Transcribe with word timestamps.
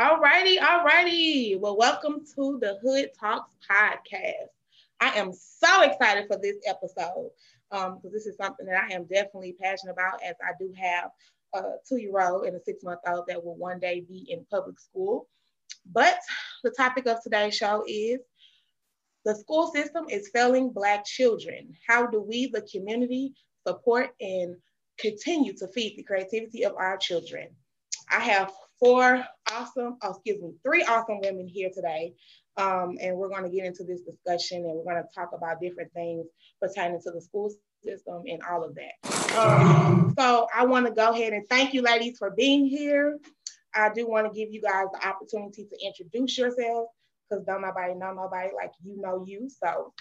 All 0.00 0.18
righty, 0.18 0.58
all 0.58 0.82
righty. 0.82 1.56
Well, 1.56 1.76
welcome 1.76 2.24
to 2.34 2.58
the 2.58 2.78
Hood 2.82 3.10
Talks 3.20 3.54
podcast. 3.70 4.48
I 4.98 5.10
am 5.18 5.30
so 5.34 5.82
excited 5.82 6.26
for 6.26 6.38
this 6.38 6.56
episode 6.66 7.28
because 7.70 8.04
um, 8.04 8.10
this 8.10 8.24
is 8.24 8.34
something 8.38 8.64
that 8.64 8.82
I 8.82 8.94
am 8.94 9.04
definitely 9.04 9.56
passionate 9.60 9.92
about 9.92 10.22
as 10.22 10.36
I 10.42 10.52
do 10.58 10.72
have 10.74 11.10
a 11.54 11.72
two-year-old 11.86 12.46
and 12.46 12.56
a 12.56 12.64
six-month-old 12.64 13.26
that 13.28 13.44
will 13.44 13.56
one 13.56 13.78
day 13.78 14.00
be 14.08 14.24
in 14.30 14.46
public 14.50 14.80
school. 14.80 15.28
But 15.92 16.18
the 16.64 16.70
topic 16.70 17.06
of 17.06 17.22
today's 17.22 17.54
show 17.54 17.84
is 17.86 18.20
the 19.26 19.34
school 19.34 19.70
system 19.70 20.06
is 20.08 20.30
failing 20.32 20.70
Black 20.70 21.04
children. 21.04 21.76
How 21.86 22.06
do 22.06 22.22
we, 22.22 22.46
the 22.46 22.62
community, 22.62 23.34
support 23.68 24.14
and 24.18 24.56
continue 24.98 25.52
to 25.58 25.68
feed 25.68 25.98
the 25.98 26.04
creativity 26.04 26.64
of 26.64 26.74
our 26.76 26.96
children? 26.96 27.48
I 28.10 28.20
have 28.20 28.50
four 28.80 29.24
awesome, 29.52 29.96
oh, 30.02 30.10
excuse 30.10 30.40
me, 30.42 30.52
three 30.64 30.82
awesome 30.84 31.20
women 31.20 31.46
here 31.46 31.70
today. 31.74 32.14
Um, 32.56 32.96
and 33.00 33.16
we're 33.16 33.28
going 33.28 33.44
to 33.44 33.50
get 33.50 33.64
into 33.64 33.84
this 33.84 34.00
discussion 34.00 34.58
and 34.58 34.74
we're 34.74 34.92
going 34.92 35.02
to 35.02 35.14
talk 35.14 35.30
about 35.34 35.60
different 35.60 35.92
things 35.92 36.26
pertaining 36.60 37.00
to 37.02 37.10
the 37.10 37.20
school 37.20 37.50
system 37.84 38.22
and 38.26 38.42
all 38.50 38.64
of 38.64 38.74
that. 38.74 39.38
Um, 39.38 40.14
so 40.18 40.46
I 40.54 40.64
want 40.66 40.86
to 40.86 40.92
go 40.92 41.10
ahead 41.10 41.32
and 41.32 41.46
thank 41.48 41.72
you, 41.72 41.82
ladies, 41.82 42.18
for 42.18 42.30
being 42.30 42.66
here. 42.66 43.18
I 43.74 43.90
do 43.90 44.08
want 44.08 44.26
to 44.26 44.38
give 44.38 44.52
you 44.52 44.60
guys 44.60 44.86
the 44.92 45.06
opportunity 45.06 45.64
to 45.64 45.86
introduce 45.86 46.36
yourselves 46.36 46.90
because 47.28 47.44
don't 47.44 47.62
nobody 47.62 47.94
know 47.94 48.12
nobody 48.12 48.50
like 48.54 48.72
you 48.82 49.00
know 49.00 49.24
you. 49.26 49.48
So 49.48 49.92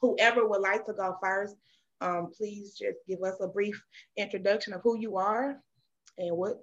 whoever 0.00 0.48
would 0.48 0.62
like 0.62 0.86
to 0.86 0.94
go 0.94 1.16
first, 1.22 1.54
um, 2.00 2.30
please 2.36 2.74
just 2.74 2.98
give 3.06 3.22
us 3.22 3.36
a 3.40 3.48
brief 3.48 3.80
introduction 4.16 4.72
of 4.72 4.80
who 4.82 4.98
you 4.98 5.16
are 5.18 5.60
and 6.18 6.36
what 6.36 6.56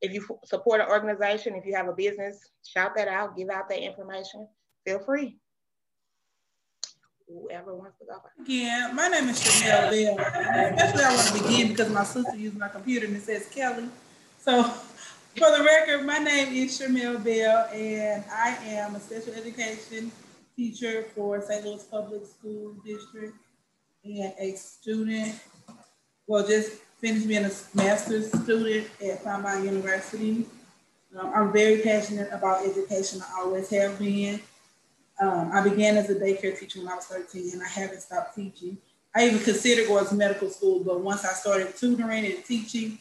if 0.00 0.12
you 0.12 0.24
support 0.44 0.80
an 0.80 0.88
organization, 0.88 1.54
if 1.54 1.64
you 1.64 1.74
have 1.74 1.88
a 1.88 1.92
business, 1.92 2.50
shout 2.64 2.92
that 2.96 3.08
out, 3.08 3.36
give 3.36 3.48
out 3.50 3.68
that 3.68 3.82
information. 3.82 4.46
Feel 4.84 5.00
free. 5.00 5.38
Whoever 7.28 7.74
wants 7.76 7.98
to 7.98 8.06
go. 8.06 8.20
Yeah, 8.46 8.90
my 8.94 9.08
name 9.08 9.28
is 9.28 9.42
Chanel 9.42 9.90
Bell. 9.90 10.18
Especially 10.18 11.04
I 11.04 11.14
want 11.14 11.28
to 11.28 11.42
begin 11.42 11.68
because 11.68 11.90
my 11.90 12.04
sister 12.04 12.36
used 12.36 12.56
my 12.56 12.68
computer 12.68 13.06
and 13.06 13.16
it 13.16 13.22
says 13.22 13.48
Kelly. 13.54 13.88
So 14.40 14.62
for 15.36 15.56
the 15.56 15.62
record, 15.62 16.06
my 16.06 16.18
name 16.18 16.54
is 16.54 16.80
Shamel 16.80 17.22
Bell 17.22 17.68
and 17.72 18.24
I 18.32 18.56
am 18.64 18.94
a 18.94 19.00
special 19.00 19.34
education 19.34 20.10
teacher 20.56 21.04
for 21.14 21.40
St. 21.40 21.64
Louis 21.64 21.84
Public 21.84 22.26
School 22.26 22.74
District 22.84 23.34
and 24.04 24.32
a 24.38 24.56
student, 24.56 25.38
well, 26.26 26.46
just 26.46 26.80
finished 26.98 27.28
being 27.28 27.44
a 27.44 27.50
master's 27.74 28.28
student 28.42 28.88
at 29.02 29.22
Fontbonne 29.24 29.64
University. 29.64 30.46
Um, 31.16 31.32
I'm 31.34 31.52
very 31.52 31.80
passionate 31.80 32.28
about 32.32 32.66
education. 32.66 33.22
I 33.22 33.40
always 33.40 33.70
have 33.70 33.98
been. 33.98 34.40
Um, 35.20 35.50
I 35.52 35.62
began 35.62 35.96
as 35.96 36.10
a 36.10 36.14
daycare 36.14 36.58
teacher 36.58 36.80
when 36.80 36.88
I 36.88 36.96
was 36.96 37.06
13 37.06 37.50
and 37.52 37.62
I 37.62 37.68
haven't 37.68 38.00
stopped 38.00 38.34
teaching. 38.34 38.78
I 39.14 39.26
even 39.26 39.42
considered 39.42 39.88
going 39.88 40.06
to 40.06 40.14
medical 40.14 40.50
school, 40.50 40.80
but 40.80 41.00
once 41.00 41.24
I 41.24 41.32
started 41.32 41.76
tutoring 41.76 42.26
and 42.26 42.44
teaching, 42.44 42.98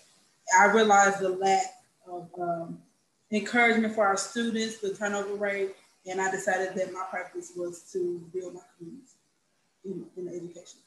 I 0.58 0.66
realized 0.68 1.20
the 1.20 1.30
lack 1.30 1.66
of 2.10 2.30
um, 2.40 2.80
encouragement 3.32 3.94
for 3.94 4.06
our 4.06 4.18
students, 4.18 4.78
the 4.78 4.94
turnover 4.94 5.36
rate, 5.36 5.76
and 6.10 6.22
I 6.22 6.32
decided 6.32 6.74
that 6.76 6.94
my 6.94 7.04
purpose 7.12 7.52
was 7.56 7.82
to 7.92 8.24
build 8.34 8.54
my 8.54 8.62
community 8.78 9.12
in, 9.84 10.06
in 10.16 10.28
education 10.30 10.80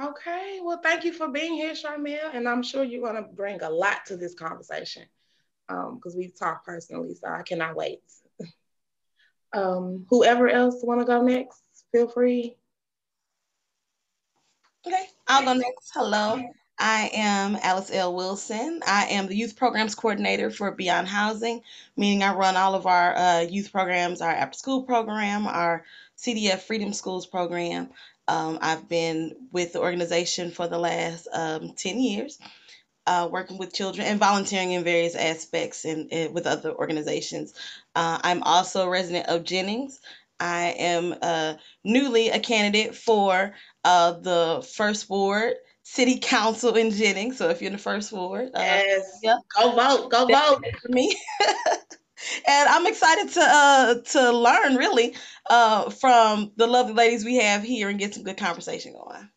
Okay, 0.00 0.60
well, 0.62 0.80
thank 0.82 1.04
you 1.04 1.12
for 1.12 1.28
being 1.28 1.54
here, 1.54 1.72
Charmel. 1.72 2.34
And 2.34 2.46
I'm 2.46 2.62
sure 2.62 2.84
you're 2.84 3.00
going 3.00 3.22
to 3.22 3.30
bring 3.30 3.62
a 3.62 3.70
lot 3.70 4.04
to 4.06 4.16
this 4.16 4.34
conversation 4.34 5.04
because 5.66 6.14
um, 6.14 6.18
we've 6.18 6.38
talked 6.38 6.66
personally, 6.66 7.14
so 7.14 7.28
I 7.28 7.42
cannot 7.42 7.76
wait. 7.76 8.00
um, 9.54 10.04
whoever 10.10 10.48
else 10.48 10.82
want 10.82 11.00
to 11.00 11.06
go 11.06 11.22
next, 11.22 11.62
feel 11.92 12.08
free. 12.08 12.56
Okay, 14.86 15.06
I'll 15.26 15.44
go 15.44 15.54
next. 15.54 15.90
Hello, 15.94 16.42
I 16.78 17.10
am 17.14 17.56
Alice 17.62 17.90
L. 17.90 18.14
Wilson. 18.14 18.82
I 18.86 19.06
am 19.06 19.26
the 19.26 19.34
youth 19.34 19.56
programs 19.56 19.94
coordinator 19.94 20.50
for 20.50 20.70
Beyond 20.70 21.08
Housing, 21.08 21.62
meaning 21.96 22.22
I 22.22 22.34
run 22.34 22.56
all 22.56 22.74
of 22.74 22.86
our 22.86 23.16
uh, 23.16 23.40
youth 23.40 23.72
programs, 23.72 24.20
our 24.20 24.30
after 24.30 24.58
school 24.58 24.82
program, 24.82 25.46
our 25.46 25.84
CDF 26.18 26.60
Freedom 26.60 26.92
Schools 26.92 27.26
program, 27.26 27.90
um, 28.28 28.58
I've 28.60 28.88
been 28.88 29.34
with 29.52 29.72
the 29.72 29.80
organization 29.80 30.50
for 30.50 30.66
the 30.66 30.78
last 30.78 31.28
um, 31.32 31.72
10 31.76 31.98
years, 32.00 32.38
uh, 33.06 33.28
working 33.30 33.58
with 33.58 33.72
children 33.72 34.06
and 34.06 34.18
volunteering 34.18 34.72
in 34.72 34.84
various 34.84 35.14
aspects 35.14 35.84
and, 35.84 36.10
with 36.34 36.46
other 36.46 36.72
organizations. 36.72 37.54
Uh, 37.94 38.18
I'm 38.22 38.42
also 38.42 38.86
a 38.86 38.90
resident 38.90 39.28
of 39.28 39.44
Jennings. 39.44 40.00
I 40.38 40.74
am 40.78 41.14
uh, 41.22 41.54
newly 41.84 42.28
a 42.30 42.38
candidate 42.38 42.94
for 42.94 43.54
uh, 43.84 44.12
the 44.12 44.68
first 44.74 45.08
ward 45.08 45.54
city 45.82 46.18
council 46.20 46.74
in 46.74 46.90
Jennings. 46.90 47.38
So 47.38 47.48
if 47.48 47.62
you're 47.62 47.68
in 47.68 47.76
the 47.76 47.82
first 47.82 48.12
ward, 48.12 48.50
uh, 48.54 48.60
yes, 48.60 49.20
yeah, 49.22 49.36
go 49.56 49.70
vote, 49.70 50.10
go 50.10 50.26
vote 50.26 50.64
for 50.82 50.88
me. 50.88 51.16
and 52.46 52.68
I'm 52.68 52.86
excited 52.86 53.28
to 53.34 53.40
uh 53.42 53.94
to 53.94 54.32
learn 54.32 54.76
really 54.76 55.14
uh 55.48 55.90
from 55.90 56.52
the 56.56 56.66
lovely 56.66 56.94
ladies 56.94 57.24
we 57.24 57.36
have 57.36 57.62
here 57.62 57.88
and 57.88 57.98
get 57.98 58.14
some 58.14 58.24
good 58.24 58.36
conversation 58.36 58.92
going. 58.92 59.28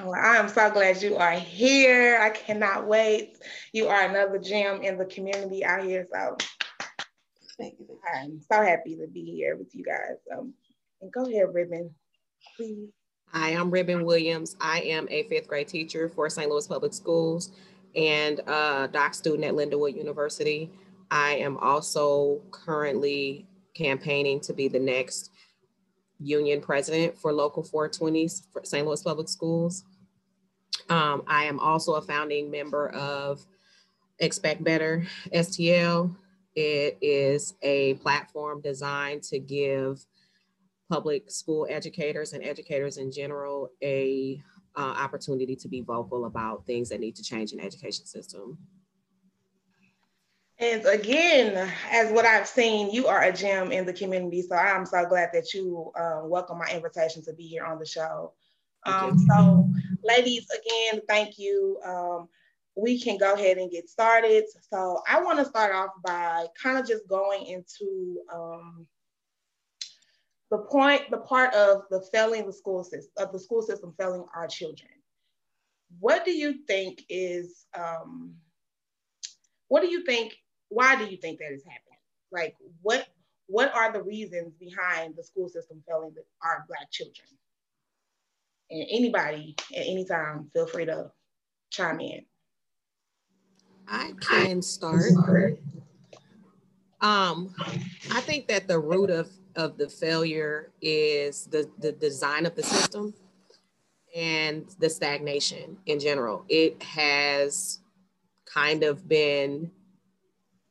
Oh, 0.00 0.12
I 0.12 0.36
am 0.36 0.48
so 0.48 0.70
glad 0.70 1.02
you 1.02 1.16
are 1.16 1.32
here. 1.32 2.18
I 2.20 2.30
cannot 2.30 2.86
wait. 2.86 3.38
You 3.72 3.88
are 3.88 4.08
another 4.08 4.38
gem 4.38 4.82
in 4.82 4.98
the 4.98 5.04
community 5.06 5.64
out 5.64 5.84
here. 5.84 6.06
So 6.12 6.36
thank 7.58 7.74
you. 7.78 7.98
I'm 8.14 8.40
so 8.50 8.62
happy 8.62 8.96
to 8.96 9.06
be 9.06 9.24
here 9.24 9.56
with 9.56 9.74
you 9.74 9.84
guys. 9.84 10.18
Um, 10.36 10.54
and 11.00 11.12
go 11.12 11.26
ahead, 11.26 11.52
Ribbon, 11.52 11.94
please. 12.56 12.90
Hi, 13.32 13.50
I'm 13.50 13.70
Ribbon 13.70 14.04
Williams. 14.04 14.56
I 14.60 14.80
am 14.80 15.06
a 15.10 15.24
fifth 15.24 15.48
grade 15.48 15.68
teacher 15.68 16.08
for 16.08 16.30
St. 16.30 16.50
Louis 16.50 16.66
Public 16.66 16.94
Schools 16.94 17.52
and 17.94 18.40
a 18.46 18.88
doc 18.90 19.14
student 19.14 19.44
at 19.44 19.54
Lindenwood 19.54 19.96
University. 19.96 20.70
I 21.10 21.36
am 21.36 21.56
also 21.58 22.40
currently 22.50 23.46
campaigning 23.74 24.40
to 24.40 24.52
be 24.52 24.68
the 24.68 24.78
next 24.78 25.30
union 26.18 26.60
president 26.60 27.16
for 27.18 27.32
Local 27.32 27.62
420s 27.62 28.42
for 28.52 28.64
St. 28.64 28.86
Louis 28.86 29.02
Public 29.02 29.28
Schools. 29.28 29.84
Um, 30.88 31.22
I 31.26 31.44
am 31.44 31.60
also 31.60 31.94
a 31.94 32.02
founding 32.02 32.50
member 32.50 32.88
of 32.90 33.44
Expect 34.18 34.64
Better 34.64 35.06
STL. 35.32 36.14
It 36.54 36.98
is 37.00 37.54
a 37.62 37.94
platform 37.94 38.60
designed 38.60 39.22
to 39.24 39.38
give 39.38 40.04
public 40.90 41.30
school 41.30 41.66
educators 41.68 42.32
and 42.32 42.42
educators 42.42 42.96
in 42.96 43.12
general 43.12 43.70
a 43.82 44.42
uh, 44.76 44.80
opportunity 44.80 45.54
to 45.56 45.68
be 45.68 45.82
vocal 45.82 46.24
about 46.24 46.66
things 46.66 46.88
that 46.88 47.00
need 47.00 47.14
to 47.16 47.22
change 47.22 47.52
in 47.52 47.58
the 47.58 47.64
education 47.64 48.06
system. 48.06 48.58
And 50.60 50.84
again, 50.86 51.70
as 51.90 52.10
what 52.10 52.24
I've 52.24 52.48
seen, 52.48 52.90
you 52.90 53.06
are 53.06 53.22
a 53.22 53.32
gem 53.32 53.70
in 53.70 53.86
the 53.86 53.92
community. 53.92 54.42
So 54.42 54.56
I'm 54.56 54.86
so 54.86 55.06
glad 55.06 55.30
that 55.32 55.54
you 55.54 55.92
uh, 55.98 56.22
welcome 56.24 56.58
my 56.58 56.68
invitation 56.72 57.22
to 57.24 57.32
be 57.32 57.44
here 57.44 57.64
on 57.64 57.78
the 57.78 57.86
show. 57.86 58.32
Um, 58.84 59.18
so, 59.18 59.68
ladies, 60.02 60.46
again, 60.50 61.02
thank 61.08 61.38
you. 61.38 61.78
Um, 61.84 62.28
we 62.74 63.00
can 63.00 63.18
go 63.18 63.34
ahead 63.34 63.58
and 63.58 63.70
get 63.70 63.88
started. 63.88 64.44
So, 64.72 65.00
I 65.08 65.20
want 65.20 65.38
to 65.38 65.44
start 65.44 65.74
off 65.74 65.90
by 66.04 66.46
kind 66.60 66.78
of 66.78 66.86
just 66.86 67.06
going 67.06 67.46
into 67.46 68.18
um, 68.32 68.86
the 70.50 70.58
point, 70.58 71.10
the 71.10 71.18
part 71.18 71.54
of 71.54 71.82
the 71.90 72.00
failing 72.12 72.46
the 72.46 72.52
school 72.52 72.82
system, 72.82 73.12
of 73.18 73.32
the 73.32 73.38
school 73.38 73.62
system 73.62 73.94
failing 73.98 74.24
our 74.34 74.48
children. 74.48 74.90
What 76.00 76.24
do 76.24 76.32
you 76.32 76.64
think 76.66 77.04
is, 77.08 77.66
um, 77.76 78.34
what 79.68 79.82
do 79.82 79.88
you 79.88 80.04
think 80.04 80.34
why 80.68 80.96
do 80.96 81.06
you 81.06 81.16
think 81.16 81.38
that 81.38 81.52
is 81.52 81.64
happening? 81.64 81.98
Like 82.30 82.56
what 82.82 83.08
what 83.46 83.74
are 83.74 83.90
the 83.92 84.02
reasons 84.02 84.52
behind 84.60 85.14
the 85.16 85.22
school 85.22 85.48
system 85.48 85.82
failing 85.88 86.14
our 86.42 86.64
black 86.68 86.90
children? 86.90 87.26
And 88.70 88.84
anybody 88.90 89.56
at 89.74 89.86
any 89.86 90.04
time, 90.04 90.50
feel 90.52 90.66
free 90.66 90.84
to 90.84 91.10
chime 91.70 92.00
in. 92.00 92.24
I 93.88 94.12
can 94.20 94.60
start. 94.60 95.12
Um, 97.00 97.54
I 98.10 98.20
think 98.20 98.48
that 98.48 98.68
the 98.68 98.78
root 98.78 99.08
of, 99.08 99.30
of 99.56 99.78
the 99.78 99.88
failure 99.88 100.70
is 100.82 101.46
the, 101.46 101.70
the 101.78 101.92
design 101.92 102.44
of 102.44 102.54
the 102.54 102.62
system 102.62 103.14
and 104.14 104.68
the 104.78 104.90
stagnation 104.90 105.78
in 105.86 106.00
general. 106.00 106.44
It 106.48 106.82
has 106.82 107.80
kind 108.44 108.82
of 108.82 109.08
been 109.08 109.70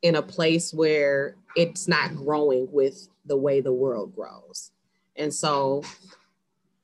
in 0.02 0.16
a 0.16 0.22
place 0.22 0.72
where 0.72 1.36
it's 1.56 1.88
not 1.88 2.14
growing 2.14 2.68
with 2.70 3.08
the 3.24 3.36
way 3.36 3.60
the 3.60 3.72
world 3.72 4.14
grows. 4.14 4.70
And 5.16 5.32
so 5.32 5.82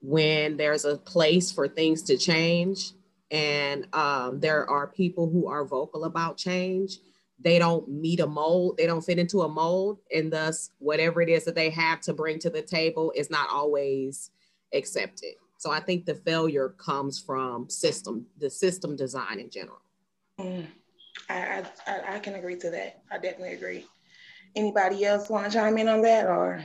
when 0.03 0.57
there's 0.57 0.85
a 0.85 0.97
place 0.97 1.53
for 1.53 1.69
things 1.69 2.03
to 2.03 2.17
change, 2.17 2.93
and 3.31 3.87
um, 3.95 4.41
there 4.41 4.69
are 4.69 4.87
people 4.87 5.29
who 5.29 5.49
are 5.49 5.65
vocal 5.65 6.05
about 6.05 6.37
change 6.37 6.99
they 7.41 7.59
don't 7.59 7.89
meet 7.89 8.21
a 8.21 8.27
mold 8.27 8.77
they 8.77 8.87
don't 8.87 9.05
fit 9.05 9.19
into 9.19 9.43
a 9.43 9.49
mold 9.49 9.99
and 10.15 10.33
thus 10.33 10.71
whatever 10.79 11.21
it 11.21 11.29
is 11.29 11.45
that 11.45 11.55
they 11.55 11.71
have 11.71 12.01
to 12.01 12.13
bring 12.13 12.39
to 12.39 12.51
the 12.51 12.63
table 12.63 13.13
is 13.17 13.31
not 13.31 13.49
always 13.51 14.31
accepted. 14.73 15.35
So 15.59 15.71
i 15.71 15.81
think 15.81 16.07
the 16.07 16.15
failure 16.15 16.71
comes 16.71 17.21
from 17.21 17.69
system 17.69 18.27
the 18.39 18.51
system 18.51 18.97
design 18.97 19.39
in 19.41 19.51
general. 19.51 19.81
Mm, 20.41 20.67
I, 21.29 21.65
I 21.87 22.17
i 22.17 22.19
can 22.19 22.35
agree 22.35 22.57
to 22.57 22.71
that 22.71 23.03
i 23.11 23.19
definitely 23.19 23.55
agree 23.55 23.87
anybody 24.57 25.05
else 25.05 25.29
want 25.29 25.47
to 25.47 25.53
chime 25.57 25.79
in 25.79 25.89
on 25.89 26.03
that 26.03 26.27
or 26.27 26.65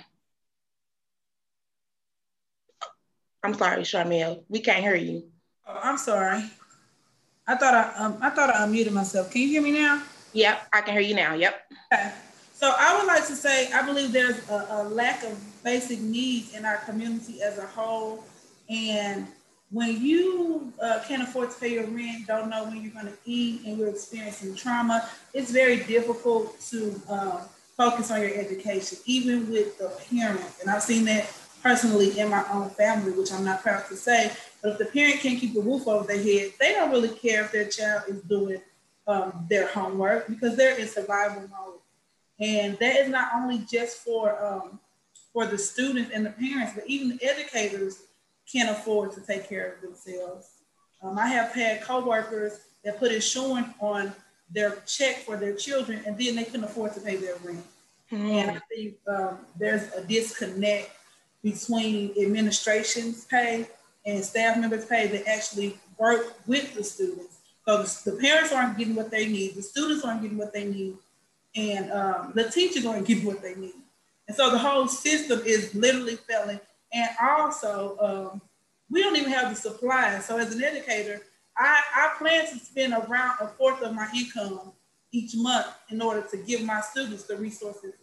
i'm 3.44 3.54
sorry 3.54 3.84
Charmel, 3.84 4.44
we 4.50 4.60
can't 4.60 4.84
hear 4.84 4.96
you 4.96 5.30
oh, 5.68 5.80
i'm 5.84 5.98
sorry 5.98 6.44
I 7.50 7.56
thought 7.56 7.74
I 7.74 8.06
um, 8.06 8.18
I 8.22 8.30
thought 8.30 8.52
I 8.52 8.60
unmuted 8.60 8.92
myself. 8.92 9.32
Can 9.32 9.42
you 9.42 9.48
hear 9.48 9.62
me 9.64 9.72
now? 9.72 10.04
Yep, 10.34 10.68
I 10.72 10.82
can 10.82 10.94
hear 10.94 11.02
you 11.02 11.16
now. 11.16 11.34
Yep. 11.34 11.60
Okay. 11.92 12.12
So 12.54 12.72
I 12.78 12.96
would 12.96 13.08
like 13.08 13.26
to 13.26 13.36
say 13.36 13.72
I 13.72 13.82
believe 13.84 14.12
there's 14.12 14.48
a, 14.50 14.68
a 14.70 14.84
lack 14.84 15.24
of 15.24 15.64
basic 15.64 16.00
needs 16.00 16.54
in 16.54 16.64
our 16.64 16.78
community 16.78 17.42
as 17.42 17.58
a 17.58 17.66
whole, 17.66 18.24
and 18.70 19.26
when 19.72 20.02
you 20.02 20.74
uh, 20.82 21.00
can't 21.08 21.22
afford 21.22 21.52
to 21.52 21.60
pay 21.60 21.74
your 21.74 21.86
rent, 21.86 22.26
don't 22.28 22.50
know 22.50 22.66
when 22.66 22.82
you're 22.82 22.94
going 22.94 23.06
to 23.06 23.18
eat, 23.26 23.62
and 23.66 23.78
you're 23.78 23.90
experiencing 23.90 24.56
trauma, 24.56 25.08
it's 25.34 25.52
very 25.52 25.78
difficult 25.78 26.60
to 26.62 27.00
uh, 27.10 27.44
focus 27.78 28.10
on 28.10 28.22
your 28.22 28.34
education, 28.34 28.98
even 29.06 29.50
with 29.50 29.78
the 29.78 29.92
parents. 30.10 30.60
And 30.62 30.70
I've 30.70 30.82
seen 30.82 31.06
that 31.06 31.32
personally 31.62 32.20
in 32.20 32.30
my 32.30 32.44
own 32.52 32.70
family, 32.72 33.12
which 33.12 33.32
I'm 33.32 33.46
not 33.46 33.62
proud 33.62 33.88
to 33.90 33.96
say. 33.96 34.32
But 34.62 34.74
if 34.74 34.78
the 34.80 34.86
parent 34.86 35.20
can't 35.20 35.40
keep 35.40 35.54
the 35.54 35.62
roof 35.62 35.88
over 35.88 36.06
their 36.06 36.22
head, 36.22 36.54
they 36.60 36.74
don't 36.74 36.92
really 36.92 37.10
care 37.10 37.46
if 37.46 37.52
their 37.52 37.70
child 37.70 38.04
is 38.08 38.22
doing 38.24 38.62
um, 39.08 39.46
their 39.50 39.68
homework 39.68 40.28
because 40.28 40.56
they're 40.56 40.78
in 40.78 40.88
survival 40.88 41.42
mode. 41.42 41.80
And 42.40 42.78
that 42.80 42.96
is 42.98 43.10
not 43.10 43.32
only 43.36 43.66
just 43.72 44.00
for 44.00 44.44
um, 44.44 44.80
for 45.32 45.46
the 45.46 45.58
students 45.58 46.12
and 46.14 46.26
the 46.26 46.32
parents, 46.32 46.74
but 46.74 46.88
even 46.88 47.10
the 47.10 47.24
educators 47.24 48.04
can't 48.52 48.70
afford 48.70 49.14
to 49.14 49.22
take 49.22 49.48
care 49.48 49.74
of 49.74 49.82
themselves. 49.82 50.50
Um, 51.02 51.18
I 51.18 51.28
have 51.28 51.52
had 51.54 51.82
coworkers 51.82 52.60
that 52.84 53.00
put 53.00 53.12
insurance 53.12 53.70
on 53.80 54.14
their 54.52 54.78
check 54.88 55.18
for 55.18 55.38
their 55.38 55.56
children, 55.56 56.02
and 56.06 56.18
then 56.18 56.36
they 56.36 56.44
couldn't 56.44 56.64
afford 56.64 56.94
to 56.94 57.02
pay 57.02 57.16
their 57.16 57.36
rent. 57.44 57.64
Mm. 58.12 58.32
And 58.32 58.52
I 58.52 58.60
think 58.74 58.96
um, 59.08 59.38
there's 59.58 59.94
a 59.94 60.04
disconnect 60.04 60.90
between 61.44 62.14
administration's 62.20 63.26
pay 63.26 63.68
and 64.06 64.24
staff 64.24 64.58
members' 64.58 64.86
pay 64.86 65.08
that 65.08 65.28
actually 65.28 65.78
work 65.98 66.36
with 66.48 66.74
the 66.74 66.84
students. 66.84 67.38
So 67.66 67.84
the, 67.84 68.12
the 68.12 68.18
parents 68.18 68.52
aren't 68.52 68.78
getting 68.78 68.96
what 68.96 69.12
they 69.12 69.28
need, 69.28 69.56
the 69.56 69.62
students 69.62 70.04
aren't 70.04 70.24
getting 70.24 70.38
what 70.38 70.54
they 70.54 70.66
need, 70.66 70.98
and 71.56 71.92
um, 71.92 72.32
the 72.34 72.50
teachers 72.50 72.86
aren't 72.86 73.06
getting 73.06 73.26
what 73.26 73.42
they 73.42 73.56
need. 73.56 73.74
And 74.28 74.36
so 74.36 74.52
the 74.52 74.58
whole 74.58 74.88
system 74.88 75.42
is 75.46 75.74
literally 75.76 76.16
failing. 76.16 76.60
And 76.94 77.10
also, 77.22 77.98
um, 78.00 78.42
we 78.90 79.02
don't 79.02 79.16
even 79.16 79.32
have 79.32 79.50
the 79.50 79.56
supplies. 79.56 80.26
So 80.26 80.38
as 80.38 80.56
an 80.56 80.64
educator, 80.64 81.22
I, 81.58 81.82
I 81.96 82.16
plan 82.18 82.48
to 82.48 82.58
spend 82.58 82.94
around 82.94 83.38
a 83.42 83.48
fourth 83.48 83.82
of 83.82 83.94
my 83.94 84.10
income 84.16 84.72
each 85.12 85.36
month 85.36 85.68
in 85.90 86.02
order 86.02 86.22
to 86.32 86.38
give 86.38 86.64
my 86.64 86.82
students 86.82 87.24
the 87.24 87.36
resources 87.38 87.94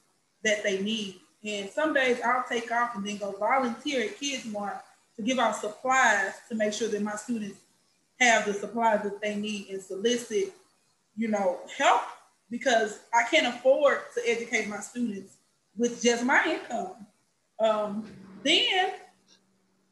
that 0.44 0.62
they 0.62 0.82
need. 0.82 1.20
And 1.44 1.70
some 1.70 1.94
days 1.94 2.20
I'll 2.24 2.44
take 2.48 2.70
off 2.70 2.96
and 2.96 3.06
then 3.06 3.16
go 3.16 3.32
volunteer 3.32 4.04
at 4.04 4.20
KidSmart 4.20 4.80
to 5.16 5.22
give 5.22 5.38
out 5.38 5.56
supplies 5.56 6.32
to 6.48 6.54
make 6.54 6.72
sure 6.72 6.88
that 6.88 7.02
my 7.02 7.16
students 7.16 7.58
have 8.20 8.46
the 8.46 8.52
supplies 8.52 9.02
that 9.02 9.20
they 9.20 9.36
need 9.36 9.68
and 9.70 9.80
solicit, 9.80 10.52
you 11.16 11.28
know, 11.28 11.60
help 11.76 12.02
because 12.50 13.00
I 13.12 13.24
can't 13.30 13.54
afford 13.54 14.00
to 14.14 14.28
educate 14.28 14.68
my 14.68 14.80
students 14.80 15.36
with 15.76 16.02
just 16.02 16.24
my 16.24 16.42
income. 16.44 17.06
Um, 17.58 18.06
then 18.46 18.92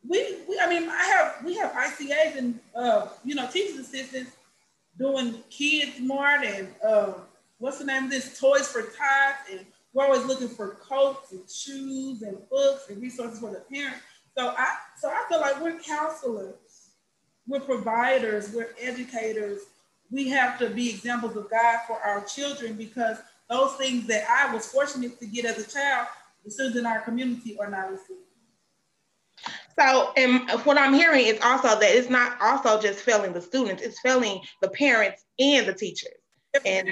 we, 0.06 0.37
we, 0.49 0.59
I 0.61 0.69
mean, 0.69 0.89
I 0.89 1.05
have 1.05 1.45
we 1.45 1.56
have 1.56 1.73
ICAs 1.73 2.37
and 2.37 2.61
uh, 2.75 3.09
you 3.25 3.35
know 3.35 3.49
teachers 3.49 3.79
assistants 3.79 4.33
doing 4.99 5.35
KidSmart 5.51 6.45
and 6.45 6.69
uh, 6.87 7.12
what's 7.59 7.79
the 7.79 7.85
name 7.85 8.05
of 8.05 8.11
this 8.11 8.39
Toys 8.39 8.69
for 8.69 8.83
Tots 8.83 9.51
and 9.51 9.67
we're 9.93 10.05
always 10.05 10.25
looking 10.25 10.49
for 10.49 10.71
coats 10.71 11.33
and 11.33 11.49
shoes 11.49 12.23
and 12.23 12.37
books 12.51 12.91
and 12.91 13.01
resources 13.01 13.39
for 13.39 13.51
the 13.51 13.61
parents. 13.73 14.01
So 14.37 14.49
I 14.49 14.77
so 14.99 15.09
I 15.09 15.25
feel 15.29 15.41
like 15.41 15.61
we're 15.62 15.79
counselors, 15.79 16.91
we're 17.47 17.61
providers, 17.61 18.53
we're 18.53 18.71
educators. 18.81 19.61
We 20.11 20.29
have 20.29 20.59
to 20.59 20.69
be 20.69 20.91
examples 20.91 21.37
of 21.37 21.51
God 21.51 21.81
for 21.87 21.99
our 22.01 22.25
children 22.25 22.75
because 22.75 23.19
those 23.49 23.75
things 23.77 24.06
that 24.09 24.25
I 24.29 24.53
was 24.53 24.67
fortunate 24.67 25.19
to 25.19 25.27
get 25.27 25.45
as 25.45 25.59
a 25.59 25.71
child, 25.71 26.09
the 26.45 26.51
students 26.51 26.79
in 26.79 26.87
our 26.87 27.01
community 27.01 27.56
are 27.59 27.71
not 27.71 27.91
receiving. 27.91 28.24
So, 29.79 30.12
and 30.17 30.49
what 30.65 30.79
I'm 30.79 30.94
hearing 30.94 31.26
is 31.26 31.38
also 31.43 31.69
that 31.69 31.82
it's 31.82 32.11
not 32.11 32.41
also 32.41 32.81
just 32.81 33.00
failing 33.00 33.32
the 33.32 33.41
students, 33.41 33.82
it's 33.82 34.00
failing 34.00 34.41
the 34.62 34.69
parents 34.69 35.25
and 35.38 35.67
the 35.67 35.75
teachers 35.75 36.12
and 36.65 36.91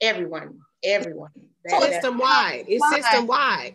everyone, 0.00 0.58
everyone. 0.84 1.30
System 1.66 2.18
wide. 2.18 2.64
It's 2.68 2.88
system 2.90 3.26
wide 3.26 3.74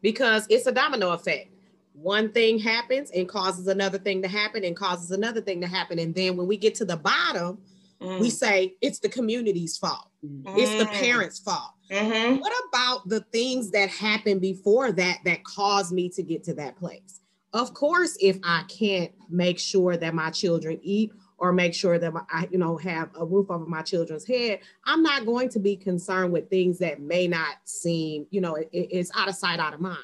because 0.00 0.46
it's 0.48 0.66
a 0.66 0.72
domino 0.72 1.10
effect. 1.10 1.50
One 1.94 2.32
thing 2.32 2.58
happens 2.58 3.10
and 3.10 3.28
causes 3.28 3.68
another 3.68 3.98
thing 3.98 4.22
to 4.22 4.28
happen 4.28 4.64
and 4.64 4.76
causes 4.76 5.10
another 5.10 5.40
thing 5.40 5.60
to 5.60 5.66
happen. 5.66 5.98
And 5.98 6.14
then 6.14 6.36
when 6.36 6.46
we 6.46 6.56
get 6.56 6.74
to 6.76 6.84
the 6.84 6.96
bottom, 6.96 7.58
mm. 8.00 8.20
we 8.20 8.30
say 8.30 8.74
it's 8.80 8.98
the 8.98 9.08
community's 9.08 9.76
fault. 9.76 10.08
Mm. 10.24 10.42
It's 10.56 10.76
the 10.82 10.90
mm. 10.90 11.00
parents' 11.00 11.38
fault. 11.38 11.70
Mm-hmm. 11.90 12.40
What 12.40 12.52
about 12.68 13.08
the 13.08 13.20
things 13.32 13.70
that 13.72 13.90
happened 13.90 14.40
before 14.40 14.90
that 14.92 15.18
that 15.24 15.44
caused 15.44 15.92
me 15.92 16.08
to 16.10 16.22
get 16.22 16.44
to 16.44 16.54
that 16.54 16.76
place? 16.76 17.20
Of 17.54 17.72
course, 17.72 18.18
if 18.20 18.36
I 18.42 18.64
can't 18.68 19.12
make 19.30 19.60
sure 19.60 19.96
that 19.96 20.12
my 20.12 20.30
children 20.30 20.80
eat 20.82 21.12
or 21.38 21.52
make 21.52 21.72
sure 21.72 22.00
that 22.00 22.12
I, 22.28 22.48
you 22.50 22.58
know, 22.58 22.76
have 22.78 23.10
a 23.14 23.24
roof 23.24 23.48
over 23.48 23.64
my 23.64 23.82
children's 23.82 24.26
head, 24.26 24.58
I'm 24.84 25.04
not 25.04 25.24
going 25.24 25.48
to 25.50 25.60
be 25.60 25.76
concerned 25.76 26.32
with 26.32 26.50
things 26.50 26.80
that 26.80 27.00
may 27.00 27.28
not 27.28 27.54
seem, 27.62 28.26
you 28.30 28.40
know, 28.40 28.56
it, 28.56 28.68
it's 28.72 29.12
out 29.16 29.28
of 29.28 29.36
sight, 29.36 29.60
out 29.60 29.72
of 29.72 29.80
mind. 29.80 29.98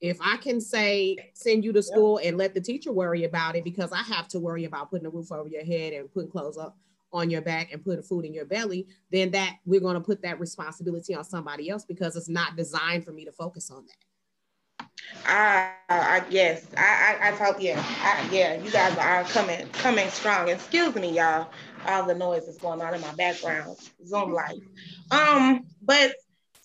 If 0.00 0.16
I 0.22 0.38
can 0.38 0.58
say, 0.58 1.18
send 1.34 1.66
you 1.66 1.72
to 1.74 1.82
school 1.82 2.18
and 2.24 2.38
let 2.38 2.54
the 2.54 2.60
teacher 2.62 2.90
worry 2.90 3.24
about 3.24 3.56
it 3.56 3.64
because 3.64 3.92
I 3.92 4.02
have 4.02 4.26
to 4.28 4.40
worry 4.40 4.64
about 4.64 4.90
putting 4.90 5.06
a 5.06 5.10
roof 5.10 5.30
over 5.30 5.48
your 5.48 5.64
head 5.64 5.92
and 5.92 6.10
putting 6.10 6.30
clothes 6.30 6.56
up 6.56 6.78
on 7.12 7.28
your 7.28 7.42
back 7.42 7.72
and 7.72 7.84
putting 7.84 8.02
food 8.02 8.24
in 8.24 8.32
your 8.32 8.46
belly, 8.46 8.86
then 9.12 9.30
that 9.32 9.56
we're 9.66 9.80
going 9.80 9.96
to 9.96 10.00
put 10.00 10.22
that 10.22 10.40
responsibility 10.40 11.14
on 11.14 11.24
somebody 11.24 11.68
else 11.68 11.84
because 11.84 12.16
it's 12.16 12.30
not 12.30 12.56
designed 12.56 13.04
for 13.04 13.12
me 13.12 13.26
to 13.26 13.32
focus 13.32 13.70
on 13.70 13.84
that. 13.84 14.09
I, 15.26 15.72
I 15.88 16.24
yes, 16.30 16.66
I, 16.76 17.18
I, 17.20 17.28
I 17.28 17.32
thought, 17.32 17.60
yeah, 17.60 17.82
I, 18.02 18.28
yeah, 18.32 18.54
you 18.62 18.70
guys 18.70 18.96
are 18.96 19.24
coming, 19.24 19.68
coming 19.68 20.08
strong. 20.10 20.48
Excuse 20.48 20.94
me, 20.94 21.12
y'all. 21.16 21.48
All 21.86 22.04
the 22.06 22.14
noise 22.14 22.46
that's 22.46 22.58
going 22.58 22.80
on 22.80 22.94
in 22.94 23.00
my 23.00 23.14
background, 23.14 23.76
Zoom 24.06 24.32
life. 24.32 24.58
Um, 25.10 25.64
but 25.82 26.12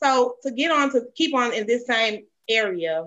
so 0.01 0.35
to 0.43 0.51
get 0.51 0.71
on 0.71 0.91
to 0.91 1.03
keep 1.15 1.33
on 1.35 1.53
in 1.53 1.67
this 1.67 1.87
same 1.87 2.25
area. 2.49 3.05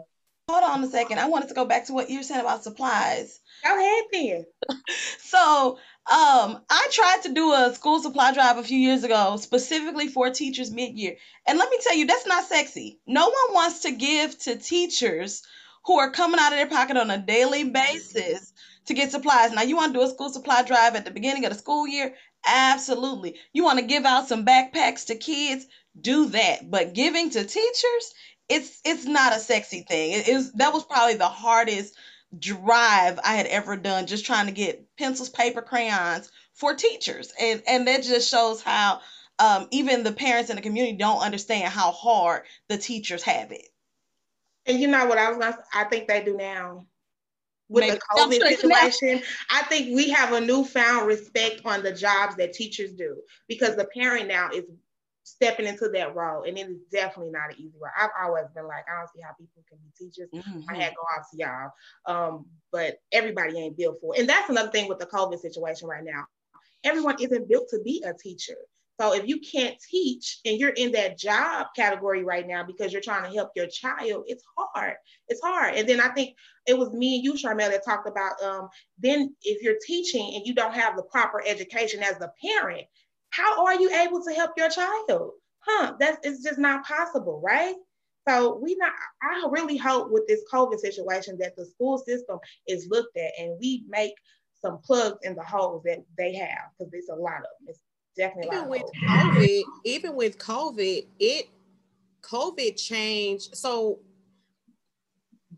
Hold 0.50 0.64
on 0.64 0.82
a 0.82 0.88
second. 0.88 1.18
I 1.18 1.28
wanted 1.28 1.48
to 1.48 1.54
go 1.54 1.66
back 1.66 1.86
to 1.86 1.92
what 1.92 2.08
you 2.08 2.18
were 2.18 2.22
saying 2.22 2.40
about 2.40 2.64
supplies. 2.64 3.38
Go 3.64 3.76
ahead 3.76 4.04
then. 4.12 4.46
so 5.20 5.78
um, 6.10 6.62
I 6.70 6.88
tried 6.90 7.20
to 7.24 7.34
do 7.34 7.52
a 7.52 7.74
school 7.74 8.00
supply 8.00 8.32
drive 8.32 8.56
a 8.56 8.62
few 8.62 8.78
years 8.78 9.04
ago, 9.04 9.36
specifically 9.36 10.08
for 10.08 10.30
teachers 10.30 10.70
mid-year. 10.70 11.16
And 11.46 11.58
let 11.58 11.70
me 11.70 11.78
tell 11.82 11.96
you, 11.96 12.06
that's 12.06 12.26
not 12.26 12.44
sexy. 12.44 12.98
No 13.06 13.24
one 13.24 13.54
wants 13.54 13.80
to 13.80 13.92
give 13.92 14.38
to 14.40 14.56
teachers 14.56 15.42
who 15.84 15.98
are 15.98 16.10
coming 16.10 16.40
out 16.40 16.52
of 16.52 16.58
their 16.58 16.66
pocket 16.66 16.96
on 16.96 17.10
a 17.10 17.18
daily 17.18 17.64
basis 17.64 18.52
to 18.86 18.94
get 18.94 19.10
supplies. 19.10 19.52
Now, 19.52 19.62
you 19.62 19.76
want 19.76 19.92
to 19.92 19.98
do 19.98 20.04
a 20.04 20.08
school 20.08 20.30
supply 20.30 20.62
drive 20.62 20.94
at 20.94 21.04
the 21.04 21.10
beginning 21.10 21.44
of 21.44 21.52
the 21.52 21.58
school 21.58 21.86
year? 21.86 22.14
Absolutely. 22.46 23.36
You 23.52 23.64
want 23.64 23.78
to 23.78 23.84
give 23.84 24.06
out 24.06 24.28
some 24.28 24.46
backpacks 24.46 25.06
to 25.06 25.14
kids? 25.14 25.66
Do 26.00 26.26
that. 26.30 26.70
But 26.70 26.94
giving 26.94 27.28
to 27.30 27.44
teachers, 27.44 28.14
it's 28.48 28.80
it's 28.84 29.04
not 29.04 29.36
a 29.36 29.40
sexy 29.40 29.82
thing. 29.82 30.12
It 30.12 30.28
is 30.28 30.52
that 30.52 30.72
was 30.72 30.84
probably 30.84 31.16
the 31.16 31.28
hardest 31.28 31.94
drive 32.36 33.18
I 33.24 33.34
had 33.34 33.46
ever 33.46 33.76
done 33.76 34.06
just 34.06 34.26
trying 34.26 34.46
to 34.46 34.52
get 34.52 34.84
pencils, 34.96 35.30
paper, 35.30 35.62
crayons 35.62 36.30
for 36.54 36.74
teachers. 36.74 37.32
And 37.40 37.62
and 37.66 37.88
that 37.88 38.02
just 38.02 38.30
shows 38.30 38.62
how 38.62 39.00
um, 39.38 39.68
even 39.70 40.02
the 40.02 40.12
parents 40.12 40.50
in 40.50 40.56
the 40.56 40.62
community 40.62 40.96
don't 40.96 41.20
understand 41.22 41.72
how 41.72 41.92
hard 41.92 42.42
the 42.68 42.76
teachers 42.76 43.22
have 43.22 43.52
it. 43.52 43.68
And 44.66 44.80
you 44.80 44.88
know 44.88 45.06
what 45.06 45.18
I 45.18 45.30
was 45.30 45.38
gonna 45.38 45.58
I 45.72 45.84
think 45.84 46.08
they 46.08 46.22
do 46.22 46.36
now. 46.36 46.86
With 47.70 47.82
Maybe. 47.82 47.96
the 47.96 48.00
COVID 48.16 48.56
situation, 48.56 49.22
I 49.50 49.62
think 49.64 49.94
we 49.94 50.08
have 50.08 50.32
a 50.32 50.40
newfound 50.40 51.06
respect 51.06 51.60
on 51.66 51.82
the 51.82 51.92
jobs 51.92 52.36
that 52.36 52.54
teachers 52.54 52.92
do 52.92 53.18
because 53.46 53.76
the 53.76 53.84
parent 53.84 54.26
now 54.26 54.48
is 54.54 54.64
stepping 55.28 55.66
into 55.66 55.88
that 55.90 56.14
role. 56.14 56.44
And 56.44 56.58
it 56.58 56.68
is 56.68 56.78
definitely 56.90 57.32
not 57.32 57.50
an 57.50 57.56
easy 57.58 57.76
role. 57.80 57.92
I've 57.98 58.10
always 58.22 58.46
been 58.54 58.66
like, 58.66 58.84
I 58.88 58.98
don't 58.98 59.10
see 59.14 59.20
how 59.22 59.32
people 59.38 59.64
can 59.68 59.78
be 59.78 59.90
teachers. 59.96 60.28
Mm-hmm. 60.34 60.70
I 60.70 60.82
had 60.82 60.94
go 60.94 61.02
off 61.16 61.30
to 61.30 61.36
y'all. 61.36 61.70
Um, 62.06 62.46
but 62.72 62.98
everybody 63.12 63.58
ain't 63.58 63.76
built 63.76 63.98
for 64.00 64.14
it. 64.14 64.20
And 64.20 64.28
that's 64.28 64.50
another 64.50 64.70
thing 64.70 64.88
with 64.88 64.98
the 64.98 65.06
COVID 65.06 65.40
situation 65.40 65.88
right 65.88 66.04
now. 66.04 66.26
Everyone 66.84 67.16
isn't 67.20 67.48
built 67.48 67.68
to 67.70 67.80
be 67.84 68.02
a 68.06 68.14
teacher. 68.14 68.56
So 69.00 69.14
if 69.14 69.28
you 69.28 69.38
can't 69.38 69.76
teach 69.80 70.40
and 70.44 70.58
you're 70.58 70.70
in 70.70 70.90
that 70.92 71.18
job 71.18 71.68
category 71.76 72.24
right 72.24 72.46
now 72.46 72.64
because 72.64 72.92
you're 72.92 73.00
trying 73.00 73.22
to 73.22 73.34
help 73.36 73.52
your 73.54 73.68
child, 73.68 74.24
it's 74.26 74.42
hard. 74.56 74.94
It's 75.28 75.40
hard. 75.40 75.74
And 75.76 75.88
then 75.88 76.00
I 76.00 76.08
think 76.08 76.34
it 76.66 76.76
was 76.76 76.92
me 76.92 77.16
and 77.16 77.24
you, 77.24 77.34
Charmel, 77.34 77.70
that 77.70 77.84
talked 77.84 78.08
about 78.08 78.42
um, 78.42 78.68
then 78.98 79.34
if 79.42 79.62
you're 79.62 79.78
teaching 79.86 80.32
and 80.34 80.44
you 80.44 80.52
don't 80.52 80.74
have 80.74 80.96
the 80.96 81.04
proper 81.04 81.40
education 81.46 82.02
as 82.02 82.18
the 82.18 82.32
parent, 82.44 82.86
how 83.30 83.64
are 83.64 83.74
you 83.74 83.90
able 83.90 84.22
to 84.24 84.32
help 84.32 84.52
your 84.56 84.70
child? 84.70 85.32
Huh? 85.60 85.94
That's 85.98 86.18
it's 86.22 86.42
just 86.42 86.58
not 86.58 86.84
possible, 86.84 87.40
right? 87.44 87.74
So 88.28 88.58
we 88.62 88.76
not. 88.76 88.92
I 89.22 89.46
really 89.50 89.76
hope 89.76 90.10
with 90.10 90.26
this 90.26 90.42
COVID 90.52 90.78
situation 90.78 91.38
that 91.40 91.56
the 91.56 91.64
school 91.64 91.98
system 91.98 92.38
is 92.66 92.88
looked 92.90 93.16
at 93.16 93.32
and 93.38 93.56
we 93.60 93.84
make 93.88 94.14
some 94.60 94.78
plugs 94.78 95.18
in 95.22 95.34
the 95.34 95.42
holes 95.42 95.82
that 95.84 96.04
they 96.16 96.34
have 96.34 96.70
because 96.78 96.90
there's 96.90 97.08
a 97.10 97.14
lot 97.14 97.38
of 97.38 97.42
them. 97.42 97.68
It's 97.68 97.80
definitely 98.16 98.56
even 98.56 98.68
with 98.68 98.82
COVID. 99.08 99.62
Even 99.84 100.16
with 100.16 100.38
COVID, 100.38 101.06
it 101.18 101.48
COVID 102.22 102.76
changed. 102.76 103.56
So 103.56 103.98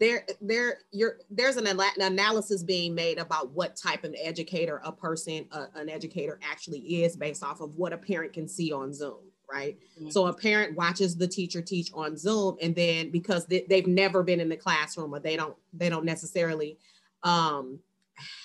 there 0.00 0.25
there 0.40 0.78
you're 0.90 1.19
there's 1.30 1.57
an, 1.57 1.66
an 1.66 1.80
analysis 2.00 2.62
being 2.62 2.95
made 2.95 3.19
about 3.19 3.50
what 3.50 3.76
type 3.76 4.02
of 4.02 4.14
educator 4.21 4.80
a 4.85 4.90
person 4.90 5.47
uh, 5.52 5.66
an 5.76 5.88
educator 5.88 6.40
actually 6.42 6.80
is 7.04 7.16
based 7.16 7.45
off 7.45 7.61
of 7.61 7.76
what 7.76 7.92
a 7.92 7.99
parent 7.99 8.33
can 8.33 8.49
see 8.49 8.73
on 8.73 8.92
zoom 8.92 9.19
right 9.52 9.78
mm-hmm. 9.99 10.09
so 10.09 10.26
a 10.26 10.33
parent 10.33 10.75
watches 10.76 11.16
the 11.16 11.28
teacher 11.28 11.61
teach 11.61 11.90
on 11.92 12.16
zoom 12.16 12.57
and 12.62 12.75
then 12.75 13.11
because 13.11 13.47
they, 13.47 13.64
they've 13.69 13.87
never 13.87 14.23
been 14.23 14.40
in 14.40 14.49
the 14.49 14.57
classroom 14.57 15.14
or 15.14 15.21
they 15.21 15.37
don't 15.37 15.57
they 15.75 15.90
don't 15.90 16.04
necessarily 16.04 16.78
um, 17.23 17.78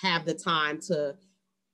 have 0.02 0.26
the 0.26 0.34
time 0.34 0.78
to 0.78 1.16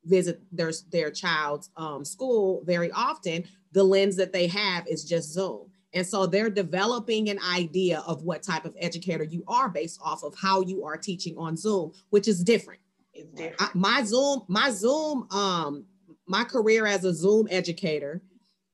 visit 0.05 0.41
their 0.53 0.73
their 0.93 1.11
child's 1.11 1.71
um, 1.77 2.05
school 2.05 2.63
very 2.65 2.91
often 2.93 3.45
the 3.73 3.83
lens 3.83 4.17
that 4.17 4.33
they 4.33 4.47
have 4.47 4.87
is 4.87 5.05
just 5.05 5.33
zoom 5.33 5.72
and 5.95 6.07
so 6.07 6.27
they're 6.27 6.51
developing 6.51 7.29
an 7.29 7.39
idea 7.51 8.01
of 8.07 8.23
what 8.23 8.43
type 8.43 8.65
of 8.65 8.75
educator 8.79 9.25
you 9.25 9.45
are 9.47 9.69
based 9.69 10.01
off 10.03 10.23
of 10.23 10.35
how 10.35 10.63
you 10.63 10.85
are 10.85 10.97
teaching 10.97 11.37
on 11.37 11.57
Zoom, 11.57 11.93
which 12.11 12.29
is 12.29 12.43
different. 12.43 12.81
It's 13.13 13.31
different. 13.33 13.61
I, 13.61 13.69
my 13.75 14.03
Zoom, 14.03 14.43
my 14.49 14.71
Zoom, 14.71 15.29
um, 15.31 15.85
my 16.27 16.45
career 16.45 16.87
as 16.87 17.05
a 17.05 17.13
Zoom 17.13 17.47
educator 17.51 18.23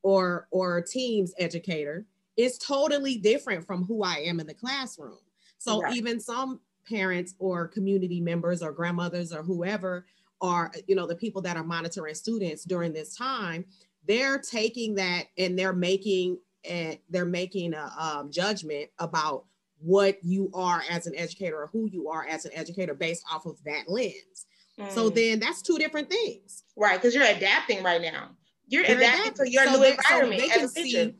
or 0.03 0.47
or 0.51 0.81
Teams 0.81 1.35
educator 1.39 2.07
is 2.37 2.57
totally 2.57 3.17
different 3.17 3.67
from 3.67 3.85
who 3.85 4.05
I 4.05 4.19
am 4.19 4.39
in 4.39 4.47
the 4.47 4.55
classroom. 4.55 5.19
So 5.59 5.83
right. 5.83 5.97
even 5.97 6.21
some 6.21 6.61
parents 6.89 7.35
or 7.41 7.67
community 7.67 8.21
members 8.21 8.63
or 8.63 8.73
grandmothers 8.73 9.33
or 9.33 9.43
whoever 9.43 10.07
are, 10.41 10.71
you 10.87 10.95
know, 10.95 11.07
the 11.07 11.17
people 11.17 11.43
that 11.43 11.57
are 11.57 11.65
monitoring 11.65 12.15
students 12.15 12.63
during 12.65 12.93
this 12.93 13.17
time, 13.17 13.65
they're 14.07 14.39
taking 14.39 14.95
that 14.95 15.25
and 15.37 15.59
they're 15.59 15.73
making 15.73 16.39
and 16.69 16.99
they're 17.09 17.25
making 17.25 17.75
a 17.75 17.93
um, 17.99 18.31
judgment 18.31 18.91
about 18.99 19.45
what 19.81 20.19
you 20.23 20.51
are 20.55 20.83
as 20.91 21.07
an 21.07 21.15
educator 21.17 21.57
or 21.63 21.69
who 21.73 21.89
you 21.91 22.09
are 22.09 22.27
as 22.27 22.45
an 22.45 22.53
educator 22.55 22.95
based 22.95 23.25
off 23.33 23.47
of 23.47 23.63
that 23.65 23.85
lens. 23.89 24.47
Mm. 24.79 24.91
So 24.91 25.09
then 25.09 25.41
that's 25.41 25.63
two 25.63 25.79
different 25.79 26.11
things. 26.11 26.65
Right, 26.77 27.01
because 27.01 27.15
you're 27.15 27.25
adapting 27.25 27.83
right 27.83 28.03
now. 28.03 28.31
You're 28.67 28.85
adapting, 28.85 29.07
adapting, 29.07 29.47
to 29.47 29.51
your 29.51 29.65
so 29.65 29.73
new 29.73 29.85
environment 29.85 30.41
so 30.41 30.49
they 30.49 30.55
can 30.55 30.69
see, 30.69 31.15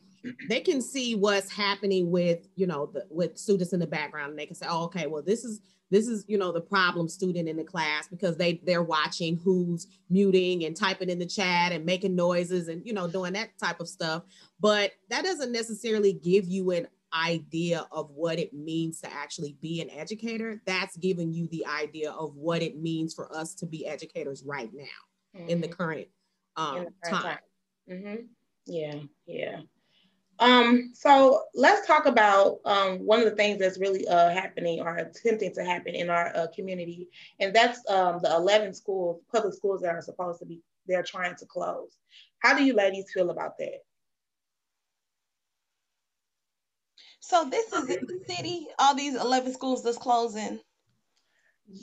They 0.49 0.59
can 0.59 0.81
see 0.81 1.15
what's 1.15 1.51
happening 1.51 2.11
with, 2.11 2.47
you 2.55 2.67
know, 2.67 2.87
the, 2.87 3.05
with 3.09 3.37
students 3.37 3.73
in 3.73 3.79
the 3.79 3.87
background 3.87 4.31
and 4.31 4.39
they 4.39 4.45
can 4.45 4.55
say, 4.55 4.67
oh, 4.69 4.83
okay, 4.85 5.07
well, 5.07 5.23
this 5.23 5.43
is 5.43 5.61
this 5.91 6.07
is 6.07 6.25
you 6.27 6.37
know 6.37 6.51
the 6.51 6.61
problem 6.61 7.07
student 7.07 7.49
in 7.49 7.57
the 7.57 7.63
class 7.63 8.07
because 8.07 8.37
they 8.37 8.61
they're 8.65 8.83
watching 8.83 9.37
who's 9.43 9.87
muting 10.09 10.65
and 10.65 10.75
typing 10.75 11.09
in 11.09 11.19
the 11.19 11.25
chat 11.25 11.71
and 11.71 11.85
making 11.85 12.15
noises 12.15 12.67
and 12.67 12.85
you 12.85 12.93
know 12.93 13.07
doing 13.07 13.33
that 13.33 13.49
type 13.57 13.79
of 13.79 13.87
stuff 13.87 14.23
but 14.59 14.91
that 15.09 15.23
doesn't 15.23 15.51
necessarily 15.51 16.13
give 16.13 16.47
you 16.47 16.71
an 16.71 16.87
idea 17.13 17.87
of 17.91 18.11
what 18.11 18.37
it 18.37 18.53
means 18.53 19.01
to 19.01 19.11
actually 19.11 19.57
be 19.61 19.81
an 19.81 19.89
educator 19.89 20.61
that's 20.65 20.95
giving 20.97 21.33
you 21.33 21.47
the 21.47 21.65
idea 21.65 22.11
of 22.11 22.35
what 22.35 22.61
it 22.61 22.79
means 22.79 23.13
for 23.15 23.35
us 23.35 23.55
to 23.55 23.65
be 23.65 23.87
educators 23.87 24.43
right 24.43 24.69
now 24.73 24.83
mm-hmm. 25.35 25.49
in 25.49 25.61
the 25.61 25.67
mm-hmm. 25.67 25.75
current 25.75 26.07
um, 26.55 26.77
in 26.77 26.83
the 26.85 26.91
current 27.03 27.23
time, 27.23 27.23
time. 27.23 27.39
Mm-hmm. 27.89 28.15
yeah 28.67 28.95
yeah 29.25 29.61
um, 30.39 30.91
so 30.93 31.43
let's 31.53 31.85
talk 31.85 32.05
about 32.05 32.59
um, 32.65 33.05
one 33.05 33.19
of 33.19 33.25
the 33.25 33.35
things 33.35 33.59
that's 33.59 33.77
really 33.77 34.07
uh, 34.07 34.29
happening 34.29 34.79
or 34.79 34.95
attempting 34.95 35.53
to 35.53 35.63
happen 35.63 35.95
in 35.95 36.09
our 36.09 36.35
uh, 36.35 36.47
community, 36.55 37.09
and 37.39 37.53
that's 37.53 37.79
um, 37.89 38.19
the 38.21 38.33
11 38.33 38.73
schools, 38.73 39.21
public 39.31 39.53
schools 39.53 39.81
that 39.81 39.93
are 39.93 40.01
supposed 40.01 40.39
to 40.39 40.45
be, 40.45 40.61
they're 40.87 41.03
trying 41.03 41.35
to 41.35 41.45
close. 41.45 41.97
How 42.39 42.57
do 42.57 42.63
you 42.63 42.73
ladies 42.73 43.11
feel 43.13 43.29
about 43.29 43.57
that? 43.57 43.83
So 47.19 47.47
this 47.49 47.71
is 47.73 47.89
in 47.89 48.07
the 48.07 48.19
city, 48.27 48.67
all 48.79 48.95
these 48.95 49.15
11 49.15 49.53
schools 49.53 49.83
that's 49.83 49.97
closing. 49.97 50.59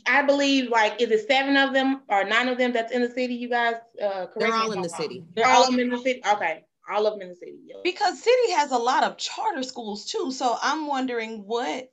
I 0.06 0.22
believe 0.22 0.70
like 0.70 1.00
is 1.00 1.10
it 1.10 1.28
seven 1.28 1.56
of 1.56 1.72
them 1.72 2.02
or 2.08 2.24
nine 2.24 2.48
of 2.48 2.58
them 2.58 2.72
that's 2.72 2.90
in 2.90 3.02
the 3.02 3.08
city? 3.08 3.34
You 3.34 3.48
guys, 3.48 3.76
uh, 4.02 4.26
they're 4.36 4.52
all 4.52 4.72
in 4.72 4.82
the 4.82 4.88
city. 4.88 5.24
They're 5.34 5.46
all 5.46 5.68
in 5.78 5.90
the 5.90 5.98
city. 5.98 6.20
Okay, 6.32 6.64
all 6.90 7.06
of 7.06 7.14
them 7.14 7.22
in 7.22 7.28
the 7.28 7.36
city. 7.36 7.58
Yep. 7.66 7.84
Because 7.84 8.22
city 8.22 8.52
has 8.52 8.70
a 8.70 8.78
lot 8.78 9.04
of 9.04 9.18
charter 9.18 9.62
schools 9.62 10.06
too. 10.06 10.30
So 10.32 10.56
I'm 10.60 10.86
wondering 10.86 11.44
what 11.46 11.90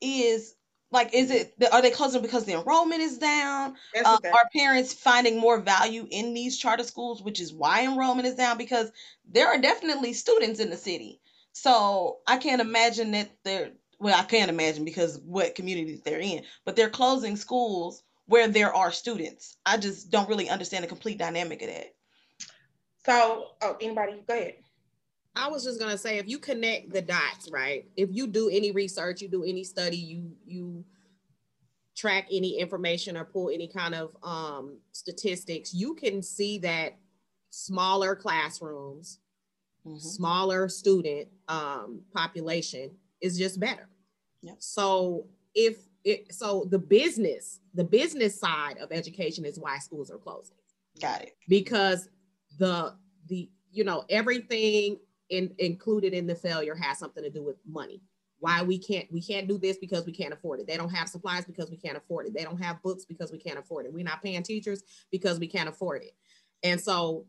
is 0.00 0.54
like 0.90 1.14
is 1.14 1.30
it 1.30 1.54
are 1.72 1.82
they 1.82 1.90
closing 1.90 2.22
because 2.22 2.44
the 2.44 2.54
enrollment 2.54 3.00
is 3.00 3.18
down 3.18 3.76
uh, 4.04 4.18
are 4.24 4.48
parents 4.54 4.92
finding 4.92 5.38
more 5.38 5.60
value 5.60 6.06
in 6.10 6.34
these 6.34 6.58
charter 6.58 6.82
schools 6.82 7.22
which 7.22 7.40
is 7.40 7.52
why 7.52 7.84
enrollment 7.84 8.26
is 8.26 8.34
down 8.34 8.58
because 8.58 8.90
there 9.30 9.48
are 9.48 9.60
definitely 9.60 10.12
students 10.12 10.60
in 10.60 10.70
the 10.70 10.76
city 10.76 11.20
so 11.52 12.18
i 12.26 12.36
can't 12.36 12.60
imagine 12.60 13.12
that 13.12 13.30
they're 13.44 13.70
well 13.98 14.18
i 14.18 14.24
can't 14.24 14.50
imagine 14.50 14.84
because 14.84 15.18
what 15.18 15.54
communities 15.54 16.00
they're 16.02 16.20
in 16.20 16.42
but 16.64 16.76
they're 16.76 16.90
closing 16.90 17.36
schools 17.36 18.02
where 18.26 18.48
there 18.48 18.74
are 18.74 18.92
students 18.92 19.56
i 19.64 19.76
just 19.76 20.10
don't 20.10 20.28
really 20.28 20.48
understand 20.48 20.82
the 20.82 20.88
complete 20.88 21.18
dynamic 21.18 21.62
of 21.62 21.68
that 21.68 21.94
so, 23.06 23.48
oh, 23.62 23.76
anybody, 23.80 24.22
go 24.26 24.34
ahead. 24.34 24.54
I 25.36 25.48
was 25.48 25.64
just 25.64 25.78
gonna 25.78 25.98
say, 25.98 26.18
if 26.18 26.28
you 26.28 26.38
connect 26.38 26.92
the 26.92 27.02
dots, 27.02 27.50
right? 27.50 27.86
If 27.96 28.08
you 28.12 28.26
do 28.26 28.48
any 28.50 28.72
research, 28.72 29.22
you 29.22 29.28
do 29.28 29.44
any 29.44 29.64
study, 29.64 29.96
you 29.96 30.32
you 30.44 30.84
track 31.96 32.26
any 32.32 32.58
information 32.58 33.16
or 33.16 33.24
pull 33.24 33.50
any 33.50 33.68
kind 33.68 33.94
of 33.94 34.16
um, 34.22 34.78
statistics, 34.92 35.74
you 35.74 35.94
can 35.94 36.22
see 36.22 36.58
that 36.58 36.96
smaller 37.50 38.16
classrooms, 38.16 39.18
mm-hmm. 39.86 39.98
smaller 39.98 40.68
student 40.68 41.28
um, 41.48 42.00
population 42.14 42.90
is 43.20 43.36
just 43.38 43.60
better. 43.60 43.88
Yep. 44.42 44.56
So 44.58 45.26
if 45.54 45.76
it, 46.04 46.32
so 46.32 46.66
the 46.70 46.78
business, 46.78 47.60
the 47.74 47.84
business 47.84 48.38
side 48.40 48.78
of 48.78 48.92
education 48.92 49.44
is 49.44 49.58
why 49.58 49.78
schools 49.78 50.10
are 50.10 50.18
closing. 50.18 50.56
Got 51.00 51.22
it. 51.22 51.36
Because 51.48 52.08
the 52.58 52.94
the 53.28 53.48
you 53.72 53.84
know 53.84 54.04
everything 54.10 54.98
in, 55.30 55.54
included 55.58 56.12
in 56.12 56.26
the 56.26 56.34
failure 56.34 56.74
has 56.74 56.98
something 56.98 57.22
to 57.22 57.30
do 57.30 57.42
with 57.42 57.56
money. 57.66 58.02
Why 58.38 58.62
we 58.62 58.78
can't 58.78 59.10
we 59.12 59.22
can't 59.22 59.48
do 59.48 59.58
this 59.58 59.76
because 59.78 60.06
we 60.06 60.12
can't 60.12 60.32
afford 60.32 60.60
it. 60.60 60.66
They 60.66 60.76
don't 60.76 60.90
have 60.90 61.08
supplies 61.08 61.44
because 61.44 61.70
we 61.70 61.76
can't 61.76 61.96
afford 61.96 62.26
it. 62.26 62.34
They 62.34 62.44
don't 62.44 62.60
have 62.60 62.82
books 62.82 63.04
because 63.04 63.30
we 63.30 63.38
can't 63.38 63.58
afford 63.58 63.86
it. 63.86 63.92
We're 63.92 64.04
not 64.04 64.22
paying 64.22 64.42
teachers 64.42 64.82
because 65.10 65.38
we 65.38 65.46
can't 65.46 65.68
afford 65.68 66.02
it. 66.02 66.12
And 66.62 66.80
so 66.80 67.26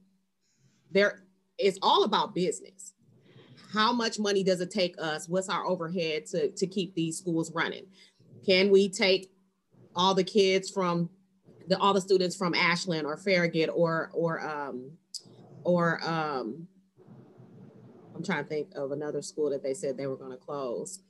there 0.92 1.24
it's 1.58 1.80
all 1.82 2.04
about 2.04 2.34
business. 2.34 2.94
How 3.72 3.94
much 3.94 4.20
money 4.20 4.44
does 4.44 4.62
it 4.62 4.72
take 4.72 4.96
us? 5.00 5.30
What's 5.30 5.50
our 5.50 5.66
overhead 5.66 6.25
to 6.28 6.51
to 6.51 6.68
keep 6.68 6.96
these 6.96 7.18
schools 7.18 7.51
running? 7.54 7.86
Can 8.46 8.70
we 8.70 8.90
take 8.90 9.32
all 9.96 10.13
the 10.13 10.24
kids 10.24 10.70
from 10.70 11.10
the 11.68 11.78
all 11.78 11.94
the 11.94 12.01
students 12.01 12.36
from 12.36 12.54
ashland 12.54 13.06
or 13.06 13.18
farragut 13.18 13.70
or 13.74 14.10
or 14.13 14.42
um 14.42 14.92
or 15.63 16.00
um, 16.03 16.68
I'm 18.15 18.24
trying 18.24 18.44
to 18.44 18.50
think 18.50 18.70
of 18.75 18.91
another 18.91 19.22
school 19.22 19.50
that 19.51 19.63
they 19.63 19.74
said 19.74 19.98
they 19.98 20.08
were 20.08 20.18
going 20.18 20.32
to 20.32 20.38
close 20.38 21.01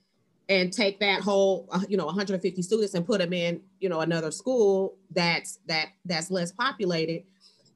and 0.50 0.74
take 0.74 1.00
that 1.00 1.22
whole 1.22 1.67
uh, 1.72 1.81
you 1.88 1.98
know 1.98 2.05
150 2.05 2.62
students 2.62 2.93
and 2.93 3.05
put 3.05 3.20
them 3.20 3.34
in 3.34 3.62
you 3.79 3.89
know 3.89 4.01
another 4.01 4.31
school 4.31 4.98
that's 5.12 5.60
that 5.67 5.88
that's 6.05 6.29
less 6.29 6.51
populated 6.51 7.24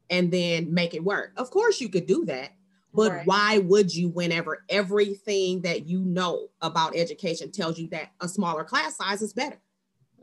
and 0.09 0.31
then 0.31 0.73
make 0.73 0.93
it 0.93 1.03
work 1.03 1.31
of 1.37 1.49
course 1.49 1.79
you 1.79 1.89
could 1.89 2.05
do 2.05 2.25
that 2.25 2.51
but 2.93 3.11
right. 3.11 3.27
why 3.27 3.57
would 3.59 3.93
you 3.93 4.09
whenever 4.09 4.63
everything 4.69 5.61
that 5.61 5.87
you 5.87 5.99
know 5.99 6.47
about 6.61 6.95
education 6.95 7.51
tells 7.51 7.79
you 7.79 7.87
that 7.87 8.11
a 8.21 8.27
smaller 8.27 8.63
class 8.63 8.97
size 8.97 9.21
is 9.21 9.33
better 9.33 9.59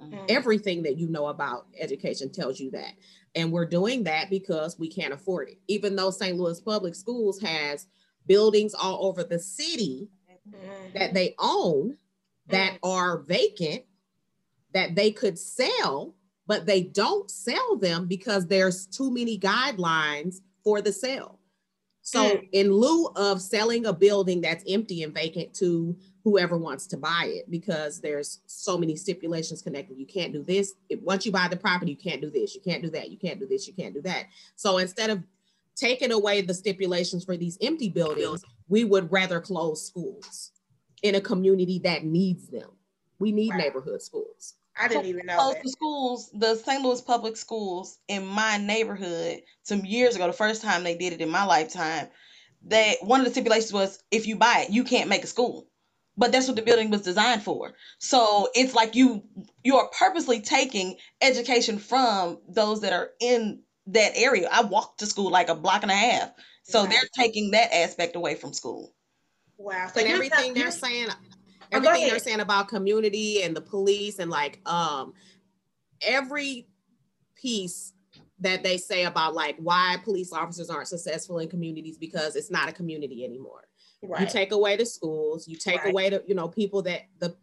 mm-hmm. 0.00 0.24
everything 0.28 0.82
that 0.82 0.98
you 0.98 1.08
know 1.08 1.26
about 1.26 1.66
education 1.78 2.30
tells 2.30 2.60
you 2.60 2.70
that 2.70 2.92
and 3.34 3.50
we're 3.52 3.64
doing 3.66 4.04
that 4.04 4.30
because 4.30 4.78
we 4.78 4.88
can't 4.88 5.12
afford 5.14 5.48
it. 5.48 5.58
Even 5.68 5.96
though 5.96 6.10
St. 6.10 6.36
Louis 6.36 6.60
Public 6.60 6.94
Schools 6.94 7.40
has 7.40 7.86
buildings 8.26 8.74
all 8.74 9.06
over 9.06 9.24
the 9.24 9.38
city 9.38 10.08
Mhm. 10.48 10.92
that 10.94 11.14
they 11.14 11.34
own 11.38 11.96
that 12.48 12.78
are 12.82 13.18
vacant 13.22 13.84
that 14.72 14.94
they 14.94 15.10
could 15.10 15.38
sell, 15.38 16.14
but 16.46 16.66
they 16.66 16.82
don't 16.82 17.30
sell 17.30 17.76
them 17.76 18.06
because 18.06 18.46
there's 18.46 18.86
too 18.86 19.10
many 19.10 19.38
guidelines 19.38 20.40
for 20.64 20.80
the 20.80 20.92
sale. 20.92 21.38
So, 22.02 22.38
Mm. 22.38 22.48
in 22.52 22.72
lieu 22.72 23.06
of 23.16 23.40
selling 23.40 23.86
a 23.86 23.92
building 23.92 24.40
that's 24.40 24.64
empty 24.66 25.02
and 25.02 25.14
vacant 25.14 25.54
to 25.54 25.96
whoever 26.24 26.56
wants 26.56 26.86
to 26.88 26.96
buy 26.96 27.24
it, 27.26 27.50
because 27.50 28.00
there's 28.00 28.40
so 28.46 28.78
many 28.78 28.94
stipulations 28.96 29.62
connected, 29.62 29.98
you 29.98 30.06
can't 30.06 30.32
do 30.32 30.42
this. 30.42 30.74
If, 30.88 31.00
once 31.02 31.26
you 31.26 31.32
buy 31.32 31.48
the 31.48 31.56
property, 31.56 31.92
you 31.92 31.96
can't 31.96 32.20
do 32.20 32.30
this, 32.30 32.54
you 32.54 32.60
can't 32.60 32.82
do 32.82 32.90
that, 32.90 33.10
you 33.10 33.18
can't 33.18 33.40
do 33.40 33.46
this, 33.46 33.66
you 33.66 33.74
can't 33.74 33.94
do 33.94 34.02
that. 34.02 34.26
So, 34.56 34.78
instead 34.78 35.10
of 35.10 35.22
taking 35.74 36.12
away 36.12 36.42
the 36.42 36.54
stipulations 36.54 37.24
for 37.24 37.36
these 37.36 37.58
empty 37.60 37.88
buildings, 37.88 38.44
we 38.68 38.84
would 38.84 39.10
rather 39.10 39.40
close 39.40 39.86
schools 39.86 40.52
in 41.02 41.14
a 41.16 41.20
community 41.20 41.80
that 41.80 42.04
needs 42.04 42.48
them. 42.48 42.70
We 43.18 43.32
need 43.32 43.50
Wow. 43.50 43.58
neighborhood 43.58 44.02
schools. 44.02 44.54
I 44.78 44.88
didn't 44.88 45.06
even 45.06 45.26
know 45.26 45.36
Close 45.36 45.54
that. 45.54 45.62
the 45.64 45.70
schools, 45.70 46.30
the 46.32 46.54
St. 46.54 46.82
Louis 46.82 47.00
public 47.02 47.36
schools 47.36 47.98
in 48.08 48.26
my 48.26 48.56
neighborhood 48.56 49.42
some 49.62 49.84
years 49.84 50.14
ago, 50.14 50.26
the 50.26 50.32
first 50.32 50.62
time 50.62 50.82
they 50.82 50.96
did 50.96 51.12
it 51.12 51.20
in 51.20 51.28
my 51.28 51.44
lifetime, 51.44 52.08
that 52.66 52.96
one 53.02 53.20
of 53.20 53.26
the 53.26 53.32
stipulations 53.32 53.72
was 53.72 54.02
if 54.10 54.26
you 54.26 54.36
buy 54.36 54.64
it, 54.66 54.72
you 54.72 54.84
can't 54.84 55.08
make 55.08 55.24
a 55.24 55.26
school. 55.26 55.68
But 56.16 56.30
that's 56.30 56.46
what 56.46 56.56
the 56.56 56.62
building 56.62 56.90
was 56.90 57.02
designed 57.02 57.42
for. 57.42 57.72
So 57.98 58.48
it's 58.54 58.74
like 58.74 58.94
you 58.94 59.22
you 59.64 59.76
are 59.76 59.88
purposely 59.98 60.40
taking 60.40 60.96
education 61.20 61.78
from 61.78 62.38
those 62.48 62.82
that 62.82 62.92
are 62.92 63.10
in 63.20 63.62
that 63.86 64.12
area. 64.14 64.48
I 64.52 64.62
walked 64.62 65.00
to 65.00 65.06
school 65.06 65.30
like 65.30 65.48
a 65.48 65.54
block 65.54 65.82
and 65.82 65.90
a 65.90 65.94
half. 65.96 66.32
So 66.64 66.82
Right. 66.82 66.90
they're 66.90 67.08
taking 67.24 67.50
that 67.52 67.72
aspect 67.74 68.14
away 68.14 68.34
from 68.34 68.52
school. 68.52 68.94
Wow. 69.56 69.90
So 69.92 70.00
and 70.00 70.08
everything 70.10 70.54
they're 70.54 70.64
you're- 70.64 70.70
saying 70.72 71.08
Oh, 71.74 71.76
everything 71.78 72.08
they're 72.08 72.18
saying 72.18 72.40
about 72.40 72.68
community 72.68 73.42
and 73.42 73.56
the 73.56 73.62
police 73.62 74.18
and 74.18 74.30
like 74.30 74.60
um 74.68 75.14
every 76.02 76.68
piece 77.34 77.94
that 78.40 78.62
they 78.62 78.76
say 78.76 79.04
about 79.04 79.34
like 79.34 79.56
why 79.58 79.96
police 80.04 80.32
officers 80.32 80.68
aren't 80.68 80.88
successful 80.88 81.38
in 81.38 81.48
communities 81.48 81.96
because 81.96 82.36
it's 82.36 82.50
not 82.50 82.68
a 82.68 82.72
community 82.72 83.24
anymore 83.24 83.61
you 84.02 84.26
take 84.26 84.52
away 84.52 84.76
the 84.76 84.86
schools 84.86 85.46
you 85.48 85.56
take 85.56 85.82
Right. 85.84 85.90
away 85.92 86.10
the 86.10 86.24
you 86.26 86.34
know 86.34 86.48
people 86.48 86.82
that 86.82 87.02
the 87.18 87.34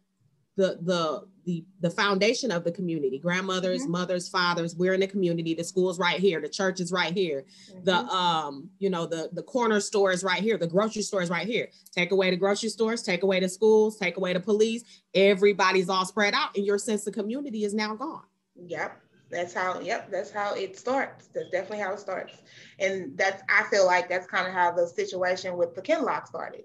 the 0.57 0.77
the 0.81 1.25
the 1.45 1.65
the 1.79 1.89
foundation 1.89 2.51
of 2.51 2.63
the 2.65 2.71
community 2.71 3.17
grandmothers 3.17 3.85
Mhm. 3.85 3.89
mothers 3.89 4.27
fathers 4.27 4.75
we're 4.75 4.93
in 4.93 4.99
the 4.99 5.07
community 5.07 5.53
the 5.53 5.63
schools 5.63 5.97
right 5.97 6.19
here 6.19 6.41
the 6.41 6.49
church 6.49 6.81
is 6.81 6.91
right 6.91 7.13
here 7.13 7.45
the 7.83 7.93
Mhm. 7.93 8.09
um 8.09 8.69
you 8.79 8.89
know 8.89 9.05
the 9.05 9.29
the 9.33 9.43
corner 9.43 9.79
store 9.79 10.11
is 10.11 10.21
right 10.23 10.41
here 10.43 10.57
the 10.57 10.67
grocery 10.67 11.01
store 11.01 11.21
is 11.21 11.29
right 11.29 11.47
here 11.47 11.69
take 11.95 12.11
away 12.11 12.29
the 12.29 12.35
grocery 12.35 12.69
stores 12.69 13.01
take 13.03 13.23
away 13.23 13.39
the 13.39 13.47
schools 13.47 13.95
take 13.97 14.17
away 14.17 14.33
the 14.33 14.39
police 14.39 14.83
everybody's 15.13 15.87
all 15.87 16.05
spread 16.05 16.33
out 16.33 16.55
and 16.57 16.65
your 16.65 16.77
sense 16.77 17.07
of 17.07 17.13
community 17.13 17.63
is 17.63 17.73
now 17.73 17.95
gone 17.95 18.23
Yep. 18.67 19.01
That's 19.29 19.53
how, 19.53 19.79
yep, 19.79 20.09
that's 20.11 20.31
how 20.31 20.55
it 20.55 20.77
starts. 20.77 21.27
That's 21.33 21.49
definitely 21.51 21.79
how 21.79 21.93
it 21.93 21.99
starts. 21.99 22.33
And 22.79 23.17
that's, 23.17 23.43
I 23.49 23.63
feel 23.69 23.85
like 23.85 24.09
that's 24.09 24.27
kind 24.27 24.47
of 24.47 24.53
how 24.53 24.71
the 24.71 24.87
situation 24.87 25.55
with 25.55 25.75
the 25.75 25.81
Kinloch 25.81 26.27
started. 26.27 26.63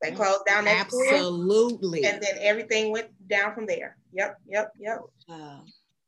They 0.00 0.10
closed 0.12 0.44
down 0.46 0.64
that 0.66 0.88
school 0.88 1.02
absolutely 1.02 2.04
and 2.04 2.22
then 2.22 2.36
everything 2.40 2.92
went 2.92 3.08
down 3.28 3.54
from 3.54 3.66
there. 3.66 3.96
Yep, 4.12 4.38
yep, 4.46 4.72
yep. 4.78 5.00
Uh, 5.28 5.60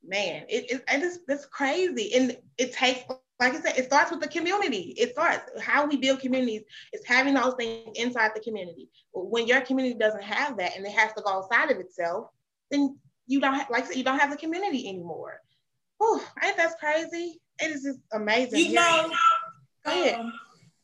Man, 0.08 0.44
it, 0.48 0.70
it 0.70 0.84
and 0.86 1.02
it's, 1.02 1.18
it's 1.26 1.46
crazy. 1.46 2.14
And 2.14 2.36
it 2.58 2.72
takes, 2.72 3.00
like 3.40 3.54
I 3.54 3.60
said, 3.60 3.76
it 3.76 3.86
starts 3.86 4.10
with 4.10 4.20
the 4.20 4.28
community. 4.28 4.94
It 4.96 5.12
starts 5.12 5.50
how 5.60 5.86
we 5.86 5.96
build 5.96 6.20
communities 6.20 6.62
is 6.92 7.04
having 7.04 7.34
those 7.34 7.54
things 7.54 7.96
inside 7.96 8.30
the 8.34 8.40
community. 8.40 8.88
When 9.12 9.46
your 9.48 9.62
community 9.62 9.98
doesn't 9.98 10.22
have 10.22 10.58
that 10.58 10.76
and 10.76 10.86
it 10.86 10.92
has 10.92 11.12
to 11.14 11.22
go 11.22 11.30
outside 11.30 11.70
of 11.72 11.78
itself, 11.78 12.28
then 12.70 12.98
you 13.26 13.40
don't 13.40 13.54
have, 13.54 13.70
like 13.70 13.84
I 13.84 13.86
said, 13.88 13.96
you 13.96 14.04
don't 14.04 14.18
have 14.18 14.30
the 14.30 14.36
community 14.36 14.88
anymore. 14.88 15.40
Oh, 16.00 16.24
ain't 16.44 16.56
that 16.56 16.78
crazy? 16.78 17.40
It 17.58 17.70
is 17.70 17.82
just 17.82 18.00
amazing. 18.12 18.58
You 18.58 18.74
know, 18.74 19.10
um, 19.86 20.32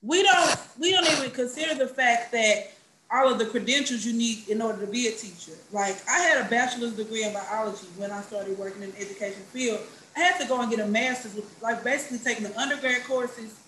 we 0.00 0.22
don't 0.22 0.58
we 0.78 0.90
don't 0.90 1.06
even 1.06 1.30
consider 1.30 1.74
the 1.74 1.88
fact 1.88 2.32
that 2.32 2.72
all 3.12 3.30
of 3.30 3.38
the 3.38 3.46
credentials 3.46 4.06
you 4.06 4.14
need 4.14 4.48
in 4.48 4.62
order 4.62 4.84
to 4.84 4.90
be 4.90 5.08
a 5.08 5.12
teacher. 5.12 5.52
Like 5.70 5.96
I 6.08 6.18
had 6.18 6.46
a 6.46 6.48
bachelor's 6.48 6.94
degree 6.94 7.24
in 7.24 7.32
biology 7.32 7.86
when 7.96 8.10
I 8.10 8.22
started 8.22 8.58
working 8.58 8.82
in 8.82 8.90
the 8.92 9.00
education 9.00 9.42
field. 9.52 9.80
I 10.16 10.20
had 10.20 10.40
to 10.40 10.48
go 10.48 10.60
and 10.60 10.70
get 10.70 10.80
a 10.80 10.86
master's, 10.86 11.34
with, 11.34 11.62
like 11.62 11.84
basically 11.84 12.18
taking 12.18 12.44
the 12.44 12.58
undergrad 12.58 13.04
courses 13.04 13.58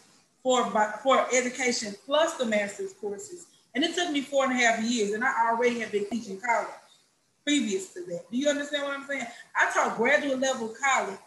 for 0.42 0.70
for 1.02 1.26
education 1.34 1.94
plus 2.06 2.34
the 2.34 2.46
master's 2.46 2.92
courses, 2.94 3.46
and 3.74 3.84
it 3.84 3.94
took 3.94 4.10
me 4.10 4.22
four 4.22 4.44
and 4.44 4.52
a 4.52 4.56
half 4.56 4.82
years, 4.82 5.12
and 5.12 5.24
I 5.24 5.50
already 5.50 5.80
had 5.80 5.92
been 5.92 6.08
teaching 6.10 6.40
college 6.40 6.68
previous 7.46 7.92
to 7.92 8.00
that. 8.06 8.30
Do 8.30 8.38
you 8.38 8.48
understand 8.48 8.84
what 8.84 8.98
I'm 8.98 9.06
saying? 9.06 9.26
I 9.54 9.70
taught 9.72 9.96
graduate 9.96 10.40
level 10.40 10.74
college 10.82 11.18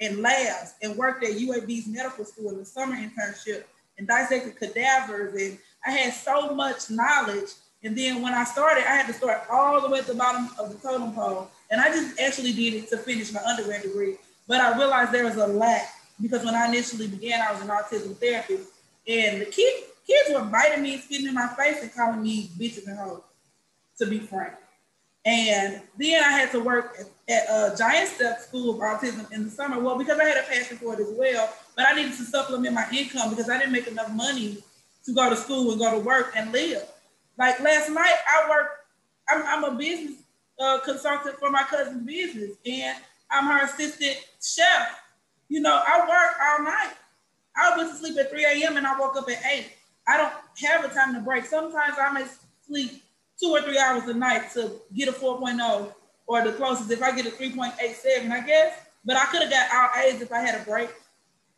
and 0.00 0.18
labs 0.18 0.74
and 0.82 0.96
worked 0.96 1.24
at 1.24 1.32
UAB's 1.32 1.86
medical 1.86 2.24
school 2.24 2.50
in 2.50 2.58
the 2.58 2.64
summer 2.64 2.96
internship 2.96 3.64
and 3.98 4.08
dissected 4.08 4.56
cadavers 4.56 5.34
and 5.34 5.58
I 5.86 5.92
had 5.92 6.12
so 6.12 6.54
much 6.54 6.90
knowledge. 6.90 7.50
And 7.82 7.96
then 7.96 8.20
when 8.22 8.34
I 8.34 8.44
started, 8.44 8.84
I 8.84 8.96
had 8.96 9.06
to 9.06 9.12
start 9.12 9.42
all 9.50 9.80
the 9.80 9.88
way 9.88 10.00
at 10.00 10.06
the 10.06 10.14
bottom 10.14 10.50
of 10.58 10.70
the 10.70 10.76
totem 10.76 11.12
pole. 11.12 11.50
And 11.70 11.80
I 11.80 11.88
just 11.88 12.20
actually 12.20 12.52
did 12.52 12.74
it 12.74 12.90
to 12.90 12.98
finish 12.98 13.32
my 13.32 13.40
undergrad 13.42 13.82
degree. 13.82 14.16
But 14.46 14.60
I 14.60 14.76
realized 14.76 15.12
there 15.12 15.24
was 15.24 15.36
a 15.36 15.46
lack 15.46 15.94
because 16.20 16.44
when 16.44 16.54
I 16.54 16.66
initially 16.66 17.06
began, 17.06 17.40
I 17.40 17.52
was 17.52 17.62
an 17.62 17.68
autism 17.68 18.16
therapist. 18.16 18.68
And 19.08 19.40
the 19.40 19.46
kid, 19.46 19.84
kids 20.06 20.30
were 20.34 20.44
biting 20.44 20.82
me 20.82 20.98
spitting 20.98 21.28
in 21.28 21.34
my 21.34 21.48
face 21.48 21.82
and 21.82 21.94
calling 21.94 22.22
me 22.22 22.50
bitches 22.58 22.86
and 22.86 22.98
hoes, 22.98 23.22
to 23.98 24.06
be 24.06 24.18
frank. 24.18 24.52
And 25.24 25.82
then 25.98 26.24
I 26.24 26.30
had 26.30 26.50
to 26.52 26.60
work 26.60 26.96
at, 26.98 27.06
at 27.28 27.48
uh, 27.50 27.76
Giant 27.76 28.08
Step 28.08 28.40
School 28.40 28.70
of 28.70 28.78
Autism 28.78 29.30
in 29.32 29.44
the 29.44 29.50
summer. 29.50 29.78
Well, 29.78 29.98
because 29.98 30.18
I 30.18 30.24
had 30.24 30.38
a 30.38 30.46
passion 30.48 30.78
for 30.78 30.94
it 30.94 31.00
as 31.00 31.12
well, 31.16 31.52
but 31.76 31.86
I 31.86 31.94
needed 31.94 32.12
to 32.12 32.24
supplement 32.24 32.74
my 32.74 32.86
income 32.92 33.30
because 33.30 33.50
I 33.50 33.58
didn't 33.58 33.72
make 33.72 33.86
enough 33.86 34.10
money 34.12 34.58
to 35.04 35.12
go 35.12 35.28
to 35.28 35.36
school 35.36 35.72
and 35.72 35.80
go 35.80 35.90
to 35.90 35.98
work 35.98 36.32
and 36.36 36.52
live. 36.52 36.86
Like 37.36 37.60
last 37.60 37.90
night, 37.90 38.14
I 38.30 38.48
worked. 38.48 38.76
I'm, 39.28 39.42
I'm 39.46 39.74
a 39.74 39.76
business 39.76 40.22
uh, 40.58 40.80
consultant 40.80 41.38
for 41.38 41.50
my 41.50 41.62
cousin's 41.64 42.06
business, 42.06 42.52
and 42.66 42.96
I'm 43.30 43.46
her 43.46 43.64
assistant 43.64 44.16
chef. 44.42 45.00
You 45.48 45.60
know, 45.60 45.82
I 45.86 46.00
work 46.00 46.36
all 46.42 46.64
night. 46.64 46.94
I 47.56 47.76
went 47.76 47.90
to 47.90 47.96
sleep 47.96 48.18
at 48.18 48.30
3 48.30 48.44
a.m. 48.44 48.76
and 48.76 48.86
I 48.86 48.98
woke 48.98 49.16
up 49.16 49.28
at 49.28 49.44
8. 49.44 49.66
I 50.08 50.16
don't 50.16 50.32
have 50.64 50.84
a 50.84 50.94
time 50.94 51.14
to 51.14 51.20
break. 51.20 51.44
Sometimes 51.44 51.94
I 52.00 52.12
may 52.12 52.24
sleep 52.66 53.02
two 53.40 53.50
or 53.50 53.62
three 53.62 53.78
hours 53.78 54.04
a 54.08 54.14
night 54.14 54.50
to 54.52 54.72
get 54.94 55.08
a 55.08 55.12
4.0 55.12 55.92
or 56.26 56.44
the 56.44 56.52
closest 56.52 56.90
if 56.90 57.02
I 57.02 57.14
get 57.14 57.26
a 57.26 57.30
3.87, 57.30 58.30
I 58.30 58.40
guess. 58.46 58.78
But 59.04 59.16
I 59.16 59.24
could 59.26 59.42
have 59.42 59.50
got 59.50 59.74
all 59.74 60.02
A's 60.02 60.20
if 60.20 60.32
I 60.32 60.40
had 60.40 60.60
a 60.60 60.64
break 60.64 60.90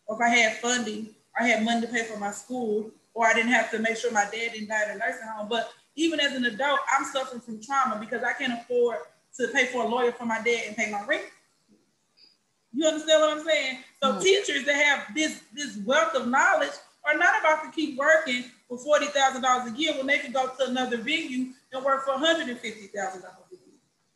or 0.07 0.17
if 0.17 0.23
I 0.23 0.29
had 0.29 0.59
funding. 0.59 1.09
I 1.39 1.47
had 1.47 1.65
money 1.65 1.81
to 1.81 1.87
pay 1.89 2.05
for 2.05 2.19
my 2.19 2.31
school 2.31 2.91
or 3.15 3.27
I 3.27 3.33
didn't 3.35 3.53
have 3.53 3.71
to 3.73 3.79
make 3.79 3.97
sure 3.97 4.13
my 4.13 4.25
dad 4.25 4.53
didn't 4.53 4.69
die 4.69 4.85
in 4.85 4.91
a 4.93 4.99
nursing 4.99 5.27
home. 5.29 5.49
But 5.49 5.71
even 5.97 6.21
as 6.21 6.33
an 6.33 6.45
adult, 6.45 6.81
I'm 6.97 7.05
suffering 7.05 7.41
from 7.41 7.61
trauma 7.63 7.99
because 7.99 8.23
I 8.23 8.33
can't 8.33 8.53
afford 8.61 8.99
to 9.39 9.49
pay 9.49 9.67
for 9.67 9.85
a 9.85 9.89
lawyer 9.89 10.13
for 10.13 10.25
my 10.25 10.41
dad 10.43 10.65
and 10.69 10.77
pay 10.77 10.91
my 10.91 11.05
rent. 11.05 11.25
You 12.73 12.87
understand 12.87 13.21
what 13.21 13.37
I'm 13.37 13.45
saying? 13.45 13.79
So 14.03 14.15
Mhm. 14.15 14.23
teachers 14.23 14.65
that 14.65 14.75
have 14.75 15.15
this 15.15 15.41
this 15.53 15.77
wealth 15.85 16.15
of 16.15 16.29
knowledge 16.29 16.73
are 17.05 17.17
not 17.17 17.41
about 17.41 17.65
to 17.65 17.71
keep 17.71 17.99
working 17.99 18.51
for 18.69 18.79
forty 18.79 19.07
thousand 19.07 19.43
dollars 19.43 19.73
a 19.73 19.77
year 19.77 19.95
when 19.95 20.07
they 20.07 20.19
can 20.19 20.33
go 20.33 20.49
to 20.49 20.65
another 20.67 20.97
venue 20.97 21.53
and 21.73 21.85
work 21.85 22.05
for 22.05 22.13
one 22.13 22.21
hundred 22.21 22.49
and 22.49 22.59
fifty 22.59 22.87
thousand 22.87 23.23
dollars. 23.23 23.37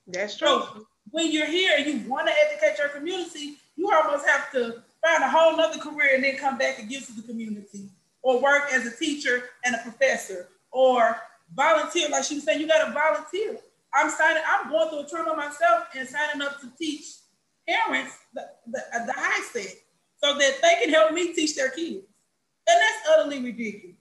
That's 0.06 0.36
true. 0.36 0.46
So 0.48 0.86
when 1.10 1.32
you're 1.32 1.46
here 1.46 1.74
and 1.76 1.86
you 1.86 2.08
want 2.08 2.28
to 2.28 2.34
educate 2.46 2.78
your 2.78 2.88
community, 2.88 3.56
you 3.76 3.90
almost 3.90 4.26
have 4.26 4.50
to 4.52 4.82
find 5.02 5.22
a 5.22 5.28
whole 5.28 5.56
nother 5.56 5.78
career 5.78 6.14
and 6.14 6.24
then 6.24 6.36
come 6.36 6.58
back 6.58 6.78
and 6.78 6.88
give 6.88 7.06
to 7.06 7.12
the 7.12 7.22
community, 7.22 7.88
or 8.22 8.40
work 8.40 8.72
as 8.72 8.86
a 8.86 8.96
teacher 8.96 9.50
and 9.64 9.74
a 9.74 9.78
professor, 9.78 10.48
or 10.70 11.16
volunteer. 11.54 12.08
Like 12.08 12.24
she 12.24 12.36
was 12.36 12.44
saying, 12.44 12.60
you 12.60 12.68
got 12.68 12.86
to 12.86 12.92
volunteer. 12.92 13.58
I'm 13.94 14.10
signing. 14.10 14.42
I'm 14.46 14.70
going 14.70 14.90
through 14.90 15.00
a 15.00 15.08
trauma 15.08 15.36
myself 15.36 15.86
and 15.96 16.08
signing 16.08 16.42
up 16.42 16.60
to 16.60 16.70
teach 16.78 17.06
parents 17.66 18.18
the, 18.34 18.48
the, 18.68 18.78
uh, 18.94 19.06
the 19.06 19.12
high 19.12 19.42
set 19.52 19.74
so 20.22 20.38
that 20.38 20.58
they 20.62 20.84
can 20.84 20.92
help 20.92 21.12
me 21.12 21.32
teach 21.32 21.56
their 21.56 21.70
kids. 21.70 22.04
And 22.68 22.80
that's 22.80 23.08
utterly 23.10 23.42
ridiculous 23.42 23.96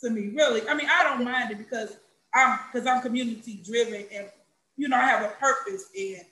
to 0.00 0.10
me, 0.10 0.28
really. 0.34 0.66
I 0.68 0.74
mean, 0.74 0.88
I 0.90 1.04
don't 1.04 1.24
mind 1.24 1.50
it 1.50 1.58
because 1.58 1.96
I'm 2.34 2.58
because 2.70 2.86
I'm 2.86 3.02
community 3.02 3.62
driven 3.64 4.04
and 4.12 4.26
you 4.76 4.88
know 4.88 4.96
I 4.96 5.04
have 5.04 5.22
a 5.22 5.34
purpose 5.34 5.86
and 5.98 6.22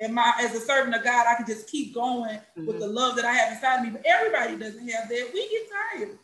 and 0.00 0.14
my 0.14 0.32
as 0.40 0.54
a 0.54 0.60
servant 0.60 0.94
of 0.94 1.04
God, 1.04 1.26
I 1.28 1.36
can 1.36 1.46
just 1.46 1.68
keep 1.68 1.94
going 1.94 2.38
with 2.56 2.66
mm-hmm. 2.66 2.78
the 2.78 2.86
love 2.86 3.16
that 3.16 3.24
I 3.24 3.32
have 3.32 3.52
inside 3.52 3.78
of 3.78 3.84
me. 3.84 3.90
But 3.90 4.02
everybody 4.06 4.56
doesn't 4.56 4.88
have 4.88 5.08
that. 5.08 5.30
We 5.34 5.48
get 5.50 5.68
tired. 5.98 6.18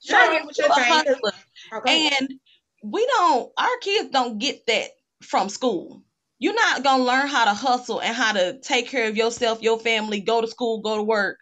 Sure, 0.00 0.16
I 0.16 0.32
get 0.32 0.44
what 0.44 0.58
you're 0.58 0.70
a 0.70 0.74
saying. 0.74 1.04
hustler. 1.06 1.32
Okay. 1.74 2.10
And 2.18 2.34
we 2.82 3.06
don't, 3.06 3.52
our 3.56 3.76
kids 3.80 4.10
don't 4.10 4.38
get 4.38 4.66
that 4.66 4.90
from 5.22 5.48
school. 5.48 6.02
You're 6.38 6.54
not 6.54 6.84
going 6.84 6.98
to 6.98 7.04
learn 7.04 7.26
how 7.26 7.44
to 7.44 7.54
hustle 7.54 8.00
and 8.00 8.14
how 8.14 8.32
to 8.32 8.58
take 8.60 8.88
care 8.88 9.08
of 9.08 9.16
yourself, 9.16 9.60
your 9.60 9.78
family, 9.78 10.20
go 10.20 10.40
to 10.40 10.46
school, 10.46 10.80
go 10.80 10.96
to 10.96 11.02
work, 11.02 11.38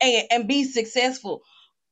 and, 0.00 0.24
and 0.30 0.48
be 0.48 0.64
successful 0.64 1.42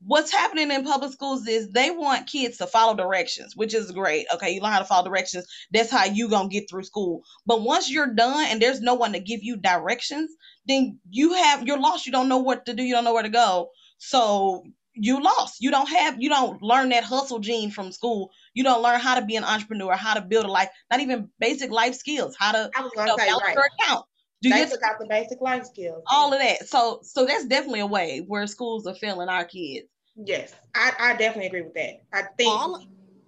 what's 0.00 0.32
happening 0.32 0.70
in 0.70 0.84
public 0.84 1.12
schools 1.12 1.46
is 1.46 1.70
they 1.70 1.90
want 1.90 2.28
kids 2.28 2.58
to 2.58 2.66
follow 2.66 2.94
directions, 2.94 3.56
which 3.56 3.74
is 3.74 3.90
great. 3.90 4.26
Okay, 4.34 4.50
you 4.50 4.60
learn 4.60 4.72
how 4.72 4.78
to 4.78 4.84
follow 4.84 5.04
directions. 5.04 5.46
That's 5.72 5.90
how 5.90 6.04
you 6.04 6.28
gonna 6.28 6.48
get 6.48 6.70
through 6.70 6.84
school. 6.84 7.22
But 7.46 7.62
once 7.62 7.90
you're 7.90 8.14
done 8.14 8.46
and 8.48 8.62
there's 8.62 8.80
no 8.80 8.94
one 8.94 9.12
to 9.12 9.20
give 9.20 9.42
you 9.42 9.56
directions, 9.56 10.30
then 10.66 10.98
you 11.10 11.34
have 11.34 11.66
you're 11.66 11.80
lost. 11.80 12.06
You 12.06 12.12
don't 12.12 12.28
know 12.28 12.38
what 12.38 12.66
to 12.66 12.74
do. 12.74 12.82
You 12.82 12.94
don't 12.94 13.04
know 13.04 13.14
where 13.14 13.22
to 13.22 13.28
go. 13.28 13.70
So 13.98 14.62
you 14.94 15.22
lost. 15.22 15.56
You 15.60 15.70
don't 15.70 15.88
have 15.88 16.16
you 16.20 16.28
don't 16.28 16.62
learn 16.62 16.90
that 16.90 17.04
hustle 17.04 17.38
gene 17.38 17.70
from 17.70 17.92
school. 17.92 18.30
You 18.54 18.64
don't 18.64 18.82
learn 18.82 19.00
how 19.00 19.18
to 19.18 19.24
be 19.24 19.36
an 19.36 19.44
entrepreneur, 19.44 19.94
how 19.94 20.14
to 20.14 20.20
build 20.20 20.44
a 20.44 20.50
life, 20.50 20.68
not 20.90 21.00
even 21.00 21.30
basic 21.38 21.70
life 21.70 21.94
skills, 21.94 22.36
how 22.38 22.52
to 22.52 22.70
I 22.76 22.82
was 22.82 22.92
gonna 22.94 23.08
know, 23.08 23.16
say 23.16 23.30
right. 23.30 23.54
your 23.54 23.68
account. 23.80 24.04
Do 24.40 24.50
They 24.50 24.60
you 24.60 24.68
took 24.68 24.82
out 24.82 24.98
the 25.00 25.06
basic 25.06 25.40
life 25.40 25.64
skills. 25.64 26.02
all 26.10 26.32
of 26.32 26.38
that? 26.38 26.68
So 26.68 27.00
so 27.02 27.26
that's 27.26 27.46
definitely 27.46 27.80
a 27.80 27.86
way 27.86 28.24
where 28.26 28.46
schools 28.46 28.86
are 28.86 28.94
failing 28.94 29.28
our 29.28 29.44
kids. 29.44 29.86
Yes, 30.16 30.54
I, 30.74 30.92
I 30.98 31.16
definitely 31.16 31.46
agree 31.46 31.62
with 31.62 31.74
that. 31.74 32.02
I 32.12 32.22
think. 32.36 32.50
All- 32.50 32.84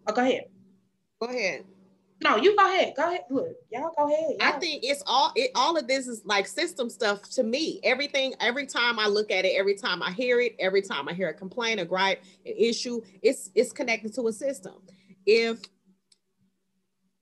oh, 0.07 0.13
go 0.13 0.23
ahead. 0.23 0.45
Go 1.21 1.29
ahead. 1.29 1.65
No, 2.23 2.37
you 2.37 2.55
go 2.55 2.67
ahead. 2.67 2.93
Go 2.97 3.09
ahead. 3.09 3.23
Look, 3.31 3.49
y'all 3.73 3.91
go 3.97 4.07
ahead. 4.13 4.37
I 4.41 4.51
Y'all- 4.51 4.61
think 4.61 4.85
it's 4.85 5.03
all 5.07 5.33
it 5.35 5.51
all 5.55 5.77
of 5.77 5.89
this 5.89 6.07
is 6.07 6.23
like 6.27 6.47
system 6.47 6.91
stuff 6.91 7.23
to 7.31 7.43
me. 7.43 7.81
Everything, 7.83 8.35
every 8.41 8.67
time 8.67 8.99
I 8.99 9.07
look 9.09 9.31
at 9.31 9.45
it, 9.47 9.55
every 9.59 9.75
time 9.75 10.03
I 10.03 10.13
hear 10.13 10.39
it, 10.41 10.55
every 10.59 10.83
time 10.83 11.09
I 11.09 11.15
hear 11.15 11.29
a 11.31 11.35
complaint, 11.35 11.81
a 11.81 11.85
gripe, 11.87 12.23
an 12.45 12.53
issue, 12.57 13.01
it's 13.23 13.51
it's 13.55 13.73
connected 13.73 14.15
to 14.17 14.29
a 14.29 14.33
system. 14.33 14.75
If 15.27 15.61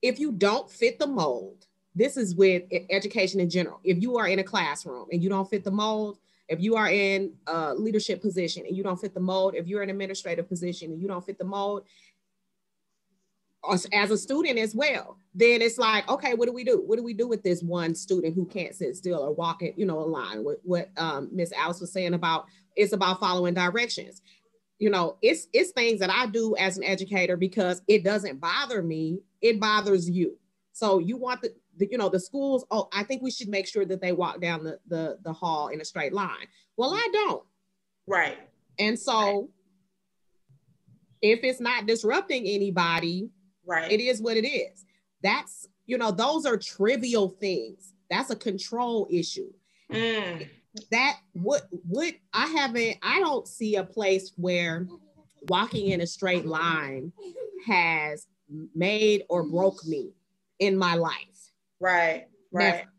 if 0.03 0.19
you 0.19 0.33
don't 0.33 0.69
fit 0.71 0.99
the 0.99 1.07
mold, 1.07 1.67
this 1.99 2.17
is 2.17 2.35
with 2.35 2.63
education 2.91 3.41
in 3.41 3.51
general. 3.51 3.81
If 3.83 4.01
you 4.01 4.17
are 4.19 4.29
in 4.29 4.39
a 4.39 4.45
classroom 4.45 5.07
and 5.11 5.23
you 5.23 5.29
don't 5.29 5.51
fit 5.51 5.65
the 5.65 5.71
mold, 5.71 6.19
if 6.49 6.61
you 6.61 6.77
are 6.77 6.89
in 6.89 7.33
a 7.47 7.75
leadership 7.75 8.23
position 8.23 8.65
and 8.67 8.77
you 8.77 8.83
don't 8.83 9.01
fit 9.01 9.15
the 9.15 9.21
mold, 9.21 9.55
if 9.55 9.67
you're 9.67 9.83
in 9.83 9.91
an 9.91 9.97
administrative 9.97 10.49
position 10.49 10.93
and 10.93 11.03
you 11.03 11.09
don't 11.09 11.27
fit 11.27 11.39
the 11.39 11.45
mold, 11.45 11.85
as, 13.69 13.87
as 13.93 14.11
a 14.11 14.17
student 14.17 14.59
as 14.59 14.75
well, 14.75 15.19
then 15.35 15.61
it's 15.61 15.77
like, 15.77 16.09
okay, 16.09 16.35
what 16.35 16.47
do 16.47 16.53
we 16.53 16.65
do? 16.65 16.83
What 16.87 16.97
do 16.97 17.03
we 17.03 17.13
do 17.13 17.27
with 17.27 17.43
this 17.43 17.63
one 17.63 17.95
student 17.95 18.35
who 18.35 18.47
can't 18.47 18.75
sit 18.75 18.97
still 18.97 19.19
or 19.19 19.33
walk 19.33 19.63
it, 19.63 19.75
you 19.77 19.85
know, 19.85 19.99
a 19.99 20.07
line? 20.07 20.45
What 20.45 20.59
what 20.63 20.91
um, 20.97 21.29
Miss 21.33 21.53
Alice 21.53 21.81
was 21.81 21.93
saying 21.93 22.15
about 22.15 22.47
it's 22.77 22.93
about 22.93 23.21
following 23.21 23.55
directions. 23.55 24.23
You 24.79 24.91
know, 24.91 25.17
it's 25.21 25.49
it's 25.53 25.73
things 25.73 25.99
that 26.01 26.11
I 26.11 26.27
do 26.27 26.57
as 26.57 26.79
an 26.79 26.85
educator 26.85 27.37
because 27.37 27.83
it 27.89 28.05
doesn't 28.05 28.41
bother 28.41 28.83
me, 28.83 29.19
it 29.43 29.61
bothers 29.61 30.09
you. 30.09 30.39
So 30.73 31.01
you 31.01 31.17
want 31.17 31.43
the, 31.43 31.53
the 31.79 31.89
you 31.91 31.99
know 31.99 32.09
the 32.09 32.21
schools. 32.21 32.65
Oh, 32.71 32.89
I 32.93 33.03
think 33.05 33.23
we 33.23 33.31
should 33.31 33.49
make 33.49 33.67
sure 33.67 33.85
that 33.87 34.01
they 34.01 34.13
walk 34.13 34.41
down 34.41 34.65
the 34.65 34.79
the 34.89 35.19
the 35.23 35.33
hall 35.33 35.69
in 35.69 35.81
a 35.81 35.85
straight 35.85 36.13
line. 36.13 36.47
Well, 36.77 36.93
I 36.93 37.09
don't. 37.13 37.45
right. 38.07 38.39
And 38.79 38.99
so 38.99 39.51
if 41.21 41.41
it's 41.43 41.61
not 41.61 41.87
disrupting 41.87 42.47
anybody, 42.47 43.31
Right. 43.67 43.91
it 43.91 44.01
is 44.01 44.23
what 44.23 44.37
it 44.37 44.47
is. 44.47 44.85
That's, 45.23 45.69
you 45.85 45.99
know, 45.99 46.11
those 46.13 46.47
are 46.47 46.57
trivial 46.57 47.29
things. 47.29 47.93
That's 48.09 48.31
a 48.31 48.37
control 48.37 49.07
issue. 49.11 49.53
Mm, 49.93 50.49
That 50.91 51.17
what 51.33 51.63
what 51.89 52.15
I 52.33 52.47
haven't 52.47 52.99
I 53.03 53.19
don't 53.21 53.49
see 53.49 53.77
a 53.77 53.85
place 53.85 54.33
where 54.37 54.87
walking 55.49 55.89
in 55.89 56.01
a 56.03 56.07
straight 56.07 56.47
line 56.47 57.13
has 57.67 58.27
made 58.75 59.25
or 59.29 59.43
broke 59.43 59.85
me 59.87 60.13
in 60.61 60.77
my 60.79 60.95
life. 60.95 61.38
Right. 61.81 62.27
Right. 62.53 62.65
Never. 62.77 62.93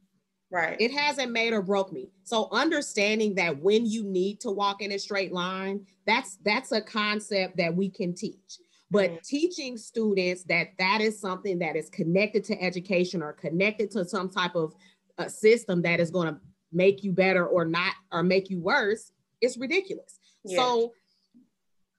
Right. 0.51 0.77
It 0.81 0.91
hasn't 0.91 1.31
made 1.31 1.53
or 1.53 1.61
broke 1.61 1.93
me. 1.93 2.09
So 2.23 2.49
understanding 2.51 3.35
that 3.35 3.61
when 3.61 3.85
you 3.85 4.03
need 4.03 4.39
to 4.41 4.51
walk 4.51 4.81
in 4.81 4.91
a 4.91 4.97
straight 4.99 5.31
line, 5.31 5.85
that's 6.07 6.37
that's 6.43 6.71
a 6.71 6.81
concept 6.81 7.57
that 7.57 7.75
we 7.75 7.89
can 7.89 8.15
teach. 8.15 8.59
But 8.89 9.11
Mhm. 9.11 9.21
teaching 9.23 9.77
students 9.77 10.43
that 10.45 10.69
that 10.79 11.01
is 11.01 11.19
something 11.19 11.59
that 11.59 11.75
is 11.75 11.89
connected 11.89 12.43
to 12.45 12.59
education 12.59 13.21
or 13.21 13.33
connected 13.33 13.91
to 13.91 14.05
some 14.05 14.29
type 14.29 14.55
of 14.55 14.73
uh, 15.19 15.27
system 15.27 15.81
that 15.83 15.99
is 15.99 16.09
going 16.09 16.33
to 16.33 16.39
make 16.71 17.03
you 17.03 17.11
better 17.11 17.45
or 17.45 17.65
not 17.65 17.93
or 18.11 18.23
make 18.23 18.49
you 18.49 18.59
worse, 18.59 19.11
it's 19.41 19.57
ridiculous. 19.57 20.19
Yes. 20.43 20.57
So 20.57 20.93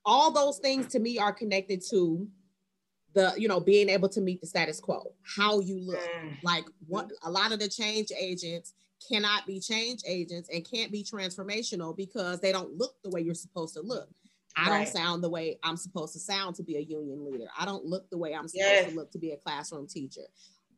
all 0.04 0.30
those 0.32 0.58
things 0.58 0.88
to 0.88 0.98
me 0.98 1.18
are 1.18 1.32
connected 1.32 1.82
to 1.90 2.26
the 3.14 3.34
you 3.36 3.48
know 3.48 3.60
being 3.60 3.88
able 3.88 4.08
to 4.10 4.20
meet 4.20 4.40
the 4.40 4.46
status 4.46 4.80
quo, 4.80 5.14
how 5.36 5.60
you 5.60 5.78
look 5.80 6.10
Mm, 6.24 6.38
like 6.42 6.64
what 6.86 7.10
a 7.22 7.30
lot 7.30 7.52
of 7.52 7.58
the 7.58 7.68
change 7.68 8.12
agents 8.18 8.74
cannot 9.08 9.46
be 9.46 9.58
change 9.60 10.00
agents 10.06 10.48
and 10.52 10.64
can't 10.70 10.92
be 10.92 11.02
transformational 11.02 11.96
because 11.96 12.40
they 12.40 12.52
don't 12.52 12.76
look 12.76 12.94
the 13.02 13.10
way 13.10 13.20
you're 13.20 13.34
supposed 13.34 13.74
to 13.74 13.80
look. 13.80 14.08
I 14.56 14.68
Right. 14.68 14.76
don't 14.78 14.86
sound 14.88 15.22
the 15.24 15.30
way 15.30 15.58
I'm 15.62 15.76
supposed 15.76 16.12
to 16.14 16.18
sound 16.20 16.56
to 16.56 16.62
be 16.62 16.76
a 16.76 16.80
union 16.80 17.24
leader. 17.24 17.46
I 17.58 17.64
don't 17.64 17.84
look 17.84 18.10
the 18.10 18.18
way 18.18 18.34
I'm 18.34 18.48
supposed 18.48 18.84
Yes. 18.84 18.84
to 18.86 18.90
look 18.90 19.10
to 19.12 19.18
be 19.18 19.32
a 19.32 19.36
classroom 19.38 19.86
teacher. 19.86 20.26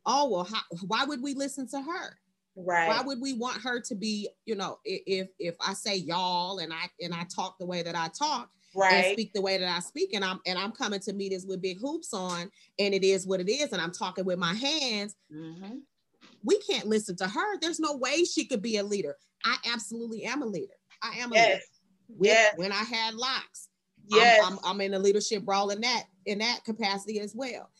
Oh 0.07 0.29
well, 0.31 0.45
how, 0.45 0.61
why 0.87 1.05
would 1.05 1.23
we 1.23 1.35
listen 1.35 1.67
to 1.69 1.81
her? 1.83 2.19
Right. 2.57 2.89
Why 2.89 3.03
would 3.03 3.21
we 3.21 3.33
want 3.33 3.63
her 3.63 3.81
to 3.81 3.95
be, 3.95 4.29
you 4.47 4.55
know, 4.55 4.79
if 4.85 5.29
if 5.39 5.57
I 5.61 5.73
say 5.75 5.97
y'all 5.97 6.59
and 6.59 6.73
I 6.73 6.89
and 7.01 7.15
I 7.15 7.25
talk 7.35 7.59
the 7.59 7.67
way 7.67 7.83
that 7.83 7.95
I 7.95 8.09
talk, 8.09 8.51
right. 8.75 8.93
and 9.05 9.13
speak 9.13 9.33
the 9.33 9.41
way 9.43 9.59
that 9.59 9.69
I 9.69 9.81
speak, 9.81 10.15
and 10.15 10.25
I'm 10.25 10.41
and 10.47 10.59
I'm 10.59 10.73
coming 10.73 11.01
to 11.01 11.13
meetings 11.13 11.47
with 11.47 11.63
big 11.63 11.81
hoops 11.81 12.13
on, 12.13 12.51
and 12.79 12.95
it 12.95 13.05
is 13.05 13.27
what 13.27 13.41
it 13.41 13.49
is, 13.51 13.73
and 13.73 13.81
I'm 13.81 13.93
talking 13.93 14.25
with 14.25 14.39
my 14.39 14.55
hands. 14.55 15.15
Mhm. 15.33 15.81
We 16.45 16.59
can't 16.59 16.87
listen 16.89 17.17
to 17.17 17.29
her. 17.29 17.59
There's 17.61 17.81
no 17.81 17.97
way 17.97 18.25
she 18.25 18.45
could 18.45 18.63
be 18.63 18.77
a 18.79 18.83
leader. 18.85 19.17
I 19.45 19.57
absolutely 19.73 20.25
am 20.25 20.43
a 20.43 20.47
leader. 20.47 20.75
I 21.03 21.19
am 21.19 21.33
a 21.33 21.37
Yes. 21.37 21.47
leader. 21.47 21.63
When, 22.19 22.31
Yes. 22.31 22.59
when 22.59 22.73
I 22.73 22.83
had 22.85 23.15
locks, 23.15 23.69
Yes. 24.09 24.41
I'm, 24.45 24.55
I'm, 24.55 24.59
I'm 24.65 24.81
in 24.81 24.95
a 24.95 24.99
leadership 24.99 25.45
role 25.47 25.71
in 25.71 25.81
that 25.83 26.07
in 26.27 26.39
that 26.39 26.65
capacity 26.65 27.21
as 27.21 27.35
well. 27.35 27.71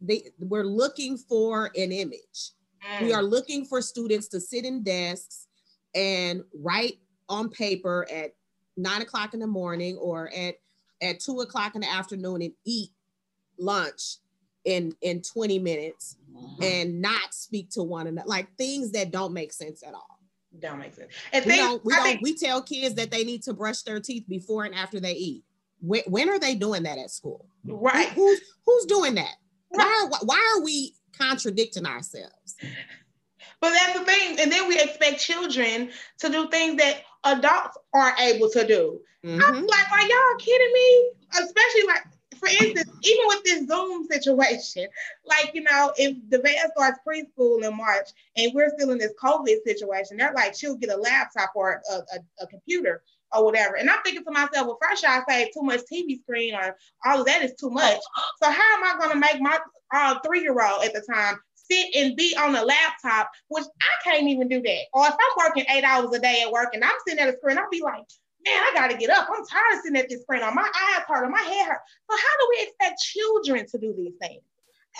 They, 0.00 0.30
we're 0.38 0.64
looking 0.64 1.16
for 1.18 1.66
an 1.76 1.92
image. 1.92 2.52
We 3.00 3.10
Mm, 3.10 3.16
are 3.16 3.22
looking 3.22 3.64
for 3.64 3.82
students 3.82 4.28
to 4.28 4.40
sit 4.40 4.64
in 4.64 4.82
desks 4.82 5.46
and 5.94 6.42
write 6.54 6.98
on 7.28 7.50
paper 7.50 8.06
at 8.10 8.34
nine 8.76 9.02
o'clock 9.02 9.34
in 9.34 9.40
the 9.40 9.46
morning 9.46 9.96
or 9.96 10.30
at 10.34 10.56
at 11.02 11.20
two 11.20 11.40
o'clock 11.40 11.74
in 11.74 11.82
the 11.82 11.90
afternoon 11.90 12.42
and 12.42 12.52
eat 12.64 12.90
lunch 13.58 14.16
in 14.64 14.94
in 15.02 15.22
20 15.22 15.58
minutes 15.58 16.16
Mhm. 16.32 16.64
and 16.64 17.00
not 17.00 17.34
speak 17.34 17.70
to 17.70 17.82
one 17.82 18.06
another 18.06 18.28
like 18.28 18.54
things 18.56 18.90
that 18.92 19.10
don't 19.10 19.32
make 19.32 19.52
sense 19.52 19.82
at 19.82 19.94
all 19.94 20.20
don't 20.58 20.78
make 20.78 20.94
sense. 20.94 21.12
And 21.32 21.44
we 21.44 21.50
things, 21.52 21.62
don't 21.66 21.84
we 21.84 21.94
don't 21.94 22.02
think, 22.04 22.20
we 22.22 22.34
tell 22.34 22.62
kids 22.62 22.94
that 22.94 23.10
they 23.10 23.24
need 23.24 23.42
to 23.44 23.52
brush 23.52 23.82
their 23.82 24.00
teeth 24.00 24.24
before 24.28 24.64
and 24.64 24.74
after 24.74 24.98
they 25.00 25.12
eat 25.12 25.44
when, 25.80 26.02
when 26.06 26.28
are 26.30 26.38
they 26.38 26.54
doing 26.54 26.82
that 26.84 26.98
at 26.98 27.10
school 27.10 27.46
Who- 27.66 27.76
right. 27.76 28.08
who's 28.10 28.40
who's 28.64 28.84
doing 28.86 29.14
that 29.16 29.34
why 29.68 30.08
are, 30.12 30.18
why 30.24 30.54
are 30.56 30.62
we 30.62 30.94
contradicting 31.18 31.86
ourselves 31.86 32.56
But 33.60 33.70
that's 33.72 33.98
the 33.98 34.04
thing. 34.04 34.38
And 34.40 34.52
then 34.52 34.68
we 34.68 34.78
expect 34.78 35.20
children 35.20 35.90
to 36.18 36.28
do 36.28 36.48
things 36.48 36.76
that 36.76 37.02
adults 37.24 37.78
aren't 37.92 38.20
able 38.20 38.50
to 38.50 38.66
do. 38.66 39.00
Mhm. 39.24 39.42
I'm 39.42 39.66
like, 39.66 39.92
are 39.92 40.02
y'all 40.02 40.38
kidding 40.38 40.72
me? 40.72 41.10
Especially 41.32 41.86
like, 41.86 42.02
for 42.38 42.48
instance, 42.48 42.90
even 43.02 43.26
with 43.28 43.44
this 43.44 43.66
Zoom 43.66 44.06
situation, 44.06 44.86
like, 45.24 45.52
you 45.54 45.62
know, 45.62 45.92
if 45.96 46.16
the 46.28 46.38
van 46.38 46.70
starts 46.76 47.00
preschool 47.06 47.64
in 47.64 47.76
March 47.76 48.08
and 48.36 48.52
we're 48.54 48.70
still 48.76 48.90
in 48.90 48.98
this 48.98 49.14
COVID 49.22 49.62
situation, 49.64 50.18
they're 50.18 50.34
like, 50.34 50.54
she'll 50.54 50.76
get 50.76 50.90
a 50.90 50.96
laptop 50.96 51.50
or 51.54 51.82
a, 51.90 51.94
a, 51.94 52.18
a 52.42 52.46
computer 52.46 53.02
or 53.32 53.44
whatever. 53.44 53.76
And 53.76 53.88
I'm 53.90 54.02
thinking 54.04 54.24
to 54.24 54.30
myself, 54.30 54.66
well, 54.66 54.78
first 54.80 55.02
y'all 55.02 55.22
say 55.28 55.50
too 55.52 55.62
much 55.62 55.80
TV 55.90 56.20
screen 56.20 56.54
or 56.54 56.76
all 57.04 57.20
of 57.20 57.26
that 57.26 57.42
is 57.42 57.54
too 57.54 57.70
much. 57.70 57.98
So 58.42 58.50
how 58.50 58.76
am 58.76 58.84
I 58.84 58.98
going 58.98 59.12
to 59.12 59.18
make 59.18 59.40
my 59.40 59.58
uh, 59.94 60.18
three-year-old 60.24 60.84
at 60.84 60.92
the 60.92 61.00
time 61.12 61.38
sit 61.70 61.94
and 61.94 62.16
be 62.16 62.36
on 62.38 62.54
a 62.54 62.64
laptop, 62.64 63.30
which 63.48 63.64
I 63.80 64.10
can't 64.10 64.28
even 64.28 64.48
do 64.48 64.62
that. 64.62 64.80
Or 64.92 65.06
if 65.06 65.12
I'm 65.14 65.46
working 65.46 65.64
eight 65.70 65.84
hours 65.84 66.14
a 66.14 66.18
day 66.18 66.42
at 66.44 66.52
work 66.52 66.70
and 66.74 66.84
I'm 66.84 66.94
sitting 67.06 67.22
at 67.22 67.32
a 67.32 67.36
screen, 67.36 67.58
I'll 67.58 67.70
be 67.70 67.82
like, 67.82 68.04
man, 68.44 68.62
I 68.62 68.70
gotta 68.74 68.96
get 68.96 69.10
up. 69.10 69.28
I'm 69.28 69.44
tired 69.46 69.74
of 69.74 69.80
sitting 69.82 69.98
at 69.98 70.08
this 70.08 70.22
screen. 70.22 70.42
Or 70.42 70.52
my 70.52 70.62
eyes 70.62 71.02
hurt, 71.06 71.24
or 71.24 71.30
my 71.30 71.40
head 71.40 71.66
hurt. 71.66 71.80
So 72.10 72.16
how 72.16 72.36
do 72.38 72.48
we 72.50 72.62
expect 72.62 73.00
children 73.00 73.66
to 73.66 73.78
do 73.78 73.94
these 73.96 74.14
things? 74.20 74.42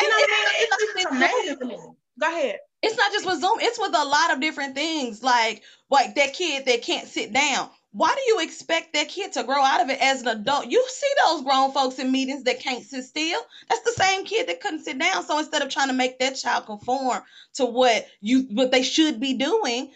You 0.01 0.11
know 0.11 0.16
what 0.16 0.31
I 0.31 0.44
mean? 0.44 0.68
It's, 0.68 0.94
it's 0.96 1.11
amazing 1.11 1.59
to 1.59 1.64
me. 1.64 1.79
Go 2.20 2.29
ahead. 2.29 2.59
It's 2.83 2.96
not 2.96 3.12
just 3.12 3.27
with 3.27 3.40
Zoom, 3.40 3.59
it's 3.61 3.79
with 3.79 3.94
a 3.94 4.05
lot 4.05 4.33
of 4.33 4.40
different 4.40 4.75
things. 4.75 5.22
Like, 5.22 5.62
like 5.90 6.14
that 6.16 6.35
kid 6.35 6.66
that 6.66 6.83
can't 6.83 7.09
sit 7.09 7.33
down. 7.33 7.70
Why 7.92 8.14
do 8.14 8.20
you 8.27 8.40
expect 8.40 8.92
that 8.92 9.09
kid 9.09 9.33
to 9.33 9.44
grow 9.44 9.62
out 9.62 9.81
of 9.81 9.88
it 9.88 10.01
as 10.01 10.20
an 10.22 10.29
adult? 10.29 10.66
You 10.66 10.85
see 10.88 11.07
those 11.27 11.42
grown 11.42 11.72
folks 11.72 11.99
in 11.99 12.12
meetings 12.12 12.44
that 12.44 12.61
can't 12.61 12.85
sit 12.85 13.05
still. 13.05 13.40
That's 13.68 13.83
the 13.83 13.92
same 13.92 14.25
kid 14.25 14.49
that 14.49 14.61
couldn't 14.61 14.85
sit 14.85 14.99
down. 14.99 15.25
So 15.25 15.38
instead 15.38 15.62
of 15.62 15.70
trying 15.70 15.88
to 15.88 15.94
make 15.94 16.18
that 16.18 16.37
child 16.37 16.66
conform 16.66 17.22
to 17.55 17.64
what 17.64 18.07
you 18.20 18.49
what 18.53 18.70
they 18.70 18.83
should 18.83 19.18
be 19.18 19.35
doing, 19.35 19.90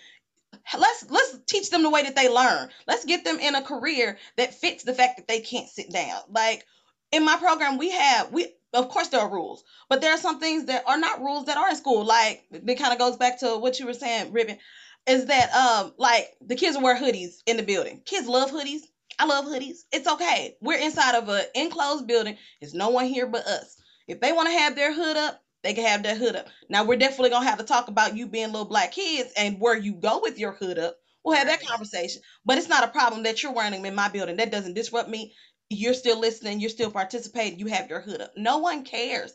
let's 0.78 1.06
let's 1.10 1.38
teach 1.46 1.70
them 1.70 1.82
the 1.82 1.90
way 1.90 2.02
that 2.02 2.16
they 2.16 2.28
learn. 2.28 2.70
Let's 2.86 3.04
get 3.04 3.24
them 3.24 3.38
in 3.38 3.54
a 3.54 3.62
career 3.62 4.18
that 4.36 4.54
fits 4.54 4.84
the 4.84 4.94
fact 4.94 5.18
that 5.18 5.28
they 5.28 5.40
can't 5.40 5.68
sit 5.68 5.90
down. 5.90 6.20
Like 6.30 6.64
in 7.12 7.24
my 7.24 7.36
program, 7.36 7.78
we 7.78 7.90
have 7.90 8.32
we 8.32 8.52
of 8.72 8.88
course 8.88 9.08
there 9.08 9.20
are 9.20 9.30
rules, 9.30 9.64
but 9.88 10.00
there 10.00 10.12
are 10.12 10.18
some 10.18 10.38
things 10.38 10.66
that 10.66 10.84
are 10.86 10.98
not 10.98 11.20
rules 11.20 11.46
that 11.46 11.56
are 11.56 11.68
in 11.70 11.76
school. 11.76 12.04
Like 12.04 12.44
it 12.50 12.78
kind 12.78 12.92
of 12.92 12.98
goes 12.98 13.16
back 13.16 13.40
to 13.40 13.58
what 13.58 13.78
you 13.78 13.86
were 13.86 13.94
saying, 13.94 14.32
Ribbon, 14.32 14.58
is 15.06 15.26
that 15.26 15.52
um 15.54 15.92
like 15.98 16.28
the 16.40 16.56
kids 16.56 16.78
wear 16.78 16.96
hoodies 16.96 17.42
in 17.46 17.56
the 17.56 17.62
building. 17.62 18.02
Kids 18.04 18.28
love 18.28 18.50
hoodies. 18.50 18.82
I 19.18 19.26
love 19.26 19.44
hoodies. 19.44 19.78
It's 19.92 20.08
okay. 20.08 20.56
We're 20.60 20.78
inside 20.78 21.14
of 21.16 21.28
an 21.28 21.44
enclosed 21.54 22.06
building. 22.06 22.36
There's 22.60 22.74
no 22.74 22.90
one 22.90 23.06
here 23.06 23.26
but 23.26 23.46
us. 23.46 23.76
If 24.08 24.20
they 24.20 24.32
want 24.32 24.48
to 24.48 24.58
have 24.58 24.76
their 24.76 24.92
hood 24.94 25.16
up, 25.16 25.42
they 25.62 25.74
can 25.74 25.84
have 25.84 26.02
their 26.02 26.16
hood 26.16 26.36
up. 26.36 26.48
Now 26.68 26.84
we're 26.84 26.96
definitely 26.96 27.30
gonna 27.30 27.46
have 27.46 27.58
to 27.58 27.64
talk 27.64 27.88
about 27.88 28.16
you 28.16 28.26
being 28.26 28.52
little 28.52 28.64
black 28.68 28.92
kids 28.92 29.32
and 29.36 29.60
where 29.60 29.76
you 29.76 29.94
go 29.94 30.20
with 30.22 30.38
your 30.38 30.52
hood 30.52 30.78
up. 30.78 30.96
We'll 31.24 31.36
have 31.36 31.48
that 31.48 31.66
conversation. 31.66 32.22
But 32.44 32.58
it's 32.58 32.68
not 32.68 32.84
a 32.84 32.88
problem 32.88 33.24
that 33.24 33.42
you're 33.42 33.52
wearing 33.52 33.72
them 33.72 33.84
in 33.84 33.94
my 33.94 34.08
building. 34.08 34.36
That 34.36 34.50
doesn't 34.50 34.74
disrupt 34.74 35.08
me. 35.08 35.34
You're 35.68 35.94
still 35.94 36.18
listening. 36.18 36.60
You're 36.60 36.70
still 36.70 36.90
participating. 36.90 37.58
You 37.58 37.66
have 37.66 37.90
your 37.90 38.00
hood 38.00 38.22
up. 38.22 38.32
No 38.36 38.58
one 38.58 38.84
cares. 38.84 39.32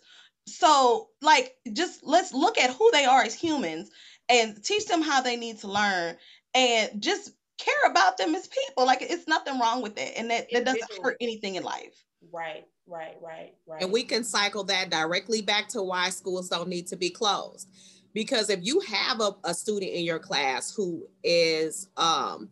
So, 0.47 1.09
like, 1.21 1.55
just 1.73 2.01
let's 2.03 2.33
look 2.33 2.57
at 2.57 2.71
who 2.71 2.91
they 2.91 3.05
are 3.05 3.23
as 3.23 3.33
humans 3.33 3.89
and 4.29 4.63
teach 4.63 4.85
them 4.87 5.01
how 5.01 5.21
they 5.21 5.35
need 5.35 5.59
to 5.59 5.67
learn 5.67 6.17
and 6.53 7.01
just 7.01 7.31
care 7.57 7.91
about 7.91 8.17
them 8.17 8.33
as 8.35 8.47
people. 8.47 8.85
Like, 8.85 9.01
it's 9.01 9.27
nothing 9.27 9.59
wrong 9.59 9.81
with 9.81 9.95
that. 9.95 10.17
And 10.17 10.29
that, 10.31 10.47
that 10.51 10.65
doesn't 10.65 11.03
hurt 11.03 11.17
anything 11.21 11.55
in 11.55 11.63
life. 11.63 12.03
Right, 12.31 12.65
right, 12.87 13.15
right, 13.21 13.53
right. 13.67 13.81
And 13.81 13.91
we 13.91 14.03
can 14.03 14.23
cycle 14.23 14.63
that 14.65 14.89
directly 14.89 15.41
back 15.41 15.67
to 15.69 15.81
why 15.81 16.09
schools 16.09 16.49
don't 16.49 16.69
need 16.69 16.87
to 16.87 16.95
be 16.95 17.09
closed. 17.09 17.69
Because 18.13 18.49
if 18.49 18.59
you 18.63 18.79
have 18.81 19.19
a, 19.19 19.35
a 19.43 19.53
student 19.53 19.91
in 19.91 20.05
your 20.05 20.19
class 20.19 20.73
who 20.73 21.05
is 21.23 21.89
um, 21.97 22.49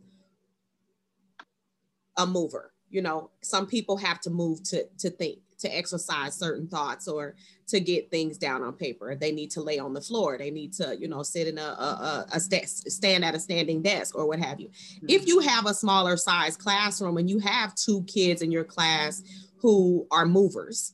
a 2.18 2.26
mover, 2.26 2.74
you 2.90 3.02
know, 3.02 3.32
some 3.42 3.66
people 3.66 3.98
have 3.98 4.20
to 4.22 4.30
move 4.30 4.62
to, 4.64 4.86
to 5.00 5.10
think, 5.10 5.40
to 5.64 5.76
exercise 5.76 6.36
certain 6.36 6.68
thoughts 6.68 7.08
or 7.08 7.36
to 7.68 7.80
get 7.80 8.12
things 8.12 8.38
down 8.38 8.62
on 8.62 8.74
paper. 8.74 9.16
They 9.16 9.32
need 9.32 9.50
to 9.52 9.62
lay 9.62 9.80
on 9.80 9.94
the 9.94 10.02
floor. 10.02 10.38
They 10.38 10.52
need 10.52 10.74
to, 10.74 10.96
you 11.00 11.08
know, 11.08 11.24
sit 11.24 11.48
in 11.48 11.58
a, 11.58 11.62
a, 11.62 12.26
a 12.34 12.40
st- 12.40 12.68
stand 12.68 13.26
at 13.26 13.36
a 13.36 13.40
standing 13.40 13.82
desk 13.82 14.16
or 14.16 14.28
what 14.28 14.40
have 14.40 14.60
you. 14.60 14.68
Mm-hmm. 14.68 15.06
If 15.10 15.28
you 15.28 15.40
have 15.40 15.66
a 15.66 15.74
smaller 15.74 16.18
size 16.18 16.56
classroom 16.56 17.18
and 17.18 17.30
you 17.30 17.40
have 17.40 17.74
two 17.76 18.04
kids 18.04 18.42
in 18.42 18.52
your 18.52 18.66
class 18.66 19.24
who 19.58 20.06
are 20.12 20.26
movers, 20.26 20.94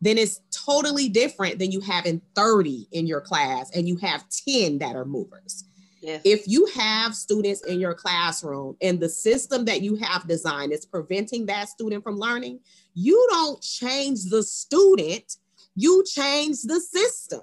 then 0.00 0.18
it's 0.18 0.40
totally 0.50 1.08
different 1.08 1.58
than 1.58 1.70
you 1.70 1.80
having 1.80 2.20
30 2.34 2.88
in 2.92 3.06
your 3.06 3.20
class 3.20 3.70
and 3.74 3.88
you 3.88 3.96
have 3.96 4.24
10 4.46 4.78
that 4.78 4.96
are 4.96 5.06
movers. 5.06 5.64
Yes. 6.04 6.20
If 6.22 6.46
you 6.46 6.66
have 6.74 7.14
students 7.14 7.62
in 7.64 7.80
your 7.80 7.94
classroom 7.94 8.76
and 8.82 9.00
the 9.00 9.08
system 9.08 9.64
that 9.64 9.80
you 9.80 9.94
have 9.96 10.28
designed 10.28 10.72
is 10.72 10.84
preventing 10.84 11.46
that 11.46 11.70
student 11.70 12.04
from 12.04 12.18
learning, 12.18 12.60
you 12.94 13.26
don't 13.30 13.60
change 13.60 14.24
the 14.30 14.42
student, 14.42 15.36
you 15.74 16.04
change 16.06 16.62
the 16.62 16.80
system. 16.80 17.42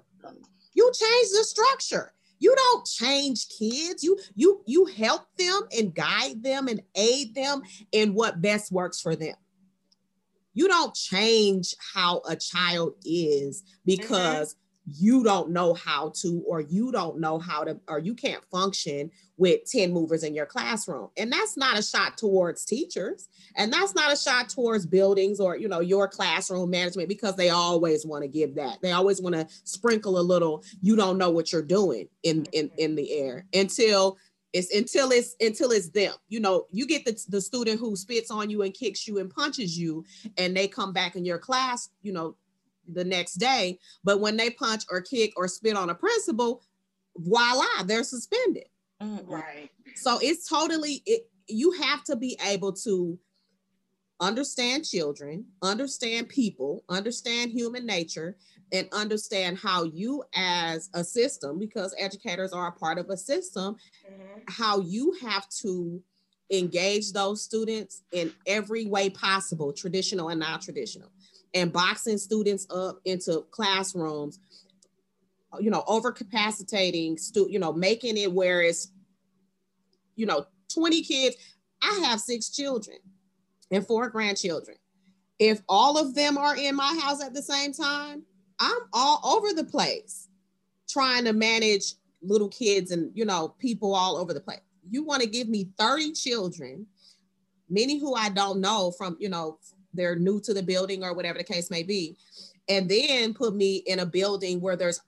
You 0.74 0.90
change 0.94 1.28
the 1.38 1.44
structure. 1.44 2.14
You 2.40 2.56
don't 2.56 2.86
change 2.86 3.48
kids. 3.50 4.04
You 4.04 4.18
you 4.36 4.64
you 4.66 4.86
help 4.86 5.24
them 5.38 5.62
and 5.78 5.94
guide 5.94 6.42
them 6.42 6.68
and 6.68 6.82
aid 6.96 7.36
them 7.36 7.62
in 7.92 8.14
what 8.14 8.42
best 8.42 8.72
works 8.72 9.02
for 9.02 9.16
them 9.16 9.36
you 10.54 10.68
don't 10.68 10.94
change 10.94 11.76
how 11.94 12.22
a 12.28 12.36
child 12.36 12.94
is 13.06 13.64
because 13.86 14.54
mm-hmm. 14.54 14.71
You 14.86 15.24
don't 15.24 15.52
know 15.52 15.74
how 15.74 16.12
to 16.22 16.44
or 16.48 16.62
you 16.62 16.92
don't 16.92 17.20
know 17.20 17.38
how 17.38 17.64
to 17.64 17.80
or 17.88 18.00
you 18.00 18.14
can't 18.14 18.44
function 18.52 19.12
with 19.38 19.64
10 19.66 19.92
movers 19.92 20.24
in 20.24 20.34
your 20.34 20.46
classroom. 20.46 21.10
And 21.18 21.32
that's 21.32 21.56
not 21.58 21.78
a 21.78 21.84
shot 21.84 22.18
towards 22.18 22.66
teachers. 22.66 23.30
And 23.56 23.72
that's 23.72 23.96
not 23.96 24.12
a 24.12 24.18
shot 24.18 24.50
towards 24.50 24.86
buildings 24.86 25.40
or 25.40 25.56
you 25.58 25.68
know 25.68 25.82
your 25.82 26.08
classroom 26.08 26.70
management 26.70 27.10
because 27.10 27.36
they 27.36 27.50
always 27.50 28.06
want 28.06 28.24
to 28.24 28.28
give 28.28 28.56
that. 28.56 28.82
They 28.82 28.92
always 28.92 29.22
want 29.22 29.36
to 29.36 29.48
sprinkle 29.64 30.20
a 30.20 30.22
little 30.22 30.64
you 30.82 30.96
don't 30.96 31.18
know 31.18 31.30
what 31.30 31.52
you're 31.52 31.62
doing 31.62 32.08
in 32.24 32.46
in 32.52 32.72
in 32.78 32.96
the 32.96 33.12
air 33.14 33.46
until 33.54 34.18
it's 34.54 34.74
until 34.74 35.12
it's 35.12 35.36
until 35.40 35.72
it's 35.72 35.90
them. 35.90 36.14
You 36.28 36.40
know, 36.40 36.66
you 36.72 36.86
get 36.86 37.06
the, 37.06 37.18
the 37.30 37.42
student 37.42 37.80
who 37.80 37.96
spits 37.96 38.32
on 38.32 38.50
you 38.50 38.64
and 38.64 38.74
kicks 38.74 39.08
you 39.08 39.20
and 39.20 39.30
punches 39.30 39.78
you, 39.78 40.04
and 40.38 40.56
they 40.56 40.68
come 40.68 40.92
back 40.92 41.16
in 41.16 41.24
your 41.24 41.38
class, 41.38 41.90
you 42.02 42.12
know, 42.12 42.36
the 42.88 43.04
next 43.04 43.36
day. 43.36 43.80
But 44.04 44.20
when 44.20 44.38
they 44.38 44.50
punch 44.50 44.84
or 44.90 45.02
kick 45.02 45.34
or 45.36 45.48
spit 45.48 45.76
on 45.76 45.90
a 45.90 45.96
principal, 45.96 46.64
voila, 47.18 47.84
they're 47.86 48.04
suspended. 48.04 48.66
Mm-hmm. 49.02 49.32
Right. 49.32 49.70
So 49.96 50.20
it's 50.22 50.48
totally 50.48 51.02
it. 51.06 51.30
You 51.48 51.72
have 51.72 52.04
to 52.06 52.16
be 52.16 52.38
able 52.46 52.74
to 52.74 53.18
understand 54.20 54.86
children, 54.86 55.46
understand 55.64 56.30
people, 56.30 56.84
understand 56.88 57.52
human 57.52 57.86
nature, 57.86 58.38
and 58.72 58.88
understand 58.94 59.58
how 59.58 59.84
you 59.84 60.24
as 60.36 60.90
a 60.94 61.04
system 61.04 61.60
because 61.60 61.94
educators 61.98 62.54
are 62.54 62.68
a 62.68 62.72
part 62.72 62.98
of 62.98 63.10
a 63.10 63.18
system 63.18 63.76
mm-hmm. 64.10 64.40
how 64.48 64.80
you 64.80 65.16
have 65.22 65.48
to 65.50 66.02
engage 66.52 67.12
those 67.14 67.42
students 67.42 68.04
in 68.12 68.32
every 68.46 68.86
way 68.86 69.10
possible 69.10 69.72
traditional 69.72 70.30
and 70.30 70.40
non-traditional 70.40 71.10
and 71.54 71.74
boxing 71.74 72.18
students 72.18 72.68
up 72.70 73.00
into 73.06 73.46
classrooms 73.52 74.40
you 75.60 75.70
know 75.70 75.84
overcapacitating 75.88 77.20
stu- 77.20 77.48
you 77.50 77.60
know 77.60 77.74
making 77.74 78.18
it 78.18 78.32
where 78.32 78.62
it's 78.62 78.92
you 80.16 80.26
know 80.26 80.46
20 80.74 81.02
kids 81.04 81.36
i 81.82 82.00
have 82.06 82.20
six 82.22 82.50
children 82.50 82.98
and 83.72 83.86
four 83.86 84.10
grandchildren 84.10 84.78
if 85.40 85.62
all 85.68 85.98
of 85.98 86.16
them 86.16 86.38
are 86.38 86.56
in 86.56 86.76
my 86.76 86.98
house 87.04 87.22
at 87.22 87.34
the 87.34 87.42
same 87.42 87.74
time 87.74 88.24
I'm 88.62 88.78
all 88.94 89.20
over 89.26 89.54
the 89.54 89.64
place 89.64 90.30
trying 90.88 91.26
to 91.26 91.34
manage 91.34 91.96
little 92.22 92.50
kids 92.50 92.92
and 92.92 93.12
you 93.16 93.26
know 93.26 93.56
people 93.58 93.96
all 93.96 94.16
over 94.16 94.34
the 94.34 94.40
place. 94.40 94.60
You 94.88 95.04
want 95.04 95.24
to 95.24 95.28
give 95.28 95.50
me 95.50 95.70
30 95.78 96.14
children, 96.14 96.86
many 97.70 97.98
who 97.98 98.14
I 98.14 98.30
don't 98.30 98.62
know 98.62 98.92
from, 98.92 99.18
you 99.20 99.30
know, 99.30 99.58
they're 99.94 100.16
new 100.16 100.40
to 100.42 100.54
the 100.54 100.64
building 100.64 101.04
or 101.04 101.14
whatever 101.14 101.38
the 101.38 101.44
case 101.44 101.70
may 101.70 101.84
be, 101.84 102.18
and 102.70 102.90
then 102.90 103.34
put 103.34 103.56
me 103.56 103.78
in 103.88 104.00
a 104.00 104.06
building 104.06 104.62
where 104.62 104.76
there's 104.76 105.02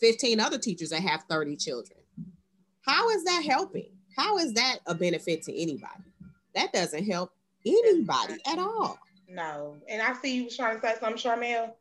15 0.00 0.40
other 0.40 0.58
teachers 0.58 0.90
that 0.90 1.02
have 1.02 1.24
30 1.28 1.56
children. 1.56 1.98
How 2.82 3.10
is 3.10 3.24
that 3.24 3.44
helping? 3.44 3.90
How 4.16 4.38
is 4.38 4.52
that 4.54 4.78
a 4.86 4.94
benefit 4.94 5.42
to 5.44 5.60
anybody? 5.60 6.04
That 6.54 6.72
doesn't 6.72 7.04
help 7.04 7.32
anybody 7.66 8.36
at 8.46 8.58
all. 8.58 8.98
No. 9.28 9.76
And 9.88 10.00
I 10.00 10.12
see 10.14 10.36
you 10.36 10.44
was 10.44 10.56
trying 10.56 10.80
to 10.80 10.86
say 10.86 10.94
something, 11.00 11.18
Charmel. 11.18 11.72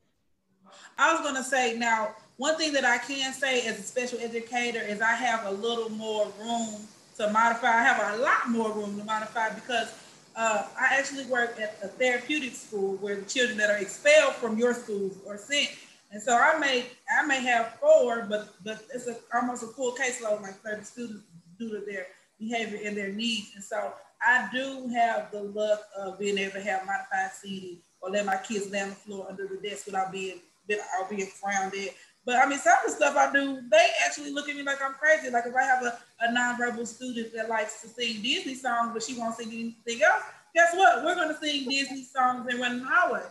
I 0.98 1.14
was 1.14 1.22
going 1.22 1.36
to 1.36 1.44
say 1.44 1.78
now, 1.78 2.16
one 2.38 2.58
thing 2.58 2.74
that 2.74 2.86
I 2.86 2.98
can 2.98 3.32
say 3.34 3.68
as 3.68 3.80
a 3.80 3.84
special 3.84 4.20
educator 4.20 4.82
is 4.82 5.02
I 5.02 5.14
have 5.14 5.46
a 5.46 5.52
little 5.52 5.90
more 5.90 6.32
room 6.40 6.88
to 7.18 7.30
modify. 7.32 7.68
I 7.68 7.84
have 7.84 8.20
a 8.20 8.24
lot 8.24 8.50
more 8.50 8.72
room 8.72 8.98
to 8.98 9.04
modify 9.04 9.54
because 9.54 9.94
uh, 10.36 10.66
I 10.80 10.96
actually 10.96 11.26
work 11.26 11.60
at 11.60 11.78
a 11.84 11.88
therapeutic 11.88 12.56
school 12.56 12.96
where 12.98 13.16
the 13.16 13.26
children 13.26 13.58
that 13.60 13.70
are 13.70 13.78
expelled 13.78 14.36
from 14.36 14.58
your 14.58 14.74
schools 14.74 15.18
are 15.28 15.38
sent. 15.38 15.70
And 16.12 16.22
so 16.22 16.38
I 16.38 16.58
may 16.60 16.86
I 17.20 17.26
may 17.26 17.42
have 17.42 17.78
four, 17.80 18.26
but 18.30 18.50
but 18.64 18.86
it's 18.94 19.08
a, 19.08 19.18
almost 19.34 19.64
a 19.64 19.68
full 19.68 19.96
caseload, 19.96 20.42
like 20.42 20.56
30 20.62 20.84
students 20.84 21.24
due 21.58 21.70
to 21.72 21.86
their 21.86 22.08
behavior 22.40 22.80
and 22.86 22.96
their 22.96 23.12
needs. 23.12 23.52
And 23.56 23.64
so 23.64 23.94
I 24.22 24.48
do 24.54 24.88
have 24.90 25.32
the 25.32 25.44
luck 25.44 25.82
of 25.98 26.20
being 26.20 26.38
able 26.38 26.54
to 26.54 26.62
have 26.62 26.86
modified 26.86 27.32
seating 27.32 27.80
or 28.02 28.10
let 28.10 28.26
my 28.26 28.38
kids 28.38 28.70
lay 28.72 28.82
on 28.82 28.90
the 28.90 28.96
floor 28.96 29.28
under 29.30 29.48
the 29.48 29.58
desk 29.58 29.86
without 29.86 30.12
being 30.12 30.40
are 30.70 31.10
being 31.10 31.28
frowned 31.28 31.74
at. 31.74 31.94
But 32.26 32.36
I 32.36 32.48
mean, 32.48 32.60
some 32.60 32.74
of 32.86 32.92
the 32.92 32.96
stuff 32.96 33.18
I 33.18 33.32
do, 33.34 33.62
they 33.70 33.88
actually 34.06 34.32
look 34.32 34.48
at 34.48 34.56
me 34.56 34.64
like 34.64 34.82
I'm 34.82 34.94
crazy. 34.94 35.30
Like 35.30 35.46
if 35.46 35.56
I 35.56 35.64
have 35.64 35.84
a, 35.84 36.00
a 36.22 36.28
nonverbal 36.30 36.88
student 36.88 37.34
that 37.36 37.50
likes 37.50 37.82
to 37.82 37.90
sing 37.90 38.22
Disney 38.22 38.56
songs, 38.56 38.92
but 38.94 39.04
she 39.04 39.16
won't 39.16 39.36
sing 39.36 39.48
anything 39.48 40.04
else, 40.04 40.24
guess 40.56 40.74
what? 40.76 41.04
We're 41.04 41.16
gonna 41.16 41.38
sing 41.42 41.68
Disney 41.70 42.04
songs 42.04 42.48
and 42.50 42.60
run 42.60 42.84
the. 42.84 43.24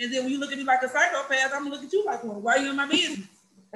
And 0.00 0.12
then 0.12 0.24
when 0.24 0.32
you 0.32 0.38
look 0.38 0.52
at 0.52 0.58
me 0.58 0.64
like 0.64 0.82
a 0.82 0.88
psychopath, 0.88 1.52
I'm 1.52 1.64
gonna 1.64 1.74
look 1.74 1.84
at 1.84 1.92
you 1.92 2.04
like 2.06 2.24
one. 2.24 2.42
Why 2.42 2.56
are 2.56 2.58
you 2.58 2.70
in 2.70 2.76
my 2.76 2.88
business? 2.88 3.26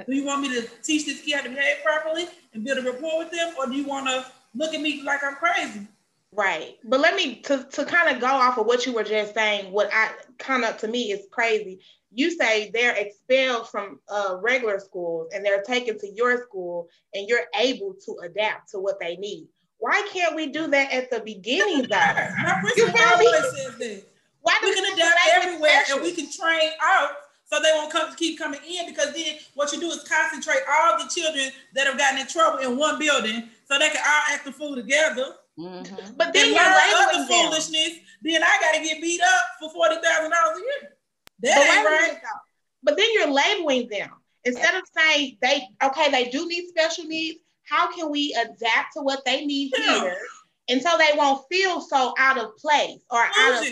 do 0.06 0.14
you 0.14 0.24
want 0.24 0.40
me 0.40 0.48
to 0.48 0.66
teach 0.82 1.04
this 1.04 1.20
kid 1.20 1.34
how 1.34 1.42
to 1.42 1.50
behave 1.50 1.84
properly 1.84 2.26
and 2.54 2.64
build 2.64 2.78
a 2.78 2.82
rapport 2.82 3.18
with 3.18 3.30
them, 3.30 3.54
or 3.58 3.66
do 3.66 3.74
you 3.74 3.84
want 3.84 4.06
to 4.06 4.24
look 4.54 4.74
at 4.74 4.80
me 4.80 5.02
like 5.02 5.22
I'm 5.22 5.34
crazy? 5.34 5.86
Right. 6.32 6.78
But 6.84 7.00
let 7.00 7.14
me 7.14 7.36
to, 7.42 7.64
to 7.72 7.84
kind 7.84 8.14
of 8.14 8.20
go 8.20 8.26
off 8.26 8.58
of 8.58 8.66
what 8.66 8.86
you 8.86 8.92
were 8.92 9.04
just 9.04 9.34
saying, 9.34 9.70
what 9.70 9.90
I 9.92 10.12
kind 10.38 10.64
of 10.64 10.78
to 10.78 10.88
me 10.88 11.12
is 11.12 11.26
crazy 11.30 11.80
you 12.14 12.30
say 12.30 12.70
they're 12.72 12.94
expelled 12.94 13.68
from 13.68 13.98
uh, 14.08 14.36
regular 14.40 14.78
schools 14.78 15.28
and 15.34 15.44
they're 15.44 15.62
taken 15.62 15.98
to 15.98 16.08
your 16.08 16.42
school 16.42 16.88
and 17.14 17.28
you're 17.28 17.46
able 17.58 17.94
to 18.04 18.16
adapt 18.24 18.70
to 18.70 18.78
what 18.78 19.00
they 19.00 19.16
need. 19.16 19.48
Why 19.78 20.06
can't 20.12 20.36
we 20.36 20.46
do 20.46 20.68
that 20.68 20.92
at 20.92 21.10
the 21.10 21.20
beginning, 21.20 21.86
though? 21.88 21.96
My 22.42 22.60
principal 22.60 23.00
always 23.00 23.56
says 23.56 23.78
that. 23.78 24.04
Why 24.42 24.58
we 24.62 24.74
can 24.74 24.92
adapt 24.92 25.20
everywhere 25.36 25.82
and 25.90 26.02
we 26.02 26.12
can 26.12 26.30
train 26.30 26.70
out 26.82 27.10
so 27.44 27.60
they 27.60 27.70
won't 27.74 27.92
come 27.92 28.14
keep 28.16 28.38
coming 28.38 28.60
in 28.68 28.86
because 28.86 29.14
then 29.14 29.36
what 29.54 29.72
you 29.72 29.80
do 29.80 29.88
is 29.88 30.02
concentrate 30.04 30.62
all 30.68 30.98
the 30.98 31.08
children 31.08 31.50
that 31.74 31.86
have 31.86 31.96
gotten 31.96 32.20
in 32.20 32.26
trouble 32.26 32.58
in 32.58 32.76
one 32.76 32.98
building 32.98 33.48
so 33.68 33.78
they 33.78 33.88
can 33.88 34.02
all 34.04 34.34
act 34.34 34.44
the 34.44 34.52
fool 34.52 34.74
together. 34.74 35.34
Mm-hmm. 35.58 36.14
But 36.16 36.32
then 36.32 36.54
you're 36.54 36.64
labeling 36.64 37.28
foolishness. 37.28 37.98
Then 38.22 38.42
I 38.42 38.58
got 38.60 38.74
to 38.76 38.82
get 38.82 39.02
beat 39.02 39.20
up 39.20 39.44
for 39.60 39.70
forty 39.70 39.96
thousand 39.96 40.30
dollars 40.30 40.58
a 40.58 40.60
year. 40.60 40.96
That 41.42 41.56
but 41.56 41.76
ain't 41.76 41.86
right. 41.86 42.22
But 42.82 42.96
then 42.96 43.06
you're 43.14 43.30
labeling 43.30 43.88
them 43.88 44.10
instead 44.44 44.74
of 44.74 44.82
saying 44.96 45.36
they 45.42 45.62
okay, 45.84 46.10
they 46.10 46.30
do 46.30 46.48
need 46.48 46.68
special 46.68 47.04
needs. 47.04 47.38
How 47.64 47.92
can 47.94 48.10
we 48.10 48.34
adapt 48.34 48.94
to 48.94 49.02
what 49.02 49.24
they 49.24 49.44
need 49.44 49.72
yeah. 49.76 50.00
here 50.00 50.16
and 50.68 50.80
so 50.80 50.96
they 50.98 51.16
won't 51.16 51.44
feel 51.50 51.80
so 51.80 52.14
out 52.18 52.38
of 52.38 52.56
place 52.56 53.00
or 53.10 53.18
out 53.18 53.62
of 53.62 53.64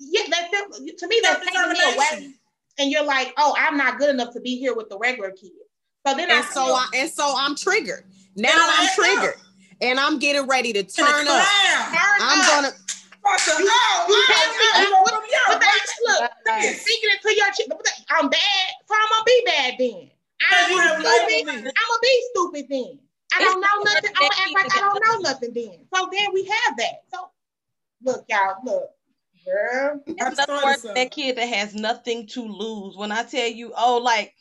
yeah. 0.00 0.22
That 0.30 0.50
to 0.98 1.08
me 1.08 1.20
that's 1.22 1.44
taking 1.44 1.72
me 1.72 1.94
away, 1.94 2.34
and 2.78 2.90
you're 2.90 3.04
like, 3.04 3.34
oh, 3.36 3.52
I'm 3.58 3.76
not 3.76 3.98
good 3.98 4.10
enough 4.10 4.32
to 4.34 4.40
be 4.40 4.56
here 4.56 4.74
with 4.74 4.88
the 4.88 4.96
regular 4.96 5.30
kids. 5.30 5.54
So 6.06 6.14
then 6.14 6.30
and 6.30 6.38
I 6.38 6.42
so 6.42 6.62
I, 6.62 6.86
and 6.94 7.10
so 7.10 7.34
I'm 7.36 7.56
triggered. 7.56 8.04
Now 8.36 8.54
I'm 8.54 8.88
triggered, 8.94 9.34
up. 9.34 9.40
And 9.80 10.00
I'm 10.00 10.18
getting 10.18 10.46
ready 10.46 10.72
to 10.72 10.82
turn 10.82 11.26
up. 11.28 11.46
I'm 12.20 12.46
gonna. 12.46 12.72
Speaking 16.74 17.10
into 17.14 17.36
your 17.36 17.46
chick, 17.52 17.68
I'm 18.10 18.28
bad, 18.28 18.68
so 18.86 18.94
I'm 18.94 19.08
gonna 19.10 19.24
be 19.26 19.42
bad 19.44 19.74
then. 19.78 20.10
I'm 20.50 20.70
gonna 20.70 22.00
be 22.02 22.28
stupid 22.30 22.66
then. 22.70 22.98
I 23.34 23.40
don't 23.40 23.60
know 23.60 23.82
nothing. 23.84 24.10
I'm 24.16 24.28
gonna 24.28 24.40
act 24.40 24.54
like 24.54 24.76
I 24.76 24.80
don't 24.80 25.02
know 25.06 25.30
nothing 25.30 25.52
then. 25.52 25.86
So 25.94 26.08
then 26.10 26.32
we 26.32 26.44
have 26.44 26.76
that. 26.78 27.02
So 27.12 27.30
look, 28.02 28.24
y'all, 28.28 28.56
look. 28.64 28.90
Girl, 29.44 30.00
that 30.94 31.10
kid 31.10 31.36
that 31.36 31.48
has 31.48 31.74
nothing 31.74 32.26
to 32.28 32.42
lose. 32.42 32.96
When 32.96 33.12
I 33.12 33.22
tell 33.22 33.48
you, 33.48 33.72
oh, 33.76 33.98
like 33.98 34.34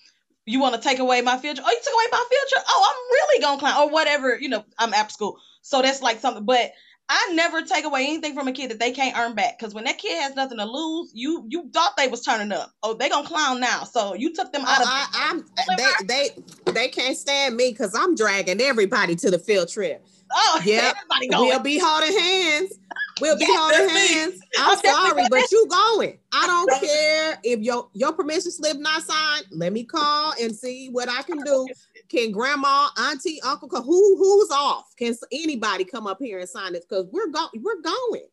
you 0.47 0.59
want 0.59 0.75
to 0.75 0.81
take 0.81 0.99
away 0.99 1.21
my 1.21 1.37
future? 1.37 1.61
Oh, 1.63 1.69
you 1.69 1.79
took 1.83 1.93
away 1.93 2.05
my 2.11 2.25
future? 2.29 2.63
Oh, 2.67 2.85
I'm 2.89 3.11
really 3.11 3.41
gonna 3.41 3.59
climb 3.59 3.81
or 3.81 3.91
whatever. 3.91 4.37
You 4.39 4.49
know, 4.49 4.65
I'm 4.79 4.93
after 4.93 5.13
school, 5.13 5.39
so 5.61 5.81
that's 5.81 6.01
like 6.01 6.19
something. 6.19 6.45
But 6.45 6.71
I 7.09 7.31
never 7.33 7.61
take 7.61 7.85
away 7.85 8.03
anything 8.03 8.33
from 8.33 8.47
a 8.47 8.51
kid 8.51 8.71
that 8.71 8.79
they 8.79 8.91
can't 8.91 9.17
earn 9.17 9.33
back. 9.33 9.57
Because 9.57 9.73
when 9.73 9.85
that 9.85 9.97
kid 9.97 10.21
has 10.21 10.35
nothing 10.35 10.57
to 10.57 10.65
lose, 10.65 11.11
you 11.13 11.45
you 11.49 11.69
thought 11.73 11.95
they 11.97 12.07
was 12.07 12.21
turning 12.21 12.51
up. 12.51 12.73
Oh, 12.83 12.93
they 12.93 13.09
gonna 13.09 13.27
clown 13.27 13.59
now. 13.59 13.83
So 13.83 14.13
you 14.13 14.33
took 14.33 14.51
them 14.51 14.63
out 14.65 14.79
oh, 14.79 14.83
of. 14.83 14.89
I, 14.89 15.29
am 15.29 15.45
they 15.77 16.05
they 16.05 16.71
they 16.71 16.87
can't 16.87 17.17
stand 17.17 17.55
me 17.55 17.71
because 17.71 17.93
I'm 17.93 18.15
dragging 18.15 18.61
everybody 18.61 19.15
to 19.17 19.31
the 19.31 19.39
field 19.39 19.69
trip. 19.69 20.05
Oh, 20.33 20.61
yeah. 20.65 20.93
We'll 21.29 21.59
be 21.59 21.79
holding 21.81 22.17
hands. 22.17 22.73
We'll 23.21 23.37
be 23.37 23.45
holding 23.47 23.89
hands. 23.89 24.39
I'm 24.59 24.77
sorry, 24.79 25.23
but 25.29 25.51
you 25.51 25.67
going. 25.67 26.17
I 26.33 26.47
don't 26.47 26.81
care 26.81 27.39
if 27.43 27.59
your 27.61 27.89
your 27.93 28.13
permission 28.13 28.51
slip 28.51 28.77
not 28.77 29.03
signed. 29.03 29.45
Let 29.51 29.73
me 29.73 29.83
call 29.83 30.33
and 30.41 30.55
see 30.55 30.89
what 30.89 31.09
I 31.09 31.21
can 31.23 31.43
do 31.43 31.67
can 32.09 32.31
grandma, 32.31 32.89
auntie, 32.97 33.41
uncle, 33.41 33.69
who 33.69 34.17
who's 34.17 34.51
off? 34.51 34.93
Can 34.97 35.15
anybody 35.31 35.83
come 35.83 36.07
up 36.07 36.19
here 36.19 36.39
and 36.39 36.49
sign 36.49 36.73
this? 36.73 36.85
Because 36.85 37.07
we're 37.11 37.27
going, 37.27 37.49
we're 37.61 37.81
going. 37.81 38.27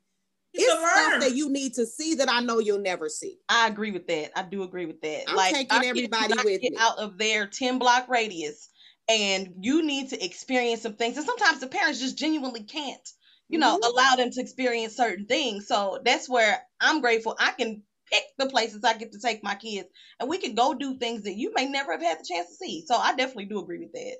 It's, 0.56 0.62
it's 0.62 0.90
stuff 0.92 1.20
that 1.20 1.34
you 1.34 1.50
need 1.50 1.74
to 1.74 1.84
see 1.84 2.14
that 2.14 2.30
I 2.30 2.40
know 2.40 2.60
you'll 2.60 2.78
never 2.78 3.08
see. 3.08 3.38
I 3.48 3.66
agree 3.66 3.90
with 3.90 4.06
that. 4.06 4.30
I 4.38 4.42
do 4.42 4.62
agree 4.62 4.86
with 4.86 5.00
that. 5.00 5.24
I'm 5.28 5.34
like 5.34 5.52
taking 5.52 5.82
everybody 5.84 6.34
with 6.44 6.62
me 6.62 6.76
out 6.78 6.98
of 6.98 7.18
their 7.18 7.46
10 7.48 7.80
block 7.80 8.08
radius 8.08 8.68
and 9.08 9.52
you 9.60 9.84
need 9.84 10.10
to 10.10 10.24
experience 10.24 10.82
some 10.82 10.94
things. 10.94 11.16
And 11.16 11.26
sometimes 11.26 11.58
the 11.58 11.66
parents 11.66 11.98
just 11.98 12.16
genuinely 12.16 12.62
can't, 12.62 13.10
you 13.48 13.58
know, 13.58 13.78
mm-hmm. 13.78 13.92
allow 13.92 14.16
them 14.16 14.30
to 14.30 14.40
experience 14.40 14.96
certain 14.96 15.26
things. 15.26 15.66
So 15.66 16.00
that's 16.04 16.28
where 16.28 16.60
I'm 16.80 17.00
grateful 17.00 17.36
I 17.38 17.52
can 17.52 17.82
pick 18.10 18.24
the 18.38 18.46
places 18.46 18.84
I 18.84 18.96
get 18.96 19.12
to 19.12 19.20
take 19.20 19.42
my 19.42 19.54
kids, 19.54 19.88
and 20.20 20.28
we 20.28 20.38
can 20.38 20.54
go 20.54 20.74
do 20.74 20.98
things 20.98 21.22
that 21.22 21.34
you 21.36 21.52
may 21.54 21.66
never 21.66 21.92
have 21.92 22.02
had 22.02 22.18
the 22.20 22.26
chance 22.28 22.48
to 22.48 22.54
see. 22.54 22.84
So 22.86 22.96
I 22.96 23.14
definitely 23.14 23.46
do 23.46 23.60
agree 23.60 23.78
with 23.78 23.92
that. 23.92 24.16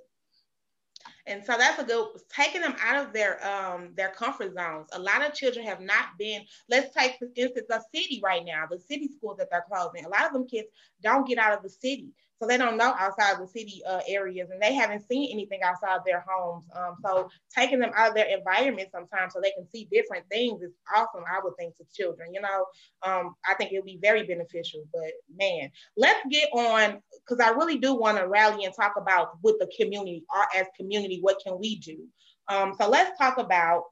And 1.27 1.45
so 1.45 1.57
that's 1.57 1.81
a 1.81 1.85
good 1.85 2.09
taking 2.29 2.61
them 2.61 2.77
out 2.81 3.07
of 3.07 3.13
their 3.13 3.45
um 3.47 3.91
their 3.97 4.11
comfort 4.11 4.55
zones. 4.55 4.89
A 4.93 4.99
lot 4.99 5.25
of 5.25 5.35
children 5.35 5.65
have 5.67 5.81
not 5.81 6.19
been. 6.19 6.43
Let's 6.69 6.95
take 6.95 7.17
for 7.19 7.29
instance 7.35 7.67
a 7.71 7.81
city 7.95 8.21
right 8.23 8.45
now, 8.45 8.65
the 8.71 8.79
city 8.79 9.09
schools 9.17 9.39
that 9.39 9.49
they're 9.51 9.65
closing. 9.67 10.05
A 10.05 10.09
lot 10.09 10.27
of 10.27 10.33
them 10.33 10.47
kids 10.47 10.69
don't 11.03 11.27
get 11.27 11.39
out 11.39 11.57
of 11.57 11.63
the 11.63 11.71
city. 11.71 12.11
So 12.41 12.49
they 12.49 12.59
don't 12.59 12.77
know 12.77 12.95
outside 12.99 13.41
the 13.41 13.47
city 13.47 13.83
uh, 13.89 14.01
areas 14.09 14.51
and 14.51 14.61
they 14.61 14.75
haven't 14.75 15.07
seen 15.09 15.31
anything 15.33 15.61
outside 15.63 16.01
their 16.05 16.25
homes. 16.29 16.65
Um, 16.75 16.97
so 17.03 17.29
taking 17.57 17.79
them 17.79 17.93
out 17.95 18.09
of 18.09 18.15
their 18.15 18.27
environment 18.27 18.89
sometimes 18.93 19.33
so 19.33 19.41
they 19.41 19.53
can 19.53 19.67
see 19.69 19.89
different 19.91 20.27
things 20.31 20.63
is 20.63 20.73
awesome, 20.95 21.25
I 21.31 21.41
would 21.43 21.57
think, 21.57 21.77
to 21.77 21.85
children. 21.95 22.35
You 22.35 22.41
know, 22.41 22.67
um, 23.03 23.35
I 23.49 23.55
think 23.55 23.73
it 23.73 23.77
would 23.77 23.87
be 23.87 23.99
very 24.03 24.25
beneficial. 24.25 24.85
But 24.93 25.13
man, 25.39 25.71
let's 25.97 26.21
get 26.31 26.51
on 26.53 27.01
because 27.27 27.45
I 27.45 27.51
really 27.51 27.79
do 27.79 27.95
want 27.95 28.19
to 28.19 28.29
rally 28.29 28.65
and 28.65 28.75
talk 28.75 28.95
about 28.97 29.39
with 29.43 29.57
the 29.59 29.71
community, 29.79 30.25
our 30.35 30.47
as 30.57 30.67
community, 30.77 31.19
what 31.21 31.41
can 31.45 31.59
we 31.59 31.77
do? 31.77 32.05
Um, 32.49 32.75
so 32.79 32.89
let's 32.89 33.17
talk 33.19 33.39
about 33.39 33.85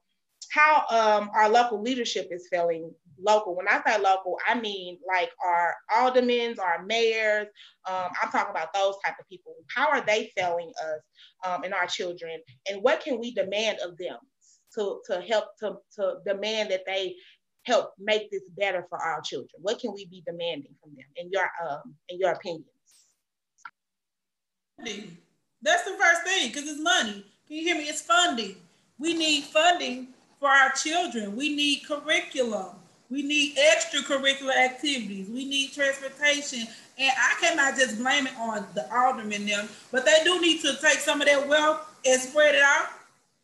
how 0.51 0.83
um, 0.89 1.31
our 1.33 1.49
local 1.49 1.81
leadership 1.81 2.27
is 2.31 2.47
feeling 2.49 2.93
local. 3.19 3.55
When 3.55 3.67
I 3.67 3.81
say 3.85 3.99
local, 3.99 4.37
I 4.47 4.59
mean 4.59 4.97
like 5.07 5.29
our 5.45 5.75
aldermen, 5.95 6.55
our 6.59 6.85
mayors. 6.85 7.47
Um, 7.87 8.09
I'm 8.21 8.29
talking 8.31 8.51
about 8.51 8.73
those 8.73 8.95
type 9.05 9.15
of 9.19 9.27
people. 9.29 9.55
How 9.73 9.89
are 9.89 10.05
they 10.05 10.31
failing 10.37 10.71
us 10.83 11.01
um, 11.45 11.63
and 11.63 11.73
our 11.73 11.87
children? 11.87 12.39
And 12.69 12.81
what 12.81 13.01
can 13.01 13.19
we 13.19 13.33
demand 13.33 13.79
of 13.79 13.97
them 13.97 14.17
to, 14.75 14.99
to 15.09 15.21
help 15.21 15.45
to, 15.59 15.75
to 15.95 16.15
demand 16.25 16.71
that 16.71 16.85
they 16.85 17.15
help 17.65 17.91
make 17.99 18.29
this 18.31 18.43
better 18.57 18.85
for 18.89 18.99
our 18.99 19.21
children? 19.21 19.49
What 19.61 19.79
can 19.79 19.93
we 19.93 20.05
be 20.05 20.23
demanding 20.25 20.75
from 20.81 20.91
them 20.95 21.05
in 21.15 21.29
your 21.31 21.49
um, 21.67 21.95
in 22.09 22.19
your 22.19 22.31
opinions? 22.31 22.67
That's 25.61 25.83
the 25.85 25.97
first 25.97 26.23
thing 26.23 26.49
because 26.49 26.69
it's 26.69 26.81
money. 26.81 27.25
Can 27.47 27.57
you 27.57 27.63
hear 27.63 27.77
me? 27.77 27.83
It's 27.83 28.01
funding. 28.01 28.57
We 28.99 29.13
need 29.13 29.45
funding 29.45 30.09
for 30.39 30.49
our 30.49 30.71
children. 30.71 31.35
We 31.35 31.55
need 31.55 31.83
curriculum. 31.87 32.75
We 33.13 33.21
need 33.21 33.55
extracurricular 33.57 34.55
activities. 34.57 35.29
We 35.29 35.45
need 35.45 35.71
transportation. 35.71 36.67
And 36.97 37.11
I 37.15 37.35
cannot 37.39 37.77
just 37.77 37.99
blame 37.99 38.25
it 38.25 38.33
on 38.39 38.65
the 38.73 38.91
aldermen 38.91 39.45
them, 39.45 39.69
but 39.91 40.03
they 40.03 40.23
do 40.23 40.41
need 40.41 40.61
to 40.61 40.75
take 40.81 40.97
some 40.97 41.21
of 41.21 41.27
that 41.27 41.47
wealth 41.47 41.81
and 42.07 42.19
spread 42.19 42.55
it 42.55 42.63
out 42.63 42.87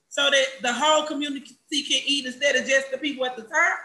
so 0.07 0.27
that 0.31 0.45
the 0.63 0.73
whole 0.73 1.05
community 1.05 1.55
can 1.69 2.01
eat 2.03 2.25
instead 2.25 2.55
of 2.55 2.65
just 2.65 2.89
the 2.89 2.97
people 2.97 3.27
at 3.27 3.35
the 3.35 3.43
top. 3.43 3.77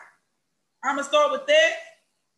I'm 0.82 0.96
gonna 0.96 1.06
start 1.06 1.32
with 1.32 1.46
that. 1.46 1.72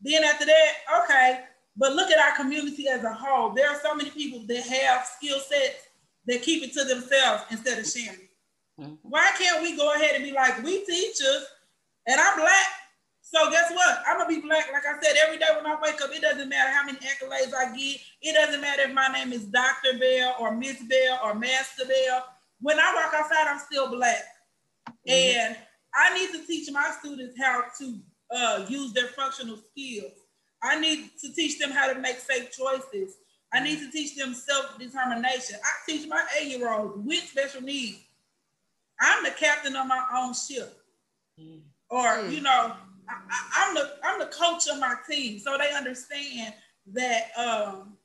Then 0.01 0.25
after 0.25 0.45
that, 0.45 0.73
okay, 1.05 1.45
but 1.77 1.95
look 1.95 2.11
at 2.11 2.19
our 2.19 2.37
community 2.37 2.89
as 2.89 3.05
a 3.05 3.13
whole. 3.13 3.51
There 3.51 3.71
are 3.71 3.81
so 3.81 3.95
many 3.95 4.11
people 4.11 4.45
that 4.49 4.67
have 4.67 5.07
skill 5.07 5.39
sets 5.39 5.87
that 6.27 6.43
keep 6.43 6.65
it 6.65 6.73
to 6.73 6.83
themselves 6.83 7.45
instead 7.53 7.79
of 7.79 7.87
sharing. 7.87 8.29
Mm-hmm. 8.81 8.95
Why 9.03 9.31
can't 9.39 9.63
we 9.63 9.77
go 9.77 9.95
ahead 9.95 10.17
and 10.17 10.25
be 10.25 10.33
like, 10.33 10.65
we 10.65 10.85
teachers, 10.85 11.47
and 12.09 12.21
I'm 12.21 12.39
black, 12.41 12.67
so 13.29 13.51
guess 13.51 13.73
what? 13.73 14.03
I'm 14.07 14.19
gonna 14.19 14.29
be 14.29 14.41
black. 14.41 14.71
Like 14.73 14.85
I 14.87 15.03
said, 15.03 15.17
every 15.27 15.37
day 15.37 15.47
when 15.57 15.67
I 15.67 15.77
wake 15.83 16.01
up, 16.01 16.11
it 16.13 16.23
doesn't 16.23 16.49
matter 16.49 16.71
how 16.71 16.85
many 16.87 16.99
accolades 16.99 17.53
I 17.53 17.77
get. 17.77 18.01
It 18.23 18.35
doesn't 18.35 18.61
matter 18.61 18.83
if 18.83 18.95
my 18.95 19.09
name 19.09 19.33
is 19.33 19.47
Dr. 19.47 19.99
Bell 19.99 20.37
or 20.39 20.55
Miss 20.55 20.81
Bell 20.85 21.19
or 21.25 21.35
Master 21.35 21.85
Bell. 21.87 22.25
When 22.61 22.79
I 22.79 22.95
walk 22.95 23.13
outside, 23.15 23.49
I'm 23.49 23.59
still 23.59 23.91
black. 23.91 24.23
Mm-hmm. 25.09 25.11
And 25.11 25.57
I 25.93 26.17
need 26.17 26.39
to 26.39 26.47
teach 26.47 26.71
my 26.71 26.95
students 27.01 27.37
how 27.37 27.65
to 27.81 27.99
uh, 28.31 28.67
use 28.69 28.93
their 28.93 29.09
functional 29.09 29.57
skills. 29.57 30.13
I 30.63 30.79
need 30.79 31.11
to 31.21 31.33
teach 31.33 31.59
them 31.59 31.73
how 31.73 31.93
to 31.93 31.99
make 31.99 32.21
safe 32.21 32.53
choices. 32.53 33.17
I 33.53 33.59
need 33.59 33.81
to 33.81 33.91
teach 33.91 34.15
them 34.15 34.35
self-determination. 34.35 35.59
I 35.65 35.91
teach 35.91 36.09
my 36.09 36.25
eight-year-old 36.41 37.05
with 37.05 37.25
special 37.25 37.63
needs. 37.63 37.99
I'm 39.01 39.25
the 39.25 39.31
captain 39.31 39.75
of 39.75 39.89
my 39.89 40.05
own 40.15 40.33
ship. 40.33 40.77
Mm. 41.41 41.63
Or, 41.91 42.05
mm. 42.05 42.33
you 42.33 42.41
know, 42.41 42.75
I, 43.09 43.69
am 43.69 43.75
the 43.75 43.91
I'm 44.05 44.19
the 44.19 44.27
coach 44.27 44.69
of 44.69 44.79
my 44.79 44.95
team, 45.09 45.39
so 45.39 45.57
they 45.59 45.73
understand 45.73 46.55
that 46.93 47.31
um, 47.37 47.97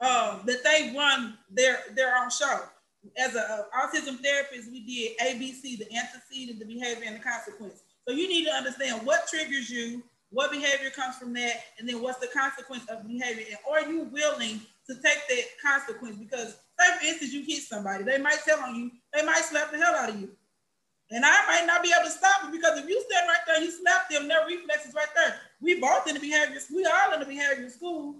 uh, 0.00 0.38
that 0.44 0.64
they 0.64 0.94
run 0.96 1.38
their 1.50 1.78
their 1.94 2.16
own 2.16 2.30
show. 2.30 2.60
As 3.18 3.34
an 3.34 3.42
autism 3.78 4.18
therapist, 4.20 4.70
we 4.70 4.80
did 4.80 5.18
ABC, 5.18 5.78
the 5.78 5.86
antecedent, 5.94 6.58
the 6.58 6.64
behavior, 6.64 7.04
and 7.06 7.16
the 7.16 7.20
consequence. 7.20 7.82
So 8.08 8.14
you 8.14 8.28
need 8.28 8.46
to 8.46 8.50
understand 8.50 9.06
what 9.06 9.28
triggers 9.28 9.68
you, 9.68 10.02
what 10.30 10.50
behavior 10.50 10.90
comes 10.90 11.16
from 11.16 11.32
that, 11.34 11.64
and 11.78 11.88
then 11.88 12.00
what's 12.00 12.18
the 12.18 12.28
consequence 12.28 12.84
of 12.88 13.06
behavior, 13.06 13.44
and 13.48 13.58
are 13.70 13.90
you 13.90 14.04
willing 14.04 14.60
to 14.88 14.94
take 14.94 15.18
that 15.28 15.44
consequence? 15.62 16.16
Because 16.16 16.56
say 16.78 16.98
for 16.98 17.06
instance, 17.06 17.32
you 17.32 17.42
hit 17.42 17.62
somebody, 17.62 18.04
they 18.04 18.18
might 18.18 18.38
tell 18.44 18.60
on 18.60 18.74
you, 18.74 18.90
they 19.12 19.24
might 19.24 19.44
slap 19.44 19.70
the 19.70 19.78
hell 19.78 19.94
out 19.94 20.10
of 20.10 20.20
you. 20.20 20.30
And 21.10 21.24
I 21.24 21.46
might 21.46 21.66
not 21.66 21.82
be 21.82 21.92
able 21.92 22.08
to 22.08 22.10
stop 22.10 22.44
it 22.44 22.52
because 22.52 22.78
if 22.78 22.88
you 22.88 23.02
stand 23.08 23.28
right 23.28 23.44
there, 23.46 23.62
you 23.62 23.70
slap 23.70 24.08
them, 24.08 24.26
their 24.26 24.46
reflexes 24.46 24.94
right 24.94 25.08
there. 25.14 25.36
We 25.60 25.80
both 25.80 26.08
in 26.08 26.14
the 26.14 26.20
behavior, 26.20 26.58
we 26.74 26.86
all 26.86 27.12
in 27.12 27.20
the 27.20 27.26
behavior 27.26 27.68
school. 27.68 28.16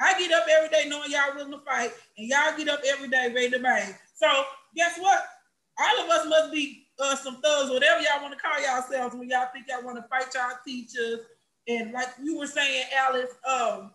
I 0.00 0.18
get 0.18 0.32
up 0.32 0.46
every 0.50 0.68
day 0.70 0.88
knowing 0.88 1.10
y'all 1.10 1.34
willing 1.36 1.52
to 1.52 1.58
fight, 1.58 1.92
and 2.18 2.26
y'all 2.26 2.56
get 2.56 2.68
up 2.68 2.80
every 2.86 3.08
day 3.08 3.30
ready 3.34 3.50
to 3.50 3.58
bang. 3.58 3.94
So 4.14 4.26
guess 4.74 4.98
what? 4.98 5.22
All 5.78 6.04
of 6.04 6.10
us 6.10 6.26
must 6.28 6.52
be 6.52 6.88
uh, 6.98 7.16
some 7.16 7.40
thugs, 7.40 7.70
whatever 7.70 8.00
y'all 8.00 8.22
want 8.22 8.34
to 8.34 8.40
call 8.40 8.60
yourselves 8.60 9.14
when 9.14 9.28
y'all 9.28 9.48
think 9.52 9.66
y'all 9.68 9.84
want 9.84 9.98
to 9.98 10.08
fight 10.08 10.34
y'all 10.34 10.56
teachers. 10.66 11.20
And 11.68 11.92
like 11.92 12.08
you 12.22 12.38
were 12.38 12.46
saying, 12.46 12.84
Alice, 12.96 13.30
um, 13.48 13.92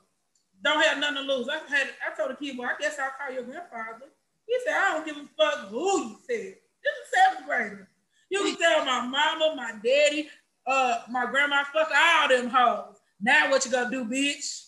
don't 0.64 0.84
have 0.84 1.00
nothing 1.00 1.18
to 1.18 1.22
lose. 1.34 1.50
I 1.50 1.58
had 1.70 1.90
I 2.06 2.16
told 2.16 2.32
the 2.32 2.36
kid, 2.36 2.58
well, 2.58 2.70
I 2.70 2.80
guess 2.80 2.98
I'll 3.00 3.12
call 3.20 3.34
your 3.34 3.44
grandfather. 3.44 4.06
He 4.46 4.58
said, 4.66 4.76
I 4.76 4.94
don't 4.94 5.06
give 5.06 5.18
a 5.18 5.28
fuck 5.38 5.70
who 5.70 6.10
you 6.10 6.18
said. 6.26 6.56
This 6.84 6.96
is 7.04 7.12
seventh 7.14 7.48
grader. 7.48 7.90
You 8.30 8.44
can 8.44 8.58
tell 8.58 8.86
my 8.86 9.08
mama, 9.08 9.54
my 9.56 9.74
daddy, 9.84 10.30
uh, 10.66 11.02
my 11.10 11.26
grandma, 11.28 11.64
fuck 11.74 11.90
all 11.96 12.28
them 12.28 12.50
hoes. 12.50 12.98
Now 13.22 13.50
what 13.50 13.66
you 13.66 13.72
gonna 13.72 13.90
do, 13.90 14.06
bitch? 14.06 14.66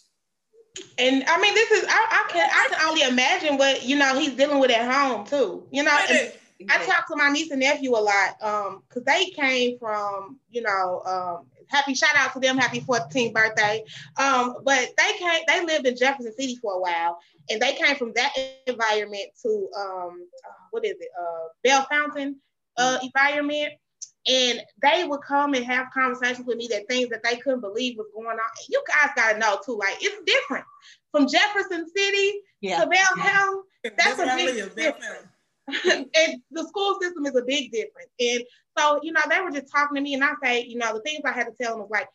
And 0.97 1.23
I 1.27 1.41
mean, 1.41 1.53
this 1.53 1.71
is 1.71 1.85
I, 1.87 2.25
I 2.25 2.31
can 2.31 2.49
I 2.51 2.67
can 2.69 2.87
only 2.87 3.01
imagine 3.01 3.57
what 3.57 3.83
you 3.83 3.97
know 3.97 4.17
he's 4.17 4.33
dealing 4.33 4.59
with 4.59 4.71
at 4.71 4.89
home 4.91 5.25
too. 5.25 5.67
You 5.71 5.83
know, 5.83 5.97
and, 6.09 6.31
I 6.67 6.85
talk 6.85 7.07
to 7.07 7.15
my 7.15 7.29
niece 7.29 7.51
and 7.51 7.61
nephew 7.61 7.91
a 7.91 7.99
lot 7.99 8.41
um 8.41 8.83
because 8.87 9.03
they 9.05 9.25
came 9.27 9.79
from 9.79 10.39
you 10.49 10.61
know 10.61 11.01
um 11.05 11.45
happy 11.67 11.93
shout 11.93 12.15
out 12.17 12.33
to 12.33 12.39
them 12.39 12.57
happy 12.57 12.81
14th 12.81 13.33
birthday 13.33 13.83
um 14.17 14.57
but 14.65 14.89
they 14.97 15.13
came 15.17 15.41
they 15.47 15.65
lived 15.65 15.87
in 15.87 15.95
Jefferson 15.95 16.33
City 16.33 16.57
for 16.61 16.73
a 16.73 16.79
while 16.81 17.17
and 17.49 17.61
they 17.61 17.73
came 17.75 17.95
from 17.95 18.11
that 18.15 18.33
environment 18.67 19.23
to 19.41 19.69
um 19.77 20.27
uh, 20.45 20.65
what 20.71 20.83
is 20.83 20.95
it 20.99 21.09
uh 21.17 21.47
Bellefontaine 21.63 22.35
uh 22.79 22.99
environment 23.03 23.73
and 24.27 24.61
they 24.81 25.05
would 25.05 25.21
come 25.21 25.53
and 25.53 25.65
have 25.65 25.87
conversations 25.93 26.45
with 26.45 26.57
me 26.57 26.67
that 26.67 26.87
things 26.87 27.09
that 27.09 27.23
they 27.23 27.37
couldn't 27.37 27.61
believe 27.61 27.97
was 27.97 28.07
going 28.13 28.27
on. 28.27 28.39
You 28.69 28.83
guys 28.87 29.11
gotta 29.15 29.37
know 29.39 29.59
too, 29.65 29.77
like 29.77 29.97
it's 30.01 30.21
different 30.25 30.65
from 31.11 31.27
Jefferson 31.27 31.85
City 31.95 32.41
yeah. 32.61 32.83
to 32.83 32.89
Belltown. 32.89 33.61
That's 33.97 34.19
a 34.19 34.35
big 34.35 34.75
difference. 34.75 35.27
and 36.15 36.41
the 36.51 36.67
school 36.67 36.97
system 37.01 37.25
is 37.25 37.35
a 37.35 37.43
big 37.43 37.71
difference. 37.71 38.09
And 38.19 38.43
so, 38.77 38.99
you 39.03 39.11
know, 39.11 39.21
they 39.29 39.39
were 39.39 39.51
just 39.51 39.71
talking 39.71 39.95
to 39.95 40.01
me, 40.01 40.15
and 40.15 40.23
I 40.23 40.31
say, 40.43 40.65
you 40.65 40.77
know, 40.77 40.93
the 40.93 41.01
things 41.01 41.21
I 41.25 41.31
had 41.31 41.45
to 41.45 41.53
tell 41.61 41.73
them 41.73 41.81
was 41.81 41.89
like, 41.91 42.07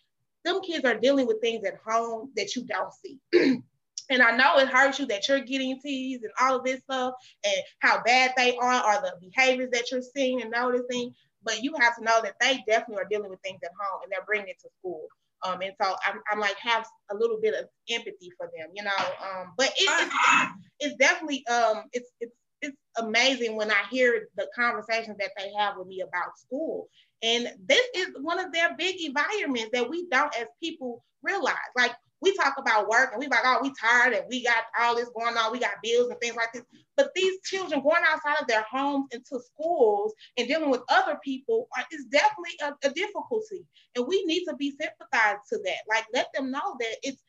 them 0.44 0.60
kids 0.60 0.84
are 0.84 0.98
dealing 0.98 1.26
with 1.26 1.40
things 1.40 1.64
at 1.64 1.78
home 1.86 2.30
that 2.36 2.54
you 2.54 2.64
don't 2.64 2.92
see. 2.92 3.18
and 4.11 4.22
I 4.22 4.36
know 4.36 4.59
it 4.59 4.68
hurts 4.68 4.98
you 4.98 5.07
that 5.07 5.28
you're 5.28 5.40
getting 5.40 5.80
teased 5.80 6.22
and 6.22 6.32
all 6.40 6.57
of 6.57 6.64
this 6.64 6.80
stuff, 6.80 7.14
and 7.44 7.57
how 7.80 8.02
bad 8.02 8.32
they 8.36 8.57
are, 8.57 8.84
or 8.84 9.02
the 9.02 9.14
behaviors 9.20 9.70
that 9.72 9.90
you're 9.90 10.02
seeing 10.02 10.42
and 10.42 10.50
noticing. 10.50 11.14
But 11.42 11.62
you 11.62 11.74
have 11.78 11.96
to 11.96 12.05
know 12.05 12.20
that 12.22 12.36
they 12.40 12.64
definitely 12.66 13.02
are 13.02 13.09
dealing 13.09 13.30
with 13.30 13.40
things 13.42 13.61
at 13.62 13.70
home, 13.78 14.00
and 14.02 14.12
they're 14.12 14.24
bringing 14.26 14.48
it 14.48 14.61
to 14.61 14.68
school. 14.78 15.07
Um, 15.44 15.61
and 15.61 15.74
so 15.80 15.94
I'm, 16.07 16.20
I'm 16.30 16.40
like 16.40 16.57
have 16.59 16.86
a 17.11 17.14
little 17.14 17.38
bit 17.40 17.55
of 17.55 17.66
empathy 17.90 18.32
for 18.38 18.50
them, 18.57 18.68
you 18.74 18.82
know. 18.82 18.90
Um, 18.98 19.52
but 19.59 19.68
it, 19.76 19.88
it's, 19.88 20.14
it's 20.80 20.96
definitely 20.96 21.46
um, 21.48 21.84
it's 21.92 22.11
it's 22.20 22.34
it's 22.62 22.76
amazing 22.96 23.57
when 23.57 23.70
I 23.70 23.82
hear 23.90 24.28
the 24.36 24.48
conversations 24.57 25.18
that 25.18 25.32
they 25.36 25.52
have 25.59 25.76
with 25.76 25.86
me 25.86 26.00
about 26.00 26.38
school. 26.38 26.88
And 27.22 27.48
this 27.66 27.86
is 27.94 28.09
one 28.20 28.38
of 28.38 28.52
their 28.52 28.74
big 28.76 29.00
environments 29.02 29.70
that 29.72 29.88
we 29.88 30.09
don't 30.09 30.34
as 30.38 30.46
people 30.62 31.05
realize. 31.22 31.55
Like 31.76 31.92
we 32.24 32.34
talk 32.36 32.54
about 32.58 32.88
work 32.88 33.10
and 33.12 33.20
we're 33.20 33.28
like, 33.28 33.44
oh, 33.44 33.60
we 33.62 33.72
tired 33.80 34.14
and 34.14 34.24
we 34.28 34.42
got 34.42 34.64
all 34.80 34.96
this 34.96 35.10
going 35.16 35.36
on, 35.36 35.52
we 35.52 35.58
got 35.58 35.82
bills 35.82 36.08
and 36.10 36.18
things 36.20 36.36
like 36.36 36.52
this. 36.52 36.64
But 36.96 37.10
these 37.14 37.40
children 37.42 37.82
going 37.82 38.02
outside 38.08 38.40
of 38.40 38.48
their 38.48 38.64
homes 38.70 39.08
into 39.12 39.40
schools 39.40 40.14
and 40.36 40.48
dealing 40.48 40.70
with 40.70 40.82
other 40.88 41.18
people 41.22 41.68
are, 41.76 41.84
is 41.92 42.06
definitely 42.06 42.52
a, 42.62 42.88
a 42.88 42.92
difficulty. 42.92 43.64
And 43.94 44.06
we 44.06 44.24
need 44.24 44.44
to 44.46 44.56
be 44.56 44.70
sympathized 44.70 45.48
to 45.50 45.58
that. 45.64 45.84
Like 45.88 46.04
let 46.12 46.28
them 46.34 46.50
know 46.50 46.76
that 46.80 46.96
it's 47.02 47.22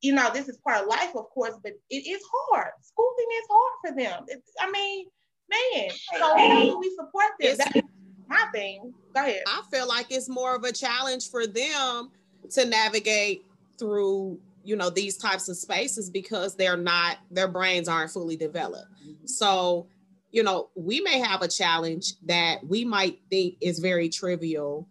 you 0.00 0.14
know, 0.14 0.30
this 0.32 0.48
is 0.48 0.56
part 0.58 0.82
of 0.82 0.86
life, 0.86 1.10
of 1.16 1.28
course, 1.30 1.54
but 1.62 1.72
it 1.90 2.06
is 2.06 2.22
hard. 2.32 2.70
Schooling 2.82 3.26
is 3.36 3.48
hard 3.50 3.72
for 3.82 4.00
them. 4.00 4.24
It's, 4.28 4.52
I 4.60 4.70
mean, 4.70 5.06
man, 5.50 5.90
so 6.16 6.36
how 6.36 6.62
do 6.62 6.78
we 6.78 6.90
support 6.94 7.32
them? 7.40 7.56
That's 7.58 7.86
my 8.28 8.44
thing. 8.52 8.94
Go 9.12 9.22
ahead. 9.22 9.42
I 9.48 9.62
feel 9.72 9.88
like 9.88 10.12
it's 10.12 10.28
more 10.28 10.54
of 10.54 10.62
a 10.62 10.70
challenge 10.70 11.30
for 11.30 11.48
them 11.48 12.10
to 12.50 12.64
navigate 12.64 13.44
through, 13.78 14.38
you 14.64 14.76
know, 14.76 14.90
these 14.90 15.16
types 15.16 15.48
of 15.48 15.56
spaces 15.56 16.10
because 16.10 16.56
they're 16.56 16.76
not, 16.76 17.18
their 17.30 17.48
brains 17.48 17.88
aren't 17.88 18.10
fully 18.10 18.36
developed. 18.36 18.92
Mm-hmm. 19.02 19.26
So, 19.26 19.86
you 20.30 20.42
know, 20.42 20.70
we 20.74 21.00
may 21.00 21.18
have 21.18 21.42
a 21.42 21.48
challenge 21.48 22.14
that 22.26 22.58
we 22.66 22.84
might 22.84 23.20
think 23.30 23.56
is 23.60 23.78
very 23.78 24.08
trivial 24.08 24.88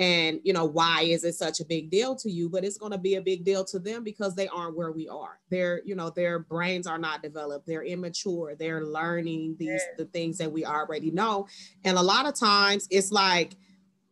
and 0.00 0.40
you 0.44 0.54
know 0.54 0.64
why 0.64 1.02
is 1.02 1.24
it 1.24 1.34
such 1.34 1.60
a 1.60 1.64
big 1.64 1.90
deal 1.90 2.16
to 2.16 2.30
you? 2.30 2.48
But 2.48 2.64
it's 2.64 2.78
going 2.78 2.92
to 2.92 2.98
be 2.98 3.16
a 3.16 3.20
big 3.20 3.44
deal 3.44 3.64
to 3.66 3.78
them 3.78 4.02
because 4.02 4.34
they 4.34 4.48
aren't 4.48 4.74
where 4.74 4.92
we 4.92 5.06
are. 5.06 5.38
Their 5.50 5.82
you 5.84 5.94
know 5.94 6.08
their 6.08 6.38
brains 6.38 6.86
are 6.86 6.98
not 6.98 7.22
developed. 7.22 7.66
They're 7.66 7.84
immature. 7.84 8.56
They're 8.58 8.84
learning 8.84 9.56
these 9.58 9.82
the 9.98 10.06
things 10.06 10.38
that 10.38 10.50
we 10.50 10.64
already 10.64 11.10
know. 11.10 11.46
And 11.84 11.98
a 11.98 12.02
lot 12.02 12.26
of 12.26 12.34
times 12.34 12.88
it's 12.90 13.12
like 13.12 13.52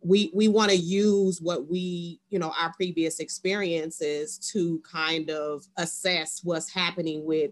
we 0.00 0.30
we 0.34 0.48
want 0.48 0.70
to 0.70 0.76
use 0.76 1.40
what 1.40 1.68
we 1.68 2.20
you 2.30 2.38
know 2.38 2.52
our 2.58 2.72
previous 2.74 3.18
experiences 3.18 4.38
to 4.38 4.80
kind 4.80 5.30
of 5.30 5.66
assess 5.76 6.40
what's 6.44 6.72
happening 6.72 7.24
with 7.24 7.50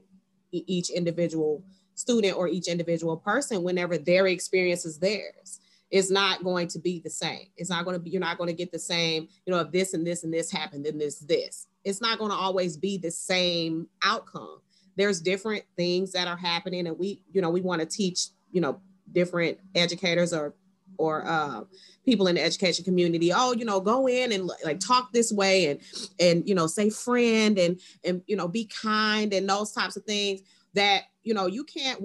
each 0.53 0.91
individual 0.91 1.63
student 1.95 2.37
or 2.37 2.49
each 2.49 2.69
individual 2.69 3.17
person 3.17 3.63
whenever 3.63 3.99
their 3.99 4.27
experience 4.29 4.85
is 4.85 4.99
theirs 4.99 5.61
it's 5.91 6.11
not 6.11 6.43
going 6.43 6.69
to 6.69 6.79
be 6.79 7.01
the 7.01 7.11
same. 7.11 7.47
It's 7.57 7.71
not 7.71 7.85
going 7.85 7.95
to 7.95 8.01
be, 8.01 8.11
you're 8.11 8.21
not 8.21 8.39
going 8.39 8.49
to 8.49 8.55
get 8.55 8.73
the 8.73 8.79
same, 8.79 9.29
you 9.45 9.53
know, 9.53 9.61
if 9.61 9.71
this 9.71 9.95
and 9.95 10.07
this 10.07 10.25
and 10.25 10.33
this 10.33 10.51
happened, 10.51 10.85
then 10.85 10.99
this, 10.99 11.21
this. 11.21 11.69
It's 11.85 12.01
not 12.01 12.19
going 12.19 12.31
to 12.31 12.37
always 12.37 12.77
be 12.77 12.99
the 12.99 13.11
same 13.11 13.87
outcome. 14.03 14.59
There's 14.97 15.21
different 15.21 15.65
things 15.77 16.13
that 16.13 16.27
are 16.27 16.37
happening, 16.37 16.87
and 16.87 16.99
we, 16.99 17.23
you 17.33 17.41
know, 17.41 17.51
we 17.51 17.61
want 17.61 17.81
to 17.83 17.87
teach, 17.87 18.29
you 18.51 18.61
know, 18.61 18.81
different 19.13 19.59
educators 19.75 20.33
or 20.33 20.55
or 20.99 21.27
uh, 21.27 21.63
people 22.05 22.29
in 22.29 22.37
the 22.37 22.43
education 22.43 22.85
community 22.85 23.33
oh 23.33 23.53
you 23.53 23.65
know 23.65 23.81
go 23.81 24.09
in 24.09 24.33
and 24.33 24.51
like 24.65 24.81
talk 24.81 25.13
this 25.13 25.33
way 25.33 25.67
and 25.67 25.81
and 26.21 26.49
you 26.49 26.55
know 26.55 26.67
say 26.67 26.91
friend 26.91 27.59
and 27.59 27.81
and 28.05 28.23
you 28.27 28.37
know 28.37 28.49
be 28.49 28.65
kind 28.67 29.33
and 29.33 29.49
those 29.49 29.73
types 29.73 29.97
of 29.97 30.05
things 30.05 30.41
that 30.75 31.03
you 31.23 31.35
know 31.35 31.47
you 31.47 31.65
can't 31.65 32.03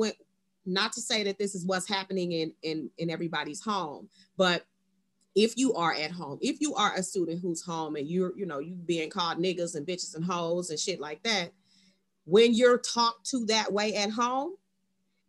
not 0.65 0.93
to 0.93 1.01
say 1.01 1.23
that 1.23 1.37
this 1.37 1.55
is 1.55 1.65
what's 1.65 1.87
happening 1.87 2.31
in 2.31 2.53
in 2.63 2.89
in 2.97 3.09
everybody's 3.09 3.61
home 3.61 4.07
but 4.37 4.65
if 5.35 5.57
you 5.57 5.73
are 5.73 5.93
at 5.93 6.11
home 6.11 6.37
if 6.41 6.59
you 6.59 6.75
are 6.75 6.93
a 6.95 7.03
student 7.03 7.39
who's 7.41 7.61
home 7.61 7.95
and 7.95 8.07
you're 8.07 8.37
you 8.37 8.45
know 8.45 8.59
you 8.59 8.75
being 8.75 9.09
called 9.09 9.37
niggas 9.37 9.75
and 9.75 9.87
bitches 9.87 10.15
and 10.15 10.25
hoes 10.25 10.69
and 10.69 10.79
shit 10.79 10.99
like 10.99 11.21
that 11.23 11.51
when 12.25 12.53
you're 12.53 12.77
talked 12.77 13.25
to 13.25 13.45
that 13.45 13.71
way 13.71 13.95
at 13.95 14.09
home 14.09 14.55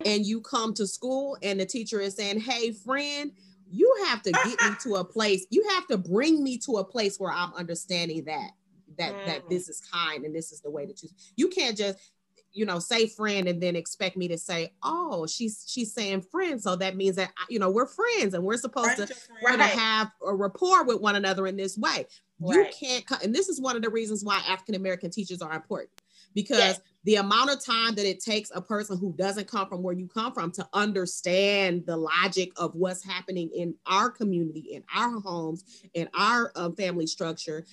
and 0.04 0.26
you 0.26 0.40
come 0.40 0.74
to 0.74 0.86
school 0.86 1.36
and 1.42 1.60
the 1.60 1.66
teacher 1.66 2.00
is 2.00 2.14
saying 2.14 2.40
hey 2.40 2.72
friend 2.72 3.32
you 3.72 3.92
have 4.06 4.22
to 4.22 4.30
get 4.30 4.62
me 4.62 4.76
to 4.80 4.96
a 4.96 5.04
place 5.04 5.46
you 5.50 5.66
have 5.70 5.86
to 5.86 5.96
bring 5.96 6.44
me 6.44 6.58
to 6.58 6.76
a 6.76 6.84
place 6.84 7.18
where 7.18 7.32
i'm 7.32 7.52
understanding 7.54 8.22
that 8.24 8.50
that 8.98 9.14
mm. 9.14 9.26
that 9.26 9.48
this 9.48 9.68
is 9.68 9.80
kind 9.92 10.24
and 10.24 10.34
this 10.34 10.52
is 10.52 10.60
the 10.60 10.70
way 10.70 10.86
to 10.86 10.92
choose 10.92 11.12
you 11.36 11.48
can't 11.48 11.76
just 11.76 11.98
you 12.52 12.66
know 12.66 12.78
say 12.78 13.06
friend 13.06 13.48
and 13.48 13.62
then 13.62 13.74
expect 13.74 14.16
me 14.16 14.28
to 14.28 14.36
say 14.36 14.72
oh 14.82 15.26
she's 15.26 15.64
she's 15.66 15.92
saying 15.92 16.20
friend 16.20 16.62
so 16.62 16.76
that 16.76 16.96
means 16.96 17.16
that 17.16 17.32
you 17.48 17.58
know 17.58 17.70
we're 17.70 17.86
friends 17.86 18.34
and 18.34 18.44
we're 18.44 18.56
supposed 18.56 18.96
to 18.96 19.08
right. 19.42 19.58
have 19.60 20.10
a 20.26 20.34
rapport 20.34 20.84
with 20.84 21.00
one 21.00 21.16
another 21.16 21.46
in 21.46 21.56
this 21.56 21.78
way 21.78 22.06
right. 22.40 22.56
you 22.56 22.66
can't 22.78 23.22
and 23.22 23.34
this 23.34 23.48
is 23.48 23.60
one 23.60 23.74
of 23.74 23.82
the 23.82 23.90
reasons 23.90 24.22
why 24.24 24.40
african 24.46 24.74
american 24.74 25.10
teachers 25.10 25.40
are 25.40 25.54
important 25.54 25.90
because 26.34 26.58
yes. 26.58 26.80
The 27.04 27.16
amount 27.16 27.50
of 27.50 27.64
time 27.64 27.94
that 27.94 28.08
it 28.08 28.22
takes 28.22 28.50
a 28.54 28.60
person 28.60 28.96
who 28.96 29.12
doesn't 29.16 29.48
come 29.48 29.68
from 29.68 29.82
where 29.82 29.94
you 29.94 30.06
come 30.06 30.32
from 30.32 30.50
to 30.52 30.68
understand 30.72 31.84
the 31.86 31.96
logic 31.96 32.50
of 32.56 32.74
what's 32.74 33.04
happening 33.04 33.50
in 33.54 33.74
our 33.86 34.10
community 34.10 34.68
in 34.72 34.84
our 34.94 35.20
homes 35.20 35.64
in 35.94 36.08
our 36.16 36.52
um, 36.56 36.74
family 36.76 37.06
structure 37.06 37.64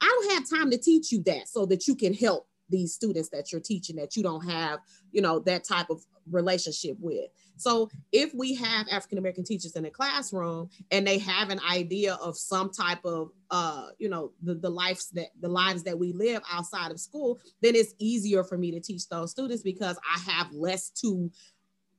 i 0.00 0.06
don't 0.06 0.32
have 0.32 0.58
time 0.58 0.70
to 0.70 0.78
teach 0.78 1.12
you 1.12 1.22
that 1.22 1.48
so 1.48 1.66
that 1.66 1.86
you 1.86 1.94
can 1.94 2.12
help 2.12 2.46
these 2.72 2.92
students 2.92 3.28
that 3.28 3.52
you're 3.52 3.60
teaching 3.60 3.94
that 3.96 4.16
you 4.16 4.22
don't 4.24 4.48
have, 4.48 4.80
you 5.12 5.22
know, 5.22 5.38
that 5.40 5.64
type 5.64 5.90
of 5.90 6.04
relationship 6.30 6.96
with. 7.00 7.30
So 7.56 7.90
if 8.12 8.32
we 8.34 8.54
have 8.54 8.86
African 8.90 9.18
American 9.18 9.44
teachers 9.44 9.76
in 9.76 9.84
a 9.84 9.90
classroom 9.90 10.70
and 10.90 11.06
they 11.06 11.18
have 11.18 11.50
an 11.50 11.60
idea 11.70 12.14
of 12.14 12.36
some 12.36 12.70
type 12.70 13.04
of 13.04 13.30
uh, 13.50 13.88
you 13.98 14.08
know, 14.08 14.32
the, 14.42 14.54
the 14.54 14.70
lives 14.70 15.10
that 15.10 15.28
the 15.40 15.48
lives 15.48 15.82
that 15.84 15.98
we 15.98 16.12
live 16.12 16.42
outside 16.50 16.90
of 16.90 17.00
school, 17.00 17.40
then 17.60 17.74
it's 17.74 17.94
easier 17.98 18.44
for 18.44 18.56
me 18.56 18.70
to 18.70 18.80
teach 18.80 19.08
those 19.08 19.30
students 19.30 19.62
because 19.62 19.98
I 20.14 20.18
have 20.30 20.52
less 20.52 20.90
to 21.02 21.30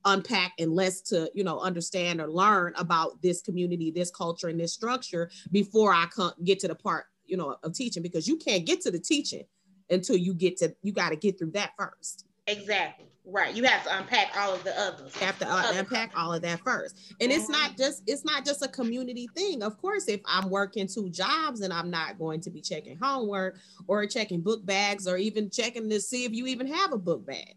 unpack 0.06 0.52
and 0.58 0.72
less 0.72 1.00
to 1.00 1.30
you 1.32 1.44
know 1.44 1.58
understand 1.60 2.20
or 2.20 2.30
learn 2.30 2.74
about 2.76 3.22
this 3.22 3.40
community 3.40 3.90
this 3.90 4.10
culture 4.10 4.48
and 4.48 4.60
this 4.60 4.74
structure 4.74 5.30
before 5.50 5.94
i 5.94 6.04
come 6.14 6.30
get 6.44 6.58
to 6.58 6.68
the 6.68 6.74
part 6.74 7.06
you 7.24 7.38
know 7.38 7.56
of 7.62 7.72
teaching 7.72 8.02
because 8.02 8.28
you 8.28 8.36
can't 8.36 8.66
get 8.66 8.82
to 8.82 8.90
the 8.90 8.98
teaching 8.98 9.44
until 9.90 10.16
you 10.16 10.34
get 10.34 10.56
to 10.58 10.74
you 10.82 10.92
got 10.92 11.10
to 11.10 11.16
get 11.16 11.38
through 11.38 11.52
that 11.52 11.72
first. 11.78 12.26
Exactly. 12.46 13.06
Right. 13.26 13.54
You 13.54 13.64
have 13.64 13.84
to 13.84 13.98
unpack 13.98 14.36
all 14.36 14.52
of 14.52 14.62
the 14.64 14.78
others. 14.78 15.14
You 15.18 15.26
have 15.26 15.38
to 15.38 15.50
uh, 15.50 15.72
unpack 15.74 16.12
all 16.14 16.34
of 16.34 16.42
that 16.42 16.60
first. 16.60 17.14
And 17.20 17.30
mm-hmm. 17.30 17.40
it's 17.40 17.48
not 17.48 17.70
mm-hmm. 17.70 17.78
just 17.78 18.02
it's 18.06 18.24
not 18.24 18.44
just 18.44 18.62
a 18.62 18.68
community 18.68 19.28
thing. 19.34 19.62
Of 19.62 19.78
course, 19.78 20.08
if 20.08 20.20
I'm 20.26 20.50
working 20.50 20.86
two 20.86 21.08
jobs 21.08 21.62
and 21.62 21.72
I'm 21.72 21.90
not 21.90 22.18
going 22.18 22.42
to 22.42 22.50
be 22.50 22.60
checking 22.60 22.98
homework 23.00 23.56
or 23.88 24.04
checking 24.06 24.42
book 24.42 24.66
bags 24.66 25.08
or 25.08 25.16
even 25.16 25.48
checking 25.48 25.88
to 25.88 26.00
see 26.00 26.24
if 26.24 26.32
you 26.32 26.46
even 26.46 26.66
have 26.66 26.92
a 26.92 26.98
book 26.98 27.26
bag. 27.26 27.54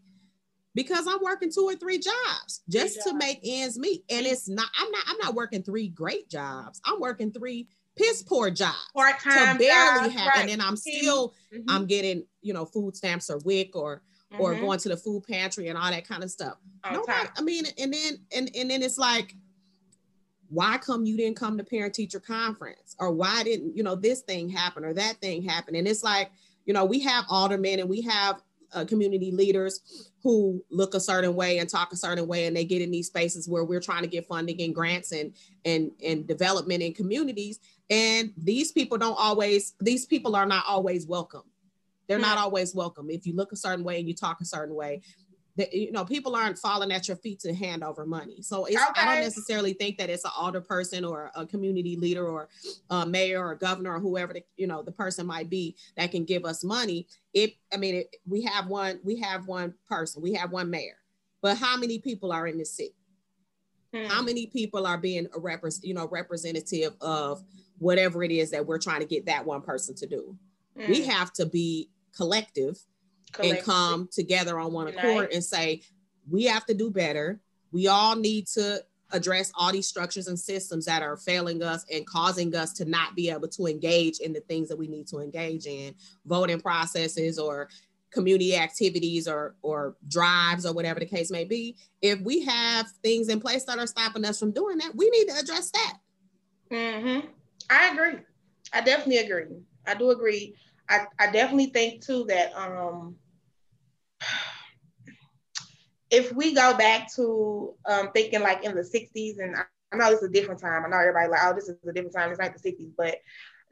Because 0.73 1.05
I'm 1.05 1.19
working 1.21 1.51
two 1.51 1.65
or 1.65 1.75
three 1.75 1.99
jobs 1.99 2.61
just 2.69 3.03
three 3.03 3.11
to 3.11 3.17
make 3.17 3.39
ends 3.43 3.77
meet. 3.77 4.05
And 4.09 4.25
it's 4.25 4.47
not 4.47 4.69
I'm 4.79 4.89
not 4.89 5.03
I'm 5.07 5.17
not 5.17 5.35
working 5.35 5.63
three 5.63 5.89
great 5.89 6.29
jobs. 6.29 6.79
I'm 6.85 7.01
working 7.01 7.33
three 7.33 7.67
piss 7.97 8.23
poor 8.23 8.51
job 8.51 8.75
part-time 8.95 9.57
to 9.57 9.63
barely 9.63 10.11
have 10.11 10.27
right. 10.27 10.41
and 10.41 10.49
then 10.49 10.61
i'm 10.61 10.77
still 10.77 11.33
mm-hmm. 11.51 11.67
i'm 11.67 11.87
getting 11.87 12.23
you 12.43 12.53
know 12.53 12.63
food 12.63 12.95
stamps 12.95 13.27
or 13.27 13.39
WIC 13.39 13.75
or 13.75 14.03
mm-hmm. 14.31 14.41
or 14.41 14.55
going 14.55 14.79
to 14.79 14.89
the 14.89 14.97
food 14.97 15.23
pantry 15.27 15.67
and 15.67 15.77
all 15.77 15.89
that 15.89 16.07
kind 16.07 16.23
of 16.23 16.31
stuff. 16.31 16.57
Nobody, 16.91 17.29
i 17.37 17.41
mean 17.41 17.65
and 17.77 17.93
then 17.93 18.13
and, 18.35 18.49
and 18.55 18.71
then 18.71 18.81
it's 18.81 18.97
like 18.97 19.35
why 20.49 20.77
come 20.77 21.05
you 21.05 21.17
didn't 21.17 21.35
come 21.35 21.57
to 21.57 21.63
parent 21.63 21.93
teacher 21.93 22.21
conference? 22.21 22.95
Or 22.99 23.11
why 23.11 23.43
didn't 23.43 23.75
you 23.75 23.83
know 23.83 23.95
this 23.95 24.21
thing 24.21 24.49
happen 24.49 24.85
or 24.85 24.93
that 24.93 25.17
thing 25.21 25.43
happen 25.43 25.75
and 25.75 25.87
it's 25.87 26.03
like 26.03 26.31
you 26.65 26.73
know 26.73 26.85
we 26.85 26.99
have 27.01 27.25
aldermen 27.29 27.79
and 27.79 27.89
we 27.89 28.01
have 28.01 28.41
uh, 28.73 28.85
community 28.85 29.31
leaders 29.31 30.11
who 30.23 30.61
look 30.69 30.93
a 30.93 30.99
certain 30.99 31.35
way 31.35 31.59
and 31.59 31.69
talk 31.69 31.93
a 31.93 31.95
certain 31.95 32.27
way 32.27 32.47
and 32.47 32.55
they 32.55 32.65
get 32.65 32.81
in 32.81 32.91
these 32.91 33.07
spaces 33.07 33.47
where 33.47 33.63
we're 33.63 33.79
trying 33.79 34.01
to 34.01 34.09
get 34.09 34.25
funding 34.25 34.61
and 34.61 34.75
grants 34.75 35.11
and 35.11 35.33
and 35.65 35.91
and 36.05 36.27
development 36.27 36.81
in 36.81 36.93
communities. 36.93 37.59
And 37.89 38.33
these 38.37 38.71
people 38.71 38.97
don't 38.97 39.17
always 39.17 39.73
these 39.79 40.05
people 40.05 40.35
are 40.35 40.45
not 40.45 40.65
always 40.67 41.07
welcome 41.07 41.43
they're 42.07 42.19
not 42.19 42.37
hmm. 42.37 42.43
always 42.43 42.73
welcome 42.73 43.09
if 43.09 43.25
you 43.25 43.35
look 43.35 43.51
a 43.51 43.55
certain 43.55 43.83
way 43.83 43.99
and 43.99 44.07
you 44.07 44.13
talk 44.13 44.41
a 44.41 44.45
certain 44.45 44.75
way 44.75 45.01
that 45.57 45.73
you 45.73 45.91
know 45.91 46.05
people 46.05 46.35
aren't 46.35 46.57
falling 46.57 46.91
at 46.91 47.07
your 47.07 47.17
feet 47.17 47.39
to 47.39 47.53
hand 47.53 47.83
over 47.83 48.05
money 48.05 48.41
so 48.41 48.63
okay. 48.63 48.77
i 48.95 49.05
don't 49.05 49.23
necessarily 49.23 49.73
think 49.73 49.97
that 49.97 50.09
it's 50.09 50.23
an 50.23 50.31
older 50.39 50.61
person 50.61 51.03
or 51.03 51.31
a 51.35 51.45
community 51.45 51.97
leader 51.97 52.27
or 52.27 52.47
a 52.91 53.05
mayor 53.05 53.43
or 53.43 53.51
a 53.51 53.57
governor 53.57 53.95
or 53.95 53.99
whoever 53.99 54.33
the, 54.33 54.43
you 54.55 54.67
know 54.67 54.81
the 54.81 54.91
person 54.91 55.25
might 55.25 55.49
be 55.49 55.75
that 55.97 56.11
can 56.11 56.23
give 56.23 56.45
us 56.45 56.63
money 56.63 57.07
if 57.33 57.51
i 57.73 57.77
mean 57.77 57.95
it, 57.95 58.15
we 58.27 58.41
have 58.41 58.67
one 58.67 58.99
we 59.03 59.19
have 59.19 59.47
one 59.47 59.73
person 59.89 60.21
we 60.21 60.33
have 60.33 60.51
one 60.51 60.69
mayor 60.69 60.97
but 61.41 61.57
how 61.57 61.75
many 61.75 61.99
people 61.99 62.31
are 62.31 62.47
in 62.47 62.57
the 62.57 62.65
city 62.65 62.95
hmm. 63.93 64.05
how 64.05 64.21
many 64.21 64.45
people 64.45 64.85
are 64.85 64.97
being 64.97 65.25
a 65.35 65.39
repre- 65.39 65.83
you 65.83 65.93
know 65.93 66.07
representative 66.07 66.93
of 67.01 67.43
whatever 67.79 68.23
it 68.23 68.31
is 68.31 68.51
that 68.51 68.65
we're 68.65 68.79
trying 68.79 69.01
to 69.01 69.05
get 69.05 69.25
that 69.25 69.45
one 69.45 69.61
person 69.61 69.95
to 69.95 70.05
do 70.05 70.37
hmm. 70.77 70.89
we 70.89 71.03
have 71.03 71.33
to 71.33 71.45
be 71.45 71.89
collective 72.15 72.77
and 73.41 73.59
come 73.59 74.09
together 74.11 74.59
on 74.59 74.71
one 74.71 74.87
accord 74.87 75.31
and 75.33 75.43
say, 75.43 75.81
we 76.29 76.43
have 76.45 76.65
to 76.65 76.73
do 76.73 76.89
better. 76.89 77.39
We 77.71 77.87
all 77.87 78.15
need 78.15 78.47
to 78.47 78.83
address 79.11 79.51
all 79.55 79.71
these 79.71 79.87
structures 79.87 80.27
and 80.27 80.39
systems 80.39 80.85
that 80.85 81.01
are 81.01 81.15
failing 81.15 81.63
us 81.63 81.85
and 81.91 82.05
causing 82.05 82.53
us 82.55 82.73
to 82.73 82.85
not 82.85 83.15
be 83.15 83.29
able 83.29 83.47
to 83.47 83.65
engage 83.65 84.19
in 84.19 84.33
the 84.33 84.41
things 84.41 84.67
that 84.67 84.77
we 84.77 84.87
need 84.87 85.07
to 85.07 85.19
engage 85.19 85.65
in, 85.65 85.95
voting 86.25 86.59
processes 86.59 87.39
or 87.39 87.69
community 88.11 88.55
activities 88.55 89.27
or 89.27 89.55
or 89.61 89.95
drives 90.07 90.65
or 90.65 90.73
whatever 90.73 90.99
the 90.99 91.05
case 91.05 91.29
may 91.29 91.43
be. 91.43 91.77
If 92.01 92.19
we 92.21 92.43
have 92.45 92.87
things 93.03 93.29
in 93.29 93.39
place 93.39 93.63
that 93.65 93.79
are 93.79 93.87
stopping 93.87 94.25
us 94.25 94.39
from 94.39 94.51
doing 94.51 94.77
that, 94.79 94.95
we 94.95 95.09
need 95.09 95.27
to 95.27 95.37
address 95.37 95.71
that. 95.71 95.93
Mm-hmm. 96.71 97.27
I 97.69 97.89
agree. 97.89 98.19
I 98.73 98.81
definitely 98.81 99.17
agree. 99.17 99.57
I 99.85 99.93
do 99.93 100.09
agree. 100.09 100.55
I, 100.89 101.05
I 101.19 101.31
definitely 101.31 101.67
think 101.67 102.05
too 102.05 102.25
that 102.29 102.55
um 102.55 103.15
if 106.09 106.31
we 106.33 106.53
go 106.53 106.75
back 106.77 107.13
to 107.15 107.73
um, 107.85 108.11
thinking 108.13 108.41
like 108.41 108.63
in 108.63 108.75
the 108.75 108.81
60s, 108.81 109.39
and 109.39 109.55
I, 109.55 109.63
I 109.91 109.97
know 109.97 110.11
is 110.11 110.23
a 110.23 110.29
different 110.29 110.61
time. 110.61 110.85
I 110.85 110.89
know 110.89 110.97
everybody 110.97 111.29
like, 111.29 111.41
oh, 111.43 111.53
this 111.53 111.67
is 111.69 111.77
a 111.87 111.93
different 111.93 112.15
time. 112.15 112.31
It's 112.31 112.39
not 112.39 112.53
the 112.53 112.71
60s, 112.71 112.91
but 112.97 113.17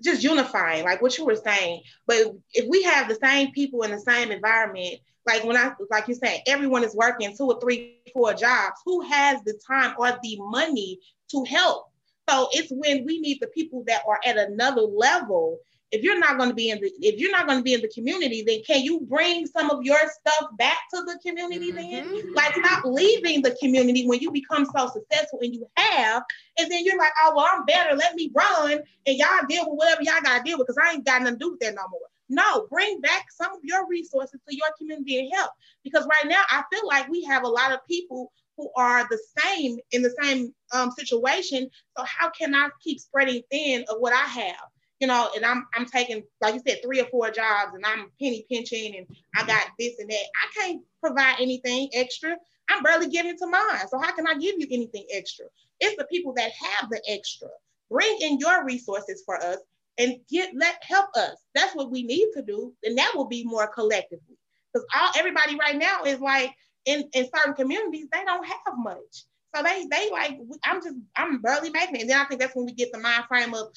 just 0.04 0.24
unifying, 0.24 0.84
like 0.84 1.02
what 1.02 1.18
you 1.18 1.26
were 1.26 1.36
saying. 1.36 1.82
But 2.06 2.34
if 2.54 2.68
we 2.68 2.84
have 2.84 3.08
the 3.08 3.16
same 3.16 3.52
people 3.52 3.84
in 3.84 3.92
the 3.92 4.00
same 4.00 4.32
environment, 4.32 4.96
like 5.26 5.44
when 5.44 5.58
I, 5.58 5.72
like 5.90 6.08
you're 6.08 6.18
saying, 6.18 6.42
everyone 6.48 6.84
is 6.84 6.96
working 6.96 7.36
two 7.36 7.46
or 7.46 7.60
three, 7.60 8.02
four 8.14 8.34
jobs, 8.34 8.76
who 8.86 9.02
has 9.02 9.42
the 9.44 9.60
time 9.66 9.96
or 9.98 10.12
the 10.22 10.38
money 10.40 11.00
to 11.32 11.44
help? 11.46 11.88
So 12.30 12.50
it's 12.52 12.72
when 12.72 13.06
we 13.06 13.20
need 13.20 13.40
the 13.40 13.48
people 13.48 13.84
that 13.88 14.02
are 14.08 14.20
at 14.26 14.38
another 14.38 14.82
level 14.82 15.60
if 15.96 16.04
you're 16.04 16.20
not 16.20 16.38
going 16.38 16.50
to 16.50 16.56
be 16.56 16.70
in 16.70 16.80
the 16.82 16.92
if 17.00 17.18
you're 17.20 17.32
not 17.32 17.48
going 17.48 17.60
to 17.60 17.64
be 17.64 17.74
in 17.74 17.82
the 17.82 17.88
community 17.88 18.44
then 18.46 18.60
can 18.68 18.84
you 18.84 19.00
bring 19.02 19.48
some 19.48 19.70
of 19.70 19.82
your 19.84 19.98
stuff 19.98 20.50
back 20.58 20.78
to 20.94 21.02
the 21.04 21.18
community 21.26 21.72
mm-hmm. 21.72 22.14
then 22.14 22.34
like 22.34 22.54
stop 22.56 22.84
leaving 22.84 23.42
the 23.42 23.56
community 23.62 24.06
when 24.06 24.20
you 24.20 24.30
become 24.32 24.66
so 24.76 24.90
successful 24.90 25.40
and 25.42 25.54
you 25.54 25.66
have 25.78 26.22
and 26.60 26.70
then 26.70 26.84
you're 26.84 26.98
like 26.98 27.14
oh 27.24 27.34
well 27.36 27.48
i'm 27.52 27.66
better. 27.66 27.96
Let 27.96 28.16
me 28.16 28.30
run 28.36 28.80
and 29.06 29.18
y'all 29.18 29.46
deal 29.48 29.66
with 29.70 29.78
whatever 29.78 30.04
y'all 30.04 30.22
gotta 30.22 30.44
deal 30.44 30.58
with 30.58 30.68
because 30.68 30.82
i 30.86 30.94
ain't 30.94 31.06
got 31.06 31.22
nothing 31.22 31.40
to 31.40 31.46
do 31.46 31.52
with 31.52 31.60
that 31.62 31.76
no 31.76 31.84
more. 31.90 32.02
No 32.28 32.68
bring 32.70 33.00
back 33.00 33.28
some 33.32 33.54
of 33.54 33.60
your 33.64 33.88
resources 33.88 34.40
to 34.48 34.56
your 34.56 34.68
community 34.78 35.20
and 35.20 35.32
help 35.34 35.52
because 35.84 36.06
right 36.06 36.30
now 36.30 36.42
i 36.50 36.62
feel 36.72 36.86
like 36.88 37.08
we 37.10 37.24
have 37.24 37.44
a 37.44 37.48
lot 37.48 37.72
of 37.72 37.80
people 37.88 38.32
who 38.58 38.70
are 38.78 39.06
the 39.10 39.20
same 39.44 39.78
in 39.92 40.02
the 40.02 40.16
same 40.22 40.54
um, 40.72 40.90
situation. 40.92 41.70
So 41.98 42.04
how 42.04 42.30
can 42.30 42.54
i 42.54 42.70
keep 42.84 43.00
spreading 43.00 43.42
thin 43.50 43.86
of 43.90 43.98
what 44.00 44.14
i 44.14 44.26
have 44.26 44.68
you 45.00 45.08
know, 45.08 45.30
and 45.36 45.46
I'm 45.46 45.68
I'm 45.76 45.86
taking, 45.86 46.24
like 46.42 46.54
you 46.54 46.62
said, 46.66 46.80
three 46.84 47.02
or 47.02 47.06
four 47.06 47.30
jobs 47.30 47.74
and 47.74 47.86
I'm 47.86 48.12
penny 48.22 48.46
pinching 48.50 48.96
and 48.96 49.08
I 49.36 49.46
got 49.46 49.68
this 49.78 50.00
and 50.00 50.10
that. 50.10 50.16
I 50.16 50.60
can't 50.60 50.82
provide 51.02 51.36
anything 51.40 51.90
extra. 51.94 52.38
I'm 52.70 52.84
barely 52.84 53.08
giving 53.08 53.38
to 53.38 53.48
mine. 53.48 53.88
So 53.90 54.00
how 54.00 54.14
can 54.16 54.28
I 54.28 54.34
give 54.36 54.56
you 54.58 54.68
anything 54.72 55.06
extra? 55.12 55.46
It's 55.80 55.98
the 55.98 56.06
people 56.06 56.34
that 56.38 56.52
have 56.52 56.90
the 56.90 57.02
extra. 57.10 57.50
Bring 57.92 58.18
in 58.22 58.40
your 58.40 58.66
resources 58.66 59.22
for 59.26 59.36
us 59.36 59.58
and 59.98 60.16
get 60.30 60.52
let 60.56 60.82
help 60.82 61.10
us. 61.16 61.38
That's 61.54 61.76
what 61.76 61.92
we 61.92 62.04
need 62.04 62.30
to 62.36 62.42
do. 62.42 62.74
And 62.84 62.98
that 62.98 63.14
will 63.16 63.28
be 63.28 63.44
more 63.44 63.68
collectively. 63.68 64.38
Because 64.74 64.88
all 64.96 65.12
everybody 65.18 65.56
right 65.58 65.78
now 65.78 66.04
is 66.04 66.20
like 66.20 66.54
in, 66.86 67.10
in 67.14 67.28
certain 67.36 67.54
communities, 67.54 68.08
they 68.12 68.24
don't 68.24 68.46
have 68.46 68.78
much. 68.78 69.26
So 69.56 69.64
they 69.64 69.86
they 69.90 70.10
like 70.12 70.38
I'm 70.64 70.82
just 70.82 70.96
I'm 71.16 71.42
barely 71.42 71.70
making 71.70 71.96
it. 71.96 72.02
And 72.02 72.10
then 72.10 72.20
I 72.20 72.26
think 72.26 72.42
that's 72.42 72.56
when 72.56 72.66
we 72.66 72.74
get 72.74 72.92
the 72.92 73.00
mind 73.00 73.26
frame 73.26 73.54
of 73.54 73.68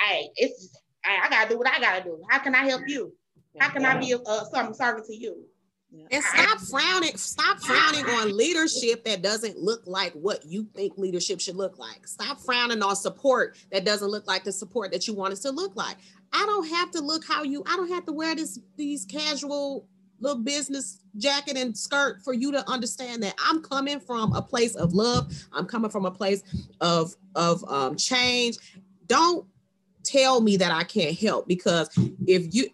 hey, 0.00 0.30
it's 0.36 0.78
hey, 1.04 1.16
I 1.22 1.28
gotta 1.28 1.48
do 1.50 1.58
what 1.58 1.68
I 1.68 1.80
gotta 1.80 2.04
do. 2.04 2.22
How 2.28 2.38
can 2.38 2.54
I 2.54 2.64
help 2.64 2.82
you? 2.86 3.12
How 3.58 3.70
can 3.70 3.84
I 3.84 3.98
be 3.98 4.14
uh, 4.14 4.44
some 4.44 4.74
service 4.74 5.06
to 5.08 5.16
you? 5.16 5.44
And 6.10 6.22
stop 6.22 6.58
frowning, 6.60 7.16
stop 7.16 7.58
frowning 7.60 8.04
on 8.06 8.36
leadership 8.36 9.04
that 9.04 9.22
doesn't 9.22 9.58
look 9.58 9.82
like 9.86 10.12
what 10.12 10.44
you 10.44 10.66
think 10.74 10.98
leadership 10.98 11.40
should 11.40 11.56
look 11.56 11.78
like. 11.78 12.06
Stop 12.06 12.38
frowning 12.40 12.82
on 12.82 12.96
support 12.96 13.56
that 13.72 13.84
doesn't 13.84 14.08
look 14.08 14.26
like 14.26 14.44
the 14.44 14.52
support 14.52 14.92
that 14.92 15.08
you 15.08 15.14
want 15.14 15.32
it 15.32 15.40
to 15.42 15.50
look 15.50 15.74
like. 15.74 15.96
I 16.32 16.44
don't 16.44 16.68
have 16.68 16.90
to 16.92 17.00
look 17.00 17.24
how 17.26 17.44
you, 17.44 17.62
I 17.66 17.76
don't 17.76 17.88
have 17.88 18.04
to 18.06 18.12
wear 18.12 18.34
this 18.34 18.58
these 18.76 19.04
casual 19.04 19.86
little 20.20 20.42
business 20.42 21.00
jacket 21.16 21.56
and 21.56 21.76
skirt 21.76 22.22
for 22.22 22.32
you 22.32 22.52
to 22.52 22.68
understand 22.68 23.22
that 23.22 23.34
I'm 23.38 23.62
coming 23.62 24.00
from 24.00 24.32
a 24.32 24.42
place 24.42 24.74
of 24.74 24.92
love. 24.92 25.32
I'm 25.52 25.66
coming 25.66 25.90
from 25.90 26.04
a 26.04 26.10
place 26.10 26.42
of 26.80 27.14
of 27.34 27.64
um, 27.68 27.96
change. 27.96 28.58
Don't 29.06 29.46
tell 30.06 30.40
me 30.40 30.56
that 30.56 30.72
I 30.72 30.84
can't 30.84 31.16
help 31.18 31.48
because 31.48 31.88
if 32.26 32.54
you 32.54 32.68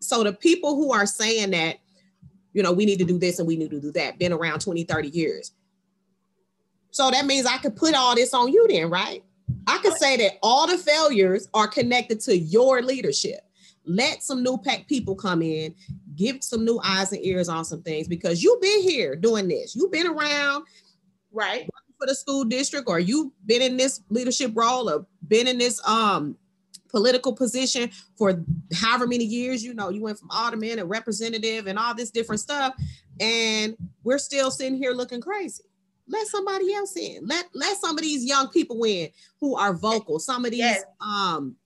so 0.00 0.24
the 0.24 0.32
people 0.32 0.74
who 0.76 0.92
are 0.92 1.06
saying 1.06 1.50
that 1.50 1.76
you 2.52 2.62
know 2.62 2.72
we 2.72 2.86
need 2.86 2.98
to 2.98 3.04
do 3.04 3.18
this 3.18 3.38
and 3.38 3.46
we 3.46 3.56
need 3.56 3.70
to 3.70 3.80
do 3.80 3.92
that 3.92 4.18
been 4.18 4.32
around 4.32 4.60
20 4.60 4.84
30 4.84 5.08
years. 5.08 5.52
So 6.90 7.10
that 7.10 7.24
means 7.24 7.46
I 7.46 7.56
could 7.58 7.76
put 7.76 7.94
all 7.94 8.14
this 8.14 8.34
on 8.34 8.52
you 8.52 8.66
then 8.68 8.90
right? 8.90 9.22
I 9.66 9.78
could 9.78 9.94
say 9.94 10.16
that 10.16 10.38
all 10.42 10.66
the 10.66 10.78
failures 10.78 11.48
are 11.54 11.68
connected 11.68 12.20
to 12.20 12.36
your 12.36 12.82
leadership. 12.82 13.40
Let 13.84 14.22
some 14.22 14.42
new 14.42 14.58
pack 14.58 14.86
people 14.88 15.14
come 15.14 15.42
in 15.42 15.74
give 16.16 16.42
some 16.42 16.64
new 16.64 16.80
eyes 16.84 17.12
and 17.12 17.24
ears 17.24 17.48
on 17.48 17.64
some 17.64 17.82
things 17.82 18.08
because 18.08 18.42
you've 18.42 18.60
been 18.60 18.82
here 18.82 19.16
doing 19.16 19.48
this. 19.48 19.74
You've 19.74 19.92
been 19.92 20.06
around 20.06 20.64
right 21.32 21.68
for 21.98 22.06
the 22.06 22.14
school 22.14 22.44
district 22.44 22.88
or 22.88 22.98
you've 22.98 23.30
been 23.46 23.62
in 23.62 23.76
this 23.76 24.02
leadership 24.10 24.52
role 24.54 24.90
or 24.90 25.06
been 25.28 25.46
in 25.46 25.58
this 25.58 25.80
um 25.86 26.36
political 26.92 27.32
position 27.32 27.90
for 28.16 28.44
however 28.74 29.06
many 29.06 29.24
years. 29.24 29.64
You 29.64 29.74
know, 29.74 29.88
you 29.88 30.02
went 30.02 30.18
from 30.18 30.30
alderman 30.30 30.78
and 30.78 30.88
representative 30.88 31.66
and 31.66 31.78
all 31.78 31.94
this 31.94 32.10
different 32.10 32.40
stuff, 32.40 32.74
and 33.18 33.76
we're 34.04 34.18
still 34.18 34.50
sitting 34.50 34.76
here 34.76 34.92
looking 34.92 35.20
crazy. 35.20 35.64
Let 36.06 36.26
somebody 36.28 36.72
else 36.74 36.96
in. 36.96 37.26
Let 37.26 37.46
let 37.54 37.76
some 37.78 37.96
of 37.96 38.02
these 38.02 38.24
young 38.24 38.48
people 38.48 38.84
in 38.84 39.08
who 39.40 39.56
are 39.56 39.74
vocal. 39.74 40.18
Some 40.18 40.44
of 40.44 40.52
these 40.52 40.60
yes. 40.60 40.84
um 41.00 41.56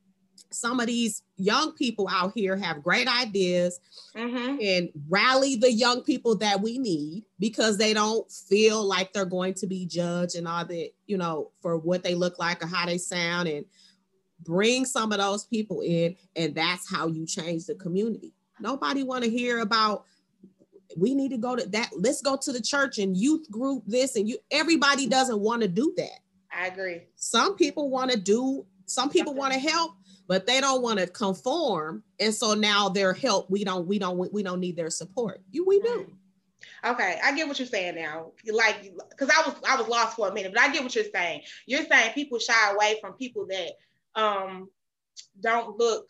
some 0.50 0.80
of 0.80 0.86
these 0.86 1.22
young 1.36 1.72
people 1.72 2.08
out 2.10 2.32
here 2.34 2.56
have 2.56 2.82
great 2.82 3.08
ideas 3.08 3.80
mm-hmm. 4.16 4.56
and 4.62 4.88
rally 5.08 5.56
the 5.56 5.70
young 5.70 6.02
people 6.02 6.36
that 6.36 6.60
we 6.60 6.78
need 6.78 7.24
because 7.38 7.76
they 7.76 7.92
don't 7.92 8.30
feel 8.30 8.82
like 8.82 9.12
they're 9.12 9.24
going 9.24 9.54
to 9.54 9.66
be 9.66 9.84
judged 9.86 10.36
and 10.36 10.48
all 10.48 10.64
that, 10.64 10.90
you 11.06 11.18
know, 11.18 11.50
for 11.60 11.76
what 11.76 12.02
they 12.02 12.14
look 12.14 12.38
like 12.38 12.62
or 12.62 12.66
how 12.66 12.86
they 12.86 12.98
sound 12.98 13.48
and 13.48 13.66
bring 14.40 14.84
some 14.84 15.12
of 15.12 15.18
those 15.18 15.44
people 15.44 15.80
in 15.80 16.16
and 16.34 16.54
that's 16.54 16.90
how 16.90 17.06
you 17.06 17.26
change 17.26 17.66
the 17.66 17.74
community. 17.74 18.32
Nobody 18.60 19.02
want 19.02 19.24
to 19.24 19.30
hear 19.30 19.60
about 19.60 20.04
we 20.96 21.14
need 21.14 21.30
to 21.30 21.38
go 21.38 21.56
to 21.56 21.66
that 21.70 21.90
let's 21.96 22.22
go 22.22 22.36
to 22.36 22.52
the 22.52 22.60
church 22.60 22.98
and 22.98 23.16
youth 23.16 23.50
group 23.50 23.82
this 23.86 24.16
and 24.16 24.28
you 24.28 24.38
everybody 24.50 25.06
doesn't 25.06 25.40
want 25.40 25.62
to 25.62 25.68
do 25.68 25.92
that. 25.96 26.20
I 26.52 26.68
agree. 26.68 27.02
Some 27.16 27.56
people 27.56 27.90
want 27.90 28.10
to 28.10 28.18
do 28.18 28.64
some 28.86 29.10
people 29.10 29.34
want 29.34 29.52
to 29.52 29.58
help 29.58 29.92
but 30.28 30.46
they 30.46 30.60
don't 30.60 30.82
want 30.82 30.98
to 30.98 31.06
conform 31.06 32.02
and 32.18 32.34
so 32.34 32.54
now 32.54 32.88
their 32.88 33.12
help 33.12 33.50
we 33.50 33.64
don't 33.64 33.86
we 33.86 33.98
don't 33.98 34.32
we 34.32 34.42
don't 34.42 34.60
need 34.60 34.76
their 34.76 34.90
support. 34.90 35.42
You 35.50 35.66
we 35.66 35.80
do. 35.80 36.12
Okay, 36.84 37.18
I 37.22 37.34
get 37.34 37.48
what 37.48 37.58
you're 37.58 37.66
saying 37.66 37.96
now. 37.96 38.32
Like, 38.50 38.92
because 39.10 39.30
I 39.30 39.48
was 39.48 39.56
I 39.68 39.76
was 39.76 39.88
lost 39.88 40.16
for 40.16 40.28
a 40.28 40.34
minute, 40.34 40.52
but 40.52 40.60
I 40.60 40.72
get 40.72 40.82
what 40.82 40.94
you're 40.94 41.04
saying. 41.12 41.42
You're 41.66 41.84
saying 41.84 42.12
people 42.14 42.38
shy 42.38 42.72
away 42.72 42.98
from 43.00 43.14
people 43.14 43.46
that 43.48 43.72
um, 44.16 44.68
don't 45.40 45.78
look 45.78 46.06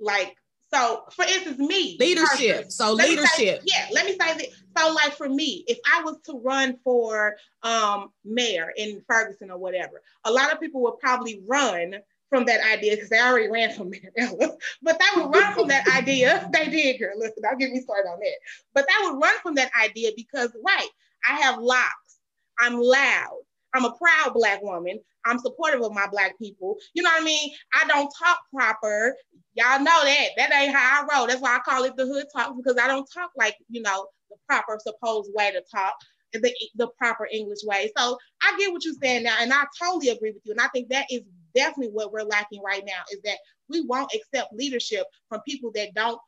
like 0.00 0.34
so 0.72 1.04
for 1.12 1.24
instance 1.24 1.58
me 1.58 1.96
leadership 2.00 2.70
so 2.72 2.92
leadership 2.94 3.28
say, 3.36 3.60
yeah 3.64 3.86
let 3.92 4.06
me 4.06 4.12
say 4.12 4.34
that 4.36 4.46
so 4.76 4.92
like 4.94 5.12
for 5.12 5.28
me 5.28 5.64
if 5.68 5.78
i 5.92 6.02
was 6.02 6.16
to 6.24 6.40
run 6.42 6.76
for 6.82 7.36
um 7.62 8.08
mayor 8.24 8.72
in 8.76 9.02
ferguson 9.06 9.50
or 9.50 9.58
whatever 9.58 10.02
a 10.24 10.32
lot 10.32 10.50
of 10.50 10.58
people 10.58 10.82
would 10.82 10.98
probably 10.98 11.42
run 11.46 11.94
from 12.32 12.46
that 12.46 12.60
idea 12.72 12.94
because 12.94 13.10
they 13.10 13.20
already 13.20 13.48
ran 13.48 13.74
from 13.74 13.90
Mariella, 14.16 14.56
but 14.80 14.98
they 14.98 15.20
would 15.20 15.34
run 15.34 15.52
from 15.52 15.68
that 15.68 15.86
idea. 15.86 16.48
They 16.52 16.70
did, 16.70 16.98
girl. 16.98 17.12
Listen, 17.18 17.42
I'll 17.48 17.58
give 17.58 17.70
me 17.70 17.80
started 17.80 18.08
on 18.08 18.18
that. 18.20 18.36
But 18.74 18.86
they 18.88 19.04
would 19.04 19.20
run 19.22 19.34
from 19.42 19.54
that 19.56 19.70
idea 19.78 20.12
because, 20.16 20.50
right, 20.64 20.88
I 21.28 21.34
have 21.42 21.58
locks. 21.58 22.18
I'm 22.58 22.80
loud. 22.80 23.38
I'm 23.74 23.84
a 23.84 23.92
proud 23.92 24.32
Black 24.32 24.62
woman. 24.62 24.98
I'm 25.26 25.38
supportive 25.38 25.82
of 25.82 25.92
my 25.92 26.06
Black 26.08 26.38
people. 26.38 26.76
You 26.94 27.02
know 27.02 27.10
what 27.10 27.22
I 27.22 27.24
mean? 27.24 27.52
I 27.74 27.86
don't 27.86 28.12
talk 28.18 28.40
proper. 28.54 29.14
Y'all 29.54 29.78
know 29.78 30.04
that. 30.04 30.28
That 30.36 30.52
ain't 30.52 30.74
how 30.74 31.02
I 31.02 31.16
roll. 31.16 31.26
That's 31.26 31.40
why 31.40 31.56
I 31.56 31.60
call 31.60 31.84
it 31.84 31.96
the 31.96 32.06
hood 32.06 32.26
talk 32.34 32.56
because 32.56 32.78
I 32.80 32.86
don't 32.86 33.08
talk 33.12 33.30
like, 33.36 33.56
you 33.68 33.82
know, 33.82 34.06
the 34.30 34.36
proper 34.48 34.78
supposed 34.82 35.30
way 35.34 35.50
to 35.52 35.62
talk 35.70 35.94
the, 36.32 36.54
the 36.76 36.88
proper 36.98 37.28
English 37.30 37.60
way. 37.64 37.90
So 37.96 38.18
I 38.42 38.56
get 38.58 38.72
what 38.72 38.84
you're 38.84 38.94
saying 39.02 39.24
now, 39.24 39.36
and 39.40 39.52
I 39.52 39.64
totally 39.82 40.08
agree 40.08 40.32
with 40.32 40.42
you. 40.44 40.52
And 40.52 40.60
I 40.60 40.68
think 40.68 40.88
that 40.88 41.06
is 41.10 41.22
definitely 41.54 41.92
what 41.92 42.12
we're 42.12 42.22
lacking 42.22 42.62
right 42.62 42.82
now 42.86 43.02
is 43.12 43.20
that 43.24 43.38
we 43.68 43.82
won't 43.82 44.12
accept 44.14 44.52
leadership 44.54 45.04
from 45.28 45.40
people 45.46 45.70
that 45.74 45.94
don't 45.94 46.18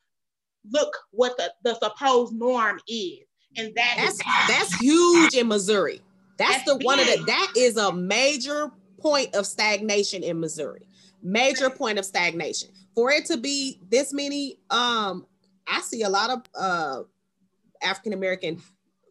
look 0.70 0.96
what 1.10 1.36
the, 1.36 1.52
the 1.62 1.78
supposed 1.78 2.34
norm 2.34 2.80
is. 2.88 3.20
And 3.56 3.72
that 3.76 3.94
that's 3.96 4.14
is, 4.14 4.22
that's 4.48 4.74
huge 4.80 5.34
in 5.34 5.48
Missouri. 5.48 6.02
That's, 6.36 6.64
That's 6.64 6.64
the 6.64 6.84
one 6.84 6.98
of 6.98 7.06
the 7.06 7.22
that 7.26 7.52
is 7.56 7.76
a 7.76 7.92
major 7.92 8.70
point 9.04 9.34
of 9.34 9.46
stagnation 9.46 10.22
in 10.22 10.40
Missouri. 10.40 10.88
Major 11.22 11.68
point 11.70 11.98
of 11.98 12.04
stagnation. 12.04 12.70
For 12.94 13.10
it 13.10 13.26
to 13.26 13.36
be 13.36 13.80
this 13.90 14.12
many, 14.12 14.58
um, 14.70 15.26
I 15.68 15.80
see 15.80 16.02
a 16.02 16.08
lot 16.08 16.30
of 16.30 16.42
uh 16.58 17.02
African 17.82 18.14
American, 18.14 18.62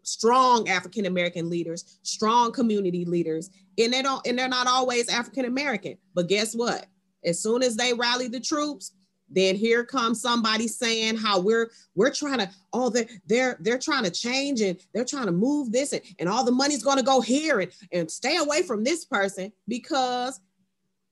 strong 0.04 0.68
African 0.68 1.06
American 1.06 1.50
leaders, 1.50 2.00
strong 2.02 2.52
community 2.52 3.06
leaders, 3.06 3.50
and 3.78 3.94
they 3.94 4.02
don't 4.02 4.26
and 4.26 4.38
they're 4.38 4.48
not 4.48 4.68
always 4.68 5.10
African 5.10 5.46
American. 5.46 5.98
But 6.16 6.28
guess 6.28 6.56
what? 6.56 6.88
As 7.24 7.42
soon 7.42 7.64
as 7.64 7.76
they 7.76 7.94
rally 7.94 8.28
the 8.28 8.40
troops, 8.40 8.94
then 9.34 9.56
here 9.56 9.84
comes 9.84 10.22
somebody 10.22 10.68
saying 10.68 11.18
how 11.18 11.40
we're 11.40 11.72
we're 11.96 12.14
trying 12.14 12.40
to 12.40 12.50
oh 12.72 12.90
they're 12.90 13.08
they're 13.28 13.58
they're 13.62 13.80
trying 13.80 14.04
to 14.04 14.12
change 14.12 14.62
and 14.62 14.80
they're 14.94 15.06
trying 15.06 15.26
to 15.26 15.32
move 15.32 15.72
this 15.72 15.94
and, 15.94 16.02
and 16.20 16.30
all 16.30 16.44
the 16.44 16.52
money's 16.52 16.84
going 16.84 16.98
to 16.98 17.04
go 17.04 17.22
here 17.22 17.60
and, 17.60 17.72
and 17.92 18.10
stay 18.10 18.38
away 18.38 18.62
from 18.64 18.84
this 18.84 19.06
person 19.06 19.52
because 19.68 20.40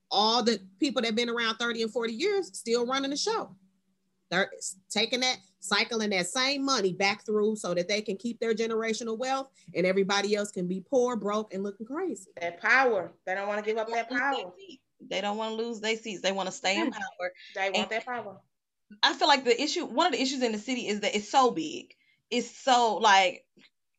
all 0.10 0.44
the 0.44 0.60
people 0.80 1.02
that 1.02 1.08
have 1.08 1.16
been 1.16 1.30
around 1.30 1.56
30 1.56 1.84
and 1.84 1.92
40 1.92 2.14
years 2.14 2.58
still 2.58 2.86
running 2.86 3.12
the 3.12 3.18
show 3.18 3.56
they're 4.30 4.50
taking 4.90 5.20
that 5.20 5.38
cycling 5.60 6.10
that 6.10 6.26
same 6.26 6.66
money 6.66 6.94
back 6.94 7.24
through 7.26 7.56
so 7.56 7.74
that 7.74 7.88
they 7.88 8.02
can 8.02 8.18
keep 8.18 8.40
their 8.40 8.54
generational 8.54 9.18
wealth 9.18 9.50
and 9.76 9.86
everybody 9.86 10.36
else 10.36 10.52
can 10.52 10.68
be 10.68 10.82
poor 10.82 11.16
broke 11.16 11.54
and 11.54 11.64
looking 11.64 11.86
crazy 11.86 12.30
that 12.42 12.60
power. 12.60 13.12
They 13.26 13.36
don't 13.36 13.48
want 13.48 13.64
to 13.64 13.66
give 13.66 13.78
up 13.78 13.90
that 13.90 14.10
power. 14.10 14.52
They 15.10 15.22
don't 15.22 15.38
want 15.38 15.58
to 15.58 15.64
lose 15.64 15.80
their 15.80 15.96
seats. 15.98 16.22
They 16.22 16.32
want 16.32 16.48
to 16.48 16.54
stay 16.54 16.80
in 16.80 16.92
power. 16.92 17.32
They 17.56 17.72
want 17.72 17.90
that 17.90 18.06
power. 18.06 18.38
I 19.04 19.14
feel 19.14 19.28
like 19.28 19.44
the 19.44 19.62
issue, 19.62 19.86
one 19.86 20.08
of 20.08 20.14
the 20.14 20.22
issues 20.22 20.42
in 20.42 20.52
the 20.52 20.58
city 20.58 20.88
is 20.88 21.02
that 21.02 21.16
it's 21.16 21.30
so 21.30 21.52
big. 21.52 21.94
It's 22.30 22.50
so 22.50 22.98
like 22.98 23.46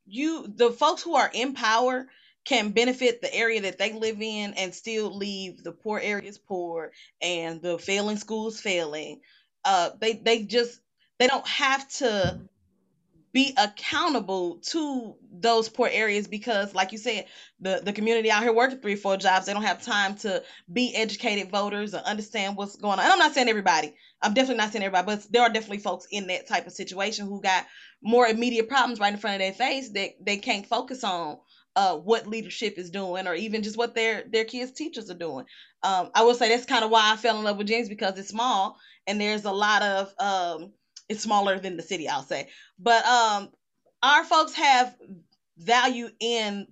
you, 0.07 0.47
the 0.49 0.71
folks 0.71 1.03
who 1.03 1.17
are 1.17 1.31
in 1.33 1.55
power 1.55 2.07
can 2.45 2.71
benefit 2.71 3.21
the 3.21 3.35
area 3.35 3.63
that 3.63 3.79
they 3.79 3.93
live 3.93 4.21
in 4.21 4.55
and 4.55 4.75
still 4.75 5.17
leave 5.17 5.63
the 5.63 5.73
poor 5.73 6.01
areas 6.01 6.39
poor 6.39 6.93
and 7.21 7.63
the 7.63 7.79
failing 7.79 8.17
schools 8.17 8.61
failing. 8.61 9.21
Uh, 9.65 9.91
they 10.01 10.15
they 10.15 10.43
just 10.43 10.81
they 11.19 11.29
don't 11.29 11.47
have 11.47 11.89
to 11.89 12.41
be 13.33 13.55
accountable 13.59 14.59
to 14.63 15.17
those 15.33 15.69
poor 15.69 15.89
areas 15.93 16.29
because 16.29 16.75
like 16.75 16.93
you 16.93 16.99
said 16.99 17.27
the 17.61 17.81
the 17.85 17.93
community 17.93 18.31
out 18.31 18.43
here 18.43 18.53
working 18.53 18.81
three 18.81 18.97
four 18.97 19.17
jobs 19.17 19.47
they 19.47 19.55
don't 19.55 19.63
have 19.65 19.83
time 19.83 20.17
to 20.17 20.43
be 20.73 20.95
educated 20.97 21.51
voters 21.51 21.95
or 21.95 21.99
understand 21.99 22.57
what's 22.57 22.77
going 22.77 22.99
on. 22.99 23.05
And 23.05 23.13
i'm 23.13 23.19
not 23.19 23.35
saying 23.35 23.49
everybody. 23.49 23.95
I'm 24.23 24.35
definitely 24.35 24.59
not 24.59 24.73
saying 24.73 24.85
everybody 24.85 25.07
but 25.07 25.33
there 25.33 25.43
are 25.43 25.51
definitely 25.51 25.79
folks 25.79 26.07
in 26.11 26.29
that 26.29 26.49
type 26.49 26.67
of 26.67 26.73
situation 26.75 27.27
who 27.27 27.43
got 27.43 27.67
more 28.03 28.27
immediate 28.27 28.69
problems 28.69 29.01
right 29.01 29.13
in 29.13 29.19
front 29.21 29.37
of 29.37 29.41
their 29.41 29.53
face 29.53 29.91
that 29.93 30.11
they 30.25 30.39
can't 30.39 30.67
focus 30.67 31.05
on 31.05 31.39
uh, 31.77 31.97
what 31.97 32.27
leadership 32.27 32.79
is 32.79 32.91
doing 32.91 33.27
or 33.27 33.35
even 33.35 33.63
just 33.63 33.79
what 33.79 33.95
their 33.95 34.25
their 34.31 34.45
kids 34.45 34.73
teachers 34.73 35.11
are 35.11 35.15
doing. 35.15 35.47
Um, 35.83 36.11
i 36.15 36.23
will 36.23 36.35
say 36.35 36.49
that's 36.49 36.67
kind 36.67 36.85
of 36.85 36.91
why 36.91 37.13
i 37.13 37.17
fell 37.17 37.39
in 37.39 37.45
love 37.45 37.59
with 37.59 37.69
Jennings 37.69 37.89
because 37.89 38.19
it's 38.19 38.29
small 38.29 38.79
and 39.07 39.21
there's 39.21 39.45
a 39.45 39.53
lot 39.53 39.83
of 39.83 40.15
um, 40.19 40.73
it's 41.13 41.23
smaller 41.23 41.59
than 41.59 41.77
the 41.77 41.83
city 41.83 42.09
i'll 42.09 42.23
say. 42.23 42.49
But 42.79 43.05
um 43.07 43.51
our 44.03 44.25
folks 44.25 44.55
have 44.55 44.97
value 45.57 46.09
in 46.21 46.67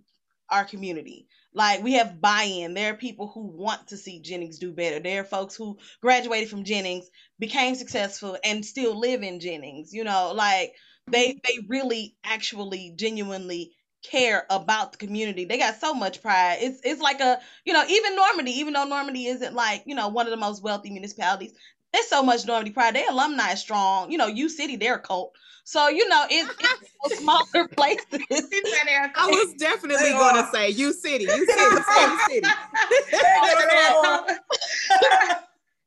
our 0.51 0.65
community. 0.65 1.29
Like 1.53 1.83
we 1.83 1.95
have 1.95 2.21
buy-in. 2.21 2.75
There 2.75 2.93
are 2.93 2.97
people 2.97 3.29
who 3.29 3.47
want 3.47 3.89
to 3.89 3.97
see 3.97 4.21
jennings 4.21 4.59
do 4.59 4.73
better. 4.73 5.01
There 5.01 5.21
are 5.21 5.25
folks 5.25 5.57
who 5.57 5.79
graduated 6.01 6.49
from 6.49 6.65
jennings 6.65 7.09
became 7.39 7.75
successful 7.75 8.37
and 8.45 8.65
still 8.65 8.99
live 8.99 9.23
in 9.23 9.41
jennings 9.41 9.93
you 9.93 10.05
know? 10.05 10.33
Like 10.35 10.75
they 11.11 11.41
they 11.45 11.59
really 11.69 12.17
actually 12.25 12.95
genuinely 12.97 13.73
care 14.03 14.47
about 14.49 14.93
the 14.93 14.99
community. 14.99 15.45
They 15.45 15.59
got 15.59 15.79
so 15.81 15.93
much 15.93 16.23
pride. 16.23 16.59
It's 16.61 16.81
it's 16.85 17.01
like 17.01 17.21
a 17.21 17.41
you 17.65 17.73
know 17.73 17.85
even 17.89 18.17
normandy 18.17 18.53
even 18.53 18.73
though 18.73 18.85
normandy 18.85 19.27
isn't 19.27 19.55
like 19.55 19.83
you 19.87 19.95
know 19.95 20.09
one 20.09 20.27
of 20.27 20.31
the 20.31 20.37
most 20.37 20.63
wealthy 20.63 20.91
municipalities 20.91 21.53
there's 21.93 22.07
so 22.07 22.23
much 22.23 22.47
Normandy 22.47 22.71
pride. 22.71 22.95
Their 22.95 23.11
alumni 23.11 23.53
is 23.53 23.61
strong. 23.61 24.11
You 24.11 24.19
know, 24.19 24.27
U 24.27 24.49
City, 24.49 24.77
they're 24.77 24.97
a 24.97 25.01
cult. 25.01 25.33
So, 25.65 25.89
you 25.89 26.09
know, 26.09 26.25
it's, 26.31 26.51
it's 27.05 27.19
smaller 27.21 27.69
places. 27.69 28.07
i 28.13 29.29
was 29.29 29.55
definitely 29.59 30.05
They 30.05 30.13
going 30.13 30.37
to 30.37 30.43
are. 30.43 30.53
say 30.53 30.71
U 30.71 30.93
City 30.93 31.25
U 31.25 31.31
City 31.31 31.47
same 31.95 32.19
city 32.29 32.43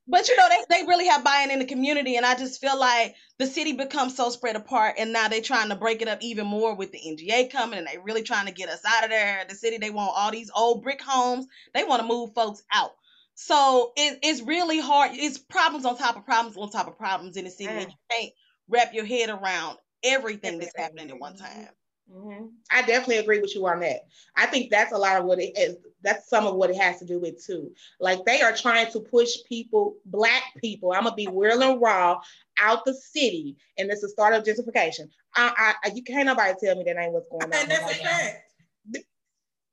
but 0.07 0.27
you 0.27 0.35
know, 0.37 0.47
they, 0.49 0.81
they 0.81 0.87
really 0.87 1.07
have 1.07 1.23
buy-in 1.23 1.51
in 1.51 1.59
the 1.59 1.65
community. 1.65 2.17
And 2.17 2.25
I 2.25 2.35
just 2.35 2.59
feel 2.61 2.77
like 2.77 3.15
the 3.39 3.47
city 3.47 3.73
becomes 3.73 4.15
so 4.15 4.29
spread 4.29 4.55
apart. 4.55 4.95
And 4.97 5.13
now 5.13 5.27
they're 5.27 5.41
trying 5.41 5.69
to 5.69 5.75
break 5.75 6.01
it 6.01 6.07
up 6.07 6.19
even 6.21 6.45
more 6.45 6.75
with 6.75 6.91
the 6.91 6.99
NGA 6.99 7.51
coming 7.51 7.79
and 7.79 7.87
they 7.87 7.97
really 7.97 8.23
trying 8.23 8.47
to 8.47 8.53
get 8.53 8.69
us 8.69 8.81
out 8.85 9.05
of 9.05 9.09
there. 9.09 9.45
The 9.47 9.55
city, 9.55 9.77
they 9.77 9.89
want 9.89 10.11
all 10.15 10.31
these 10.31 10.51
old 10.55 10.83
brick 10.83 11.01
homes. 11.01 11.47
They 11.73 11.83
want 11.83 12.01
to 12.01 12.07
move 12.07 12.33
folks 12.33 12.63
out. 12.71 12.91
So 13.36 13.91
it, 13.95 14.19
it's 14.21 14.41
really 14.41 14.79
hard. 14.79 15.11
It's 15.13 15.38
problems 15.38 15.86
on 15.86 15.97
top 15.97 16.17
of 16.17 16.25
problems 16.25 16.57
on 16.57 16.69
top 16.69 16.88
of 16.88 16.97
problems 16.97 17.38
in 17.38 17.45
the 17.45 17.51
city. 17.51 17.69
And 17.69 17.91
you 17.91 17.97
can't 18.09 18.31
wrap 18.67 18.93
your 18.93 19.05
head 19.05 19.29
around 19.29 19.77
everything 20.03 20.59
that's 20.59 20.77
happening 20.77 21.09
at 21.09 21.19
one 21.19 21.36
time. 21.38 21.69
Mhm. 22.11 22.51
I 22.69 22.81
definitely 22.81 23.17
agree 23.17 23.39
with 23.39 23.55
you 23.55 23.65
on 23.65 23.79
that. 23.79 24.01
I 24.36 24.45
think 24.45 24.69
that's 24.69 24.91
a 24.91 24.97
lot 24.97 25.19
of 25.19 25.25
what 25.25 25.39
it 25.39 25.57
is. 25.57 25.77
That's 26.01 26.29
some 26.29 26.45
of 26.45 26.55
what 26.55 26.69
it 26.69 26.75
has 26.75 26.99
to 26.99 27.05
do 27.05 27.19
with 27.19 27.43
too. 27.43 27.73
Like 27.99 28.25
they 28.25 28.41
are 28.41 28.55
trying 28.55 28.91
to 28.91 28.99
push 28.99 29.38
people, 29.47 29.95
black 30.05 30.43
people. 30.57 30.91
I'm 30.91 31.03
gonna 31.03 31.15
be 31.15 31.29
real 31.31 31.63
and 31.63 31.81
raw 31.81 32.19
out 32.59 32.84
the 32.84 32.93
city, 32.93 33.55
and 33.77 33.89
it's 33.89 34.01
the 34.01 34.09
start 34.09 34.34
of 34.34 34.43
gentrification. 34.43 35.09
I, 35.36 35.75
I, 35.84 35.91
you 35.95 36.03
can't 36.03 36.25
nobody 36.25 36.53
tell 36.59 36.75
me 36.75 36.84
that 36.84 36.97
ain't 36.97 37.13
what's 37.13 37.29
going 37.29 37.43
on. 37.43 37.53
And 37.53 37.71
that's 37.71 37.84
a 37.84 37.86
right 37.86 38.03
now. 38.03 38.09
fact. 38.09 38.53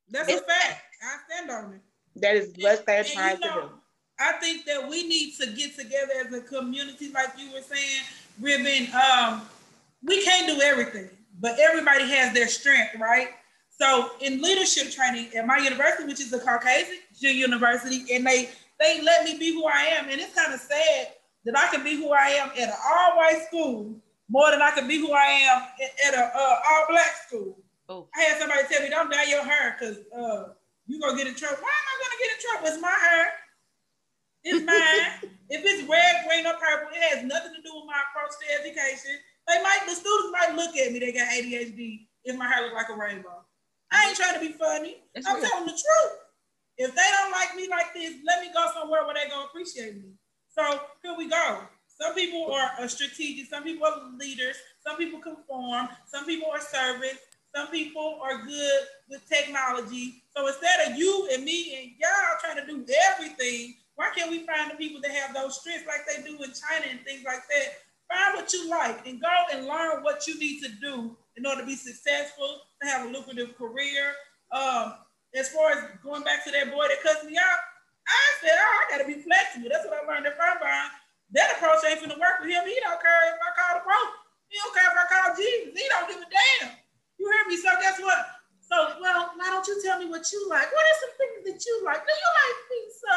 That's 0.09 0.31
a 0.31 0.37
fact. 0.37 0.81
I 1.03 1.17
stand 1.27 1.51
on 1.51 1.73
it. 1.73 1.81
That 2.15 2.35
is 2.35 2.53
what 2.57 2.85
they're 2.85 2.99
And 2.99 3.07
you 3.07 3.13
trying 3.13 3.37
to 3.37 3.41
do. 3.41 3.69
I 4.19 4.33
think 4.33 4.65
that 4.65 4.87
we 4.87 5.07
need 5.07 5.33
to 5.39 5.47
get 5.47 5.75
together 5.75 6.13
as 6.25 6.33
a 6.33 6.41
community, 6.41 7.11
like 7.11 7.29
you 7.37 7.51
were 7.51 7.61
saying, 7.61 8.01
Ribbon. 8.39 8.87
Um, 8.93 9.41
we 10.03 10.23
can't 10.23 10.47
do 10.47 10.61
everything, 10.61 11.09
but 11.39 11.59
everybody 11.59 12.07
has 12.07 12.33
their 12.33 12.47
strength, 12.47 12.95
right? 12.99 13.29
So 13.69 14.11
in 14.21 14.41
leadership 14.41 14.91
training 14.91 15.29
at 15.35 15.47
my 15.47 15.57
university, 15.57 16.07
which 16.07 16.19
is 16.19 16.31
a 16.33 16.39
Caucasian 16.39 16.99
university, 17.19 18.13
and 18.13 18.25
they 18.25 18.49
they 18.79 19.01
let 19.01 19.23
me 19.23 19.37
be 19.37 19.53
who 19.53 19.65
I 19.65 19.89
am, 19.97 20.09
and 20.09 20.19
it's 20.19 20.35
kind 20.35 20.53
of 20.53 20.59
sad 20.59 21.07
that 21.45 21.57
I 21.57 21.67
can 21.73 21.83
be 21.83 21.95
who 21.95 22.11
I 22.11 22.29
am 22.29 22.49
at 22.49 22.69
an 22.69 22.73
all-white 22.73 23.43
school 23.47 23.95
more 24.29 24.51
than 24.51 24.61
I 24.61 24.71
can 24.71 24.87
be 24.87 24.99
who 24.99 25.11
I 25.11 25.25
am 25.25 25.61
at, 25.83 26.13
at 26.13 26.19
a 26.19 26.37
uh, 26.37 26.55
all-black 26.71 27.15
school. 27.27 27.57
Oh. 27.89 28.07
I 28.15 28.21
had 28.21 28.39
somebody 28.39 28.61
tell 28.69 28.81
me, 28.83 28.89
"Don't 28.89 29.11
dye 29.11 29.25
your 29.25 29.43
hair 29.43 29.77
because 29.79 29.97
uh, 30.15 30.53
you 30.91 30.99
gonna 30.99 31.17
get 31.17 31.27
in 31.27 31.35
trouble." 31.35 31.57
Why 31.63 31.71
am 31.71 31.87
I 31.87 31.95
gonna 32.03 32.19
get 32.19 32.29
in 32.35 32.39
trouble? 32.43 32.67
It's 32.67 32.81
my 32.81 32.97
hair. 32.99 33.25
It's 34.43 34.65
mine. 34.69 35.31
if 35.49 35.61
it's 35.63 35.87
red, 35.87 36.15
green, 36.27 36.45
or 36.45 36.57
purple, 36.59 36.89
it 36.91 37.01
has 37.15 37.23
nothing 37.23 37.55
to 37.55 37.61
do 37.61 37.71
with 37.75 37.85
my 37.87 37.99
approach 38.09 38.35
to 38.41 38.45
education. 38.59 39.15
They 39.47 39.61
might, 39.63 39.85
the 39.85 39.95
students 39.95 40.31
might 40.31 40.55
look 40.55 40.75
at 40.75 40.91
me. 40.91 40.99
They 40.99 41.11
got 41.13 41.27
ADHD 41.27 42.07
if 42.23 42.35
my 42.37 42.47
hair 42.47 42.63
look 42.63 42.73
like 42.73 42.89
a 42.89 42.95
rainbow. 42.95 43.43
I 43.91 44.07
ain't 44.07 44.17
trying 44.17 44.35
to 44.35 44.39
be 44.39 44.53
funny. 44.53 45.03
That's 45.13 45.27
I'm 45.27 45.35
real. 45.35 45.49
telling 45.49 45.65
the 45.65 45.71
truth. 45.71 46.13
If 46.77 46.95
they 46.95 47.09
don't 47.19 47.31
like 47.31 47.55
me 47.55 47.67
like 47.69 47.93
this, 47.93 48.15
let 48.25 48.41
me 48.41 48.49
go 48.53 48.65
somewhere 48.73 49.05
where 49.05 49.13
they 49.13 49.29
gonna 49.29 49.45
appreciate 49.45 49.95
me. 49.95 50.13
So 50.49 50.63
here 51.03 51.15
we 51.17 51.29
go. 51.29 51.59
Some 51.87 52.15
people 52.15 52.51
are, 52.53 52.87
strategic. 52.87 53.47
Some 53.47 53.63
people 53.63 53.85
are 53.85 54.01
leaders. 54.17 54.55
Some 54.79 54.97
people 54.97 55.19
conform. 55.19 55.89
Some 56.07 56.25
people 56.25 56.49
are 56.51 56.59
servants. 56.59 57.19
Some 57.55 57.67
people 57.67 58.19
are 58.23 58.45
good 58.45 58.81
with 59.09 59.27
technology. 59.27 60.23
So 60.35 60.47
instead 60.47 60.87
of 60.87 60.97
you 60.97 61.29
and 61.33 61.43
me 61.43 61.75
and 61.75 61.91
y'all 61.99 62.39
trying 62.39 62.65
to 62.65 62.65
do 62.65 62.85
everything, 63.11 63.75
why 63.95 64.09
can't 64.15 64.31
we 64.31 64.45
find 64.45 64.71
the 64.71 64.75
people 64.75 65.01
that 65.01 65.11
have 65.11 65.35
those 65.35 65.59
strengths 65.59 65.85
like 65.85 66.07
they 66.07 66.23
do 66.23 66.35
in 66.41 66.51
China 66.55 66.87
and 66.89 67.01
things 67.05 67.23
like 67.25 67.43
that? 67.49 67.67
Find 68.07 68.35
what 68.35 68.51
you 68.53 68.69
like 68.69 69.05
and 69.05 69.21
go 69.21 69.35
and 69.53 69.65
learn 69.65 70.03
what 70.03 70.27
you 70.27 70.39
need 70.39 70.61
to 70.63 70.69
do 70.81 71.15
in 71.37 71.45
order 71.45 71.61
to 71.61 71.67
be 71.67 71.75
successful, 71.75 72.61
to 72.81 72.87
have 72.87 73.07
a 73.07 73.11
lucrative 73.11 73.55
career. 73.57 74.15
Um, 74.51 74.95
as 75.35 75.49
far 75.49 75.71
as 75.71 75.83
going 76.03 76.23
back 76.23 76.43
to 76.45 76.51
that 76.51 76.71
boy 76.71 76.87
that 76.87 77.03
cussed 77.03 77.25
me 77.25 77.37
out, 77.37 77.59
I 78.07 78.23
said, 78.41 78.55
oh, 78.55 78.79
I 78.79 78.83
gotta 78.91 79.07
be 79.07 79.21
flexible. 79.21 79.69
That's 79.71 79.87
what 79.87 79.95
I 79.95 80.07
learned 80.07 80.27
at 80.27 80.35
Frontline. 80.35 80.91
That 81.31 81.55
approach 81.55 81.83
ain't 81.87 82.03
finna 82.03 82.19
work 82.19 82.43
with 82.43 82.51
him. 82.51 82.67
He 82.67 82.75
don't 82.83 82.99
care 82.99 83.31
if 83.31 83.39
I 83.39 83.49
call 83.55 83.79
the 83.79 83.83
pro. 83.87 83.95
He 84.51 84.59
don't 84.59 84.75
care 84.75 84.91
if 84.91 84.97
I 84.99 85.05
call 85.07 85.27
Jesus. 85.35 85.71
He 85.71 85.85
don't 85.87 86.07
give 86.11 86.19
a 86.19 86.27
damn. 86.27 86.80
You 87.21 87.29
hear 87.29 87.45
me? 87.45 87.55
So 87.61 87.69
guess 87.77 88.01
what? 88.01 88.17
So, 88.65 88.97
well, 88.97 89.29
why 89.37 89.53
don't 89.53 89.67
you 89.67 89.77
tell 89.85 90.01
me 90.01 90.09
what 90.09 90.25
you 90.33 90.41
like? 90.49 90.65
What 90.73 90.81
are 90.81 90.97
some 91.05 91.13
things 91.21 91.53
that 91.53 91.59
you 91.61 91.75
like? 91.85 92.01
Do 92.01 92.09
you 92.09 92.29
like 92.33 92.57
pizza? 92.65 93.15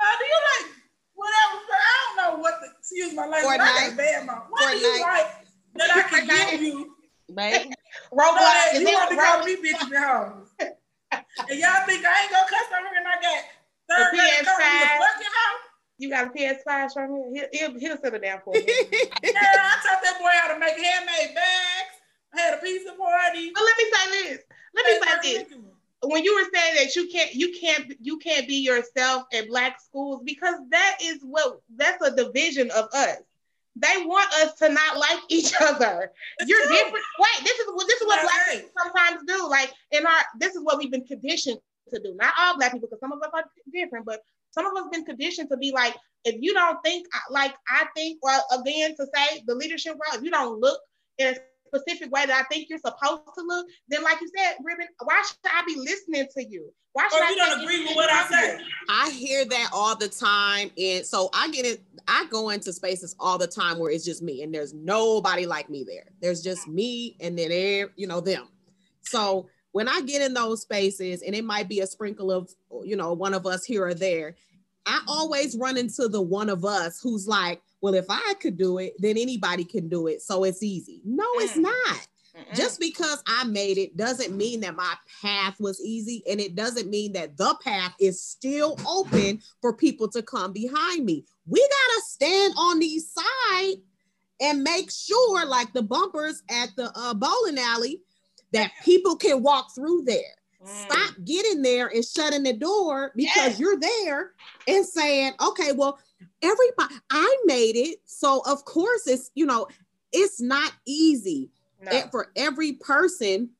Uh, 0.00 0.14
do 0.16 0.24
you 0.24 0.40
like 0.40 0.66
whatever? 1.12 1.60
I 1.68 1.92
don't 2.00 2.16
know 2.16 2.32
what 2.40 2.64
the, 2.64 2.72
excuse 2.80 3.12
my 3.12 3.28
language. 3.28 3.60
I 3.60 3.60
got 3.60 3.92
a 3.92 3.96
bad 3.96 4.24
mouth. 4.24 4.48
What 4.48 4.72
Fortnite. 4.72 4.80
do 4.80 4.86
you 4.88 5.00
like 5.04 5.30
that 5.74 5.90
I 5.92 6.02
can 6.08 6.24
give 6.24 6.62
you? 6.62 6.96
Right? 7.28 7.68
Roblox. 8.16 8.80
you 8.80 8.88
want 8.88 9.10
to 9.10 9.16
call 9.20 9.44
me 9.44 9.56
bitches 9.60 9.92
at 9.92 10.00
home. 10.00 10.48
and 11.12 11.58
y'all 11.60 11.84
think 11.84 12.00
I 12.08 12.24
ain't 12.24 12.32
gonna 12.32 12.48
cuss 12.48 12.72
over 12.72 12.88
and 12.88 13.04
I 13.04 13.16
got 13.20 13.40
third 13.84 14.16
grade 14.16 14.48
fucking 14.48 15.28
house? 15.28 15.64
You 15.98 16.08
got 16.08 16.28
a 16.28 16.30
PS5 16.30 16.92
from 16.94 17.12
me? 17.12 17.20
He'll, 17.36 17.50
he'll, 17.52 17.78
he'll 17.78 18.00
settle 18.00 18.18
down 18.18 18.40
for 18.44 18.54
me. 18.54 18.64
yeah, 18.64 19.12
I 19.28 19.76
taught 19.84 20.00
that 20.00 20.16
boy 20.18 20.32
how 20.40 20.54
to 20.54 20.58
make 20.58 20.80
handmade 20.80 21.34
bags. 21.34 21.91
I 22.34 22.40
had 22.40 22.54
a 22.54 22.56
pizza 22.58 22.92
party. 22.92 23.50
But 23.54 23.62
let 23.62 23.76
me 23.78 23.84
say 23.92 24.10
this. 24.10 24.42
Let 24.74 24.86
me 24.86 25.06
say 25.06 25.44
this. 25.44 25.58
When 26.04 26.24
you 26.24 26.34
were 26.34 26.48
saying 26.52 26.74
that 26.76 26.96
you 26.96 27.08
can't, 27.08 27.32
you 27.34 27.52
can't, 27.60 27.92
you 28.00 28.18
can't 28.18 28.48
be 28.48 28.56
yourself 28.56 29.24
in 29.30 29.46
black 29.48 29.80
schools 29.80 30.22
because 30.24 30.56
that 30.70 30.98
is 31.00 31.18
what 31.22 31.60
that's 31.76 32.04
a 32.04 32.14
division 32.14 32.70
of 32.72 32.88
us. 32.92 33.18
They 33.76 34.04
want 34.04 34.30
us 34.34 34.54
to 34.54 34.68
not 34.68 34.98
like 34.98 35.20
each 35.28 35.52
other. 35.60 36.10
It's 36.38 36.50
You're 36.50 36.66
true. 36.66 36.74
different. 36.74 37.04
Wait, 37.18 37.44
this 37.44 37.58
is 37.58 37.66
what 37.72 37.86
this 37.86 38.00
is 38.00 38.06
what 38.06 38.22
black 38.22 38.46
right. 38.48 38.56
people 38.56 38.70
sometimes 38.82 39.22
do. 39.26 39.48
Like 39.48 39.72
in 39.92 40.04
our, 40.04 40.22
this 40.38 40.54
is 40.54 40.62
what 40.62 40.78
we've 40.78 40.90
been 40.90 41.04
conditioned 41.04 41.58
to 41.92 42.00
do. 42.00 42.14
Not 42.14 42.34
all 42.38 42.56
black 42.56 42.72
people, 42.72 42.88
because 42.88 43.00
some 43.00 43.12
of 43.12 43.22
us 43.22 43.30
are 43.32 43.44
different, 43.72 44.04
but 44.04 44.22
some 44.50 44.66
of 44.66 44.72
us 44.76 44.88
been 44.90 45.04
conditioned 45.04 45.48
to 45.50 45.56
be 45.56 45.72
like, 45.72 45.96
if 46.24 46.36
you 46.40 46.52
don't 46.52 46.82
think 46.82 47.06
like 47.30 47.54
I 47.68 47.86
think, 47.94 48.18
well, 48.22 48.44
again, 48.52 48.94
to 48.96 49.06
say 49.14 49.42
the 49.46 49.54
leadership 49.54 49.92
role, 49.92 50.18
if 50.18 50.22
you 50.22 50.30
don't 50.30 50.60
look 50.60 50.80
in 51.18 51.28
a 51.28 51.36
specific 51.74 52.12
way 52.12 52.26
that 52.26 52.44
I 52.44 52.44
think 52.52 52.68
you're 52.68 52.78
supposed 52.78 53.22
to 53.36 53.44
look, 53.44 53.66
then 53.88 54.02
like 54.02 54.20
you 54.20 54.30
said, 54.36 54.56
Ribbon, 54.62 54.86
why 55.02 55.22
should 55.26 55.50
I 55.50 55.62
be 55.66 55.76
listening 55.76 56.26
to 56.36 56.44
you? 56.44 56.72
Why 56.92 57.08
should 57.10 57.22
I? 57.22 57.26
or 57.26 57.30
you 57.30 57.36
don't 57.36 57.60
agree 57.62 57.84
with 57.84 57.96
what 57.96 58.10
I 58.10 58.28
say? 58.28 58.60
I 58.88 59.10
hear 59.10 59.44
that 59.44 59.70
all 59.72 59.96
the 59.96 60.08
time. 60.08 60.70
And 60.76 61.04
so 61.06 61.30
I 61.32 61.50
get 61.50 61.64
it, 61.64 61.82
I 62.06 62.26
go 62.30 62.50
into 62.50 62.72
spaces 62.72 63.16
all 63.18 63.38
the 63.38 63.46
time 63.46 63.78
where 63.78 63.90
it's 63.90 64.04
just 64.04 64.22
me 64.22 64.42
and 64.42 64.54
there's 64.54 64.74
nobody 64.74 65.46
like 65.46 65.70
me 65.70 65.84
there. 65.84 66.04
There's 66.20 66.42
just 66.42 66.68
me 66.68 67.16
and 67.20 67.38
then 67.38 67.48
there, 67.48 67.90
you 67.96 68.06
know, 68.06 68.20
them. 68.20 68.48
So 69.02 69.48
when 69.72 69.88
I 69.88 70.02
get 70.02 70.22
in 70.22 70.34
those 70.34 70.62
spaces, 70.62 71.22
and 71.22 71.34
it 71.34 71.44
might 71.44 71.68
be 71.68 71.80
a 71.80 71.86
sprinkle 71.86 72.30
of, 72.30 72.50
you 72.84 72.96
know, 72.96 73.14
one 73.14 73.34
of 73.34 73.46
us 73.46 73.64
here 73.64 73.86
or 73.86 73.94
there, 73.94 74.36
I 74.84 75.00
always 75.08 75.56
run 75.56 75.76
into 75.76 76.08
the 76.08 76.20
one 76.20 76.48
of 76.48 76.64
us 76.64 77.00
who's 77.02 77.26
like, 77.26 77.62
well, 77.82 77.94
if 77.94 78.06
I 78.08 78.34
could 78.40 78.56
do 78.56 78.78
it, 78.78 78.94
then 78.98 79.18
anybody 79.18 79.64
can 79.64 79.88
do 79.88 80.06
it. 80.06 80.22
So 80.22 80.44
it's 80.44 80.62
easy. 80.62 81.02
No, 81.04 81.24
mm. 81.24 81.42
it's 81.42 81.56
not. 81.56 82.06
Mm-mm. 82.36 82.54
Just 82.54 82.80
because 82.80 83.22
I 83.26 83.44
made 83.44 83.76
it 83.76 83.96
doesn't 83.96 84.34
mean 84.34 84.60
that 84.60 84.76
my 84.76 84.94
path 85.20 85.60
was 85.60 85.84
easy. 85.84 86.22
And 86.30 86.40
it 86.40 86.54
doesn't 86.54 86.88
mean 86.88 87.12
that 87.12 87.36
the 87.36 87.54
path 87.62 87.94
is 88.00 88.22
still 88.22 88.78
open 88.88 89.40
for 89.60 89.76
people 89.76 90.08
to 90.10 90.22
come 90.22 90.52
behind 90.52 91.04
me. 91.04 91.26
We 91.46 91.60
got 91.60 91.94
to 91.96 92.02
stand 92.06 92.54
on 92.56 92.78
the 92.78 93.00
side 93.00 93.74
and 94.40 94.62
make 94.62 94.90
sure, 94.90 95.44
like 95.44 95.72
the 95.72 95.82
bumpers 95.82 96.42
at 96.50 96.70
the 96.76 96.90
uh, 96.96 97.14
bowling 97.14 97.58
alley, 97.58 98.00
that 98.52 98.70
people 98.84 99.16
can 99.16 99.42
walk 99.42 99.74
through 99.74 100.04
there. 100.04 100.36
Mm. 100.64 100.68
Stop 100.68 101.14
getting 101.24 101.62
there 101.62 101.88
and 101.88 102.04
shutting 102.04 102.44
the 102.44 102.52
door 102.52 103.12
because 103.16 103.58
yes. 103.58 103.60
you're 103.60 103.78
there 103.78 104.32
and 104.68 104.86
saying, 104.86 105.32
okay, 105.40 105.72
well, 105.72 105.98
everybody, 106.42 106.94
I 107.10 107.36
made 107.44 107.76
it. 107.76 107.98
So, 108.04 108.42
of 108.46 108.64
course, 108.64 109.06
it's, 109.06 109.30
you 109.34 109.46
know, 109.46 109.66
it's 110.12 110.40
not 110.40 110.72
easy. 110.86 111.50
No. 111.84 112.00
for 112.12 112.30
every 112.36 112.74
person 112.74 113.50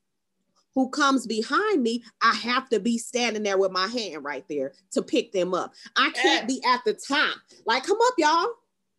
who 0.75 0.89
comes 0.89 1.27
behind 1.27 1.83
me, 1.83 2.03
I 2.21 2.33
have 2.33 2.69
to 2.69 2.79
be 2.79 2.97
standing 2.97 3.43
there 3.43 3.57
with 3.57 3.71
my 3.71 3.87
hand 3.87 4.23
right 4.23 4.45
there 4.49 4.73
to 4.91 5.01
pick 5.01 5.31
them 5.31 5.53
up. 5.53 5.73
I 5.97 6.09
can't 6.11 6.49
yes. 6.49 6.59
be 6.59 6.65
at 6.65 6.81
the 6.85 6.93
top. 6.93 7.37
Like, 7.65 7.85
come 7.85 7.97
up, 8.01 8.13
y'all. 8.17 8.47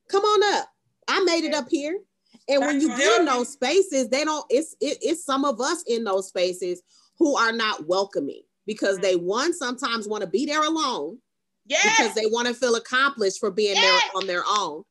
Come 0.09 0.23
on 0.23 0.59
up. 0.59 0.69
I 1.09 1.25
made 1.25 1.45
it 1.45 1.55
up 1.55 1.69
here. 1.71 1.99
And 2.49 2.61
when 2.61 2.81
you 2.81 2.89
get 2.89 3.21
in 3.21 3.27
those 3.27 3.53
spaces, 3.53 4.09
they 4.09 4.25
don't, 4.25 4.45
it's 4.51 4.77
it, 4.81 4.99
it's 5.01 5.25
some 5.25 5.45
of 5.45 5.61
us 5.61 5.83
in 5.87 6.05
those 6.05 6.29
spaces 6.29 6.83
who 7.19 7.37
are 7.37 7.53
not 7.53 7.87
welcoming 7.87 8.43
because 8.67 8.99
mm. 8.99 9.03
they 9.03 9.17
one 9.17 9.55
sometimes 9.55 10.07
want 10.07 10.23
to 10.23 10.29
be 10.29 10.45
there 10.47 10.63
alone. 10.63 11.19
Yes. 11.67 11.97
Because 11.97 12.15
they 12.15 12.27
want 12.27 12.49
to 12.49 12.55
feel 12.55 12.75
accomplished 12.77 13.41
for 13.41 13.51
being 13.51 13.77
yes. 13.77 14.03
there 14.03 14.21
on 14.21 14.27
their 14.27 14.45
own. 14.47 14.85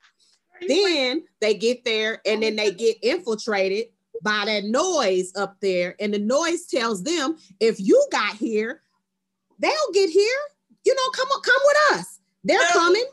Then 0.67 1.23
they 1.41 1.55
get 1.55 1.83
there 1.83 2.21
and 2.25 2.41
then 2.41 2.55
they 2.55 2.71
get 2.71 2.97
infiltrated 3.03 3.87
by 4.21 4.45
that 4.45 4.63
noise 4.63 5.31
up 5.35 5.57
there. 5.61 5.95
And 5.99 6.13
the 6.13 6.19
noise 6.19 6.65
tells 6.65 7.03
them 7.03 7.37
if 7.59 7.79
you 7.79 8.05
got 8.11 8.35
here, 8.35 8.81
they'll 9.59 9.73
get 9.93 10.09
here. 10.09 10.39
You 10.85 10.95
know, 10.95 11.09
come 11.13 11.27
on, 11.27 11.41
come 11.41 11.61
with 11.65 11.99
us. 11.99 12.19
They're 12.43 12.67
coming. 12.71 13.05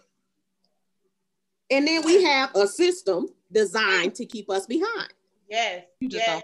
And 1.70 1.86
then 1.86 2.04
we 2.04 2.22
have 2.24 2.54
a 2.54 2.66
system 2.66 3.28
designed 3.52 4.14
to 4.16 4.26
keep 4.26 4.50
us 4.50 4.66
behind. 4.66 5.12
Yes. 5.50 5.82
You 5.98 6.08
just 6.08 6.24
yes. 6.24 6.42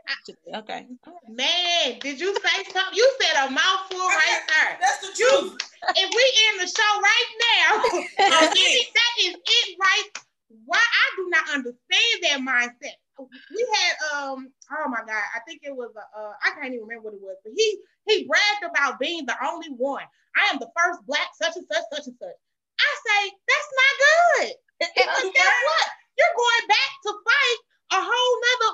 okay. 0.57 0.87
Man, 1.31 1.99
did 2.01 2.19
you 2.19 2.35
say 2.35 2.65
something? 2.75 2.99
You 2.99 3.07
said 3.23 3.47
a 3.47 3.51
mouthful 3.51 4.03
right 4.03 4.43
there. 4.51 4.79
That's 4.83 5.01
the 5.07 5.15
truth. 5.15 5.63
if 5.95 6.11
we 6.11 6.25
end 6.51 6.59
the 6.59 6.67
show 6.67 6.93
right 6.99 7.31
now, 7.55 7.71
that 8.19 8.51
is 9.23 9.37
it 9.39 9.77
right. 9.79 10.11
Why 10.67 10.83
I 10.83 11.07
do 11.17 11.29
not 11.31 11.55
understand 11.55 12.17
that 12.23 12.41
mindset. 12.43 12.99
We 13.55 13.63
had 13.73 13.95
um 14.13 14.51
oh 14.75 14.89
my 14.91 15.01
god, 15.07 15.25
I 15.35 15.41
think 15.47 15.63
it 15.63 15.75
was 15.75 15.95
a 15.95 16.05
uh, 16.19 16.33
I 16.43 16.51
can't 16.59 16.75
even 16.75 16.85
remember 16.85 17.09
what 17.09 17.15
it 17.15 17.23
was, 17.23 17.39
but 17.45 17.55
he 17.57 17.79
he 18.11 18.27
bragged 18.27 18.75
about 18.75 18.99
being 18.99 19.25
the 19.25 19.39
only 19.47 19.71
one. 19.71 20.05
I 20.37 20.51
am 20.53 20.59
the 20.59 20.69
first 20.77 21.07
black 21.07 21.31
such 21.41 21.55
and 21.55 21.65
such, 21.71 21.87
such 21.95 22.07
and 22.11 22.17
such. 22.19 22.39
I 22.77 22.91
say 23.07 23.21
that's 23.47 23.71
not 23.71 23.95
good. 24.03 24.53
Because 24.77 25.33
guess 25.33 25.57
what? 25.65 25.89
You're 26.19 26.37
going 26.37 26.67
back 26.69 26.91
to 27.09 27.13
fight 27.25 27.59
a 27.93 28.01
whole 28.03 28.35
nother, 28.45 28.73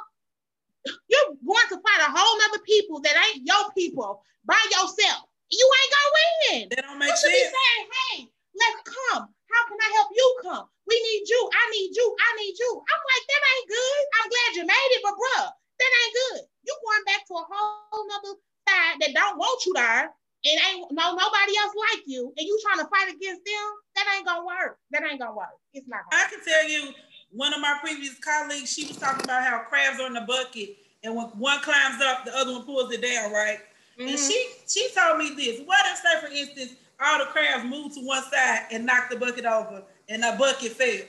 you're 0.84 1.28
going 1.46 1.68
to 1.70 1.78
fight 1.78 2.02
a 2.06 2.10
whole 2.10 2.34
nother 2.42 2.62
people 2.64 3.00
that 3.02 3.14
ain't 3.14 3.46
your 3.46 3.70
people 3.76 4.22
by 4.44 4.58
yourself. 4.70 5.28
You 5.52 5.66
ain't 5.68 5.92
gonna 5.92 6.12
win. 6.16 6.62
That 6.72 6.84
don't 6.88 6.98
make 6.98 7.12
you 7.12 7.18
should 7.20 7.30
sense. 7.30 7.52
be 7.52 7.54
saying, 7.54 7.84
hey, 7.92 8.16
let's 8.56 8.80
come. 8.88 9.28
How 9.28 9.62
can 9.68 9.78
I 9.78 9.90
help 10.00 10.10
you 10.16 10.28
come? 10.40 10.64
We 10.88 10.96
need 10.96 11.28
you. 11.28 11.40
I 11.52 11.64
need 11.70 11.92
you. 11.92 12.06
I 12.08 12.30
need 12.40 12.56
you. 12.56 12.70
I'm 12.80 13.02
like, 13.04 13.24
that 13.28 13.42
ain't 13.52 13.68
good. 13.68 14.02
I'm 14.16 14.28
glad 14.32 14.50
you 14.56 14.64
made 14.64 14.90
it, 14.96 15.02
but 15.04 15.14
bruh, 15.14 15.48
that 15.52 15.92
ain't 15.92 16.16
good. 16.16 16.40
You 16.64 16.72
going 16.80 17.04
back 17.04 17.22
to 17.28 17.34
a 17.36 17.44
whole 17.44 18.04
nother 18.08 18.34
side 18.64 18.96
that 19.04 19.12
don't 19.12 19.36
want 19.36 19.60
you 19.66 19.74
there 19.76 20.08
and 20.44 20.58
ain't 20.72 20.90
no 20.90 21.14
nobody 21.14 21.52
else 21.58 21.74
like 21.92 22.02
you, 22.06 22.32
and 22.36 22.46
you 22.46 22.58
trying 22.62 22.82
to 22.82 22.90
fight 22.90 23.14
against 23.14 23.44
them, 23.44 23.66
that 23.94 24.06
ain't 24.16 24.26
gonna 24.26 24.44
work. 24.44 24.78
That 24.90 25.04
ain't 25.06 25.20
gonna 25.20 25.36
work. 25.36 25.54
It's 25.72 25.86
not. 25.86 26.02
Gonna 26.10 26.22
I 26.22 26.28
can 26.28 26.42
tell 26.42 26.68
you, 26.68 26.90
one 27.32 27.54
of 27.54 27.60
my 27.60 27.76
previous 27.82 28.14
colleagues, 28.18 28.72
she 28.72 28.86
was 28.86 28.96
talking 28.96 29.24
about 29.24 29.42
how 29.42 29.60
crabs 29.60 30.00
are 30.00 30.06
in 30.06 30.14
the 30.14 30.20
bucket, 30.22 30.76
and 31.02 31.16
when 31.16 31.26
one 31.28 31.60
climbs 31.60 32.00
up, 32.02 32.24
the 32.24 32.36
other 32.36 32.52
one 32.52 32.64
pulls 32.64 32.92
it 32.92 33.02
down, 33.02 33.32
right? 33.32 33.58
Mm-hmm. 33.98 34.08
And 34.08 34.18
she 34.18 34.48
she 34.68 34.88
told 34.94 35.18
me 35.18 35.34
this. 35.34 35.60
What 35.64 35.84
if, 35.86 35.98
say, 35.98 36.20
for 36.20 36.32
instance, 36.32 36.78
all 37.00 37.18
the 37.18 37.26
crabs 37.26 37.64
moved 37.64 37.94
to 37.94 38.00
one 38.00 38.22
side 38.22 38.66
and 38.70 38.86
knocked 38.86 39.10
the 39.10 39.16
bucket 39.16 39.46
over, 39.46 39.82
and 40.08 40.22
the 40.22 40.36
bucket 40.38 40.72
fell? 40.72 41.06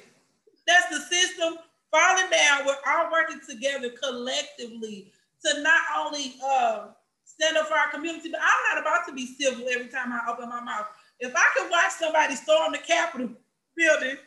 That's 0.65 0.89
the 0.89 1.15
system 1.15 1.57
falling 1.91 2.29
down. 2.31 2.65
We're 2.65 2.75
all 2.87 3.11
working 3.11 3.39
together 3.47 3.89
collectively 3.89 5.11
to 5.45 5.61
not 5.61 5.81
only 5.97 6.35
uh, 6.43 6.87
stand 7.25 7.57
up 7.57 7.67
for 7.67 7.75
our 7.75 7.91
community, 7.91 8.29
but 8.29 8.39
I'm 8.41 8.75
not 8.75 8.81
about 8.81 9.05
to 9.07 9.13
be 9.13 9.25
civil 9.25 9.67
every 9.69 9.87
time 9.87 10.11
I 10.11 10.31
open 10.31 10.49
my 10.49 10.61
mouth. 10.61 10.87
If 11.19 11.33
I 11.35 11.45
could 11.55 11.69
watch 11.69 11.91
somebody 11.91 12.35
storm 12.35 12.71
the 12.71 12.77
Capitol 12.79 13.29
building 13.75 14.17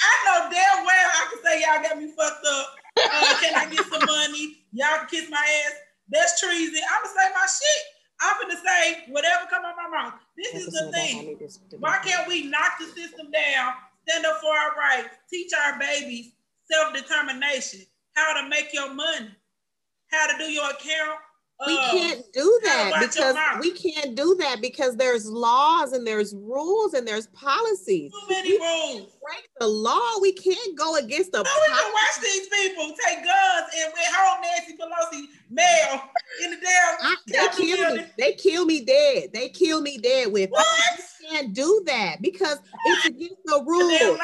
I 0.00 0.12
know 0.24 0.50
damn 0.50 0.84
well 0.84 1.08
I 1.14 1.22
can 1.30 1.40
say 1.44 1.60
y'all 1.60 1.82
got 1.82 1.98
me 1.98 2.12
fucked 2.16 2.44
up. 2.46 2.66
Uh, 2.96 3.34
can 3.40 3.54
I 3.54 3.70
get 3.70 3.86
some 3.86 4.04
money? 4.04 4.64
Y'all 4.72 4.98
can 4.98 5.06
kiss 5.08 5.30
my 5.30 5.44
ass. 5.66 5.74
That's 6.08 6.40
treason. 6.40 6.80
I'm 6.90 7.04
gonna 7.04 7.14
say 7.14 7.28
my 7.34 7.46
shit. 7.46 7.82
I'm 8.20 8.36
gonna 8.42 8.60
say 8.60 9.04
whatever 9.08 9.46
come 9.48 9.64
out 9.64 9.76
my 9.76 9.88
mouth. 9.88 10.14
This 10.36 10.66
is 10.66 10.72
the 10.72 10.90
thing. 10.92 11.38
Why 11.78 11.98
can't 12.04 12.28
we 12.28 12.44
knock 12.44 12.78
the 12.78 12.86
system 12.86 13.30
down, 13.30 13.74
stand 14.06 14.26
up 14.26 14.40
for 14.40 14.50
our 14.50 14.76
rights, 14.76 15.16
teach 15.30 15.52
our 15.54 15.78
babies 15.78 16.32
self-determination, 16.70 17.80
how 18.14 18.40
to 18.40 18.48
make 18.48 18.72
your 18.72 18.94
money, 18.94 19.30
how 20.10 20.26
to 20.26 20.38
do 20.38 20.50
your 20.50 20.70
account, 20.70 21.18
we 21.66 21.76
oh, 21.78 21.88
can't 21.90 22.24
do 22.32 22.60
that 22.64 22.92
because 23.00 23.36
we 23.60 23.72
can't 23.72 24.14
do 24.14 24.34
that 24.36 24.62
because 24.62 24.96
there's 24.96 25.26
laws 25.26 25.92
and 25.92 26.06
there's 26.06 26.34
rules 26.34 26.94
and 26.94 27.06
there's 27.06 27.26
policies. 27.28 28.12
Too 28.12 28.34
many 28.34 28.58
rules. 28.58 29.16
Break 29.22 29.48
the 29.58 29.66
law. 29.66 30.18
We 30.22 30.32
can't 30.32 30.76
go 30.78 30.96
against 30.96 31.32
the. 31.32 31.42
No, 31.42 31.42
we 31.42 31.74
can 31.74 31.92
watch 31.92 32.22
these 32.22 32.48
people 32.48 32.94
take 33.06 33.18
guns 33.24 33.66
and 33.76 33.92
we 33.92 34.00
hold 34.14 34.38
Nancy 34.42 34.76
Pelosi 34.76 35.26
mail 35.50 36.02
in 36.44 36.50
the 36.50 36.56
damn. 36.56 36.96
I, 37.02 37.16
they 37.26 37.48
kill 37.56 37.94
me. 37.94 38.04
They 38.16 38.32
kill 38.32 38.64
me 38.64 38.84
dead. 38.84 39.30
They 39.34 39.48
kill 39.50 39.82
me 39.82 39.98
dead 39.98 40.32
with. 40.32 40.50
What? 40.50 40.66
You 41.20 41.28
can't 41.28 41.52
do 41.52 41.82
that 41.86 42.22
because 42.22 42.58
it's 42.86 43.06
against 43.06 43.44
the 43.44 43.62
rules. 43.66 44.18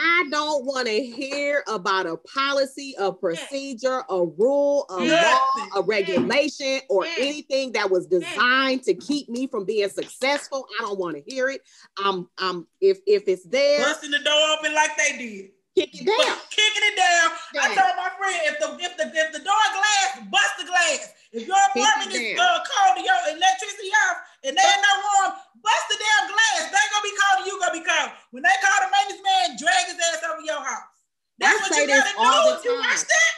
I 0.00 0.28
don't 0.30 0.64
want 0.64 0.86
to 0.86 1.02
hear 1.04 1.64
about 1.66 2.06
a 2.06 2.16
policy, 2.16 2.94
a 2.98 3.12
procedure, 3.12 4.04
a 4.08 4.24
rule, 4.24 4.86
a 4.90 4.96
law, 4.96 5.80
a 5.80 5.82
regulation, 5.82 6.80
or 6.88 7.04
anything 7.04 7.72
that 7.72 7.90
was 7.90 8.06
designed 8.06 8.84
to 8.84 8.94
keep 8.94 9.28
me 9.28 9.48
from 9.48 9.64
being 9.64 9.88
successful. 9.88 10.66
I 10.78 10.82
don't 10.82 10.98
want 10.98 11.16
to 11.16 11.22
hear 11.26 11.48
it. 11.48 11.62
I'm, 12.02 12.28
I'm, 12.38 12.66
if 12.80 12.98
if 13.06 13.24
it's 13.26 13.44
there, 13.44 13.80
busting 13.84 14.12
the 14.12 14.20
door 14.20 14.40
open 14.58 14.72
like 14.74 14.96
they 14.96 15.18
did. 15.18 15.50
Kick 15.74 15.94
it 15.94 16.06
down. 16.06 16.36
Kicking 16.50 16.86
it 16.90 16.96
down. 16.96 17.30
I 17.62 17.74
told 17.74 17.94
my 17.96 18.10
friend 18.18 18.38
if 18.44 18.58
the 18.58 18.66
if 18.82 18.96
the 18.96 19.06
if 19.14 19.32
the 19.32 19.38
door 19.40 19.66
glass, 19.74 20.26
bust 20.30 20.54
the 20.58 20.66
glass. 20.66 21.14
If 21.30 21.46
your 21.46 21.56
apartment 21.70 22.14
is 22.14 22.38
uh, 22.38 22.58
cold, 22.64 23.04
your 23.04 23.36
electricity 23.36 23.90
off, 24.08 24.16
and 24.44 24.56
they 24.56 24.62
ain't 24.62 24.82
no 24.82 24.94
warm, 25.04 25.38
bust 25.68 25.84
the 25.92 25.98
damn 26.00 26.24
glass. 26.32 26.72
They 26.72 26.84
gonna 26.88 27.04
be 27.04 27.12
and 27.36 27.46
you 27.46 27.54
gonna 27.60 27.76
be 27.76 27.84
cold. 27.84 28.10
When 28.32 28.42
they 28.42 28.56
call 28.64 28.78
the 28.80 28.88
maintenance 28.88 29.20
man, 29.20 29.46
drag 29.60 29.84
his 29.92 30.00
ass 30.00 30.24
over 30.24 30.40
your 30.40 30.64
house. 30.64 30.96
That's 31.36 31.60
I 31.60 31.62
what 31.62 31.76
you 31.76 31.86
gotta 31.86 32.62
do. 32.64 32.70
You 32.70 32.80
watch 32.80 33.04
that? 33.04 33.32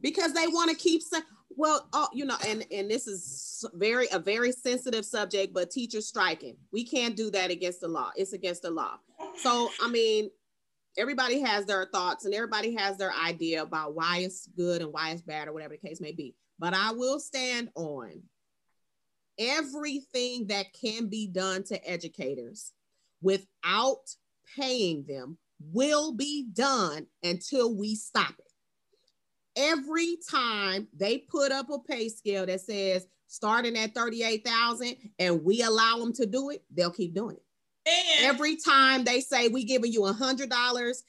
Because 0.00 0.32
they 0.32 0.46
want 0.46 0.70
to 0.70 0.76
keep 0.76 1.02
saying. 1.02 1.24
Well, 1.56 1.88
oh, 1.92 2.08
you 2.14 2.24
know, 2.24 2.36
and 2.46 2.64
and 2.70 2.90
this 2.90 3.06
is 3.06 3.64
very 3.74 4.06
a 4.12 4.18
very 4.18 4.52
sensitive 4.52 5.04
subject, 5.04 5.52
but 5.52 5.70
teachers 5.70 6.06
striking, 6.06 6.56
we 6.72 6.84
can't 6.84 7.16
do 7.16 7.30
that 7.32 7.50
against 7.50 7.80
the 7.80 7.88
law. 7.88 8.10
It's 8.16 8.32
against 8.32 8.62
the 8.62 8.70
law. 8.70 8.98
So, 9.36 9.68
I 9.82 9.88
mean, 9.88 10.30
everybody 10.96 11.40
has 11.40 11.66
their 11.66 11.86
thoughts 11.92 12.24
and 12.24 12.34
everybody 12.34 12.74
has 12.76 12.96
their 12.96 13.12
idea 13.12 13.62
about 13.62 13.94
why 13.94 14.18
it's 14.18 14.46
good 14.56 14.80
and 14.80 14.92
why 14.92 15.10
it's 15.10 15.22
bad 15.22 15.48
or 15.48 15.52
whatever 15.52 15.74
the 15.74 15.88
case 15.88 16.00
may 16.00 16.12
be. 16.12 16.34
But 16.58 16.72
I 16.72 16.92
will 16.92 17.18
stand 17.18 17.70
on 17.74 18.22
everything 19.40 20.46
that 20.48 20.66
can 20.74 21.06
be 21.08 21.26
done 21.26 21.64
to 21.64 21.90
educators 21.90 22.72
without 23.22 24.14
paying 24.56 25.04
them 25.08 25.38
will 25.72 26.12
be 26.12 26.46
done 26.52 27.06
until 27.22 27.74
we 27.74 27.94
stop 27.94 28.34
it. 28.38 28.52
Every 29.56 30.16
time 30.30 30.86
they 30.96 31.18
put 31.18 31.52
up 31.52 31.70
a 31.70 31.78
pay 31.78 32.08
scale 32.08 32.46
that 32.46 32.60
says 32.60 33.06
starting 33.26 33.76
at 33.76 33.94
38,000 33.94 34.96
and 35.18 35.42
we 35.44 35.62
allow 35.62 35.98
them 35.98 36.12
to 36.14 36.26
do 36.26 36.50
it, 36.50 36.62
they'll 36.72 36.90
keep 36.90 37.14
doing 37.14 37.36
it. 37.36 37.42
And 37.86 38.26
every 38.26 38.56
time 38.56 39.04
they 39.04 39.20
say 39.20 39.48
we 39.48 39.64
giving 39.64 39.92
you 39.92 40.06
a 40.06 40.12
hundred 40.12 40.50
dollars 40.50 41.02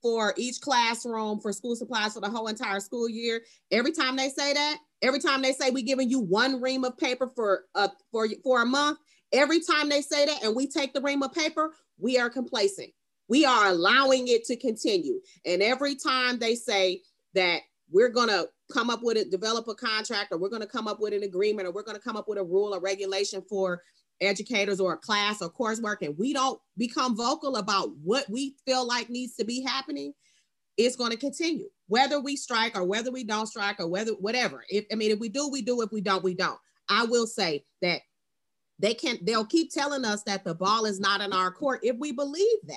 for 0.00 0.34
each 0.36 0.60
classroom 0.60 1.40
for 1.40 1.52
school 1.52 1.76
supplies 1.76 2.14
for 2.14 2.20
the 2.20 2.30
whole 2.30 2.48
entire 2.48 2.80
school 2.80 3.08
year, 3.08 3.42
every 3.70 3.92
time 3.92 4.16
they 4.16 4.28
say 4.28 4.52
that, 4.54 4.78
every 5.02 5.18
time 5.18 5.42
they 5.42 5.52
say 5.52 5.70
we're 5.70 5.84
giving 5.84 6.08
you 6.08 6.20
one 6.20 6.60
ream 6.60 6.84
of 6.84 6.96
paper 6.96 7.30
for 7.34 7.64
a 7.74 7.90
for 8.10 8.28
for 8.42 8.62
a 8.62 8.66
month, 8.66 8.98
every 9.32 9.60
time 9.60 9.88
they 9.88 10.00
say 10.00 10.24
that 10.26 10.42
and 10.44 10.56
we 10.56 10.66
take 10.66 10.94
the 10.94 11.00
ream 11.00 11.22
of 11.22 11.32
paper, 11.32 11.72
we 11.98 12.18
are 12.18 12.30
complacent. 12.30 12.90
We 13.28 13.44
are 13.44 13.68
allowing 13.68 14.28
it 14.28 14.44
to 14.44 14.56
continue. 14.56 15.20
And 15.44 15.62
every 15.62 15.96
time 15.96 16.38
they 16.38 16.54
say 16.54 17.02
that 17.34 17.60
we're 17.90 18.08
gonna 18.08 18.44
come 18.72 18.90
up 18.90 19.00
with 19.02 19.18
a 19.18 19.24
develop 19.24 19.68
a 19.68 19.74
contract 19.74 20.32
or 20.32 20.38
we're 20.38 20.48
gonna 20.48 20.66
come 20.66 20.88
up 20.88 21.00
with 21.00 21.12
an 21.12 21.22
agreement 21.22 21.68
or 21.68 21.72
we're 21.72 21.82
gonna 21.82 21.98
come 21.98 22.16
up 22.16 22.28
with 22.28 22.38
a 22.38 22.44
rule 22.44 22.74
or 22.74 22.80
regulation 22.80 23.42
for 23.48 23.82
educators 24.20 24.80
or 24.80 24.94
a 24.94 24.98
class 24.98 25.42
or 25.42 25.50
coursework 25.50 25.96
and 26.02 26.16
we 26.16 26.32
don't 26.32 26.60
become 26.76 27.16
vocal 27.16 27.56
about 27.56 27.90
what 28.04 28.28
we 28.30 28.54
feel 28.64 28.86
like 28.86 29.10
needs 29.10 29.34
to 29.34 29.44
be 29.44 29.62
happening, 29.62 30.12
it's 30.76 30.96
going 30.96 31.10
to 31.10 31.16
continue. 31.16 31.68
Whether 31.88 32.20
we 32.20 32.36
strike 32.36 32.76
or 32.76 32.84
whether 32.84 33.10
we 33.10 33.24
don't 33.24 33.46
strike 33.46 33.80
or 33.80 33.88
whether 33.88 34.12
whatever. 34.12 34.64
If 34.68 34.86
I 34.90 34.94
mean, 34.94 35.10
if 35.10 35.18
we 35.18 35.28
do, 35.28 35.48
we 35.48 35.62
do. 35.62 35.82
If 35.82 35.92
we 35.92 36.00
don't, 36.00 36.24
we 36.24 36.34
don't. 36.34 36.58
I 36.88 37.04
will 37.04 37.26
say 37.26 37.64
that 37.82 38.00
they 38.78 38.94
can't. 38.94 39.24
they'll 39.24 39.44
keep 39.44 39.72
telling 39.72 40.04
us 40.04 40.22
that 40.24 40.44
the 40.44 40.54
ball 40.54 40.86
is 40.86 41.00
not 41.00 41.20
in 41.20 41.32
our 41.32 41.50
court 41.50 41.80
if 41.82 41.96
we 41.96 42.12
believe 42.12 42.58
that. 42.66 42.76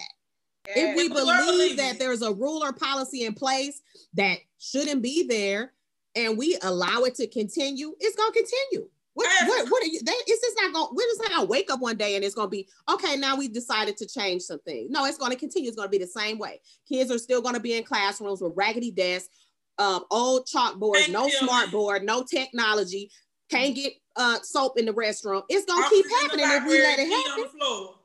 Yeah, 0.68 0.74
if 0.92 0.98
we 0.98 1.10
believe 1.10 1.78
that 1.78 2.00
there's 2.00 2.22
a 2.22 2.34
rule 2.34 2.64
or 2.64 2.74
policy 2.74 3.24
in 3.24 3.34
place 3.34 3.82
that 4.16 4.40
shouldn't 4.58 5.02
be 5.02 5.28
there 5.28 5.74
and 6.16 6.38
we 6.38 6.58
allow 6.64 7.02
it 7.02 7.16
to 7.16 7.28
continue, 7.28 7.94
it's 8.00 8.16
going 8.16 8.32
to 8.32 8.40
continue. 8.40 8.90
What, 9.16 9.30
what, 9.48 9.72
what 9.72 9.84
are 9.84 9.88
you? 9.88 10.02
They, 10.04 10.12
it's 10.12 10.42
just 10.42 10.58
not 10.62 10.74
going. 10.74 10.90
We're 10.92 11.08
just 11.08 11.22
not 11.22 11.30
gonna 11.30 11.46
wake 11.46 11.72
up 11.72 11.80
one 11.80 11.96
day 11.96 12.18
and 12.18 12.26
it's 12.26 12.36
gonna 12.36 12.50
be 12.50 12.68
okay. 12.90 13.16
Now 13.16 13.38
we 13.38 13.48
decided 13.48 13.96
to 13.98 14.06
change 14.06 14.42
something. 14.42 14.88
No, 14.90 15.06
it's 15.06 15.18
gonna 15.18 15.38
continue. 15.38 15.70
It's 15.70 15.78
gonna 15.78 15.90
be 15.90 15.98
the 15.98 16.06
same 16.06 16.38
way. 16.38 16.60
Kids 16.88 17.10
are 17.12 17.18
still 17.18 17.42
gonna 17.42 17.62
be 17.62 17.78
in 17.78 17.86
classrooms 17.86 18.42
with 18.42 18.52
raggedy 18.58 18.92
desks, 18.92 19.30
um, 19.78 20.04
old 20.12 20.46
chalkboard, 20.48 20.96
Thank 20.96 21.12
no 21.14 21.28
you. 21.28 21.32
smart 21.32 21.72
board, 21.72 22.04
no 22.04 22.24
technology. 22.24 23.10
Can't 23.50 23.74
get 23.74 23.94
uh, 24.18 24.40
soap 24.42 24.78
in 24.78 24.86
the 24.86 24.94
restroom. 24.94 25.44
It's 25.48 25.66
gonna 25.66 25.88
keep 25.90 26.06
happening 26.22 26.46
if 26.50 26.64
we 26.66 26.82
let 26.82 27.00
it 27.00 27.08
happen. 27.10 27.32
On 27.32 27.42
the 27.42 27.50
floor. 27.58 27.96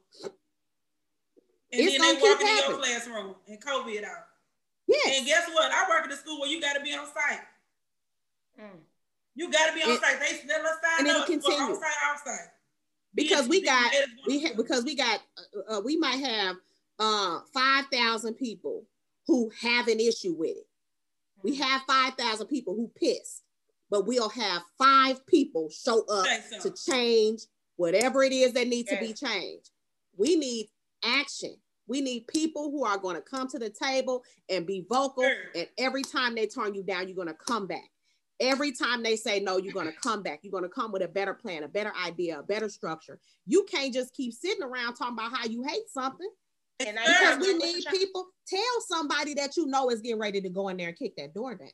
And 1.73 1.81
it's 1.81 1.99
then 1.99 2.15
they 2.15 2.21
walk 2.21 2.41
into 2.41 2.71
your 2.71 2.79
classroom 2.79 3.35
and 3.49 3.61
COVID 3.61 4.05
out. 4.05 4.27
Yes. 4.87 5.19
And 5.19 5.27
guess 5.27 5.49
what? 5.53 5.73
I 5.73 5.89
work 5.89 6.05
at 6.05 6.13
a 6.13 6.17
school 6.17 6.41
where 6.41 6.49
you 6.49 6.61
got 6.61 6.75
to 6.75 6.81
be 6.81 6.95
on 6.95 7.07
site. 7.07 7.41
Mm. 8.61 8.79
You 9.35 9.51
got 9.51 9.69
to 9.69 9.75
be 9.75 9.83
on 9.83 9.91
it, 9.91 10.01
site. 10.01 10.21
They 10.21 10.37
still 10.37 10.49
sign 10.49 10.99
and 10.99 11.09
it'll 11.09 11.25
continue. 11.25 11.59
On 11.59 11.75
site, 11.75 11.93
outside. 12.05 12.49
Because 13.15 13.49
we 13.49 13.63
got 13.63 13.93
we 14.27 14.47
ha- 14.47 14.55
because 14.57 14.85
we 14.85 14.95
got 14.95 15.21
uh, 15.69 15.81
we 15.85 15.97
might 15.97 16.21
have 16.25 16.57
uh, 16.99 17.41
five 17.53 17.87
thousand 17.93 18.35
people 18.35 18.85
who 19.27 19.51
have 19.61 19.89
an 19.89 20.01
issue 20.01 20.35
with 20.37 20.57
it. 20.57 20.67
We 21.43 21.53
mm-hmm. 21.53 21.63
have 21.63 21.83
five 21.87 22.15
thousand 22.15 22.47
people 22.49 22.75
who 22.75 22.91
pissed, 22.95 23.43
but 23.91 24.07
we'll 24.07 24.29
have 24.29 24.63
five 24.79 25.25
people 25.27 25.71
show 25.71 26.05
up 26.07 26.27
so. 26.51 26.69
to 26.71 26.91
change 26.91 27.43
whatever 27.77 28.23
it 28.23 28.33
is 28.33 28.53
that 28.53 28.69
needs 28.69 28.91
to 28.91 28.99
be 28.99 29.13
changed. 29.13 29.71
We 30.17 30.37
need 30.37 30.69
action. 31.05 31.57
We 31.87 32.01
need 32.01 32.29
people 32.29 32.71
who 32.71 32.85
are 32.85 32.99
going 32.99 33.17
to 33.17 33.23
come 33.23 33.49
to 33.49 33.59
the 33.59 33.71
table 33.71 34.23
and 34.49 34.67
be 34.67 34.85
vocal. 34.89 35.25
Sure. 35.25 35.35
And 35.57 35.67
every 35.79 36.03
time 36.03 36.37
they 36.37 36.47
turn 36.47 36.75
you 36.75 36.85
down, 36.85 37.09
you're 37.09 37.17
going 37.17 37.27
to 37.27 37.35
come 37.35 37.67
back. 37.67 37.91
Every 38.41 38.73
time 38.73 39.03
they 39.03 39.17
say 39.17 39.39
no, 39.39 39.59
you're 39.59 39.75
going 39.75 39.87
to 39.87 40.01
come 40.03 40.23
back. 40.23 40.41
You're 40.43 40.51
going 40.51 40.65
to 40.65 40.71
come 40.71 40.93
with 40.93 41.03
a 41.03 41.09
better 41.09 41.35
plan, 41.35 41.63
a 41.63 41.69
better 41.69 41.93
idea, 42.03 42.41
a 42.41 42.43
better 42.43 42.71
structure. 42.71 43.21
You 43.47 43.67
can't 43.71 43.93
just 43.93 44.15
keep 44.15 44.33
sitting 44.33 44.63
around 44.63 44.95
talking 44.95 45.15
about 45.15 45.37
how 45.37 45.45
you 45.45 45.63
hate 45.63 45.89
something. 45.89 46.29
And 46.81 46.97
because 46.97 47.39
we 47.39 47.53
need 47.55 47.85
people, 47.91 48.27
tell 48.49 48.61
somebody 48.89 49.35
that 49.35 49.57
you 49.57 49.67
know 49.67 49.91
is 49.91 50.01
getting 50.01 50.19
ready 50.19 50.41
to 50.41 50.49
go 50.49 50.69
in 50.69 50.79
there 50.79 50.89
and 50.89 50.97
kick 50.97 51.15
that 51.17 51.35
door 51.35 51.55
down. 51.55 51.69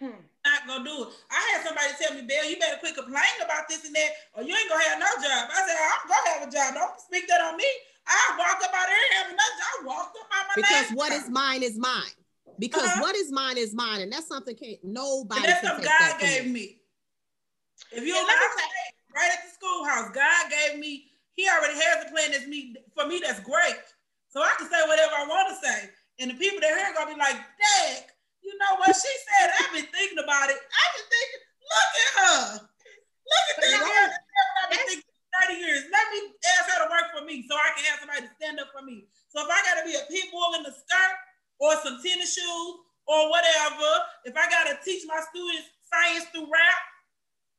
Hmm. 0.00 0.20
Not 0.44 0.66
gonna 0.66 0.84
do 0.84 1.04
it. 1.04 1.08
I 1.30 1.40
had 1.52 1.64
somebody 1.64 1.88
tell 2.00 2.14
me, 2.14 2.22
Bill, 2.28 2.44
you 2.44 2.58
better 2.60 2.76
quit 2.80 2.94
complaining 2.94 3.44
about 3.44 3.64
this 3.68 3.84
and 3.84 3.94
that, 3.96 4.10
or 4.34 4.42
you 4.42 4.54
ain't 4.54 4.68
gonna 4.68 4.84
have 4.84 5.00
no 5.00 5.08
job. 5.20 5.48
I 5.48 5.60
said, 5.64 5.76
I'm 5.76 6.08
gonna 6.08 6.30
have 6.36 6.48
a 6.48 6.52
job. 6.52 6.74
Don't 6.74 7.00
speak 7.00 7.28
that 7.28 7.40
on 7.40 7.56
me. 7.56 7.64
I 8.06 8.36
walked 8.38 8.62
up 8.62 8.72
out 8.76 8.86
there 8.86 9.20
having 9.20 9.36
no 9.36 9.48
job. 9.56 9.72
I 9.72 9.86
walked 9.86 10.16
up 10.20 10.28
out 10.32 10.44
my 10.48 10.54
Because 10.56 10.90
what 10.92 11.12
is 11.12 11.28
mine 11.30 11.62
is 11.62 11.78
mine 11.78 12.12
because 12.58 12.84
uh-huh. 12.84 13.02
what 13.02 13.16
is 13.16 13.32
mine 13.32 13.58
is 13.58 13.74
mine, 13.74 14.00
and 14.00 14.12
that's 14.12 14.28
something 14.28 14.56
can't 14.56 14.82
nobody. 14.82 15.40
And 15.40 15.48
that's 15.48 15.66
something 15.66 15.84
God 15.84 16.00
that 16.00 16.20
gave 16.20 16.50
me. 16.50 16.80
If 17.92 18.04
you 18.04 18.12
don't 18.12 18.26
right 19.16 19.32
at 19.32 19.44
the 19.44 19.52
schoolhouse, 19.52 20.12
God 20.12 20.44
gave 20.50 20.78
me. 20.78 21.12
He 21.32 21.48
already 21.48 21.76
has 21.76 22.08
a 22.08 22.10
plan 22.12 22.32
that's 22.32 22.46
me 22.46 22.76
for 22.96 23.06
me. 23.06 23.20
That's 23.20 23.40
great. 23.40 23.84
So 24.28 24.40
I 24.40 24.52
can 24.56 24.68
say 24.68 24.80
whatever 24.88 25.12
I 25.16 25.24
want 25.28 25.52
to 25.52 25.56
say, 25.60 25.90
and 26.20 26.30
the 26.32 26.36
people 26.36 26.60
that 26.60 26.72
hear 26.72 26.92
are 26.92 26.96
gonna 26.96 27.12
be 27.12 27.20
like, 27.20 27.36
"Dang, 27.36 28.04
you 28.40 28.52
know 28.56 28.76
what 28.80 28.92
she 28.96 29.12
said? 29.26 29.52
I've 29.60 29.72
been 29.72 29.88
thinking 29.92 30.20
about 30.20 30.48
it. 30.48 30.56
I've 30.56 30.92
been 30.96 31.08
thinking. 31.08 31.42
Look 31.66 31.92
at 31.98 32.12
her. 32.14 32.40
Look 32.62 33.46
at 33.50 33.56
this. 33.58 33.74
I've 33.74 34.70
been 34.70 34.84
thinking 34.86 35.16
30 35.44 35.60
years. 35.60 35.82
Let 35.90 36.06
me 36.14 36.20
ask 36.56 36.64
her 36.72 36.78
to 36.86 36.88
work 36.88 37.10
for 37.12 37.22
me 37.26 37.44
so 37.44 37.58
I 37.58 37.74
can 37.76 37.84
have 37.90 37.98
somebody 38.00 38.22
to 38.24 38.32
stand 38.38 38.60
up 38.62 38.70
for 38.72 38.86
me. 38.86 39.10
So 39.28 39.42
if 39.44 39.50
I 39.50 39.58
got 39.66 39.82
to 39.82 39.84
be 39.84 39.98
a 39.98 40.04
bull 40.30 40.54
in 40.56 40.62
the 40.62 40.72
skirt 40.72 41.16
or 41.58 41.72
some 41.82 42.00
tennis 42.02 42.34
shoes 42.34 42.74
or 43.06 43.30
whatever. 43.30 43.88
If 44.24 44.36
I 44.36 44.48
gotta 44.50 44.78
teach 44.84 45.04
my 45.06 45.20
students 45.30 45.68
science 45.86 46.26
through 46.32 46.50
rap, 46.50 46.80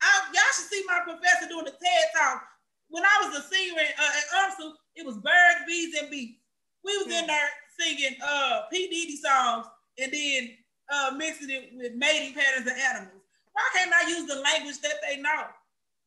I, 0.02 0.30
y'all 0.34 0.54
should 0.54 0.70
see 0.70 0.84
my 0.86 1.02
professor 1.04 1.50
doing 1.50 1.66
the 1.66 1.72
TED 1.72 2.08
talk. 2.16 2.44
When 2.90 3.04
I 3.04 3.28
was 3.28 3.40
a 3.40 3.44
senior 3.44 3.82
in, 3.82 3.88
uh, 3.98 4.18
at 4.18 4.26
UMSL, 4.32 4.72
it 4.96 5.06
was 5.06 5.18
birds, 5.18 5.66
bees, 5.68 5.96
and 6.00 6.10
bees. 6.10 6.36
We 6.84 6.96
was 6.98 7.08
mm. 7.08 7.20
in 7.20 7.24
hmm. 7.24 7.28
there 7.28 7.50
singing 7.80 8.16
uh, 8.24 8.62
P. 8.72 8.88
Diddy 8.88 9.18
songs 9.18 9.66
and 10.00 10.12
then 10.12 10.58
uh, 10.90 11.12
mixing 11.18 11.50
it 11.50 11.72
with 11.76 11.94
mating 11.96 12.34
patterns 12.34 12.68
of 12.70 12.78
animals. 12.78 13.22
Why 13.52 13.64
can't 13.76 13.92
I 13.92 14.10
use 14.10 14.28
the 14.28 14.40
language 14.40 14.80
that 14.82 15.02
they 15.02 15.20
know? 15.20 15.50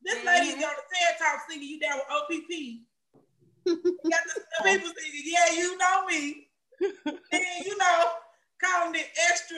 This 0.01 0.17
mm-hmm. 0.17 0.27
lady's 0.27 0.55
on 0.55 0.73
the 0.73 0.85
TED 0.89 1.19
talk 1.19 1.41
singing 1.47 1.67
you 1.67 1.79
down 1.79 1.99
with 1.99 2.09
OPP. 2.09 2.51
got 4.09 4.23
the 4.25 4.41
people 4.63 4.89
singing, 4.97 5.23
yeah, 5.25 5.53
you 5.53 5.77
know 5.77 6.05
me 6.07 6.47
then 7.05 7.41
you 7.65 7.77
calling 8.63 8.95
it 8.95 9.07
extra 9.29 9.57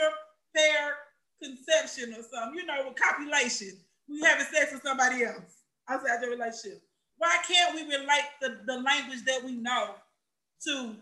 pair 0.56 0.96
conception 1.42 2.14
or 2.14 2.24
something, 2.24 2.56
you 2.56 2.66
know, 2.66 2.88
with 2.88 2.98
copulation. 3.00 3.78
We 4.08 4.22
having 4.22 4.46
sex 4.46 4.72
with 4.72 4.84
somebody 4.84 5.24
else 5.24 5.64
outside 5.90 6.22
the 6.22 6.30
relationship. 6.30 6.82
Why 7.18 7.38
can't 7.48 7.76
we 7.76 7.84
relate 7.84 8.30
the, 8.42 8.60
the 8.66 8.80
language 8.80 9.24
that 9.26 9.44
we 9.44 9.54
know 9.54 9.96
to 10.66 10.96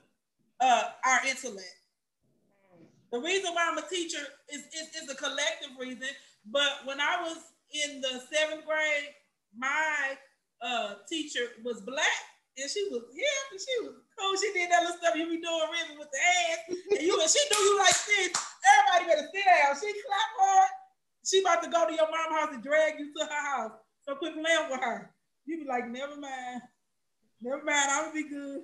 uh, 0.60 0.84
our 1.06 1.28
intellect? 1.28 1.76
The 3.12 3.20
reason 3.20 3.54
why 3.54 3.70
I'm 3.70 3.78
a 3.78 3.88
teacher 3.88 4.20
is, 4.50 4.62
is, 4.62 5.04
is 5.04 5.10
a 5.10 5.16
collective 5.16 5.72
reason. 5.80 6.08
But 6.46 6.86
when 6.86 7.00
I 7.00 7.18
was 7.22 7.38
in 7.86 8.02
the 8.02 8.22
seventh 8.32 8.66
grade, 8.66 9.14
my 9.58 10.18
uh, 10.62 10.96
teacher 11.10 11.42
was 11.64 11.82
black 11.82 12.06
and 12.58 12.70
she 12.70 12.88
was 12.92 13.04
yeah, 13.14 13.52
and 13.52 13.60
she 13.60 13.88
was 13.88 13.96
cool. 14.18 14.36
She 14.38 14.52
did 14.54 14.72
that 14.72 14.84
little 14.84 14.98
stuff 14.98 15.16
you 15.16 15.30
be 15.30 15.42
doing 15.42 15.70
really 15.72 15.98
with 15.98 16.12
the 16.12 16.20
ass, 16.20 16.60
and 16.70 17.02
you 17.02 17.20
and 17.20 17.30
she 17.30 17.42
knew 17.52 17.62
you 17.62 17.78
like 17.80 18.00
this. 18.06 18.32
Everybody 18.34 19.04
better 19.10 19.28
sit 19.34 19.46
down. 19.46 19.76
She 19.76 19.90
clap 20.04 20.32
hard. 20.40 20.70
She 21.24 21.42
about 21.42 21.64
to 21.64 21.70
go 21.70 21.88
to 21.88 21.94
your 21.94 22.10
mom's 22.10 22.36
house 22.36 22.54
and 22.54 22.64
drag 22.64 23.00
you 23.00 23.14
to 23.14 23.26
her 23.26 23.44
house. 23.56 23.72
So 24.02 24.16
quit 24.16 24.34
playing 24.34 24.70
with 24.70 24.82
her. 24.82 25.14
You 25.46 25.60
be 25.62 25.66
like, 25.66 25.88
never 25.88 26.16
mind, 26.18 26.62
never 27.42 27.64
mind. 27.64 27.90
I'm 27.92 28.10
gonna 28.10 28.14
be 28.14 28.30
good. 28.30 28.62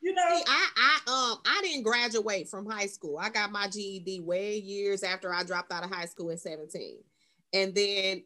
You 0.00 0.14
know, 0.14 0.22
See, 0.36 0.44
I 0.46 0.68
I 0.76 0.94
um 1.06 1.38
I 1.46 1.60
didn't 1.62 1.84
graduate 1.84 2.48
from 2.48 2.66
high 2.66 2.86
school. 2.86 3.18
I 3.18 3.30
got 3.30 3.52
my 3.52 3.68
GED 3.68 4.20
way 4.20 4.58
years 4.58 5.04
after 5.04 5.32
I 5.32 5.44
dropped 5.44 5.72
out 5.72 5.84
of 5.84 5.90
high 5.90 6.06
school 6.06 6.30
in 6.30 6.38
17. 6.38 6.98
And 7.52 7.74
then 7.74 8.24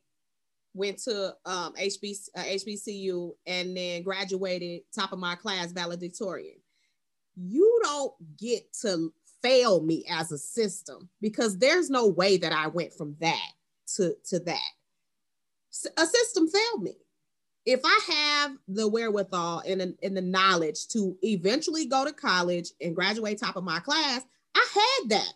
went 0.76 0.98
to 1.04 1.34
um 1.44 1.74
HBC, 1.74 2.28
uh, 2.36 2.42
HBCU 2.42 3.32
and 3.46 3.76
then 3.76 4.02
graduated 4.02 4.82
top 4.94 5.12
of 5.12 5.18
my 5.18 5.34
class 5.34 5.72
valedictorian. 5.72 6.56
You 7.36 7.80
don't 7.82 8.12
get 8.38 8.72
to 8.82 9.12
fail 9.42 9.82
me 9.82 10.04
as 10.10 10.32
a 10.32 10.38
system 10.38 11.08
because 11.20 11.58
there's 11.58 11.90
no 11.90 12.06
way 12.06 12.36
that 12.38 12.52
I 12.52 12.68
went 12.68 12.92
from 12.92 13.16
that 13.20 13.50
to 13.96 14.14
to 14.28 14.38
that. 14.40 14.70
A 15.98 16.06
system 16.06 16.48
failed 16.48 16.82
me 16.82 16.96
if 17.66 17.80
I 17.84 18.00
have 18.08 18.56
the 18.68 18.88
wherewithal 18.88 19.62
and, 19.66 19.80
the- 19.80 19.96
and 20.02 20.16
the 20.16 20.22
knowledge 20.22 20.86
to 20.88 21.16
eventually 21.22 21.86
go 21.86 22.04
to 22.04 22.12
college 22.12 22.70
and 22.80 22.94
graduate 22.94 23.38
top 23.38 23.56
of 23.56 23.64
my 23.64 23.80
class, 23.80 24.22
I 24.54 24.66
had 25.00 25.10
that. 25.10 25.32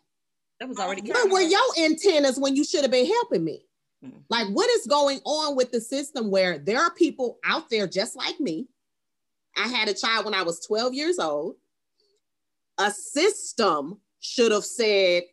That 0.61 0.69
was 0.69 0.79
already. 0.79 1.03
But 1.03 1.31
were 1.31 1.41
your 1.41 1.61
antennas 1.81 2.39
when 2.39 2.55
you 2.55 2.65
should 2.65 2.83
have 2.83 2.91
been 2.91 3.07
helping 3.07 3.45
me? 3.45 3.67
Mhm. 4.05 4.25
Like, 4.29 4.49
what 4.49 4.71
is 4.71 4.87
going 4.87 5.21
on 5.25 5.57
with 5.57 5.73
the 5.73 5.81
system 5.81 6.31
where 6.31 6.59
there 6.59 6.81
are 6.81 6.93
people 6.95 7.39
out 7.45 7.69
there 7.69 7.87
just 7.87 8.17
like 8.17 8.41
me? 8.41 8.69
I 9.57 9.69
had 9.69 9.89
a 9.89 9.95
child 9.95 10.25
when 10.25 10.35
I 10.35 10.43
was 10.43 10.61
12 10.61 10.95
years 10.95 11.19
old. 11.19 11.57
A 12.79 12.91
system 12.91 14.01
should 14.21 14.53
have 14.53 14.65
said, 14.65 15.25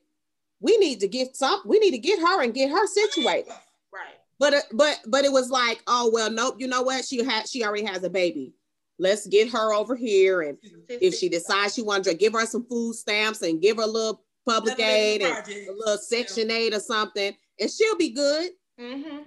we 0.60 0.78
need 0.78 1.00
to 1.00 1.08
get 1.08 1.36
some, 1.36 1.62
we 1.66 1.80
need 1.80 1.92
to 1.92 1.98
get 1.98 2.20
her 2.20 2.42
and 2.42 2.54
get 2.54 2.72
her 2.72 2.88
situated. 2.88 3.54
Right. 3.94 4.16
But 4.40 4.54
uh, 4.54 4.62
but 4.74 5.00
but 5.08 5.26
it 5.26 5.32
was 5.32 5.50
like, 5.50 5.82
oh 5.88 6.12
well, 6.14 6.30
nope. 6.30 6.56
You 6.60 6.68
know 6.68 6.84
what? 6.84 7.06
She 7.06 7.24
had 7.24 7.48
she 7.48 7.64
already 7.64 7.86
has 7.86 8.04
a 8.04 8.10
baby. 8.10 8.54
Let's 9.00 9.28
get 9.28 9.50
her 9.50 9.74
over 9.74 9.96
here, 9.96 10.42
and 10.42 10.58
if 10.90 11.16
she 11.16 11.30
decides 11.30 11.76
she 11.76 11.84
wants 11.84 12.08
to 12.08 12.16
give 12.16 12.34
her 12.34 12.46
some 12.46 12.66
food 12.66 12.96
stamps 12.96 13.42
and 13.44 13.62
give 13.62 13.78
her 13.78 13.84
a 13.84 13.88
little 13.88 14.24
public 14.46 14.80
aid 14.80 15.22
and 15.22 15.48
a 15.48 15.72
little 15.72 15.98
section 15.98 16.50
aid 16.50 16.74
or 16.74 16.80
something, 16.80 17.36
and 17.60 17.70
she'll 17.70 17.98
be 17.98 18.12
good. 18.12 18.52
Mm-hmm. 18.80 19.18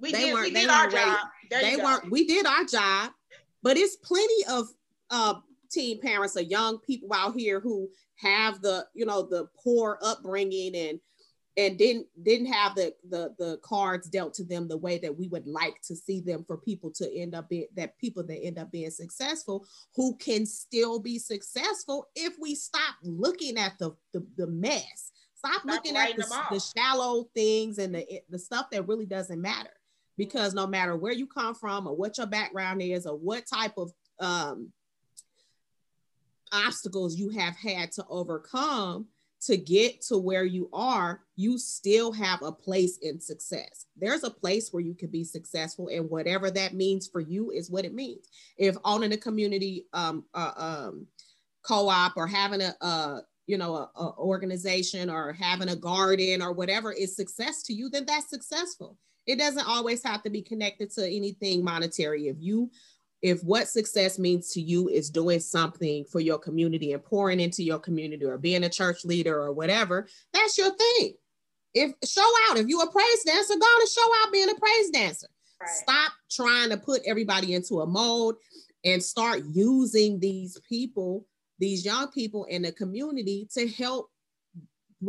We 0.00 0.12
They 0.12 0.26
did, 0.26 0.34
weren't- 0.34 0.54
they 0.54 0.60
did 0.60 0.70
our 0.70 0.84
ready. 0.90 0.96
job. 0.96 1.18
There 1.50 1.60
they 1.62 1.76
weren't. 1.76 2.10
We 2.10 2.26
did 2.26 2.44
our 2.46 2.64
job, 2.64 3.12
but 3.62 3.76
it's 3.76 3.96
plenty 3.96 4.44
of 4.50 4.66
uh, 5.10 5.34
teen 5.70 6.00
parents 6.00 6.36
or 6.36 6.40
young 6.42 6.78
people 6.78 7.08
out 7.14 7.34
here 7.36 7.60
who 7.60 7.88
have 8.16 8.60
the 8.62 8.86
you 8.94 9.06
know 9.06 9.22
the 9.22 9.48
poor 9.62 9.98
upbringing 10.02 10.74
and 10.74 11.00
and 11.58 11.78
didn't 11.78 12.06
didn't 12.22 12.46
have 12.52 12.74
the 12.74 12.92
the 13.08 13.34
the 13.38 13.58
cards 13.62 14.08
dealt 14.08 14.34
to 14.34 14.44
them 14.44 14.66
the 14.68 14.76
way 14.76 14.98
that 14.98 15.16
we 15.16 15.28
would 15.28 15.46
like 15.46 15.80
to 15.82 15.94
see 15.94 16.20
them 16.20 16.44
for 16.46 16.56
people 16.58 16.90
to 16.90 17.10
end 17.16 17.34
up 17.34 17.48
being 17.48 17.66
that 17.76 17.96
people 17.98 18.22
that 18.26 18.42
end 18.42 18.58
up 18.58 18.70
being 18.72 18.90
successful 18.90 19.66
who 19.94 20.16
can 20.16 20.44
still 20.44 20.98
be 20.98 21.18
successful 21.18 22.08
if 22.16 22.34
we 22.40 22.54
stop 22.54 22.94
looking 23.02 23.56
at 23.56 23.78
the 23.78 23.90
the, 24.12 24.26
the 24.36 24.46
mess 24.48 25.12
stop, 25.36 25.64
looking 25.64 25.96
at 25.96 26.16
the, 26.16 26.26
the 26.50 26.60
shallow 26.60 27.28
things 27.34 27.78
and 27.78 27.94
the 27.94 28.20
the 28.30 28.38
stuff 28.38 28.70
that 28.70 28.88
really 28.88 29.06
doesn't 29.06 29.40
matter 29.40 29.70
because 30.16 30.54
no 30.54 30.66
matter 30.66 30.96
where 30.96 31.12
you 31.12 31.26
come 31.26 31.54
from 31.54 31.86
or 31.86 31.94
what 31.94 32.18
your 32.18 32.26
background 32.26 32.80
is 32.82 33.06
or 33.06 33.16
what 33.16 33.44
type 33.46 33.74
of 33.76 33.92
um, 34.20 34.72
obstacles 36.52 37.16
you 37.16 37.30
have 37.30 37.54
had 37.56 37.92
to 37.92 38.04
overcome 38.08 39.06
to 39.42 39.56
get 39.56 40.00
to 40.00 40.18
where 40.18 40.44
you 40.44 40.68
are, 40.72 41.20
you 41.36 41.58
still 41.58 42.10
have 42.10 42.42
a 42.42 42.50
place 42.50 42.98
in 43.02 43.20
success. 43.20 43.86
There's 43.96 44.24
a 44.24 44.30
place 44.30 44.72
where 44.72 44.82
you 44.82 44.94
can 44.94 45.10
be 45.10 45.24
successful, 45.24 45.88
and 45.88 46.10
whatever 46.10 46.50
that 46.50 46.74
means 46.74 47.06
for 47.06 47.20
you 47.20 47.50
is 47.50 47.70
what 47.70 47.84
it 47.84 47.94
means. 47.94 48.28
If 48.56 48.76
owning 48.84 49.12
a 49.12 49.16
community 49.16 49.86
um, 49.92 50.24
uh, 50.34 50.52
um, 50.56 51.06
co-op 51.62 52.16
or 52.16 52.26
having 52.26 52.62
a, 52.62 52.74
uh, 52.80 53.20
you 53.46 53.58
know, 53.58 53.74
a, 53.76 53.90
a 53.96 54.16
organization 54.18 55.08
or 55.08 55.32
having 55.32 55.68
a 55.68 55.76
garden 55.76 56.42
or 56.42 56.52
whatever 56.52 56.92
is 56.92 57.14
success 57.14 57.62
to 57.64 57.72
you, 57.72 57.88
then 57.88 58.04
that's 58.06 58.28
successful. 58.28 58.96
It 59.26 59.38
doesn't 59.38 59.68
always 59.68 60.02
have 60.04 60.22
to 60.22 60.30
be 60.30 60.42
connected 60.42 60.90
to 60.92 61.06
anything 61.06 61.64
monetary. 61.64 62.28
If 62.28 62.36
you 62.40 62.70
if 63.22 63.42
what 63.42 63.68
success 63.68 64.18
means 64.18 64.50
to 64.52 64.60
you 64.60 64.88
is 64.88 65.10
doing 65.10 65.40
something 65.40 66.04
for 66.04 66.20
your 66.20 66.38
community 66.38 66.92
and 66.92 67.02
pouring 67.02 67.40
into 67.40 67.62
your 67.62 67.78
community 67.78 68.24
or 68.24 68.38
being 68.38 68.64
a 68.64 68.68
church 68.68 69.04
leader 69.04 69.40
or 69.40 69.52
whatever, 69.52 70.06
that's 70.32 70.58
your 70.58 70.70
thing. 70.76 71.14
If 71.74 71.92
show 72.04 72.28
out, 72.48 72.58
if 72.58 72.66
you're 72.68 72.84
a 72.84 72.90
praise 72.90 73.24
dancer, 73.24 73.54
go 73.54 73.66
to 73.80 73.90
show 73.90 74.08
out 74.22 74.32
being 74.32 74.50
a 74.50 74.54
praise 74.54 74.90
dancer. 74.90 75.28
Right. 75.60 75.70
Stop 75.70 76.12
trying 76.30 76.70
to 76.70 76.76
put 76.76 77.02
everybody 77.06 77.54
into 77.54 77.80
a 77.80 77.86
mold 77.86 78.36
and 78.84 79.02
start 79.02 79.42
using 79.50 80.20
these 80.20 80.60
people, 80.68 81.26
these 81.58 81.84
young 81.84 82.08
people 82.10 82.44
in 82.44 82.62
the 82.62 82.72
community 82.72 83.48
to 83.52 83.68
help 83.68 84.10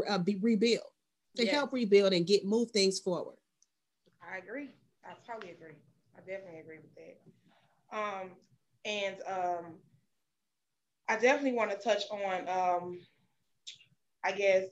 uh, 0.07 0.17
be 0.17 0.35
rebuild, 0.37 0.83
to 1.35 1.45
Yes. 1.45 1.53
help 1.53 1.73
rebuild 1.73 2.13
and 2.13 2.25
get 2.25 2.45
move 2.45 2.71
things 2.71 2.99
forward. 2.99 3.35
I 4.21 4.37
agree. 4.37 4.69
I 5.05 5.13
totally 5.25 5.53
agree. 5.53 5.75
I 6.15 6.19
definitely 6.19 6.59
agree 6.59 6.77
with 6.79 6.95
that. 6.95 7.97
Um, 7.97 8.31
and 8.85 9.15
um, 9.27 9.65
I 11.07 11.17
definitely 11.17 11.53
want 11.53 11.71
to 11.71 11.77
touch 11.77 12.03
on, 12.11 12.47
um, 12.49 12.99
I 14.23 14.31
guess, 14.33 14.65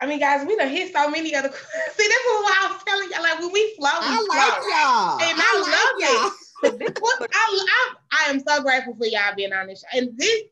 I 0.00 0.06
mean, 0.06 0.20
guys, 0.20 0.46
we 0.46 0.54
done 0.56 0.68
hit 0.68 0.92
so 0.92 1.08
many 1.10 1.34
other. 1.34 1.48
See, 1.96 2.08
this 2.08 2.18
is 2.18 2.44
why 2.44 2.54
I 2.62 2.72
was 2.72 2.82
telling 2.86 3.08
y'all, 3.10 3.22
like 3.22 3.40
when 3.40 3.50
we 3.52 3.74
flow, 3.76 3.88
we 4.00 4.06
I 4.06 4.16
flow. 4.16 4.36
like 4.38 4.62
y'all. 4.70 5.20
And 5.22 5.38
I 5.40 5.52
love 5.62 6.00
y'all. 6.00 6.78
This 6.78 7.00
was- 7.00 7.28
I, 7.32 7.66
I, 7.68 7.94
I 8.26 8.30
am 8.30 8.40
so 8.46 8.62
grateful 8.62 8.94
for 8.96 9.06
y'all 9.06 9.34
being 9.36 9.52
on 9.52 9.66
this 9.68 9.80
show. 9.80 9.98
And 9.98 10.16
this, 10.18 10.42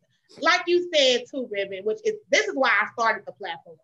like 0.40 0.62
you 0.66 0.88
said 0.94 1.22
too, 1.30 1.48
Ribbon, 1.50 1.84
which 1.84 1.98
is 2.04 2.14
this 2.30 2.46
is 2.46 2.54
why 2.54 2.70
I 2.70 2.86
started 2.92 3.24
the 3.26 3.32
platform. 3.32 3.76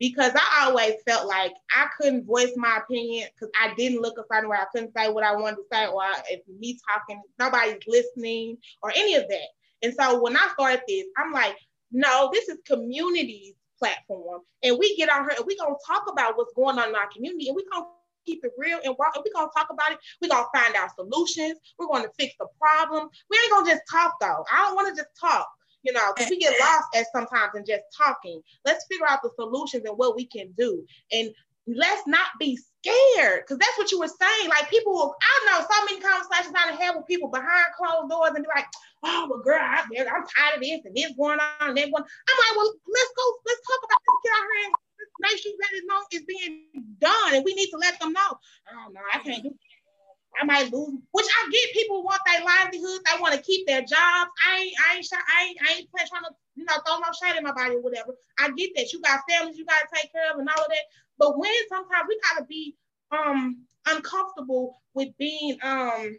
Because 0.00 0.32
I 0.34 0.64
always 0.66 0.94
felt 1.06 1.26
like 1.26 1.52
I 1.74 1.86
couldn't 1.98 2.26
voice 2.26 2.52
my 2.56 2.78
opinion 2.82 3.28
because 3.34 3.50
I 3.62 3.74
didn't 3.74 4.02
look 4.02 4.18
a 4.18 4.24
certain 4.32 4.50
way. 4.50 4.56
I 4.58 4.66
couldn't 4.72 4.92
say 4.96 5.08
what 5.10 5.24
I 5.24 5.34
wanted 5.36 5.56
to 5.56 5.62
say, 5.72 5.86
or 5.86 6.02
I- 6.02 6.22
if 6.30 6.40
me 6.48 6.78
talking, 6.88 7.22
nobody's 7.38 7.82
listening, 7.86 8.58
or 8.82 8.92
any 8.94 9.14
of 9.14 9.28
that. 9.28 9.48
And 9.82 9.94
so 9.94 10.20
when 10.20 10.36
I 10.36 10.48
started 10.52 10.82
this, 10.88 11.06
I'm 11.16 11.32
like, 11.32 11.56
no, 11.92 12.30
this 12.32 12.48
is 12.48 12.58
community's 12.66 13.54
platform. 13.78 14.40
And 14.62 14.78
we 14.78 14.96
get 14.96 15.10
on 15.10 15.24
here 15.24 15.34
and 15.38 15.46
we 15.46 15.56
gonna 15.56 15.76
talk 15.86 16.04
about 16.10 16.36
what's 16.36 16.54
going 16.54 16.78
on 16.78 16.88
in 16.88 16.94
our 16.96 17.08
community 17.12 17.48
and 17.48 17.56
we 17.56 17.64
gonna 17.70 17.86
keep 17.86 18.44
it 18.44 18.52
real 18.56 18.78
and 18.84 18.96
raw. 18.98 19.10
And 19.14 19.22
we 19.24 19.30
gonna 19.32 19.50
talk 19.56 19.68
about 19.70 19.92
it. 19.92 19.98
We're 20.20 20.28
gonna 20.28 20.46
find 20.54 20.74
out 20.76 20.94
solutions. 20.96 21.58
We're 21.78 21.86
gonna 21.86 22.08
fix 22.18 22.34
the 22.38 22.46
problem. 22.60 23.08
We 23.30 23.38
ain't 23.38 23.50
gonna 23.52 23.70
just 23.70 23.82
talk 23.90 24.14
though. 24.20 24.44
I 24.52 24.66
don't 24.66 24.74
wanna 24.74 24.94
just 24.94 25.10
talk, 25.20 25.48
you 25.84 25.92
know, 25.92 26.12
because 26.14 26.30
eh, 26.30 26.34
we 26.34 26.38
get 26.38 26.54
eh. 26.54 26.64
lost 26.64 26.88
at 26.96 27.06
sometimes 27.12 27.52
in 27.54 27.64
just 27.64 27.84
talking. 27.96 28.40
Let's 28.64 28.86
figure 28.90 29.06
out 29.08 29.20
the 29.22 29.30
solutions 29.36 29.84
and 29.84 29.96
what 29.96 30.16
we 30.16 30.26
can 30.26 30.52
do. 30.58 30.84
And 31.12 31.30
let's 31.66 32.06
not 32.06 32.28
be 32.38 32.56
scared 32.56 33.42
because 33.42 33.58
that's 33.58 33.78
what 33.78 33.92
you 33.92 34.00
were 34.00 34.08
saying. 34.08 34.48
Like 34.48 34.68
people, 34.70 34.92
will, 34.92 35.14
I 35.20 35.34
know 35.46 35.66
so 35.66 35.84
many 35.84 36.00
conversations 36.00 36.54
I 36.56 36.72
had 36.72 36.96
with 36.96 37.06
people 37.06 37.28
behind 37.28 37.76
closed 37.76 38.10
doors 38.10 38.32
and 38.34 38.44
be 38.44 38.50
like, 38.54 38.66
oh, 39.04 39.28
well, 39.30 39.40
girl, 39.40 39.60
I, 39.60 39.84
I'm 39.84 40.24
tired 40.24 40.56
of 40.56 40.60
this 40.60 40.84
and 40.84 40.96
this 40.96 41.12
going 41.16 41.38
on 41.38 41.68
and 41.68 41.76
that 41.76 41.92
going. 41.92 42.04
I'm 42.04 42.38
like, 42.40 42.56
well, 42.56 42.72
let's 42.88 43.12
go, 43.16 43.24
let's 43.46 43.62
talk 43.64 43.80
about 43.84 44.00
this. 44.00 44.24
Get 44.24 44.32
out 44.32 44.48
here 44.48 44.64
and 44.66 44.74
make 45.20 45.38
sure 45.38 45.52
that 45.60 45.76
it 45.76 45.84
know 45.86 46.00
it's 46.10 46.24
being 46.24 46.64
done, 46.98 47.34
and 47.34 47.44
we 47.44 47.54
need 47.54 47.68
to 47.70 47.78
let 47.78 47.98
them 48.00 48.12
know. 48.12 48.38
Oh 48.72 48.88
no, 48.92 49.00
I 49.12 49.18
can't 49.20 49.42
do. 49.42 49.50
That. 49.50 49.73
I 50.40 50.44
might 50.44 50.72
lose, 50.72 50.98
which 51.12 51.26
I 51.26 51.50
get. 51.50 51.72
People 51.72 52.02
want 52.02 52.20
their 52.26 52.44
livelihood, 52.44 53.00
They 53.04 53.20
want 53.20 53.34
to 53.34 53.40
keep 53.42 53.66
their 53.66 53.80
jobs. 53.80 54.30
I 54.46 54.56
ain't, 54.60 54.74
I 54.90 54.96
ain't, 54.96 55.06
I 55.12 55.44
ain't, 55.44 55.58
I 55.62 55.72
ain't 55.78 55.88
trying 56.08 56.24
to, 56.24 56.30
you 56.56 56.64
know, 56.64 56.74
throw 56.86 56.98
no 56.98 57.10
shade 57.22 57.36
in 57.36 57.44
my 57.44 57.52
body 57.52 57.76
or 57.76 57.82
whatever. 57.82 58.14
I 58.38 58.50
get 58.52 58.70
that. 58.76 58.92
You 58.92 59.00
got 59.00 59.20
families 59.28 59.56
you 59.56 59.64
got 59.64 59.80
to 59.80 59.88
take 59.94 60.12
care 60.12 60.32
of 60.32 60.38
and 60.38 60.48
all 60.48 60.62
of 60.64 60.68
that. 60.68 60.84
But 61.18 61.38
when 61.38 61.50
sometimes 61.68 62.06
we 62.08 62.18
gotta 62.30 62.44
be 62.46 62.76
um 63.12 63.58
uncomfortable 63.86 64.82
with 64.94 65.16
being 65.18 65.56
um 65.62 66.18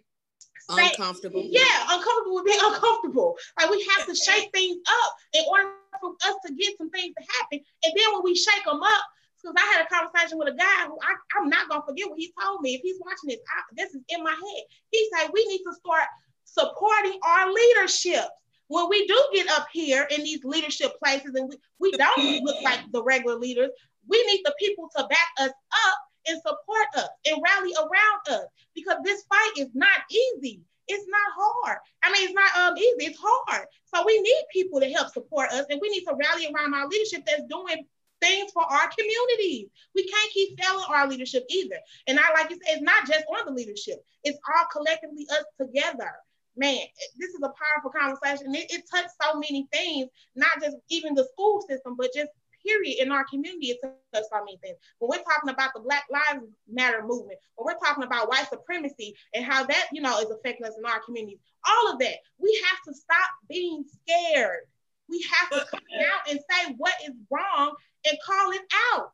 say- 0.72 0.89
Uncomfortable. 0.91 1.43
yeah, 1.49 1.84
uncomfortable 1.89 2.36
with 2.36 2.45
being 2.45 2.59
uncomfortable. 2.63 3.38
Like 3.59 3.70
we 3.70 3.86
have 3.97 4.07
to 4.07 4.16
shake 4.16 4.51
things 4.53 4.78
up 4.88 5.16
in 5.34 5.43
order 5.49 5.70
for 5.99 6.13
us 6.26 6.36
to 6.45 6.53
get 6.53 6.78
some 6.78 6.89
things 6.89 7.13
to 7.18 7.24
happen. 7.39 7.59
And 7.84 7.93
then 7.95 8.13
when 8.13 8.24
we 8.24 8.36
shake 8.36 8.63
them 8.66 8.82
up, 8.82 9.03
because 9.46 9.62
I 9.62 9.74
had 9.74 9.86
a 9.86 9.89
conversation 9.89 10.38
with 10.39 10.48
a 10.50 10.58
guy 10.58 10.88
who 10.88 10.98
I, 11.02 11.14
I'm 11.39 11.50
not 11.50 11.70
gonna 11.70 11.86
forget 11.86 12.10
what 12.10 12.20
he 12.20 12.34
told 12.41 12.62
me. 12.62 12.76
If 12.76 12.82
he's 12.82 13.00
watching 13.00 13.30
this, 13.30 13.39
I, 13.46 13.62
this 13.74 13.93
is 13.93 14.02
in 14.10 14.24
my 14.24 14.32
head. 14.32 14.64
He 14.91 15.10
said 15.14 15.30
we 15.34 15.46
need 15.46 15.62
to 15.64 15.74
start 15.74 16.08
supporting 16.46 17.20
our 17.24 17.52
leadership. 17.52 18.26
When 18.68 18.89
we 18.89 19.06
do 19.06 19.28
get 19.34 19.50
up 19.50 19.68
here 19.72 20.08
in 20.10 20.24
these 20.24 20.43
leadership 20.43 20.98
places 20.98 21.36
and 21.36 21.50
we, 21.50 21.58
we 21.80 21.91
don't 21.91 22.43
look 22.43 22.62
like 22.64 22.80
the 22.91 23.04
regular 23.04 23.38
leaders, 23.38 23.70
we 24.10 24.24
need 24.26 24.41
the 24.43 24.56
people 24.60 24.89
to 24.98 25.06
back 25.08 25.28
us 25.39 25.52
up 25.52 26.00
and 26.28 26.41
support 26.41 26.88
us 26.96 27.10
and 27.28 27.41
rally 27.43 27.74
around 27.78 28.39
us 28.39 28.46
because 28.74 28.98
this 29.04 29.24
fight 29.30 29.52
is 29.58 29.70
not 29.76 30.00
easy. 30.10 30.62
It's 30.88 31.06
not 31.08 31.32
hard. 31.36 31.78
I 32.04 32.12
mean, 32.12 32.24
it's 32.24 32.34
not 32.34 32.58
um 32.58 32.78
easy. 32.78 33.12
It's 33.12 33.20
hard. 33.22 33.68
So 33.93 34.04
we 34.06 34.20
need 34.22 34.43
people 34.52 34.80
to 34.80 34.91
help 34.91 35.12
support 35.14 35.50
us, 35.52 35.66
and 35.70 35.80
we 35.82 35.89
need 35.89 36.04
to 36.06 36.16
rally 36.16 36.48
around 36.48 36.74
our 36.74 36.88
leadership 36.88 37.24
that's 37.26 37.43
doing 37.50 37.86
things 38.26 38.51
for 38.51 38.63
our 38.63 38.89
communities. 38.97 39.67
We 39.93 40.07
can't 40.07 40.32
keep 40.32 40.59
failing 40.59 40.86
our 40.89 41.07
leadership 41.07 41.45
either. 41.49 41.78
And 42.07 42.19
I 42.19 42.34
like 42.34 42.49
you 42.49 42.57
said, 42.57 42.78
it's 42.78 42.82
not 42.82 43.07
just 43.07 43.26
on 43.30 43.45
the 43.45 43.51
leadership. 43.51 44.03
It's 44.23 44.39
all 44.49 44.65
collectively 44.71 45.28
us 45.32 45.45
together. 45.59 46.11
Man, 46.57 46.80
this 47.17 47.30
is 47.32 47.41
a 47.43 47.51
powerful 47.51 47.91
conversation. 47.91 48.55
It, 48.55 48.71
it 48.71 48.84
touched 48.89 49.09
so 49.21 49.36
many 49.36 49.67
things, 49.73 50.07
not 50.36 50.61
just 50.61 50.78
even 50.89 51.13
the 51.13 51.28
school 51.34 51.61
system, 51.67 51.95
but 51.97 52.13
just 52.15 52.32
period 52.65 52.97
in 52.99 53.11
our 53.11 53.23
community 53.26 53.67
it 53.67 53.80
touched 53.82 54.28
so 54.32 54.39
many 54.39 54.57
things. 54.57 54.78
When 54.99 55.09
we're 55.09 55.23
talking 55.23 55.49
about 55.49 55.71
the 55.76 55.82
Black 55.82 56.05
Lives 56.09 56.45
Matter 56.67 57.03
movement, 57.05 57.39
when 57.55 57.65
we're 57.65 57.86
talking 57.86 58.03
about 58.03 58.30
white 58.30 58.49
supremacy 58.49 59.15
and 59.34 59.45
how 59.45 59.65
that, 59.65 59.88
you 59.91 60.01
know, 60.01 60.17
is 60.19 60.32
affecting 60.32 60.65
us 60.65 60.73
in 60.78 60.86
our 60.86 61.01
communities, 61.01 61.39
all 61.67 61.93
of 61.93 61.99
that, 61.99 62.15
we 62.38 62.59
have 62.69 62.80
to 62.88 62.99
stop 62.99 63.30
being 63.49 63.84
scared. 63.84 64.61
We 65.07 65.23
have 65.34 65.49
to 65.51 65.67
come 65.69 65.82
out 66.11 66.30
and 66.30 66.39
say 66.39 66.73
what 66.78 66.93
is 67.05 67.13
wrong 67.30 67.76
and 68.08 68.18
call 68.26 68.51
it 68.51 68.62
out. 68.93 69.12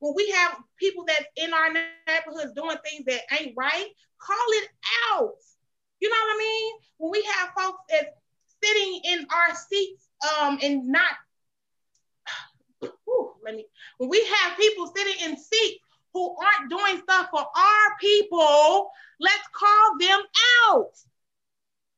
When 0.00 0.12
we 0.14 0.30
have 0.30 0.58
people 0.78 1.04
that's 1.06 1.24
in 1.36 1.52
our 1.54 1.72
neighborhoods 1.72 2.52
doing 2.54 2.76
things 2.84 3.04
that 3.06 3.22
ain't 3.40 3.54
right, 3.56 3.88
call 4.20 4.46
it 4.48 4.68
out. 5.12 5.34
You 6.00 6.10
know 6.10 6.16
what 6.16 6.36
I 6.36 6.38
mean? 6.38 6.74
When 6.98 7.10
we 7.10 7.22
have 7.22 7.50
folks 7.56 7.80
that's 7.88 8.10
sitting 8.62 9.00
in 9.04 9.26
our 9.32 9.54
seats 9.54 10.08
um, 10.38 10.58
and 10.62 10.88
not, 10.88 11.12
whew, 13.04 13.32
let 13.44 13.54
me, 13.54 13.66
when 13.98 14.10
we 14.10 14.24
have 14.24 14.58
people 14.58 14.92
sitting 14.94 15.30
in 15.30 15.36
seats 15.38 15.80
who 16.12 16.36
aren't 16.36 16.70
doing 16.70 16.98
stuff 17.02 17.28
for 17.30 17.40
our 17.40 17.96
people, 18.00 18.90
let's 19.20 19.48
call 19.52 19.98
them 19.98 20.20
out. 20.68 20.90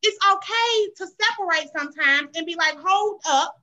It's 0.03 0.18
okay 0.32 0.90
to 0.99 1.07
separate 1.07 1.70
sometimes 1.76 2.30
and 2.36 2.47
be 2.47 2.55
like, 2.55 2.76
hold 2.78 3.20
up, 3.28 3.61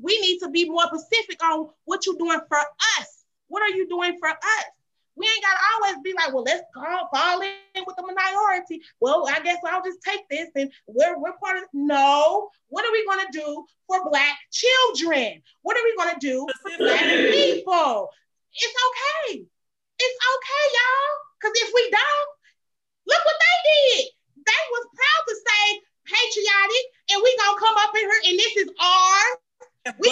we 0.00 0.20
need 0.20 0.38
to 0.40 0.48
be 0.50 0.68
more 0.68 0.84
specific 0.86 1.42
on 1.42 1.68
what 1.84 2.04
you're 2.06 2.16
doing 2.16 2.40
for 2.48 2.58
us. 2.58 3.24
What 3.48 3.62
are 3.62 3.74
you 3.74 3.88
doing 3.88 4.16
for 4.18 4.28
us? 4.28 4.66
We 5.16 5.24
ain't 5.24 5.42
gotta 5.42 5.60
always 5.74 6.02
be 6.04 6.12
like, 6.12 6.34
well, 6.34 6.44
let's 6.44 6.64
go 6.74 6.82
fall 7.14 7.40
in 7.40 7.84
with 7.86 7.96
the 7.96 8.02
minority. 8.02 8.82
Well, 9.00 9.26
I 9.26 9.40
guess 9.40 9.56
I'll 9.66 9.82
just 9.82 10.02
take 10.02 10.28
this 10.28 10.48
and 10.54 10.70
we're 10.86 11.18
we're 11.18 11.32
part 11.42 11.56
of 11.56 11.64
no. 11.72 12.50
What 12.68 12.84
are 12.84 12.92
we 12.92 13.06
gonna 13.06 13.30
do 13.32 13.64
for 13.86 14.10
black 14.10 14.36
children? 14.52 15.42
What 15.62 15.76
are 15.78 15.84
we 15.84 15.96
gonna 15.96 16.20
do 16.20 16.46
for 16.60 16.70
black 16.76 17.00
people? 17.32 18.10
It's 18.52 18.76
okay. 18.76 19.40
It's 19.40 20.18
okay, 20.36 20.64
y'all. 20.76 21.12
Because 21.40 21.54
if 21.64 21.72
we 21.74 21.90
don't, 21.90 22.28
look 23.08 23.24
what 23.24 23.40
they 23.40 23.56
did. 23.72 24.04
They 24.44 24.62
was 24.68 24.86
proud 24.92 25.22
to 25.28 25.34
say 25.34 25.80
patriotic, 26.04 26.84
and 27.12 27.22
we 27.24 27.36
gonna 27.40 27.58
come 27.58 27.76
up 27.78 27.94
in 27.96 28.04
here 28.04 28.22
and 28.28 28.38
this 28.38 28.56
is 28.56 28.68
ours 28.68 29.38
we 29.98 30.10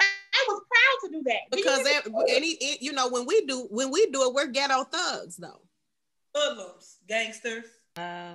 I 0.00 0.44
was 0.48 0.62
proud 0.68 1.08
to 1.08 1.12
do 1.12 1.22
that 1.24 1.50
because 1.50 1.86
any 2.28 2.58
you 2.80 2.92
know 2.92 3.08
when 3.08 3.26
we 3.26 3.46
do 3.46 3.66
when 3.70 3.90
we 3.90 4.06
do 4.10 4.28
it, 4.28 4.34
we're 4.34 4.48
ghetto 4.48 4.84
thugs 4.84 5.36
though. 5.36 5.62
Hoodlums, 6.34 6.98
gangsters. 7.06 7.64
Uh, 7.96 8.34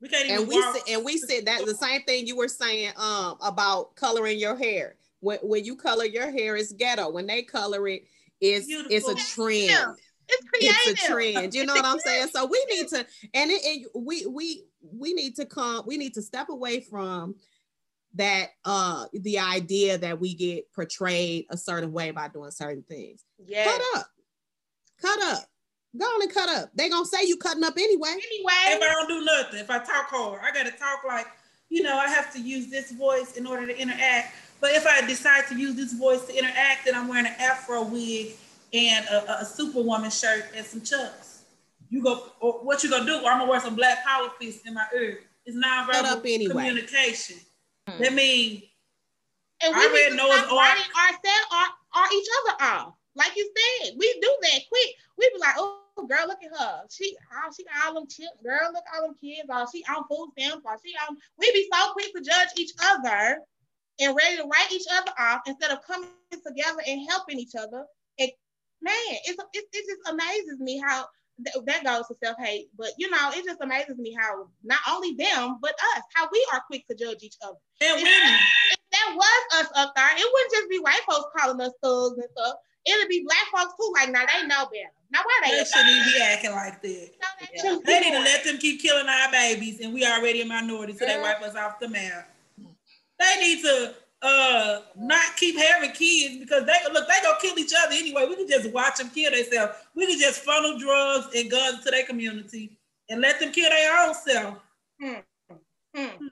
we 0.00 0.08
can't 0.08 0.24
even 0.26 0.38
and 0.38 0.48
we 0.48 0.62
said, 0.62 0.82
and 0.88 1.04
we 1.04 1.18
said 1.18 1.46
that 1.46 1.64
the 1.66 1.74
same 1.74 2.02
thing 2.02 2.26
you 2.26 2.36
were 2.36 2.48
saying 2.48 2.92
um 2.96 3.36
about 3.40 3.94
coloring 3.96 4.38
your 4.38 4.56
hair. 4.56 4.96
When 5.20 5.38
when 5.42 5.64
you 5.64 5.76
color 5.76 6.04
your 6.04 6.30
hair, 6.30 6.56
it's 6.56 6.72
ghetto. 6.72 7.10
When 7.10 7.26
they 7.26 7.42
color 7.42 7.86
it, 7.88 8.04
it's 8.40 8.66
Beautiful. 8.66 8.92
it's 8.92 9.08
a 9.08 9.34
trend. 9.34 9.96
Yeah. 10.28 10.36
It's 10.36 10.48
creative. 10.48 10.76
It's 10.86 11.02
a 11.02 11.06
trend. 11.06 11.54
You 11.54 11.66
know 11.66 11.74
what 11.74 11.84
I'm 11.84 11.98
saying? 11.98 12.28
So 12.28 12.46
we 12.46 12.64
need 12.70 12.88
to, 12.88 13.06
and 13.34 13.50
it, 13.50 13.60
it, 13.64 13.88
we 13.94 14.26
we 14.26 14.64
we 14.80 15.12
need 15.14 15.36
to 15.36 15.46
come. 15.46 15.84
We 15.86 15.96
need 15.96 16.14
to 16.14 16.22
step 16.22 16.48
away 16.48 16.80
from 16.80 17.36
that 18.14 18.50
uh 18.64 19.06
the 19.12 19.38
idea 19.38 19.96
that 19.98 20.20
we 20.20 20.34
get 20.34 20.70
portrayed 20.74 21.46
a 21.48 21.56
certain 21.56 21.92
way 21.92 22.10
by 22.10 22.28
doing 22.28 22.50
certain 22.50 22.82
things. 22.82 23.24
Yeah. 23.44 23.64
Cut 23.64 23.82
up. 23.96 24.06
Cut 25.00 25.22
up. 25.24 25.44
Go 25.98 26.04
on 26.06 26.22
and 26.22 26.32
cut 26.32 26.48
up. 26.48 26.70
They 26.74 26.88
gonna 26.88 27.04
say 27.04 27.24
you 27.24 27.36
cutting 27.36 27.64
up 27.64 27.74
anyway. 27.76 28.10
Anyway. 28.10 28.52
If 28.68 28.82
I 28.82 28.92
don't 28.92 29.08
do 29.08 29.24
nothing, 29.24 29.60
if 29.60 29.70
I 29.70 29.78
talk 29.78 30.08
hard, 30.08 30.40
I 30.42 30.52
gotta 30.52 30.70
talk 30.70 31.04
like, 31.06 31.26
you 31.68 31.82
know, 31.82 31.96
I 31.96 32.08
have 32.08 32.32
to 32.34 32.40
use 32.40 32.70
this 32.70 32.92
voice 32.92 33.36
in 33.36 33.46
order 33.46 33.66
to 33.66 33.76
interact. 33.76 34.34
But 34.60 34.72
if 34.72 34.86
I 34.86 35.04
decide 35.06 35.48
to 35.48 35.58
use 35.58 35.74
this 35.74 35.92
voice 35.92 36.24
to 36.26 36.38
interact, 36.38 36.84
then 36.84 36.94
I'm 36.94 37.08
wearing 37.08 37.26
an 37.26 37.34
afro 37.38 37.82
wig 37.82 38.36
and 38.72 39.06
a, 39.06 39.40
a 39.40 39.44
superwoman 39.44 40.10
shirt 40.10 40.46
and 40.56 40.64
some 40.64 40.80
chucks. 40.80 41.42
You 41.90 42.02
go, 42.02 42.32
or 42.40 42.54
what 42.64 42.82
you 42.82 42.90
gonna 42.90 43.04
do? 43.04 43.16
Or 43.16 43.30
I'm 43.30 43.40
gonna 43.40 43.50
wear 43.50 43.60
some 43.60 43.76
black 43.76 44.04
power 44.04 44.28
fists 44.40 44.66
in 44.66 44.74
my 44.74 44.86
ear. 44.96 45.20
It's 45.44 45.56
nonverbal 45.56 46.24
anyway. 46.24 46.52
communication. 46.52 47.36
Hmm. 47.86 48.02
That 48.02 48.14
means 48.14 48.62
and 49.62 49.74
we 49.74 49.82
I 49.82 49.88
need 49.88 50.10
to 50.10 50.16
stop 50.16 50.50
writing 50.50 50.90
ourselves 50.96 51.48
or, 51.52 52.00
or 52.00 52.06
each 52.14 52.28
other 52.38 52.64
off. 52.64 52.94
Like 53.14 53.36
you 53.36 53.50
said, 53.54 53.94
we 53.98 54.12
do 54.20 54.36
that 54.42 54.60
quick. 54.68 54.94
We 55.18 55.30
be 55.34 55.38
like, 55.38 55.54
oh 55.58 55.78
girl, 56.08 56.26
look 56.26 56.38
at 56.42 56.58
her. 56.58 56.82
She 56.90 57.14
oh, 57.34 57.52
she 57.54 57.64
got 57.64 57.86
all 57.86 57.94
them 57.94 58.06
chips. 58.08 58.40
Girl, 58.42 58.70
look 58.72 58.82
at 58.88 58.98
all 58.98 59.08
them 59.08 59.16
kids. 59.20 59.48
Oh, 59.50 59.66
she 59.70 59.84
on 59.84 60.04
food 60.08 60.30
stamps. 60.32 60.64
Or 60.64 60.76
she 60.84 60.94
on 61.06 61.16
we 61.38 61.52
be 61.52 61.68
so 61.70 61.92
quick 61.92 62.12
to 62.14 62.22
judge 62.22 62.48
each 62.56 62.72
other 62.82 63.38
and 64.00 64.16
ready 64.16 64.36
to 64.36 64.44
write 64.44 64.72
each 64.72 64.86
other 64.90 65.12
off 65.18 65.42
instead 65.46 65.70
of 65.70 65.84
coming 65.86 66.08
together 66.32 66.80
and 66.86 67.06
helping 67.10 67.38
each 67.38 67.54
other 67.54 67.78
and 67.78 67.86
man, 68.82 69.16
it's, 69.24 69.42
it, 69.54 69.64
it 69.72 69.84
just 69.86 70.08
amazes 70.08 70.58
me 70.58 70.78
how 70.84 71.06
th- 71.44 71.64
that 71.66 71.84
goes 71.84 72.06
to 72.08 72.14
self 72.22 72.36
hate. 72.38 72.68
But 72.76 72.90
you 72.98 73.10
know, 73.10 73.30
it 73.32 73.44
just 73.44 73.60
amazes 73.60 73.98
me 73.98 74.16
how 74.18 74.48
not 74.62 74.80
only 74.90 75.14
them 75.14 75.58
but 75.60 75.74
us, 75.96 76.02
how 76.14 76.28
we 76.32 76.46
are 76.52 76.62
quick 76.66 76.86
to 76.88 76.94
judge 76.94 77.22
each 77.22 77.36
other. 77.42 77.58
And 77.80 77.98
if, 77.98 78.04
women. 78.04 78.38
If 78.72 78.78
that 78.92 79.14
was 79.16 79.64
us 79.64 79.70
up 79.76 79.94
there, 79.94 80.16
it 80.16 80.30
wouldn't 80.32 80.52
just 80.52 80.70
be 80.70 80.78
white 80.78 81.00
folks 81.08 81.30
calling 81.36 81.60
us 81.60 81.72
thugs 81.82 82.18
and 82.18 82.28
stuff. 82.36 82.56
It'd 82.84 83.08
be 83.08 83.24
black 83.24 83.46
folks 83.54 83.74
too. 83.78 83.92
Like 83.94 84.10
now 84.10 84.24
they 84.26 84.46
know 84.46 84.66
better. 84.66 84.92
Now 85.12 85.20
why 85.22 85.40
they? 85.44 85.56
They 85.56 85.64
shouldn't 85.64 85.90
even 85.90 86.12
be 86.12 86.22
acting 86.22 86.52
like 86.52 86.82
that. 86.82 87.10
No, 87.20 87.28
they, 87.40 87.48
yeah. 87.54 87.78
they 87.84 88.00
need 88.00 88.16
to 88.16 88.22
let 88.22 88.44
them 88.44 88.58
keep 88.58 88.80
killing 88.80 89.06
our 89.08 89.30
babies, 89.30 89.80
and 89.80 89.94
we 89.94 90.04
already 90.06 90.40
a 90.40 90.46
minority, 90.46 90.94
so 90.94 91.06
they 91.06 91.20
wipe 91.20 91.42
us 91.42 91.54
off 91.54 91.78
the 91.78 91.88
map. 91.88 92.28
They 93.20 93.40
need 93.40 93.62
to 93.62 93.94
uh 94.22 94.80
not 94.96 95.36
keep 95.36 95.58
having 95.58 95.90
kids 95.92 96.38
because 96.38 96.64
they 96.64 96.92
look 96.92 97.08
they 97.08 97.14
gonna 97.22 97.38
kill 97.40 97.58
each 97.58 97.72
other 97.84 97.94
anyway. 97.94 98.26
We 98.28 98.36
can 98.36 98.48
just 98.48 98.72
watch 98.72 98.98
them 98.98 99.10
kill 99.10 99.32
themselves. 99.32 99.74
We 99.94 100.06
can 100.06 100.18
just 100.18 100.42
funnel 100.42 100.78
drugs 100.78 101.28
and 101.34 101.50
guns 101.50 101.84
to 101.84 101.90
their 101.90 102.06
community 102.06 102.78
and 103.08 103.20
let 103.20 103.40
them 103.40 103.52
kill 103.52 103.68
their 103.68 104.06
own 104.06 104.14
self. 104.14 104.58
Hmm. 105.00 105.12
Hmm. 105.94 106.26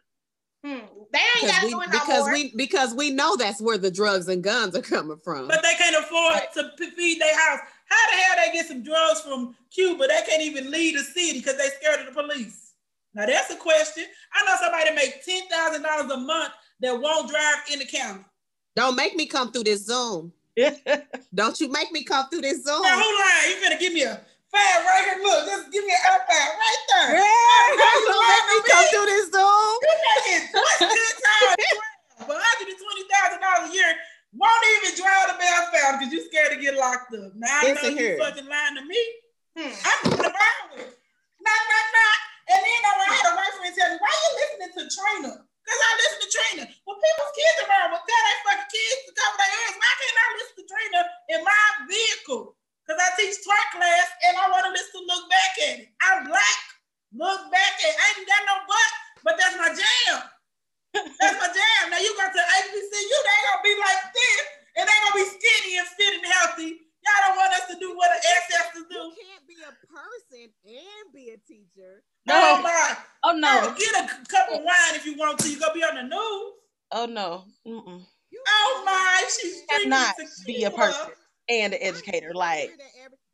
Hmm. 0.65 0.79
They 1.13 1.19
ain't 1.19 1.53
got 1.53 1.65
we, 1.65 1.71
no 1.71 1.81
because 1.81 2.25
more. 2.27 2.33
we 2.33 2.53
because 2.55 2.95
we 2.95 3.11
know 3.11 3.35
that's 3.37 3.63
where 3.63 3.79
the 3.79 3.91
drugs 3.91 4.29
and 4.29 4.43
guns 4.43 4.77
are 4.77 4.83
coming 4.83 5.19
from. 5.25 5.49
But 5.49 5.63
they 5.63 5.75
can't 5.75 5.97
afford 5.97 6.35
right. 6.35 6.53
to 6.55 6.71
feed 6.77 7.21
their 7.21 7.35
house. 7.35 7.61
How 7.87 8.11
the 8.11 8.17
hell 8.17 8.37
they 8.45 8.53
get 8.53 8.67
some 8.67 8.83
drugs 8.83 9.23
from 9.23 9.57
Cuba? 9.71 10.07
They 10.07 10.21
can't 10.29 10.43
even 10.43 10.71
leave 10.71 10.97
the 10.97 11.03
city 11.03 11.39
because 11.39 11.57
they 11.57 11.69
scared 11.81 12.07
of 12.07 12.15
the 12.15 12.23
police. 12.23 12.75
Now 13.15 13.27
that's 13.27 13.51
a 13.51 13.57
question. 13.57 14.05
I 14.35 14.45
know 14.45 14.57
somebody 14.61 14.95
make 14.95 15.25
ten 15.25 15.49
thousand 15.49 15.83
dollars 15.83 16.11
a 16.11 16.19
month 16.19 16.53
that 16.81 17.01
won't 17.01 17.29
drive 17.29 17.59
in 17.73 17.79
the 17.79 17.87
county. 17.87 18.25
Don't 18.77 18.97
make 18.97 19.17
me 19.17 19.27
come 19.27 19.53
through 19.53 19.65
this 19.65 19.85
Zoom. 19.85 20.33
Don't 21.35 21.61
you 21.61 21.69
make 21.71 21.93
me 21.93 22.05
come 22.05 22.29
through 22.29 22.43
this 22.43 22.65
Zoom. 22.65 22.83
Now, 22.83 23.01
hold 23.01 23.21
on. 23.21 23.51
You 23.51 23.57
gonna 23.63 23.81
give 23.81 23.93
me 23.93 24.03
a 24.03 24.21
five 24.51 24.81
right 24.85 25.05
here. 25.07 25.23
Look, 25.23 25.47
just 25.47 25.73
give 25.73 25.85
me 25.85 25.93
an 25.93 26.03
F 26.07 26.23
five 26.27 26.53
right 26.59 26.83
there. 26.91 27.11
Yeah, 27.19 27.67
don't 27.79 28.03
you 28.09 28.19
make 28.19 28.47
me 28.51 28.59
come 28.67 28.87
through 28.91 29.09
this 29.09 29.27
Zoom. 29.31 29.75
You 29.81 29.95
making 30.11 30.43
what's 30.53 30.79
good 30.81 31.17
time? 31.23 31.81
But 32.29 32.37
$120,000 32.37 33.71
a 33.71 33.73
year 33.73 33.91
won't 34.37 34.65
even 34.77 34.93
drive 35.01 35.33
the 35.33 35.37
bell 35.41 35.61
found 35.73 35.99
because 35.99 36.13
you're 36.13 36.27
scared 36.29 36.53
to 36.53 36.61
get 36.61 36.77
locked 36.77 37.15
up. 37.15 37.33
Now 37.35 37.65
I 37.65 37.73
know 37.73 37.89
you 37.89 38.19
fucking 38.19 38.47
lying 38.47 38.77
to 38.77 38.85
me. 38.85 39.01
Hmm. 39.57 39.73
I'm 39.73 39.99
in 40.05 40.19
the 40.19 40.31
with 40.77 40.95
Not, 41.41 41.61
not, 41.65 41.87
not. 41.97 42.19
And 42.53 42.61
then 42.61 42.81
I 42.85 43.09
had 43.09 43.33
a 43.33 43.35
wife 43.35 43.55
friend 43.59 43.75
tell 43.75 43.91
me, 43.91 43.99
why 43.99 44.11
are 44.11 44.23
you 44.23 44.33
listening 44.39 44.73
to 44.77 44.83
Trina? 44.93 45.33
Because 45.71 45.87
I 45.87 45.93
listen 46.03 46.19
to 46.19 46.31
Trina. 46.35 46.65
When 46.83 46.99
people's 46.99 47.35
kids 47.39 47.59
around, 47.63 47.95
well, 47.95 48.03
tell 48.03 48.25
their 48.27 48.41
fucking 48.43 48.71
kids 48.75 49.01
to 49.07 49.13
cover 49.15 49.39
their 49.39 49.55
ears. 49.55 49.77
Why 49.79 49.93
can't 50.03 50.19
I 50.19 50.27
listen 50.35 50.57
to 50.59 50.67
Trina 50.67 51.01
in 51.31 51.41
my 51.47 51.65
vehicle? 51.87 52.59
Because 52.83 52.99
I 52.99 53.09
teach 53.15 53.39
twerk 53.47 53.69
class 53.79 54.09
and 54.27 54.35
I 54.35 54.51
want 54.51 54.67
to 54.67 54.75
listen 54.75 54.99
to 54.99 55.07
look 55.07 55.31
back 55.31 55.55
at 55.71 55.87
it. 55.87 55.95
I'm 56.03 56.27
black. 56.27 56.59
Look 57.15 57.55
back 57.55 57.75
at 57.87 57.87
it. 57.87 57.95
I 58.03 58.07
ain't 58.19 58.27
got 58.27 58.43
no 58.51 58.57
butt, 58.67 58.93
but 59.23 59.39
that's 59.39 59.55
my 59.63 59.71
jam. 59.71 60.27
That's 61.23 61.39
my 61.39 61.47
jam. 61.55 61.85
Now 61.95 62.03
you 62.03 62.11
go 62.19 62.27
to 62.27 62.43
HBCU, 62.67 63.19
they 63.23 63.39
gonna 63.47 63.63
be 63.63 63.75
like 63.79 64.03
this, 64.11 64.43
and 64.75 64.85
they 64.91 64.97
gonna 65.07 65.19
be 65.23 65.27
skinny 65.31 65.79
and 65.79 65.89
fit 65.95 66.15
and 66.19 66.27
healthy. 66.27 66.71
Y'all 67.03 67.21
don't 67.29 67.37
want 67.37 67.53
us 67.55 67.67
to 67.69 67.77
do 67.81 67.97
what 67.97 68.11
an 68.11 68.21
ancestors 68.37 68.87
do. 68.91 68.97
You 68.97 69.13
can't 69.17 69.47
be 69.49 69.57
a 69.65 69.73
person 69.89 70.53
and 70.65 71.13
be 71.15 71.31
a 71.31 71.39
teacher. 71.49 72.03
No. 72.27 72.35
Oh 72.37 72.63
my. 72.63 72.97
Oh 73.25 73.33
no. 73.33 73.75
get 73.79 74.05
a 74.05 74.09
cup 74.29 74.49
of 74.53 74.61
wine 74.63 74.95
if 74.95 75.07
you 75.07 75.17
want 75.17 75.39
to. 75.41 75.51
You 75.51 75.59
gonna 75.59 75.75
be 75.75 75.83
on 75.83 75.97
the 75.97 76.03
news. 76.03 76.53
Oh 76.93 77.07
no. 77.07 77.45
Mm-mm. 77.67 78.03
Oh 78.47 78.83
my, 78.85 79.29
she's 79.41 79.63
cannot 79.69 80.15
be 80.47 80.65
a 80.65 80.71
person 80.71 81.13
and 81.49 81.75
an 81.75 81.81
educator. 81.83 82.33
Like 82.35 82.71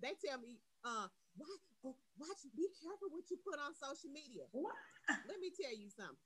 they 0.03 0.13
tell 0.25 0.39
me, 0.39 0.59
uh, 0.85 1.09
why, 1.37 1.47
oh, 1.85 1.97
watch, 2.19 2.45
be 2.57 2.69
careful 2.83 3.09
what 3.11 3.25
you 3.31 3.37
put 3.45 3.59
on 3.61 3.73
social 3.75 4.11
media. 4.13 4.45
What? 4.53 4.75
Let 5.29 5.41
me 5.41 5.51
tell 5.53 5.73
you 5.73 5.89
something. 5.91 6.17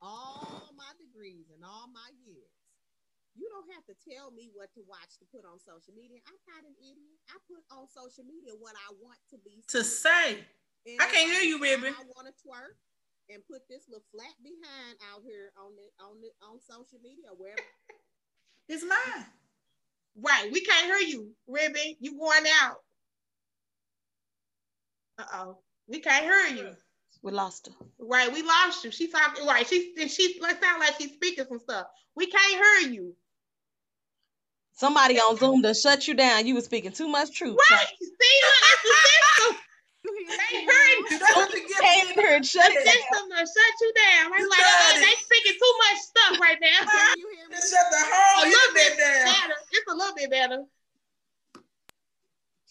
All 0.00 0.70
my 0.76 0.92
degrees 0.98 1.50
and 1.52 1.64
all 1.64 1.88
my 1.92 2.08
years, 2.24 2.52
you 3.38 3.46
don't 3.48 3.70
have 3.72 3.86
to 3.86 3.94
tell 4.02 4.34
me 4.34 4.50
what 4.52 4.74
to 4.74 4.82
watch 4.90 5.14
to 5.22 5.26
put 5.30 5.46
on 5.46 5.62
social 5.62 5.94
media. 5.94 6.18
I'm 6.26 6.40
not 6.50 6.66
an 6.66 6.74
idiot. 6.82 7.18
I 7.30 7.38
put 7.46 7.62
on 7.70 7.86
social 7.86 8.26
media 8.26 8.52
what 8.58 8.74
I 8.74 8.90
want 8.98 9.18
to 9.30 9.38
be 9.46 9.62
To 9.78 9.80
say. 9.86 10.42
And 10.84 10.98
I 10.98 11.06
can't 11.06 11.30
if 11.30 11.38
hear 11.38 11.46
you, 11.46 11.62
decide 11.62 11.86
Ribbon. 11.86 11.94
I 11.94 12.04
want 12.18 12.26
to 12.26 12.34
twerk 12.42 12.74
and 13.30 13.38
put 13.46 13.62
this 13.70 13.86
little 13.86 14.04
flat 14.10 14.34
behind 14.42 14.98
out 15.14 15.22
here 15.22 15.54
on 15.54 15.78
the 15.78 15.86
on 16.02 16.18
the 16.18 16.30
on 16.42 16.58
social 16.58 16.98
media, 16.98 17.30
wherever. 17.38 17.62
It's 18.70 18.84
mine. 18.84 19.24
Right. 20.20 20.50
We 20.52 20.60
can't 20.60 20.86
hear 20.86 21.08
you, 21.08 21.30
Ribbon. 21.46 21.96
You 22.00 22.18
going 22.18 22.44
out. 22.60 22.76
Uh-oh. 25.18 25.58
We 25.86 26.00
can't 26.00 26.24
hear 26.24 26.64
you. 26.64 26.76
We 27.22 27.32
lost 27.32 27.68
her. 27.68 27.86
Right. 27.98 28.30
We 28.30 28.42
lost 28.42 28.84
you. 28.84 28.90
She 28.90 29.08
talking 29.08 29.46
right. 29.46 29.66
She 29.66 29.94
and 29.98 30.10
she 30.10 30.38
like 30.42 30.62
sound 30.62 30.80
like 30.80 30.96
she's 30.98 31.12
speaking 31.12 31.46
some 31.48 31.60
stuff. 31.60 31.86
We 32.14 32.26
can't 32.26 32.62
hear 32.82 32.92
you. 32.92 33.14
Somebody 34.78 35.18
on 35.18 35.36
Zoom 35.42 35.62
to 35.62 35.74
shut 35.74 36.06
you 36.06 36.14
down. 36.14 36.46
You 36.46 36.54
were 36.54 36.60
speaking 36.62 36.92
too 36.92 37.08
much 37.08 37.34
truth. 37.34 37.58
Right. 37.70 37.86
See, 37.98 38.06
look, 38.06 38.62
it's 38.62 38.82
the 38.86 38.94
system. 38.94 39.58
You 40.06 40.10
hear 40.14 40.38
They 40.38 40.54
heard 40.64 40.98
you. 41.10 41.18
That's 41.18 41.54
you 41.54 41.66
get. 41.66 41.82
Came 41.82 42.06
in 42.08 42.14
here 42.14 42.34
and 42.38 42.46
shut 42.46 42.62
The 42.70 42.78
it 42.78 42.84
down. 42.86 42.94
system 42.94 43.22
to 43.34 43.38
shut 43.42 43.74
you 43.82 43.90
down. 43.98 44.22
I'm 44.32 44.38
You 44.38 44.48
like, 44.48 44.62
oh, 44.62 44.94
they 45.02 45.14
speaking 45.18 45.56
too 45.58 45.74
much 45.82 45.98
stuff 45.98 46.32
right 46.40 46.58
now. 46.62 46.78
You 47.18 47.26
hear 47.34 47.48
me? 47.50 47.56
Shut 47.58 47.86
the 47.90 47.98
a 47.98 48.06
whole 48.06 48.46
little 48.46 48.74
bit 48.74 48.92
down. 48.96 49.24
better. 49.26 49.58
It's 49.74 49.90
a 49.90 49.96
little 49.98 50.14
bit 50.14 50.30
better. 50.30 50.60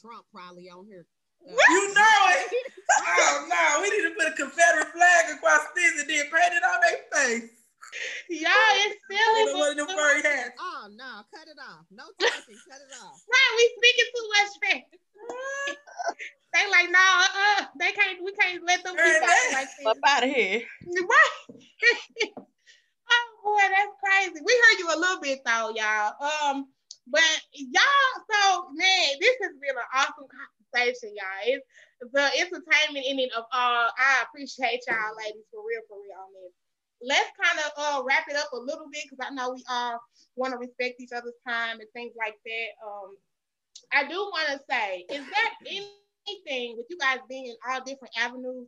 Trump 0.01 0.25
probably 0.31 0.69
on 0.69 0.85
here. 0.87 1.05
Uh, 1.43 1.51
You 1.51 1.93
know 1.93 2.19
it. 2.39 2.47
Oh 2.99 3.45
no, 3.51 3.81
we 3.83 3.89
need 3.91 4.07
to 4.09 4.15
put 4.15 4.27
a 4.31 4.31
Confederate 4.31 4.87
flag 4.95 5.35
across 5.35 5.67
this 5.75 5.99
and 5.99 6.09
then 6.09 6.25
paint 6.31 6.53
it 6.55 6.63
on 6.63 6.79
their 6.81 6.99
face. 7.11 7.49
Y'all, 8.29 8.51
it's 8.83 8.95
They 9.09 9.15
don't 9.15 9.57
want 9.57 9.77
silly. 9.77 9.87
them 9.87 9.95
furry 9.95 10.21
hats. 10.21 10.57
Oh 10.59 10.87
no, 10.91 11.23
cut 11.33 11.47
it 11.47 11.57
off. 11.57 11.85
No 11.91 12.03
talking, 12.19 12.59
cut 12.69 12.81
it 12.81 12.93
off. 13.01 13.17
Right, 13.23 13.51
we 13.55 13.63
speaking 13.77 14.09
too 14.11 14.27
much 14.35 14.51
fast. 14.63 14.87
they 16.53 16.65
like, 16.71 16.89
no, 16.91 16.99
uh, 16.99 17.65
they 17.79 17.91
can't. 17.91 18.19
We 18.23 18.31
can't 18.33 18.63
let 18.65 18.83
them 18.83 18.95
keep 18.95 19.21
talking 19.21 19.53
like 19.53 19.69
this. 19.77 19.87
Up 19.87 19.97
out 20.07 20.23
of 20.23 20.29
here. 20.29 20.61
Right. 20.85 21.37
oh 22.35 23.27
boy, 23.43 23.65
that's 23.71 23.95
crazy. 24.03 24.43
We 24.43 24.53
heard 24.53 24.79
you 24.79 24.87
a 24.91 24.99
little 24.99 25.21
bit 25.21 25.39
though, 25.45 25.71
y'all. 25.75 26.13
Um, 26.19 26.67
but 27.07 27.23
y'all, 27.53 28.13
so 28.27 28.67
man, 28.75 29.15
this 29.19 29.35
has 29.41 29.55
been 29.61 29.75
an 29.77 29.89
awesome 29.95 30.27
conversation, 30.27 31.15
y'all. 31.15 31.43
It's 31.47 31.65
the 32.11 32.25
entertainment 32.37 33.05
in 33.07 33.19
it 33.19 33.31
of 33.31 33.45
all. 33.51 33.87
I 33.95 34.23
appreciate 34.27 34.83
y'all, 34.87 35.15
ladies, 35.17 35.47
for 35.51 35.63
real, 35.63 35.81
for 35.87 35.97
real 35.97 36.19
on 36.19 36.31
this. 36.35 36.53
Let's 37.01 37.29
kind 37.41 37.59
of 37.59 37.71
uh 37.77 38.03
wrap 38.03 38.25
it 38.29 38.35
up 38.35 38.51
a 38.53 38.57
little 38.57 38.87
bit 38.91 39.03
because 39.09 39.25
I 39.25 39.33
know 39.33 39.53
we 39.53 39.63
all 39.69 39.99
want 40.35 40.53
to 40.53 40.57
respect 40.57 40.99
each 40.99 41.11
other's 41.11 41.37
time 41.47 41.79
and 41.79 41.89
things 41.93 42.13
like 42.17 42.35
that. 42.45 42.87
Um, 42.87 43.15
I 43.93 44.07
do 44.07 44.15
want 44.15 44.49
to 44.49 44.59
say, 44.69 45.05
is 45.09 45.23
there 45.23 45.51
anything 46.27 46.75
with 46.77 46.87
you 46.89 46.97
guys 46.99 47.19
being 47.29 47.47
in 47.47 47.55
all 47.69 47.81
different 47.83 48.13
avenues 48.17 48.67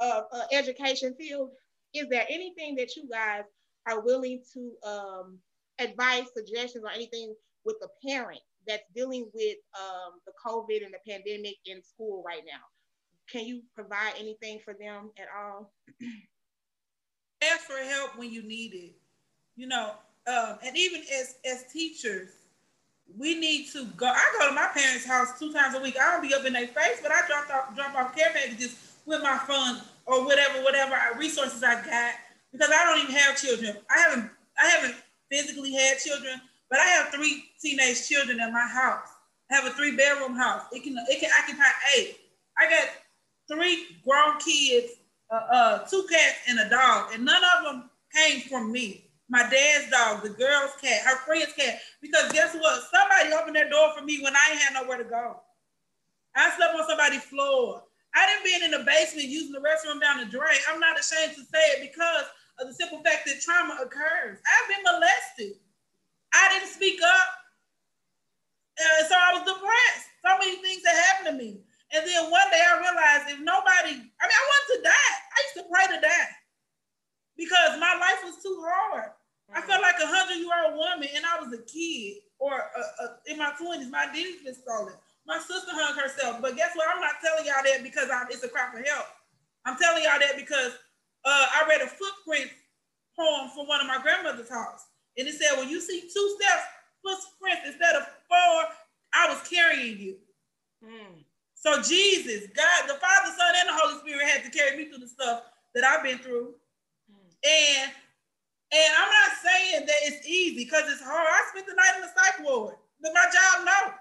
of 0.00 0.24
uh, 0.32 0.44
education 0.52 1.14
field? 1.18 1.50
Is 1.94 2.08
there 2.08 2.26
anything 2.28 2.74
that 2.76 2.96
you 2.96 3.08
guys 3.10 3.44
are 3.86 4.00
willing 4.00 4.42
to 4.54 4.72
um, 4.88 5.38
advise, 5.78 6.24
suggestions, 6.34 6.84
or 6.84 6.90
anything 6.90 7.34
with 7.64 7.76
a 7.82 8.08
parent 8.08 8.40
that's 8.66 8.84
dealing 8.94 9.30
with 9.32 9.56
um, 9.78 10.14
the 10.26 10.32
COVID 10.44 10.84
and 10.84 10.94
the 10.94 11.10
pandemic 11.10 11.56
in 11.66 11.82
school 11.82 12.22
right 12.26 12.42
now? 12.46 12.62
Can 13.30 13.46
you 13.46 13.62
provide 13.74 14.14
anything 14.18 14.60
for 14.64 14.74
them 14.74 15.10
at 15.18 15.28
all? 15.36 15.72
Ask 17.42 17.60
for 17.62 17.78
help 17.78 18.18
when 18.18 18.30
you 18.32 18.42
need 18.42 18.74
it. 18.74 18.94
You 19.56 19.68
know, 19.68 19.92
um, 20.26 20.58
and 20.64 20.76
even 20.76 21.02
as 21.20 21.36
as 21.44 21.64
teachers, 21.72 22.30
we 23.18 23.38
need 23.38 23.68
to 23.72 23.86
go. 23.96 24.06
I 24.06 24.36
go 24.38 24.48
to 24.48 24.54
my 24.54 24.68
parents' 24.74 25.06
house 25.06 25.38
two 25.38 25.52
times 25.52 25.74
a 25.74 25.80
week. 25.80 25.96
I 26.00 26.12
don't 26.12 26.22
be 26.22 26.34
up 26.34 26.44
in 26.44 26.52
their 26.52 26.66
face, 26.66 27.00
but 27.02 27.12
I 27.12 27.26
drop 27.26 27.50
off 27.50 27.76
drop 27.76 27.94
off 27.94 28.16
care 28.16 28.30
packages 28.32 28.76
with 29.06 29.22
my 29.22 29.38
funds 29.38 29.82
or 30.06 30.24
whatever, 30.24 30.62
whatever 30.62 30.96
resources 31.18 31.62
I 31.62 31.74
got 31.84 32.14
because 32.52 32.70
I 32.74 32.84
don't 32.84 33.02
even 33.02 33.14
have 33.14 33.36
children. 33.40 33.76
I 33.90 33.98
haven't 34.00 34.30
I 34.58 34.66
haven't 34.68 34.96
physically 35.30 35.72
had 35.72 35.98
children, 35.98 36.40
but 36.70 36.78
I 36.80 36.84
have 36.84 37.08
three 37.08 37.44
teenage 37.60 38.08
children 38.08 38.40
in 38.40 38.52
my 38.52 38.66
house. 38.66 39.08
I 39.50 39.56
have 39.56 39.66
a 39.66 39.70
three 39.70 39.96
bedroom 39.96 40.34
house. 40.34 40.62
It 40.72 40.82
can 40.82 40.96
it 41.08 41.20
can 41.20 41.30
occupy 41.42 41.64
eight. 41.98 42.16
I 42.58 42.68
got 42.68 42.88
three 43.50 43.86
grown 44.04 44.38
kids, 44.40 44.94
uh, 45.30 45.34
uh, 45.34 45.78
two 45.86 46.06
cats 46.10 46.38
and 46.48 46.60
a 46.60 46.68
dog, 46.68 47.12
and 47.14 47.24
none 47.24 47.42
of 47.58 47.64
them 47.64 47.90
came 48.14 48.42
from 48.42 48.72
me. 48.72 49.10
My 49.28 49.42
dad's 49.50 49.90
dog, 49.90 50.22
the 50.22 50.30
girl's 50.30 50.70
cat, 50.80 51.02
her 51.02 51.16
friend's 51.26 51.52
cat. 51.52 51.80
Because 52.00 52.30
guess 52.32 52.54
what? 52.54 52.82
Somebody 52.92 53.34
opened 53.34 53.56
their 53.56 53.68
door 53.68 53.92
for 53.96 54.04
me 54.04 54.20
when 54.22 54.36
I 54.36 54.54
had 54.54 54.74
nowhere 54.74 54.98
to 54.98 55.04
go. 55.04 55.40
I 56.36 56.54
slept 56.56 56.74
on 56.78 56.86
somebody's 56.86 57.24
floor. 57.24 57.82
I 58.14 58.26
didn't 58.26 58.44
been 58.44 58.64
in 58.64 58.70
the 58.70 58.86
basement 58.86 59.28
using 59.28 59.52
the 59.52 59.58
restroom 59.58 60.00
down 60.00 60.18
the 60.18 60.26
drain. 60.26 60.58
I'm 60.70 60.78
not 60.80 60.98
ashamed 60.98 61.34
to 61.34 61.42
say 61.42 61.64
it 61.74 61.90
because 61.90 62.24
of 62.60 62.68
the 62.68 62.74
simple 62.74 63.02
fact 63.02 63.26
that 63.26 63.40
trauma 63.40 63.78
occurs. 63.82 64.38
I've 64.38 64.68
been 64.68 64.84
molested. 64.84 65.60
I 66.32 66.48
didn't 66.52 66.72
speak 66.72 67.00
up. 67.02 67.28
Uh, 68.78 69.04
so 69.08 69.14
I 69.16 69.32
was 69.34 69.42
depressed. 69.42 70.06
So 70.24 70.38
many 70.38 70.56
things 70.62 70.82
that 70.82 70.94
happened 70.94 71.38
to 71.38 71.44
me. 71.44 71.60
And 71.94 72.02
then 72.02 72.30
one 72.30 72.48
day 72.50 72.62
I 72.62 72.82
realized 72.82 73.30
if 73.30 73.40
nobody, 73.44 73.94
I 73.94 74.22
mean, 74.26 74.38
I 74.38 74.44
wanted 74.50 74.68
to 74.74 74.78
die. 74.90 75.16
I 75.30 75.38
used 75.46 75.58
to 75.62 75.66
pray 75.70 75.86
to 75.86 75.98
die 76.02 76.30
because 77.38 77.78
my 77.78 77.94
life 78.00 78.20
was 78.26 78.42
too 78.42 78.58
hard. 78.64 79.12
I 79.54 79.62
felt 79.62 79.82
like 79.82 79.94
a 80.02 80.08
hundred 80.10 80.42
year 80.42 80.50
old 80.66 80.74
woman 80.74 81.06
and 81.14 81.22
I 81.22 81.38
was 81.38 81.54
a 81.54 81.62
kid 81.62 82.26
or 82.38 82.52
uh, 82.52 83.04
uh, 83.06 83.22
in 83.26 83.38
my 83.38 83.54
20s. 83.54 83.90
My 83.90 84.10
identity 84.10 84.42
was 84.44 84.58
stolen. 84.58 84.94
My 85.26 85.38
sister 85.38 85.70
hung 85.70 85.94
herself. 85.94 86.42
But 86.42 86.56
guess 86.56 86.74
what? 86.74 86.90
I'm 86.90 87.00
not 87.00 87.22
telling 87.22 87.46
y'all 87.46 87.62
that 87.62 87.82
because 87.82 88.10
I, 88.10 88.26
it's 88.30 88.42
a 88.42 88.48
cry 88.48 88.66
for 88.72 88.82
help. 88.82 89.06
I'm 89.64 89.78
telling 89.78 90.02
y'all 90.02 90.18
that 90.18 90.34
because 90.36 90.74
uh, 91.24 91.46
I 91.54 91.66
read 91.68 91.82
a 91.82 91.86
footprint 91.86 92.50
poem 93.14 93.50
from 93.54 93.66
one 93.66 93.80
of 93.80 93.86
my 93.86 93.98
grandmother's 94.02 94.50
house. 94.50 94.86
And 95.16 95.26
it 95.26 95.34
said, 95.34 95.58
when 95.58 95.68
you 95.68 95.80
see 95.80 96.02
two 96.02 96.36
steps, 96.38 96.64
footprints 97.02 97.62
instead 97.66 97.96
of 97.96 98.02
four, 98.28 98.58
I 99.14 99.30
was 99.30 99.42
carrying 99.48 99.98
you. 99.98 100.16
Mm. 100.84 101.25
So 101.66 101.82
Jesus, 101.82 102.46
God, 102.54 102.86
the 102.86 102.94
Father, 102.94 103.34
Son, 103.34 103.54
and 103.58 103.68
the 103.68 103.74
Holy 103.74 103.98
Spirit 103.98 104.22
had 104.22 104.44
to 104.44 104.56
carry 104.56 104.76
me 104.76 104.88
through 104.88 105.02
the 105.02 105.08
stuff 105.08 105.42
that 105.74 105.82
I've 105.82 106.04
been 106.04 106.18
through. 106.18 106.54
And 107.42 107.90
and 108.70 108.90
I'm 108.94 109.10
not 109.10 109.32
saying 109.42 109.86
that 109.86 109.96
it's 110.04 110.26
easy 110.28 110.64
because 110.64 110.84
it's 110.86 111.02
hard. 111.02 111.26
I 111.26 111.42
spent 111.50 111.66
the 111.66 111.74
night 111.74 111.96
in 111.96 112.02
the 112.02 112.08
psych 112.14 112.46
ward. 112.46 112.76
But 113.02 113.12
my 113.14 113.24
job, 113.24 113.66
no. 113.66 113.94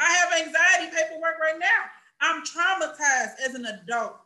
I 0.00 0.10
have 0.10 0.46
anxiety 0.46 0.90
paperwork 0.90 1.38
right 1.40 1.58
now. 1.58 1.86
I'm 2.20 2.42
traumatized 2.42 3.38
as 3.46 3.54
an 3.54 3.66
adult. 3.66 4.16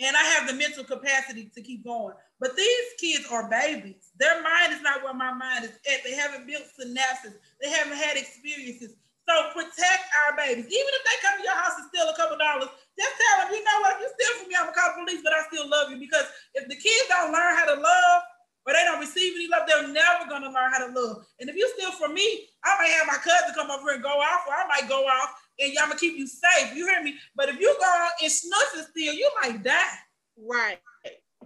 And 0.00 0.16
I 0.16 0.22
have 0.22 0.48
the 0.48 0.54
mental 0.54 0.84
capacity 0.84 1.50
to 1.54 1.62
keep 1.62 1.84
going. 1.84 2.14
But 2.40 2.56
these 2.56 2.86
kids 2.98 3.26
are 3.30 3.48
babies. 3.48 4.10
Their 4.18 4.42
mind 4.42 4.72
is 4.72 4.82
not 4.82 5.02
where 5.02 5.14
my 5.14 5.32
mind 5.32 5.64
is 5.64 5.78
at. 5.92 6.04
They 6.04 6.14
haven't 6.14 6.46
built 6.46 6.64
synapses. 6.78 7.34
They 7.62 7.70
haven't 7.70 7.96
had 7.96 8.16
experiences. 8.16 8.94
So 9.28 9.34
protect 9.52 10.06
our 10.22 10.38
babies. 10.38 10.70
Even 10.70 10.92
if 10.94 11.02
they 11.02 11.16
come 11.22 11.36
to 11.38 11.44
your 11.44 11.58
house 11.58 11.74
and 11.82 11.90
steal 11.90 12.06
a 12.06 12.14
couple 12.14 12.38
dollars, 12.38 12.70
just 12.94 13.14
tell 13.18 13.34
them, 13.42 13.50
you 13.50 13.62
know 13.66 13.78
what, 13.82 13.98
if 13.98 14.06
you 14.06 14.10
steal 14.14 14.32
from 14.38 14.48
me, 14.48 14.54
I'm 14.54 14.70
gonna 14.70 14.78
call 14.78 14.90
the 14.94 15.02
police, 15.02 15.22
but 15.26 15.34
I 15.34 15.42
still 15.50 15.66
love 15.66 15.90
you. 15.90 15.98
Because 15.98 16.26
if 16.54 16.70
the 16.70 16.78
kids 16.78 17.06
don't 17.10 17.34
learn 17.34 17.58
how 17.58 17.66
to 17.74 17.74
love 17.74 18.18
or 18.66 18.72
they 18.72 18.86
don't 18.86 19.02
receive 19.02 19.34
any 19.34 19.50
love, 19.50 19.66
they're 19.66 19.90
never 19.90 20.30
gonna 20.30 20.50
learn 20.54 20.70
how 20.70 20.86
to 20.86 20.94
love. 20.94 21.26
And 21.42 21.50
if 21.50 21.58
you 21.58 21.66
steal 21.74 21.90
from 21.98 22.14
me, 22.14 22.46
I 22.62 22.78
might 22.78 22.94
have 22.94 23.06
my 23.10 23.18
cousin 23.18 23.50
come 23.54 23.70
over 23.70 23.90
and 23.90 24.02
go 24.02 24.14
off, 24.14 24.46
or 24.46 24.54
I 24.54 24.66
might 24.70 24.88
go 24.88 25.02
off 25.06 25.34
and 25.58 25.74
I'm 25.78 25.88
gonna 25.90 25.98
keep 25.98 26.14
you 26.16 26.26
safe. 26.26 26.74
You 26.74 26.86
hear 26.86 27.02
me? 27.02 27.18
But 27.34 27.48
if 27.50 27.58
you 27.58 27.74
go 27.80 27.86
on 27.86 28.10
and 28.22 28.30
snuff 28.30 28.78
and 28.78 28.86
steal, 28.86 29.14
you 29.14 29.26
might 29.42 29.62
die. 29.62 29.98
Right, 30.38 30.78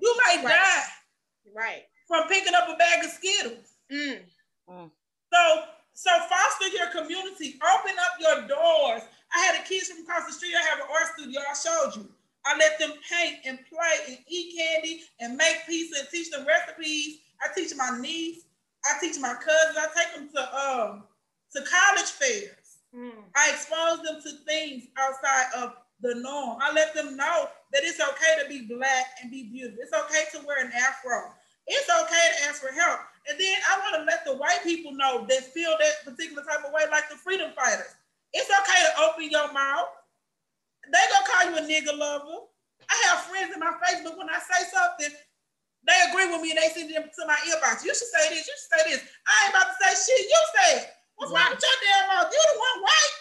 You 0.01 0.17
might 0.27 0.45
Right. 0.45 0.53
die 0.53 0.85
right. 1.55 1.85
from 2.09 2.29
picking 2.29 2.55
up 2.55 2.69
a 2.69 2.77
bag 2.77 3.05
of 3.05 3.11
Skittles. 3.11 3.73
Mm. 3.91 4.91
So, 5.33 5.65
so 6.01 6.11
foster 6.33 6.69
your 6.73 6.89
community. 6.97 7.61
Open 7.61 7.93
up 8.01 8.17
your 8.19 8.49
doors. 8.49 9.03
I 9.37 9.39
had 9.45 9.61
a 9.61 9.69
kids 9.69 9.89
from 9.89 10.03
across 10.03 10.27
the 10.27 10.33
street. 10.33 10.55
I 10.57 10.63
have 10.63 10.79
an 10.79 10.87
art 10.91 11.13
studio. 11.15 11.41
I 11.41 11.53
showed 11.53 11.97
you. 11.97 12.09
I 12.47 12.57
let 12.57 12.79
them 12.79 12.93
paint 13.05 13.41
and 13.45 13.59
play 13.69 13.97
and 14.09 14.19
eat 14.27 14.57
candy 14.57 15.03
and 15.21 15.37
make 15.37 15.67
pizza 15.69 16.01
and 16.01 16.09
teach 16.09 16.31
them 16.31 16.47
recipes. 16.47 17.19
I 17.45 17.53
teach 17.55 17.77
my 17.77 17.99
niece. 18.01 18.45
I 18.87 18.99
teach 18.99 19.21
my 19.21 19.35
cousins. 19.35 19.77
I 19.77 19.89
take 19.95 20.15
them 20.15 20.31
to 20.35 20.57
um 20.57 21.05
to 21.53 21.61
college 21.69 22.11
fairs. 22.17 22.81
Mm. 22.97 23.21
I 23.37 23.51
expose 23.51 24.03
them 24.03 24.23
to 24.23 24.45
things 24.47 24.85
outside 24.97 25.63
of 25.63 25.75
the 26.01 26.15
norm. 26.15 26.59
I 26.63 26.73
let 26.73 26.95
them 26.95 27.15
know 27.15 27.51
that 27.73 27.83
it's 27.85 28.01
okay 28.01 28.43
to 28.43 28.49
be 28.49 28.75
black 28.75 29.05
and 29.21 29.31
be 29.31 29.51
beautiful. 29.53 29.83
It's 29.83 29.93
okay 29.93 30.25
to 30.33 30.47
wear 30.47 30.65
an 30.65 30.73
afro. 30.73 31.35
It's 31.67 31.91
okay 31.91 32.27
to 32.39 32.49
ask 32.49 32.63
for 32.63 32.73
help. 32.73 33.01
And 33.29 33.37
then 33.39 33.57
I 33.69 33.79
want 33.79 33.95
to 34.01 34.03
let 34.09 34.25
the 34.25 34.37
white 34.37 34.63
people 34.65 34.93
know 34.93 35.27
that 35.29 35.53
feel 35.53 35.77
that 35.79 36.05
particular 36.05 36.43
type 36.43 36.65
of 36.65 36.73
way, 36.73 36.83
like 36.91 37.09
the 37.09 37.17
freedom 37.17 37.53
fighters. 37.53 37.95
It's 38.33 38.49
okay 38.49 38.81
to 38.87 38.93
open 39.05 39.31
your 39.31 39.53
mouth. 39.53 39.93
They 40.89 41.05
gonna 41.13 41.29
call 41.29 41.43
you 41.51 41.55
a 41.61 41.65
nigga 41.69 41.97
lover. 41.97 42.49
I 42.89 42.97
have 43.11 43.29
friends 43.29 43.53
in 43.53 43.61
my 43.61 43.77
Facebook 43.85 44.17
when 44.17 44.31
I 44.31 44.41
say 44.41 44.67
something, 44.73 45.15
they 45.87 45.97
agree 46.11 46.29
with 46.29 46.43
me 46.43 46.51
and 46.53 46.61
they 46.61 46.69
send 46.73 46.93
them 46.93 47.09
to 47.09 47.23
my 47.27 47.39
earbox. 47.49 47.85
You 47.85 47.95
should 47.95 48.13
say 48.13 48.29
this, 48.31 48.45
you 48.45 48.55
should 48.57 48.73
say 48.73 48.83
this. 48.91 49.03
I 49.25 49.35
ain't 49.47 49.55
about 49.55 49.73
to 49.73 49.77
say 49.81 49.93
shit, 49.95 50.29
you 50.29 50.41
say 50.57 50.69
it. 50.83 50.87
What's 51.17 51.33
wrong 51.33 51.53
with 51.53 51.61
your 51.61 51.77
damn 51.85 52.09
mouth? 52.09 52.33
You 52.33 52.41
the 52.41 52.57
one 52.57 52.79
right. 52.85 53.15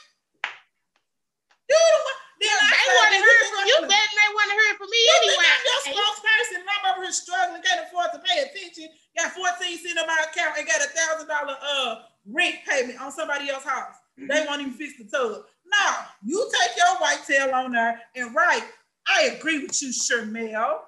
You 1.70 1.78
the 1.80 2.02
one. 2.04 2.29
Then 2.40 2.56
I 2.56 2.72
They 2.72 2.84
say, 2.88 2.96
want 2.96 3.08
to 3.08 3.12
then 3.12 3.24
hear 3.24 3.36
you 3.36 3.48
from 3.52 3.60
think 3.60 3.68
you 3.70 3.78
I'm- 3.84 3.90
better 3.92 4.10
than 4.10 4.18
they 4.20 4.32
want 4.34 4.48
to 4.50 4.56
hear 4.60 4.74
from 4.80 4.90
me 4.90 5.00
You 5.04 5.14
anyway. 5.20 5.48
I'm 5.52 5.64
your 5.68 5.82
spokesperson 5.92 6.56
and 6.64 6.70
I'm 6.72 6.86
over 6.96 7.02
here 7.04 7.12
struggling, 7.12 7.62
can't 7.64 7.82
afford 7.86 8.10
to 8.16 8.20
pay 8.24 8.38
attention, 8.48 8.88
got 9.18 9.32
14 9.36 9.78
cents 9.78 10.00
in 10.00 10.08
my 10.08 10.20
account 10.24 10.56
and 10.58 10.66
got 10.68 10.80
a 10.80 10.90
thousand 10.96 11.28
dollar 11.28 11.56
uh 11.60 11.92
rent 12.26 12.56
payment 12.68 13.00
on 13.02 13.12
somebody 13.12 13.50
else's 13.50 13.68
house. 13.70 13.96
They 14.18 14.44
won't 14.48 14.62
even 14.62 14.74
fix 14.74 14.98
the 14.98 15.06
tub. 15.06 15.44
No, 15.66 15.86
you 16.24 16.40
take 16.52 16.76
your 16.78 16.96
white 17.00 17.24
tail 17.28 17.54
on 17.54 17.72
there 17.72 18.02
and 18.16 18.34
write, 18.36 18.64
I 19.08 19.36
agree 19.38 19.60
with 19.64 19.82
you, 19.82 19.90
Shermel. 19.90 20.80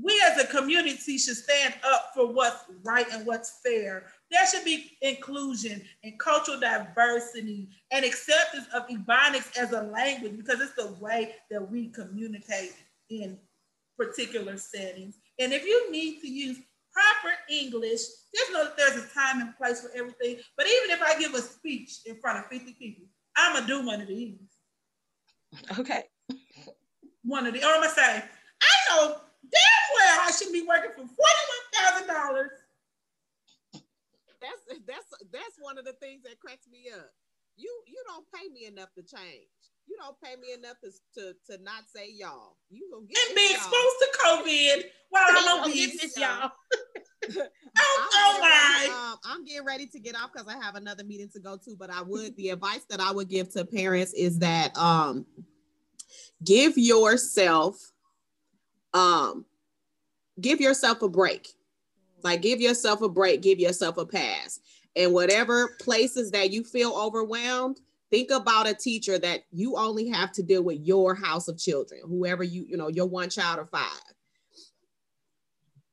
We 0.00 0.20
as 0.30 0.38
a 0.42 0.46
community 0.46 1.18
should 1.18 1.36
stand 1.36 1.74
up 1.84 2.12
for 2.14 2.32
what's 2.32 2.64
right 2.84 3.06
and 3.12 3.26
what's 3.26 3.58
fair. 3.64 4.06
There 4.30 4.46
should 4.46 4.64
be 4.64 4.96
inclusion 5.00 5.82
and 6.04 6.18
cultural 6.18 6.60
diversity 6.60 7.68
and 7.90 8.04
acceptance 8.04 8.66
of 8.74 8.86
Ebonics 8.88 9.56
as 9.56 9.72
a 9.72 9.82
language 9.82 10.36
because 10.36 10.60
it's 10.60 10.74
the 10.74 10.92
way 11.00 11.34
that 11.50 11.70
we 11.70 11.88
communicate 11.88 12.74
in 13.08 13.38
particular 13.96 14.56
settings. 14.58 15.16
And 15.38 15.52
if 15.52 15.64
you 15.64 15.90
need 15.90 16.20
to 16.20 16.28
use 16.28 16.58
proper 16.92 17.34
English, 17.48 18.00
just 18.34 18.52
know 18.52 18.64
that 18.64 18.76
there's 18.76 18.96
a 18.96 19.08
time 19.14 19.40
and 19.40 19.56
place 19.56 19.80
for 19.80 19.90
everything. 19.94 20.36
But 20.56 20.66
even 20.66 20.90
if 20.90 21.02
I 21.02 21.18
give 21.18 21.34
a 21.34 21.40
speech 21.40 22.00
in 22.06 22.16
front 22.16 22.38
of 22.38 22.46
50 22.46 22.72
people, 22.72 23.04
I'm 23.36 23.54
gonna 23.54 23.66
do 23.66 23.86
one 23.86 24.00
of 24.00 24.08
these. 24.08 24.34
Okay. 25.78 26.04
One 27.24 27.46
of 27.46 27.54
the, 27.54 27.62
or 27.62 27.66
I'm 27.66 27.80
gonna 27.80 27.90
say, 27.90 28.22
I 28.22 28.96
know 28.96 29.20
damn 29.42 29.88
well 29.94 30.18
I 30.22 30.30
should 30.30 30.52
be 30.52 30.66
working 30.66 30.90
for 30.96 31.02
$41,000. 31.02 32.48
That's 34.40 34.80
that's 34.86 35.06
that's 35.32 35.56
one 35.58 35.78
of 35.78 35.84
the 35.84 35.94
things 35.94 36.22
that 36.24 36.38
cracks 36.40 36.66
me 36.70 36.90
up. 36.94 37.10
You 37.56 37.70
you 37.86 38.02
don't 38.06 38.24
pay 38.34 38.48
me 38.52 38.66
enough 38.66 38.92
to 38.94 39.02
change. 39.02 39.50
You 39.86 39.96
don't 39.98 40.16
pay 40.22 40.36
me 40.36 40.52
enough 40.52 40.76
to 40.84 40.90
to, 41.14 41.34
to 41.50 41.62
not 41.62 41.84
say 41.94 42.08
y'all. 42.12 42.56
You 42.70 42.88
gonna 42.92 43.06
get 43.06 43.18
and 43.28 43.36
be 43.36 43.50
exposed 43.50 43.98
to 44.00 44.08
COVID 44.22 44.84
while 45.10 45.24
I'm 45.28 45.62
on 45.64 45.70
this, 45.70 46.16
y'all. 46.16 46.52
I'm 47.36 47.46
oh 47.76 48.38
getting 48.40 48.48
ready- 48.48 48.88
my. 48.88 49.10
um, 49.12 49.18
I'm 49.24 49.44
getting 49.44 49.64
ready 49.64 49.86
to 49.86 49.98
get 49.98 50.14
off 50.14 50.30
because 50.32 50.48
I 50.48 50.62
have 50.64 50.76
another 50.76 51.04
meeting 51.04 51.28
to 51.34 51.40
go 51.40 51.56
to. 51.56 51.76
But 51.76 51.90
I 51.90 52.02
would 52.02 52.36
the 52.36 52.50
advice 52.50 52.84
that 52.90 53.00
I 53.00 53.10
would 53.10 53.28
give 53.28 53.50
to 53.54 53.64
parents 53.64 54.14
is 54.14 54.38
that 54.38 54.76
um 54.78 55.26
give 56.44 56.78
yourself 56.78 57.76
um 58.94 59.44
give 60.40 60.60
yourself 60.60 61.02
a 61.02 61.08
break. 61.08 61.48
Like 62.22 62.42
give 62.42 62.60
yourself 62.60 63.02
a 63.02 63.08
break, 63.08 63.42
give 63.42 63.58
yourself 63.58 63.96
a 63.96 64.06
pass. 64.06 64.60
And 64.96 65.12
whatever 65.12 65.76
places 65.80 66.30
that 66.32 66.50
you 66.50 66.64
feel 66.64 66.92
overwhelmed, 66.92 67.80
think 68.10 68.30
about 68.30 68.68
a 68.68 68.74
teacher 68.74 69.18
that 69.18 69.42
you 69.52 69.76
only 69.76 70.08
have 70.08 70.32
to 70.32 70.42
deal 70.42 70.62
with 70.62 70.80
your 70.80 71.14
house 71.14 71.46
of 71.48 71.58
children, 71.58 72.00
whoever 72.04 72.42
you, 72.42 72.64
you 72.68 72.76
know, 72.76 72.88
your 72.88 73.06
one 73.06 73.30
child 73.30 73.58
or 73.58 73.66
five 73.66 74.14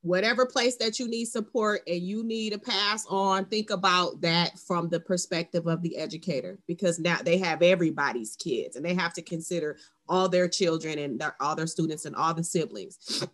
whatever 0.05 0.45
place 0.45 0.75
that 0.75 0.99
you 0.99 1.07
need 1.07 1.25
support 1.25 1.81
and 1.87 2.03
you 2.03 2.23
need 2.23 2.53
a 2.53 2.59
pass 2.59 3.07
on, 3.09 3.43
think 3.45 3.71
about 3.71 4.21
that 4.21 4.57
from 4.59 4.87
the 4.87 4.99
perspective 4.99 5.65
of 5.65 5.81
the 5.81 5.97
educator 5.97 6.59
because 6.67 6.99
now 6.99 7.17
they 7.25 7.39
have 7.39 7.63
everybody's 7.63 8.35
kids 8.35 8.75
and 8.75 8.85
they 8.85 8.93
have 8.93 9.13
to 9.13 9.21
consider 9.23 9.77
all 10.07 10.29
their 10.29 10.47
children 10.47 10.99
and 10.99 11.19
their, 11.19 11.35
all 11.39 11.55
their 11.55 11.65
students 11.65 12.05
and 12.05 12.15
all 12.15 12.35
the 12.35 12.43
siblings. 12.43 13.25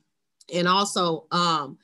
And 0.53 0.65
also, 0.65 1.27
um, 1.31 1.77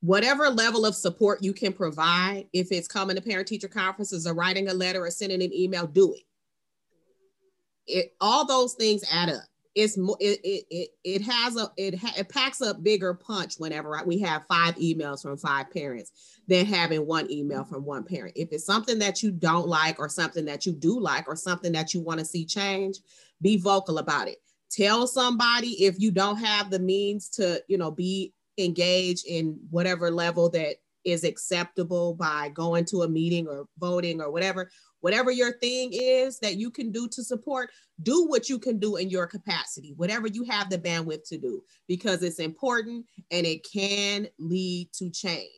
whatever 0.00 0.48
level 0.48 0.86
of 0.86 0.94
support 0.94 1.42
you 1.42 1.52
can 1.52 1.72
provide, 1.72 2.46
if 2.52 2.72
it's 2.72 2.88
coming 2.88 3.16
to 3.16 3.22
parent 3.22 3.48
teacher 3.48 3.68
conferences 3.68 4.26
or 4.26 4.34
writing 4.34 4.68
a 4.68 4.74
letter 4.74 5.04
or 5.04 5.10
sending 5.10 5.42
an 5.42 5.52
email, 5.52 5.86
do 5.86 6.14
it. 6.14 6.22
It 7.86 8.14
all 8.20 8.46
those 8.46 8.74
things 8.74 9.04
add 9.10 9.30
up 9.30 9.42
it's 9.74 9.96
it 9.96 10.40
it 10.42 10.66
it, 10.70 10.88
it 11.04 11.22
has 11.22 11.56
a 11.56 11.70
it 11.76 11.96
ha- 11.96 12.14
it 12.18 12.28
packs 12.28 12.60
a 12.60 12.74
bigger 12.74 13.14
punch 13.14 13.54
whenever 13.58 14.00
we 14.04 14.18
have 14.18 14.46
five 14.48 14.74
emails 14.76 15.22
from 15.22 15.36
five 15.36 15.70
parents 15.70 16.40
than 16.48 16.66
having 16.66 17.06
one 17.06 17.30
email 17.30 17.64
from 17.64 17.84
one 17.84 18.02
parent. 18.02 18.32
If 18.36 18.48
it's 18.52 18.66
something 18.66 18.98
that 18.98 19.22
you 19.22 19.30
don't 19.30 19.68
like 19.68 20.00
or 20.00 20.08
something 20.08 20.44
that 20.46 20.66
you 20.66 20.72
do 20.72 20.98
like 20.98 21.28
or 21.28 21.36
something 21.36 21.72
that 21.72 21.94
you 21.94 22.00
want 22.00 22.18
to 22.18 22.24
see 22.24 22.44
change, 22.44 22.98
be 23.40 23.56
vocal 23.56 23.98
about 23.98 24.28
it. 24.28 24.38
Tell 24.70 25.06
somebody 25.06 25.84
if 25.84 26.00
you 26.00 26.10
don't 26.10 26.36
have 26.36 26.70
the 26.70 26.78
means 26.78 27.28
to, 27.30 27.62
you 27.68 27.78
know, 27.78 27.90
be 27.90 28.32
engaged 28.58 29.26
in 29.26 29.58
whatever 29.70 30.10
level 30.10 30.50
that 30.50 30.76
is 31.04 31.24
acceptable 31.24 32.14
by 32.14 32.50
going 32.50 32.84
to 32.84 33.02
a 33.02 33.08
meeting 33.08 33.46
or 33.48 33.66
voting 33.78 34.20
or 34.20 34.30
whatever 34.30 34.70
whatever 35.00 35.30
your 35.30 35.52
thing 35.52 35.90
is 35.92 36.38
that 36.38 36.56
you 36.56 36.70
can 36.70 36.92
do 36.92 37.08
to 37.08 37.24
support, 37.24 37.70
do 38.02 38.26
what 38.26 38.48
you 38.48 38.58
can 38.58 38.78
do 38.78 38.96
in 38.96 39.10
your 39.10 39.26
capacity, 39.26 39.94
whatever 39.96 40.26
you 40.26 40.44
have 40.44 40.70
the 40.70 40.78
bandwidth 40.78 41.26
to 41.28 41.38
do, 41.38 41.62
because 41.88 42.22
it's 42.22 42.38
important 42.38 43.04
and 43.30 43.46
it 43.46 43.66
can 43.70 44.28
lead 44.38 44.88
to 44.92 45.10
change. 45.10 45.48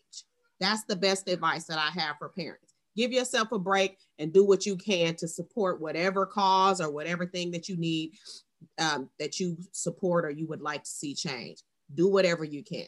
That's 0.61 0.85
the 0.85 0.97
best 0.97 1.29
advice 1.29 1.65
that 1.65 1.79
I 1.79 1.91
have 2.01 2.17
for 2.19 2.29
parents. 2.29 2.75
Give 2.97 3.13
yourself 3.13 3.53
a 3.53 3.59
break 3.59 3.99
and 4.19 4.33
do 4.33 4.45
what 4.45 4.67
you 4.67 4.77
can 4.77 5.17
to 5.17 5.27
support 5.27 5.81
whatever 5.81 6.27
cause 6.27 6.81
or 6.81 6.91
whatever 6.91 7.27
thing 7.27 7.51
that 7.53 7.69
you 7.69 7.77
need 7.77 8.13
um, 8.79 9.09
that 9.19 9.41
you 9.41 9.57
support 9.73 10.25
or 10.25 10.31
you 10.31 10.47
would 10.47 10.61
like 10.61 10.85
to 10.85 10.91
see 10.91 11.15
change. 11.15 11.63
Do 11.95 12.09
whatever 12.09 12.45
you 12.45 12.63
can. 12.63 12.87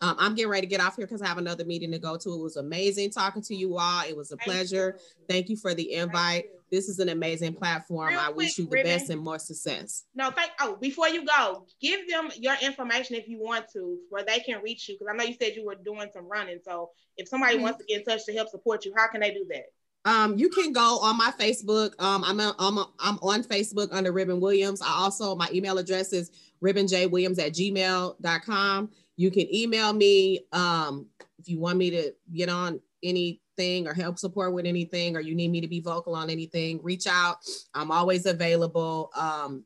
Um, 0.00 0.16
I'm 0.18 0.34
getting 0.34 0.50
ready 0.50 0.66
to 0.66 0.70
get 0.70 0.80
off 0.80 0.96
here 0.96 1.06
because 1.06 1.22
I 1.22 1.26
have 1.28 1.38
another 1.38 1.64
meeting 1.64 1.92
to 1.92 1.98
go 1.98 2.16
to. 2.16 2.34
It 2.34 2.42
was 2.42 2.56
amazing 2.56 3.10
talking 3.10 3.42
to 3.42 3.54
you 3.54 3.78
all. 3.78 4.02
It 4.06 4.16
was 4.16 4.32
a 4.32 4.36
pleasure. 4.36 4.98
Thank 5.28 5.48
you 5.48 5.56
for 5.56 5.72
the 5.72 5.92
invite. 5.94 6.46
This 6.70 6.88
is 6.88 6.98
an 6.98 7.08
amazing 7.08 7.54
platform. 7.54 8.08
Real 8.08 8.18
I 8.18 8.30
wish 8.30 8.58
you 8.58 8.64
the 8.64 8.72
Ribbon. 8.72 8.90
best 8.92 9.10
and 9.10 9.20
more 9.20 9.38
success. 9.38 10.04
No, 10.14 10.30
thank. 10.30 10.50
Oh, 10.60 10.76
before 10.80 11.08
you 11.08 11.24
go, 11.24 11.64
give 11.80 12.08
them 12.08 12.28
your 12.38 12.56
information 12.60 13.14
if 13.16 13.28
you 13.28 13.40
want 13.40 13.66
to, 13.74 13.96
where 14.10 14.24
they 14.24 14.40
can 14.40 14.60
reach 14.62 14.88
you. 14.88 14.96
Because 14.98 15.06
I 15.12 15.16
know 15.16 15.24
you 15.24 15.36
said 15.40 15.54
you 15.54 15.64
were 15.64 15.76
doing 15.76 16.08
some 16.12 16.26
running. 16.28 16.58
So 16.64 16.90
if 17.16 17.28
somebody 17.28 17.56
Mhm. 17.58 17.62
wants 17.62 17.78
to 17.78 17.84
get 17.84 18.00
in 18.00 18.04
touch 18.04 18.26
to 18.26 18.32
help 18.32 18.48
support 18.48 18.84
you, 18.84 18.92
how 18.96 19.06
can 19.08 19.20
they 19.20 19.32
do 19.32 19.46
that? 19.50 19.66
Um, 20.06 20.36
you 20.36 20.50
can 20.50 20.72
go 20.72 20.98
on 21.00 21.16
my 21.16 21.32
Facebook. 21.38 21.92
Um, 21.98 22.24
I'm, 22.24 22.38
a, 22.40 22.54
I'm, 22.58 22.76
a, 22.76 22.90
I'm 22.98 23.18
on 23.22 23.42
Facebook 23.42 23.88
under 23.90 24.12
Ribbon 24.12 24.38
Williams. 24.38 24.82
I 24.82 24.88
also, 24.90 25.34
my 25.34 25.48
email 25.50 25.78
address 25.78 26.12
is 26.12 26.30
ribbonjwilliams 26.64 27.38
at 27.38 27.52
gmail.com. 27.52 28.90
You 29.16 29.30
can 29.30 29.54
email 29.54 29.92
me 29.92 30.46
um, 30.52 31.06
if 31.38 31.48
you 31.48 31.60
want 31.60 31.78
me 31.78 31.90
to 31.90 32.12
get 32.32 32.48
on 32.48 32.80
anything 33.02 33.86
or 33.86 33.94
help 33.94 34.18
support 34.18 34.52
with 34.54 34.66
anything, 34.66 35.16
or 35.16 35.20
you 35.20 35.34
need 35.34 35.50
me 35.50 35.60
to 35.60 35.68
be 35.68 35.80
vocal 35.80 36.14
on 36.14 36.30
anything, 36.30 36.80
reach 36.82 37.06
out. 37.06 37.36
I'm 37.74 37.90
always 37.90 38.26
available. 38.26 39.10
Um, 39.14 39.64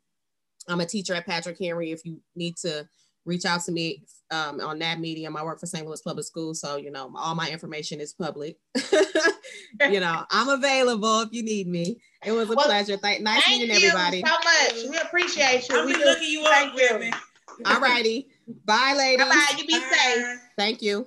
I'm 0.69 0.81
a 0.81 0.87
teacher 0.87 1.15
at 1.15 1.25
Patrick 1.25 1.59
Henry. 1.59 1.93
If 1.93 2.05
you 2.05 2.21
need 2.37 2.57
to 2.59 2.87
reach 3.25 3.47
out 3.47 3.63
to 3.63 3.73
me 3.73 4.03
um, 4.31 4.61
on 4.61 4.79
that 4.81 5.01
medium, 5.01 5.37
I 5.37 5.45
work 5.45 5.59
for 5.61 5.67
St. 5.67 5.87
Louis 5.87 6.01
Public 6.03 6.25
Schools. 6.27 6.61
So, 6.61 6.77
you 6.77 6.91
know, 6.91 7.13
all 7.17 7.35
my 7.35 7.49
information 7.51 8.01
is 8.01 8.13
public. 8.13 8.57
you 9.91 10.01
know, 10.01 10.25
I'm 10.31 10.49
available 10.49 11.21
if 11.21 11.29
you 11.33 11.43
need 11.43 11.67
me. 11.69 12.01
It 12.25 12.33
was 12.33 12.51
a 12.51 12.55
Well, 12.55 12.67
pleasure. 12.67 12.97
Thank, 12.97 13.19
you. 13.19 13.25
nice 13.25 13.43
Thank 13.45 13.63
meeting 13.63 13.81
you 13.81 13.89
everybody. 13.89 14.23
so 14.27 14.33
much. 14.33 14.91
We 14.91 14.99
appreciate 14.99 15.69
you. 15.69 15.81
I'm 15.81 15.87
we 15.87 15.93
be 15.95 15.99
do. 16.01 16.05
looking 16.05 16.29
you 16.31 16.43
up, 16.43 16.51
Thank 16.53 16.79
you. 16.79 16.89
Ribbon. 16.93 17.15
All 17.67 17.81
righty. 17.81 18.29
Bye, 18.65 18.95
ladies. 18.97 19.25
Bye 19.27 19.31
bye. 19.31 19.55
You 19.59 19.67
be 19.67 19.81
safe. 19.81 20.39
Thank 20.57 20.83
you. 20.83 21.07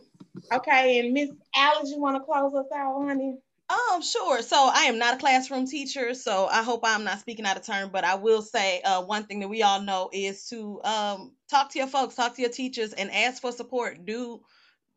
Okay, 0.54 1.00
and 1.00 1.14
Miss 1.14 1.30
Alice, 1.56 1.92
you 1.92 2.00
want 2.00 2.16
to 2.18 2.24
close 2.24 2.54
us 2.54 2.66
out, 2.76 3.04
honey? 3.06 3.38
Um, 3.72 4.02
sure. 4.02 4.42
So 4.42 4.70
I 4.74 4.84
am 4.84 4.98
not 4.98 5.16
a 5.16 5.18
classroom 5.18 5.66
teacher, 5.66 6.14
so 6.14 6.48
I 6.48 6.64
hope 6.64 6.82
I'm 6.84 7.04
not 7.06 7.20
speaking 7.20 7.46
out 7.46 7.58
of 7.58 7.66
turn, 7.66 7.90
but 7.90 8.04
I 8.04 8.16
will 8.16 8.42
say 8.42 8.82
uh, 8.82 9.02
one 9.04 9.24
thing 9.24 9.40
that 9.40 9.48
we 9.48 9.64
all 9.64 9.82
know 9.82 10.10
is 10.12 10.48
to 10.50 10.82
um, 10.84 11.32
talk 11.50 11.72
to 11.72 11.80
your 11.80 11.88
folks, 11.88 12.16
talk 12.16 12.36
to 12.36 12.42
your 12.42 12.52
teachers, 12.52 12.92
and 12.94 13.10
ask 13.12 13.42
for 13.42 13.52
support. 13.52 14.06
Do 14.06 14.42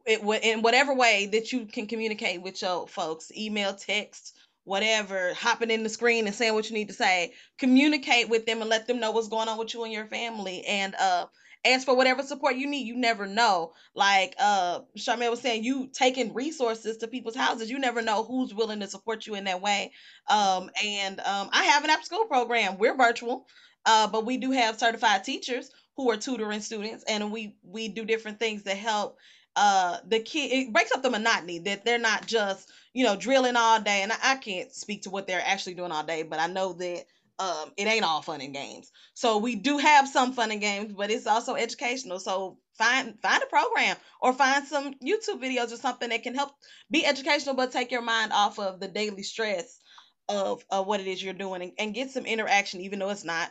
it 0.07 0.21
in 0.43 0.63
whatever 0.63 0.95
way 0.95 1.27
that 1.27 1.53
you 1.53 1.67
can 1.67 1.87
communicate 1.87 2.43
with 2.43 2.61
your 2.63 2.89
folks, 2.89 3.31
email, 3.37 3.75
text, 3.75 4.37
whatever, 4.65 5.35
hopping 5.35 5.71
in 5.71 5.83
the 5.83 5.89
screen 5.89 6.27
and 6.27 6.35
saying 6.35 6.55
what 6.55 6.69
you 6.69 6.75
need 6.75 6.89
to 6.89 6.95
say. 6.95 7.33
Communicate 7.59 8.29
with 8.29 8.45
them 8.47 8.61
and 8.61 8.71
let 8.71 8.87
them 8.87 8.99
know 8.99 9.13
what's 9.13 9.29
going 9.29 9.49
on 9.49 9.59
with 9.59 9.73
you 9.73 9.85
and 9.85 9.93
your 9.93 10.07
family, 10.07 10.65
and 10.65 10.95
uh, 10.97 11.27
ask 11.65 11.85
for 11.87 11.97
whatever 11.97 12.23
support 12.23 12.57
you 12.57 12.67
need. 12.67 12.87
You 12.87 12.97
never 12.97 13.27
know 13.27 13.73
like 13.95 14.35
uh 14.39 14.81
Charmaine 14.99 15.31
was 15.31 15.41
saying, 15.41 15.65
you 15.65 15.89
taking 15.93 16.35
resources 16.35 16.99
to 16.99 17.09
people's 17.09 17.37
houses. 17.37 17.71
You 17.71 17.79
never 17.79 18.03
know 18.03 18.25
who's 18.25 18.55
willing 18.55 18.81
to 18.81 18.87
support 18.89 19.27
you 19.27 19.35
in 19.35 19.45
that 19.45 19.61
way. 19.63 19.93
Um, 20.29 20.71
and 20.85 21.21
um, 21.21 21.51
I 21.53 21.65
have 21.65 21.85
an 21.85 21.91
after 21.91 22.07
school 22.07 22.25
program. 22.27 22.79
We're 22.79 22.97
virtual, 22.97 23.47
uh, 23.87 24.09
but 24.09 24.27
we 24.27 24.37
do 24.37 24.51
have 24.53 24.79
certified 24.79 25.25
teachers 25.25 25.71
who 25.97 26.11
are 26.11 26.17
tutoring 26.17 26.61
students, 26.61 27.05
and 27.09 27.33
we 27.33 27.57
we 27.63 27.89
do 27.89 28.05
different 28.05 28.39
things 28.39 28.63
to 28.65 28.75
help 28.75 29.19
uh 29.57 29.99
the 30.07 30.21
kid. 30.21 30.53
It 30.53 30.73
breaks 30.73 30.93
up 30.93 31.03
the 31.03 31.11
monotony 31.11 31.61
that 31.61 31.85
they're 31.85 31.99
not 31.99 32.27
just 32.27 32.71
you 32.93 33.05
know 33.05 33.17
drilling 33.17 33.57
all 33.57 33.81
day. 33.81 34.03
And 34.03 34.13
I, 34.13 34.17
I 34.23 34.37
can't 34.37 34.73
speak 34.73 35.03
to 35.03 35.11
what 35.11 35.27
they're 35.27 35.43
actually 35.45 35.75
doing 35.75 35.93
all 35.93 36.05
day, 36.05 36.23
but 36.25 36.41
I 36.41 36.47
know 36.47 36.73
that 36.75 37.05
um, 37.39 37.73
it 37.77 37.87
ain't 37.87 38.05
all 38.05 38.23
fun 38.23 38.41
and 38.41 38.55
games. 38.55 38.91
So 39.15 39.39
we 39.39 39.57
do 39.57 39.79
have 39.79 40.09
some 40.09 40.33
fun 40.33 40.51
and 40.51 40.61
games, 40.61 40.93
but 40.93 41.11
it's 41.11 41.27
also 41.27 41.55
educational. 41.55 42.21
So 42.21 42.59
find 42.79 43.19
find 43.21 43.43
a 43.43 43.47
program 43.47 43.97
or 44.21 44.33
find 44.33 44.67
some 44.67 44.95
YouTube 44.95 45.43
videos 45.43 45.73
or 45.73 45.77
something 45.77 46.11
that 46.11 46.23
can 46.23 46.35
help 46.35 46.53
be 46.91 47.05
educational, 47.05 47.55
but 47.55 47.73
take 47.73 47.91
your 47.91 48.03
mind 48.03 48.33
off 48.33 48.59
of 48.59 48.81
the 48.81 48.89
daily 48.89 49.23
stress 49.23 49.81
of, 50.29 50.65
of 50.71 50.87
what 50.87 51.01
it 51.01 51.07
is 51.07 51.23
you're 51.23 51.35
doing 51.35 51.63
and, 51.63 51.73
and 51.79 51.95
get 51.95 52.11
some 52.11 52.25
interaction, 52.25 52.81
even 52.81 52.99
though 52.99 53.11
it's 53.11 53.25
not 53.25 53.51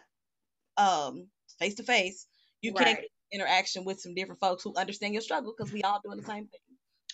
um 0.78 1.28
face 1.60 1.76
to 1.76 1.84
face. 1.84 2.26
You 2.62 2.74
can 2.74 2.96
get 2.96 3.10
interaction 3.34 3.84
with 3.84 4.00
some 4.00 4.16
different 4.16 4.40
folks 4.40 4.64
who 4.64 4.74
understand 4.76 5.14
your 5.14 5.22
struggle 5.22 5.54
because 5.56 5.74
we 5.74 5.82
all 5.82 6.00
doing 6.04 6.18
the 6.18 6.26
same 6.26 6.48
thing. 6.48 6.60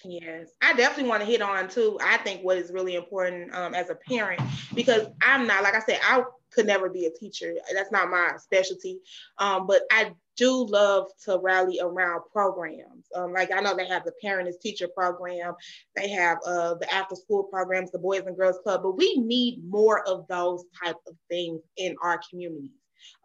Yes, 0.05 0.47
I 0.61 0.73
definitely 0.73 1.09
want 1.09 1.21
to 1.21 1.25
hit 1.25 1.41
on 1.41 1.67
too. 1.67 1.99
I 2.01 2.17
think 2.17 2.41
what 2.41 2.57
is 2.57 2.71
really 2.71 2.95
important 2.95 3.53
um, 3.53 3.73
as 3.73 3.89
a 3.89 3.95
parent, 3.95 4.41
because 4.73 5.07
I'm 5.21 5.45
not, 5.45 5.63
like 5.63 5.75
I 5.75 5.81
said, 5.81 5.99
I 6.03 6.23
could 6.51 6.65
never 6.65 6.89
be 6.89 7.05
a 7.05 7.11
teacher. 7.11 7.53
That's 7.73 7.91
not 7.91 8.09
my 8.09 8.33
specialty. 8.37 8.99
Um, 9.37 9.67
but 9.67 9.83
I 9.91 10.13
do 10.35 10.65
love 10.65 11.07
to 11.25 11.37
rally 11.41 11.79
around 11.81 12.21
programs. 12.31 13.05
Um, 13.13 13.33
like 13.33 13.51
I 13.51 13.59
know 13.59 13.75
they 13.75 13.87
have 13.87 14.05
the 14.05 14.13
parent 14.21 14.47
is 14.47 14.57
teacher 14.57 14.87
program, 14.87 15.53
they 15.95 16.09
have 16.09 16.37
uh, 16.45 16.75
the 16.75 16.91
after 16.93 17.15
school 17.15 17.43
programs, 17.43 17.91
the 17.91 17.99
Boys 17.99 18.23
and 18.25 18.37
Girls 18.37 18.59
Club, 18.63 18.81
but 18.83 18.97
we 18.97 19.17
need 19.17 19.61
more 19.67 20.07
of 20.07 20.25
those 20.27 20.63
type 20.83 20.95
of 21.07 21.15
things 21.29 21.61
in 21.77 21.95
our 22.01 22.19
communities. 22.29 22.71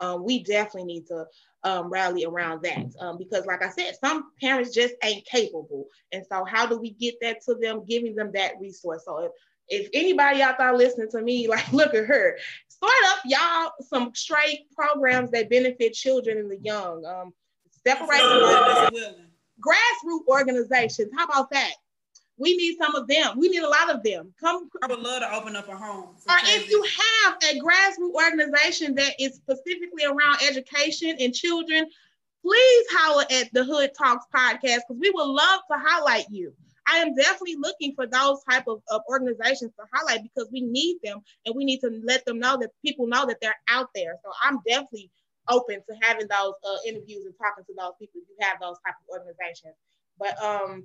Um, 0.01 0.24
we 0.24 0.42
definitely 0.42 0.84
need 0.84 1.06
to 1.06 1.26
um, 1.62 1.88
rally 1.88 2.24
around 2.24 2.62
that 2.62 2.86
um, 3.01 3.18
because, 3.18 3.46
like 3.46 3.62
I 3.62 3.70
said, 3.70 3.94
some 4.02 4.30
parents 4.40 4.74
just 4.74 4.94
ain't 5.02 5.24
capable. 5.24 5.86
And 6.12 6.24
so, 6.28 6.44
how 6.44 6.66
do 6.66 6.78
we 6.78 6.90
get 6.90 7.14
that 7.22 7.42
to 7.46 7.55
them? 7.55 7.84
Giving 7.86 8.14
them 8.14 8.30
that 8.34 8.55
resource. 8.60 9.02
So, 9.06 9.18
if, 9.18 9.32
if 9.68 9.90
anybody 9.94 10.42
out 10.42 10.59
there 10.59 10.76
listening 10.76 11.10
to 11.12 11.22
me, 11.22 11.48
like, 11.48 11.72
look 11.72 11.94
at 11.94 12.06
her, 12.06 12.38
start 12.86 13.12
up 13.12 13.19
y'all 13.24 13.73
some 13.89 14.15
straight 14.15 14.70
programs 14.74 15.31
that 15.31 15.51
benefit 15.51 15.93
children 15.93 16.39
and 16.39 16.51
the 16.51 16.59
young. 16.59 17.05
Um, 17.05 17.32
separate 17.86 18.19
Somebody 18.19 18.98
that's 18.98 19.15
grassroots 19.61 20.27
organizations. 20.27 21.12
How 21.16 21.24
about 21.24 21.51
that? 21.51 21.74
We 22.36 22.56
need 22.56 22.77
some 22.78 22.94
of 22.97 23.06
them. 23.06 23.39
We 23.39 23.48
need 23.48 23.62
a 23.62 23.69
lot 23.69 23.90
of 23.90 24.02
them. 24.02 24.35
Come 24.40 24.69
I 24.82 24.89
would 24.89 24.98
love 24.98 25.23
to 25.23 25.32
open 25.35 25.55
up 25.55 25.69
a 25.69 25.77
home. 25.77 26.09
or 26.28 26.36
if 26.43 26.69
you 26.69 26.85
have 27.24 27.36
a 27.44 27.61
grassroots 27.61 28.15
organization 28.15 28.94
that 28.97 29.12
is 29.20 29.36
specifically 29.36 30.05
around 30.05 30.39
education 30.48 31.16
and 31.20 31.32
children, 31.32 31.86
please 32.43 32.86
holler 32.90 33.24
at 33.31 33.52
the 33.52 33.65
Hood 33.65 33.93
Talks 33.97 34.27
podcast 34.35 34.81
because 34.89 35.01
we 35.01 35.11
would 35.11 35.28
love 35.28 35.61
to 35.70 35.78
highlight 35.78 36.28
you. 36.28 36.52
I 36.89 36.98
am 36.98 37.15
definitely 37.15 37.56
looking 37.59 37.94
for 37.94 38.06
those 38.06 38.43
type 38.48 38.65
of, 38.69 38.82
of 38.90 39.02
organizations 39.09 39.73
to 39.78 39.85
highlight 39.93 40.23
because 40.23 40.48
we 40.52 40.61
need 40.61 40.98
them 41.02 41.20
and 41.47 41.55
we 41.55 41.65
need 41.65 41.81
to 41.81 41.90
let 42.05 42.24
them 42.27 42.39
know 42.39 42.59
that 42.61 42.70
people 42.85 43.06
know 43.06 43.27
that 43.27 43.39
they're 43.40 43.56
out 43.69 43.89
there. 43.94 44.16
So 44.24 44.31
I'm 44.43 44.61
definitely 44.66 45.11
open 45.48 45.77
to 45.77 45.97
having 46.02 46.27
those 46.28 46.55
uh, 46.65 46.77
interviews 46.86 47.24
and 47.24 47.35
talking 47.39 47.65
to 47.65 47.74
those 47.78 47.93
people 47.98 48.20
if 48.23 48.28
you 48.28 48.36
have 48.40 48.59
those 48.61 48.77
type 48.86 48.94
of 49.01 49.19
organizations. 49.19 49.74
But 50.19 50.40
um, 50.43 50.85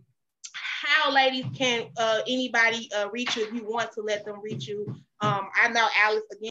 how 0.53 1.11
ladies 1.13 1.45
can 1.55 1.87
uh, 1.97 2.21
anybody 2.27 2.89
uh, 2.95 3.09
reach 3.11 3.35
you 3.35 3.43
if 3.43 3.53
you 3.53 3.65
want 3.65 3.91
to 3.93 4.01
let 4.01 4.25
them 4.25 4.41
reach 4.41 4.67
you? 4.67 4.85
Um, 5.21 5.49
I 5.55 5.69
know 5.69 5.87
Alice 5.97 6.23
again. 6.31 6.49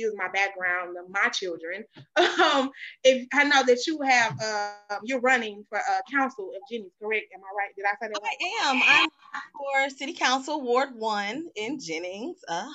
Use 0.00 0.14
my 0.16 0.28
background 0.28 0.96
my 1.10 1.28
children. 1.28 1.84
Um, 2.40 2.70
if 3.04 3.28
I 3.34 3.44
know 3.44 3.62
that 3.64 3.86
you 3.86 4.00
have, 4.02 4.40
uh, 4.42 4.96
you're 5.04 5.20
running 5.20 5.64
for 5.68 5.78
uh, 5.78 6.00
council 6.10 6.50
of 6.56 6.62
Jennings, 6.70 6.92
correct? 7.00 7.26
Am 7.34 7.40
I 7.40 7.52
right? 7.56 7.74
Did 7.76 7.84
I 7.84 7.94
say 8.00 8.10
that 8.12 8.20
right? 8.22 8.36
I 8.40 8.70
am. 8.70 8.82
I'm 8.82 9.10
for 9.52 9.96
City 9.96 10.14
Council 10.14 10.62
Ward 10.62 10.90
One 10.94 11.46
in 11.56 11.78
Jennings. 11.78 12.38
Uh, 12.48 12.68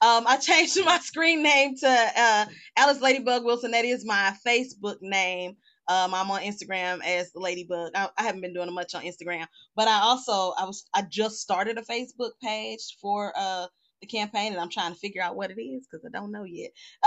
um, 0.00 0.24
I 0.26 0.36
changed 0.40 0.78
my 0.84 0.98
screen 1.02 1.42
name 1.42 1.76
to 1.78 1.88
uh, 1.88 2.46
Alice 2.76 3.00
Ladybug 3.00 3.44
Wilson. 3.44 3.72
That 3.72 3.84
is 3.84 4.04
my 4.04 4.34
Facebook 4.46 4.96
name. 5.00 5.56
Um, 5.88 6.14
I'm 6.14 6.30
on 6.30 6.42
Instagram 6.42 7.04
as 7.04 7.30
Ladybug. 7.34 7.92
I, 7.94 8.08
I 8.18 8.22
haven't 8.22 8.40
been 8.40 8.54
doing 8.54 8.72
much 8.72 8.94
on 8.94 9.02
Instagram, 9.02 9.46
but 9.76 9.88
I 9.88 10.00
also 10.00 10.54
I 10.58 10.64
was 10.64 10.86
I 10.94 11.02
just 11.02 11.40
started 11.40 11.78
a 11.78 11.82
Facebook 11.82 12.30
page 12.42 12.96
for 13.00 13.32
uh 13.36 13.66
the 14.06 14.16
campaign, 14.16 14.52
and 14.52 14.60
I'm 14.60 14.70
trying 14.70 14.92
to 14.92 14.98
figure 14.98 15.22
out 15.22 15.36
what 15.36 15.50
it 15.50 15.60
is 15.60 15.86
because 15.86 16.04
I 16.04 16.10
don't 16.10 16.32
know 16.32 16.44
yet. 16.44 16.70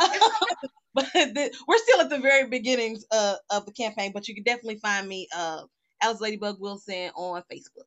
but 0.93 1.05
the, 1.13 1.51
we're 1.67 1.77
still 1.77 2.01
at 2.01 2.09
the 2.09 2.19
very 2.19 2.47
beginnings 2.47 3.05
uh, 3.11 3.35
of 3.49 3.65
the 3.65 3.71
campaign, 3.71 4.11
but 4.13 4.27
you 4.27 4.35
can 4.35 4.43
definitely 4.43 4.79
find 4.79 5.07
me 5.07 5.27
uh, 5.35 5.63
Alice 6.01 6.21
Ladybug 6.21 6.59
Wilson 6.59 7.11
on 7.15 7.43
Facebook. 7.51 7.85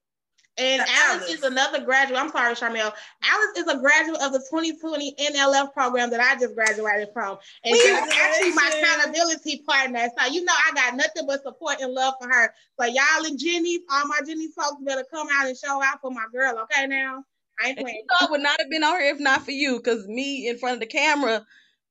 And 0.58 0.82
Alice. 0.82 0.90
Alice 0.98 1.30
is 1.30 1.42
another 1.42 1.84
graduate. 1.84 2.20
I'm 2.20 2.30
sorry, 2.30 2.54
Charmel. 2.54 2.92
Alice 3.24 3.58
is 3.58 3.66
a 3.66 3.78
graduate 3.78 4.20
of 4.20 4.32
the 4.32 4.40
2020 4.40 5.14
NLF 5.14 5.72
program 5.72 6.10
that 6.10 6.20
I 6.20 6.38
just 6.38 6.54
graduated 6.54 7.08
from. 7.14 7.38
And 7.64 7.74
she's 7.74 7.96
actually 7.96 8.52
my 8.52 8.70
accountability 8.74 9.62
partner. 9.66 10.06
So 10.18 10.26
you 10.26 10.44
know 10.44 10.52
I 10.52 10.74
got 10.74 10.96
nothing 10.96 11.26
but 11.26 11.42
support 11.42 11.76
and 11.80 11.94
love 11.94 12.14
for 12.20 12.28
her. 12.28 12.52
So 12.78 12.86
y'all 12.86 13.24
and 13.24 13.38
Jennings, 13.38 13.84
all 13.90 14.06
my 14.06 14.20
Jennings 14.26 14.54
folks 14.54 14.82
better 14.84 15.04
come 15.10 15.28
out 15.32 15.46
and 15.46 15.56
show 15.56 15.82
out 15.82 16.00
for 16.02 16.10
my 16.10 16.26
girl, 16.32 16.58
okay 16.64 16.86
now? 16.86 17.24
I 17.62 17.68
ain't 17.68 17.78
And 17.78 17.84
playing. 17.86 18.02
you 18.08 18.16
know, 18.20 18.28
would 18.30 18.40
not 18.42 18.60
have 18.60 18.70
been 18.70 18.82
on 18.84 19.00
here 19.00 19.12
if 19.14 19.20
not 19.20 19.44
for 19.44 19.50
you, 19.52 19.76
because 19.78 20.06
me 20.06 20.48
in 20.48 20.58
front 20.58 20.74
of 20.74 20.80
the 20.80 20.86
camera, 20.86 21.44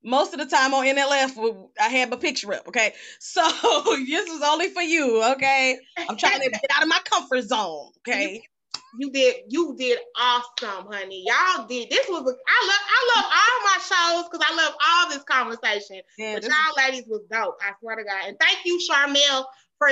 most 0.03 0.33
of 0.33 0.39
the 0.39 0.45
time 0.45 0.73
on 0.73 0.85
NLF, 0.85 1.69
I 1.79 1.89
had 1.89 2.09
my 2.09 2.17
picture 2.17 2.53
up. 2.53 2.67
Okay, 2.67 2.93
so 3.19 3.41
this 4.05 4.29
was 4.29 4.41
only 4.45 4.69
for 4.69 4.81
you. 4.81 5.23
Okay, 5.33 5.77
I'm 5.97 6.17
trying 6.17 6.39
to 6.41 6.49
get 6.61 6.71
out 6.75 6.83
of 6.83 6.89
my 6.89 6.99
comfort 7.05 7.41
zone. 7.43 7.91
Okay, 7.99 8.41
You 8.97 9.11
did 9.11 9.35
you 9.49 9.75
did 9.77 9.99
awesome, 10.17 10.85
honey. 10.91 11.23
Y'all 11.27 11.67
did 11.67 11.89
this 11.89 12.07
was 12.09 12.21
a, 12.21 12.33
I 12.47 12.67
love 12.67 12.83
I 12.87 13.15
love 13.15 13.25
all 13.25 13.59
my 13.65 13.77
shows 14.23 14.29
because 14.29 14.45
I 14.49 14.55
love 14.55 14.73
all 14.87 15.09
this 15.09 15.23
conversation. 15.23 16.01
yeah, 16.17 16.33
But 16.35 16.43
this- 16.43 16.51
y'all 16.51 16.85
ladies 16.85 17.03
was 17.07 17.21
dope. 17.31 17.57
I 17.61 17.73
swear 17.79 17.97
to 17.97 18.03
God. 18.03 18.23
And 18.27 18.37
thank 18.39 18.59
you, 18.65 18.79
Charmel, 18.89 19.45
for 19.77 19.89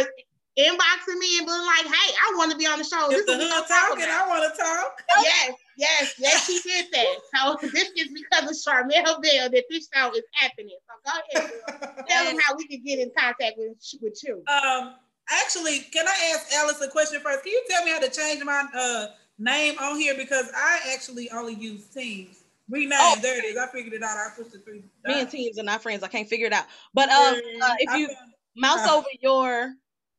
inboxing 0.57 1.19
me 1.19 1.37
and 1.37 1.45
being 1.45 1.65
like, 1.65 1.85
hey, 1.85 2.13
I 2.17 2.33
want 2.37 2.51
to 2.51 2.57
be 2.57 2.65
on 2.65 2.79
the 2.79 2.83
show. 2.83 3.11
If 3.11 3.25
This 3.25 3.25
the 3.27 3.33
is 3.33 3.37
what 3.37 3.45
we 3.47 3.53
hood 3.53 3.67
talking, 3.67 4.03
about. 4.05 4.25
I 4.25 4.27
want 4.27 4.55
to 4.55 4.61
talk. 4.63 5.03
Yes, 5.21 5.53
yes, 5.77 6.15
yes, 6.17 6.45
she 6.45 6.59
did 6.61 6.87
that. 6.91 7.15
So 7.35 7.67
this 7.69 7.89
is 7.95 8.09
because 8.09 8.49
of 8.49 8.57
Charmel 8.57 9.21
Bell 9.21 9.49
that 9.49 9.63
this 9.69 9.89
show 9.93 10.11
is 10.11 10.23
happening. 10.33 10.77
So 10.87 11.11
go 11.11 11.39
ahead, 11.39 11.51
girl. 11.79 12.05
Tell 12.07 12.25
them 12.25 12.37
how 12.45 12.55
we 12.57 12.67
can 12.67 12.83
get 12.83 12.99
in 12.99 13.11
contact 13.17 13.53
with, 13.57 13.77
with 14.01 14.19
you. 14.23 14.43
Um, 14.51 14.95
actually, 15.29 15.79
can 15.91 16.07
I 16.07 16.33
ask 16.33 16.53
Alice 16.53 16.81
a 16.81 16.89
question 16.89 17.21
first? 17.21 17.43
Can 17.43 17.53
you 17.53 17.63
tell 17.69 17.85
me 17.85 17.91
how 17.91 17.99
to 17.99 18.09
change 18.09 18.43
my 18.43 18.63
uh 18.75 19.07
name 19.39 19.77
on 19.79 19.99
here 19.99 20.15
because 20.17 20.51
I 20.55 20.79
actually 20.93 21.29
only 21.31 21.53
use 21.53 21.85
Teams. 21.87 22.43
Rename. 22.69 22.97
Oh. 22.99 23.17
There 23.21 23.37
it 23.37 23.45
is. 23.45 23.57
I 23.57 23.67
figured 23.67 23.93
it 23.93 24.03
out. 24.03 24.17
I 24.17 24.29
pushed 24.35 24.51
the 24.51 24.59
three. 24.59 24.83
me 25.05 25.21
and 25.21 25.29
teams 25.29 25.57
are 25.57 25.63
not 25.63 25.81
friends. 25.81 26.03
I 26.03 26.09
can't 26.09 26.27
figure 26.27 26.47
it 26.47 26.53
out. 26.53 26.65
But 26.93 27.09
um, 27.09 27.35
uh, 27.63 27.75
if 27.79 27.97
you 27.97 28.09
mouse 28.57 28.85
Uh. 28.85 28.97
over 28.97 29.07
your 29.21 29.73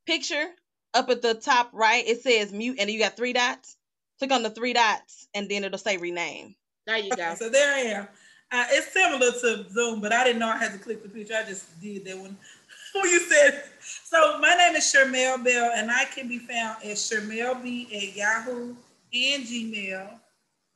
picture 0.07 0.47
up 0.95 1.11
at 1.11 1.21
the 1.21 1.35
top 1.35 1.71
right, 1.75 2.07
it 2.07 2.23
says 2.23 2.53
mute, 2.53 2.79
and 2.81 2.91
you 2.91 2.99
got 2.99 3.17
three 3.17 3.35
dots. 3.35 3.77
Click 4.19 4.33
on 4.33 4.43
the 4.43 4.51
three 4.51 4.73
dots, 4.73 5.29
and 5.35 5.49
then 5.49 5.65
it'll 5.65 5.79
say 5.79 5.97
rename. 5.97 6.55
There 6.87 6.97
you 6.97 7.15
go. 7.15 7.23
Okay, 7.23 7.35
so 7.37 7.49
there 7.49 7.75
I 7.75 7.79
am. 7.79 8.09
Uh, 8.51 8.65
it's 8.71 8.93
similar 8.93 9.31
to 9.31 9.71
Zoom, 9.71 10.01
but 10.01 10.13
I 10.13 10.25
didn't 10.25 10.39
know 10.41 10.49
I 10.49 10.57
had 10.57 10.73
to 10.73 10.79
click 10.79 11.03
the 11.03 11.09
picture. 11.09 11.35
I 11.35 11.47
just 11.47 11.81
did 11.81 12.05
that 12.07 12.19
one. 12.19 12.37
when 12.95 13.05
you 13.05 13.21
said 13.21 13.63
so, 13.81 14.39
my 14.39 14.55
name 14.55 14.75
is 14.75 14.85
Shermel 14.85 15.45
Bell, 15.45 15.73
and 15.75 15.91
I 15.91 16.07
can 16.07 16.29
be 16.29 16.39
found 16.39 16.83
at 16.83 16.97
Shermel 16.97 17.63
B 17.63 17.89
at 17.95 18.17
Yahoo 18.17 18.75
and 19.13 19.45
Gmail. 19.45 20.19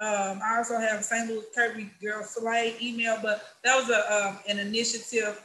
Um, 0.01 0.41
I 0.45 0.57
also 0.59 0.79
have 0.79 1.05
St. 1.05 1.29
Louis 1.29 1.45
Kirby 1.55 1.89
Girl 2.03 2.25
Slay 2.25 2.75
email, 2.83 3.19
but 3.23 3.55
that 3.63 3.77
was 3.77 3.89
a 3.89 4.13
um, 4.13 4.39
an 4.49 4.59
initiative 4.59 5.41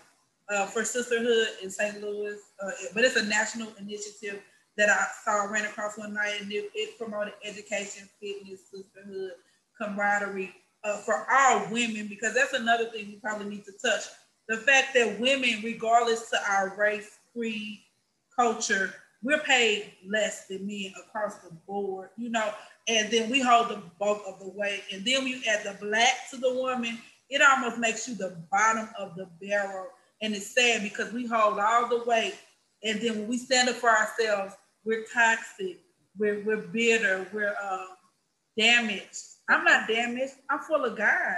uh, 0.50 0.66
for 0.66 0.84
sisterhood 0.84 1.48
in 1.62 1.70
St. 1.70 2.02
Louis. 2.02 2.40
Uh, 2.62 2.72
but 2.94 3.04
it's 3.04 3.18
a 3.18 3.26
national 3.26 3.70
initiative 3.80 4.42
that 4.78 4.90
I 4.90 5.06
saw 5.24 5.52
ran 5.52 5.66
across 5.66 5.98
one 5.98 6.14
night, 6.14 6.42
and 6.42 6.52
it, 6.52 6.70
it 6.74 6.98
promoted 6.98 7.34
education, 7.44 8.08
fitness, 8.22 8.62
sisterhood, 8.72 9.32
camaraderie 9.80 10.54
uh, 10.84 10.98
for 10.98 11.26
all 11.32 11.68
women, 11.72 12.08
because 12.08 12.34
that's 12.34 12.54
another 12.54 12.86
thing 12.86 13.08
we 13.08 13.16
probably 13.16 13.50
need 13.50 13.66
to 13.66 13.72
touch. 13.72 14.04
The 14.48 14.58
fact 14.58 14.94
that 14.94 15.20
women, 15.20 15.62
regardless 15.64 16.30
to 16.30 16.38
our 16.50 16.76
race, 16.78 17.20
creed, 17.34 17.80
culture, 18.36 18.94
we're 19.24 19.40
paid 19.40 19.94
less 20.08 20.48
than 20.48 20.68
men 20.68 20.94
across 21.00 21.38
the 21.38 21.52
board, 21.66 22.10
you 22.18 22.30
know, 22.30 22.54
and 22.88 23.12
then 23.12 23.30
we 23.30 23.42
hold 23.42 23.70
the 23.70 23.82
bulk 24.00 24.22
of 24.28 24.40
the 24.40 24.50
weight. 24.50 24.84
And 24.94 25.04
then 25.04 25.24
when 25.24 25.34
you 25.34 25.42
add 25.50 25.64
the 25.64 25.78
black 25.86 26.30
to 26.30 26.38
the 26.38 26.54
woman, 26.54 26.98
it 27.30 27.42
almost 27.42 27.78
makes 27.78 28.08
you 28.08 28.16
the 28.16 28.38
bottom 28.50 28.88
of 28.98 29.16
the 29.16 29.28
barrel. 29.42 29.88
And 30.22 30.34
it's 30.34 30.54
sad 30.54 30.84
because 30.84 31.12
we 31.12 31.26
hold 31.26 31.60
all 31.60 31.90
the 31.90 32.04
weight. 32.06 32.36
And 32.84 33.02
then 33.02 33.20
when 33.20 33.28
we 33.28 33.38
stand 33.38 33.68
up 33.68 33.76
for 33.76 33.90
ourselves, 33.90 34.56
we're 34.88 35.04
toxic, 35.14 35.80
we're, 36.18 36.42
we're 36.46 36.66
bitter, 36.68 37.28
we're 37.34 37.54
um, 37.62 37.90
damaged. 38.58 39.22
I'm 39.50 39.66
not 39.66 39.88
damaged, 39.88 40.34
I'm 40.50 40.60
full 40.60 40.86
of 40.86 40.98
God. 40.98 41.36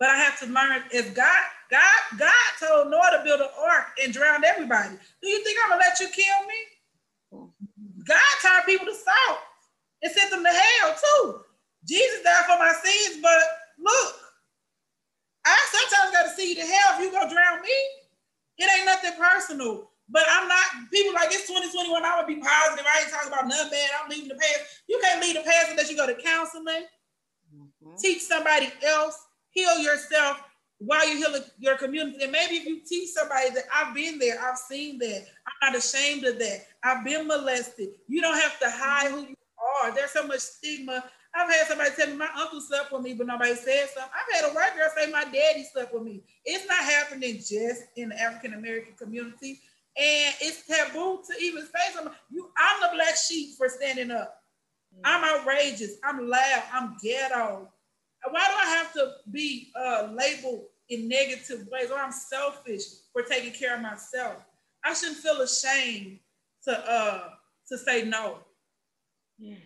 But 0.00 0.08
I 0.08 0.16
have 0.16 0.40
to 0.40 0.46
learn 0.46 0.82
if 0.90 1.14
God, 1.14 1.44
God, 1.70 2.18
God 2.18 2.32
told 2.58 2.90
Noah 2.90 3.18
to 3.18 3.24
build 3.24 3.40
an 3.40 3.48
ark 3.62 3.86
and 4.02 4.12
drown 4.12 4.44
everybody. 4.44 4.96
Do 5.22 5.28
you 5.28 5.44
think 5.44 5.58
I'm 5.62 5.70
gonna 5.70 5.82
let 5.86 6.00
you 6.00 6.08
kill 6.08 6.46
me? 6.48 7.48
God 8.06 8.18
turned 8.42 8.64
people 8.66 8.86
to 8.86 8.94
salt 8.94 9.38
and 10.02 10.12
sent 10.12 10.30
them 10.30 10.42
to 10.42 10.50
hell 10.50 10.94
too. 10.94 11.40
Jesus 11.86 12.22
died 12.24 12.44
for 12.46 12.58
my 12.58 12.72
sins, 12.82 13.20
but 13.22 13.42
look, 13.78 14.14
I 15.46 15.56
sometimes 15.72 16.12
got 16.12 16.22
to 16.24 16.36
see 16.36 16.50
you 16.50 16.54
to 16.56 16.62
hell 16.62 16.94
if 16.94 17.00
you 17.00 17.12
gonna 17.12 17.32
drown 17.32 17.62
me. 17.62 17.68
It 18.58 18.70
ain't 18.76 18.86
nothing 18.86 19.12
personal. 19.18 19.90
But 20.08 20.22
I'm 20.30 20.46
not, 20.48 20.90
people 20.92 21.14
like 21.14 21.32
it's 21.32 21.48
2021. 21.48 22.04
I 22.04 22.18
would 22.18 22.28
be 22.28 22.40
positive. 22.40 22.86
I 22.86 23.00
ain't 23.02 23.10
talking 23.10 23.32
about 23.32 23.48
nothing 23.48 23.70
bad. 23.70 23.90
I'm 24.02 24.08
leaving 24.08 24.28
the 24.28 24.36
past. 24.36 24.82
You 24.88 25.00
can't 25.02 25.20
leave 25.20 25.34
the 25.34 25.42
past 25.42 25.70
unless 25.70 25.90
you 25.90 25.96
go 25.96 26.06
to 26.06 26.14
counseling, 26.14 26.86
mm-hmm. 27.54 27.96
teach 27.98 28.22
somebody 28.22 28.70
else, 28.84 29.18
heal 29.50 29.78
yourself 29.78 30.42
while 30.78 31.08
you're 31.08 31.16
healing 31.16 31.42
your 31.58 31.76
community. 31.76 32.22
And 32.22 32.32
maybe 32.32 32.56
if 32.56 32.66
you 32.66 32.80
teach 32.86 33.10
somebody 33.10 33.50
that 33.50 33.64
I've 33.74 33.94
been 33.94 34.18
there, 34.18 34.38
I've 34.40 34.58
seen 34.58 34.98
that, 34.98 35.24
I'm 35.46 35.72
not 35.72 35.78
ashamed 35.78 36.24
of 36.24 36.38
that. 36.38 36.66
I've 36.84 37.04
been 37.04 37.26
molested. 37.26 37.88
You 38.08 38.20
don't 38.20 38.38
have 38.38 38.58
to 38.60 38.70
hide 38.70 39.10
who 39.10 39.20
you 39.22 39.36
are. 39.82 39.94
There's 39.94 40.10
so 40.10 40.26
much 40.26 40.40
stigma. 40.40 41.02
I've 41.34 41.52
had 41.52 41.66
somebody 41.66 41.90
tell 41.96 42.08
me 42.08 42.16
my 42.16 42.28
uncle 42.38 42.60
slept 42.60 42.92
with 42.92 43.02
me, 43.02 43.14
but 43.14 43.26
nobody 43.26 43.54
said 43.54 43.88
something. 43.92 44.10
I've 44.14 44.42
had 44.42 44.50
a 44.50 44.54
white 44.54 44.74
girl 44.74 44.88
say 44.96 45.10
my 45.10 45.24
daddy 45.24 45.66
slept 45.70 45.92
with 45.92 46.02
me. 46.02 46.22
It's 46.44 46.66
not 46.66 46.78
happening 46.78 47.36
just 47.36 47.82
in 47.96 48.10
the 48.10 48.20
African 48.20 48.54
American 48.54 48.94
community. 48.94 49.60
And 49.96 50.34
it's 50.40 50.66
taboo 50.66 51.22
to 51.26 51.42
even 51.42 51.62
say 51.62 51.94
something. 51.94 52.12
You, 52.30 52.50
I'm 52.58 52.80
the 52.82 52.96
black 52.96 53.16
sheep 53.16 53.56
for 53.56 53.68
standing 53.68 54.10
up. 54.10 54.42
Mm. 54.94 55.00
I'm 55.04 55.40
outrageous. 55.40 55.92
I'm 56.04 56.28
loud. 56.28 56.62
I'm 56.72 56.96
ghetto. 57.02 57.68
Why 58.30 58.40
do 58.40 58.54
I 58.58 58.66
have 58.76 58.92
to 58.94 59.12
be 59.30 59.72
uh, 59.74 60.08
labeled 60.12 60.64
in 60.90 61.08
negative 61.08 61.66
ways? 61.72 61.90
Or 61.90 61.98
I'm 61.98 62.12
selfish 62.12 62.82
for 63.12 63.22
taking 63.22 63.52
care 63.52 63.76
of 63.76 63.82
myself. 63.82 64.44
I 64.84 64.92
shouldn't 64.92 65.18
feel 65.18 65.40
ashamed 65.40 66.18
to 66.64 66.78
uh 66.78 67.28
to 67.68 67.78
say 67.78 68.04
no. 68.04 68.38
Yeah. 69.38 69.56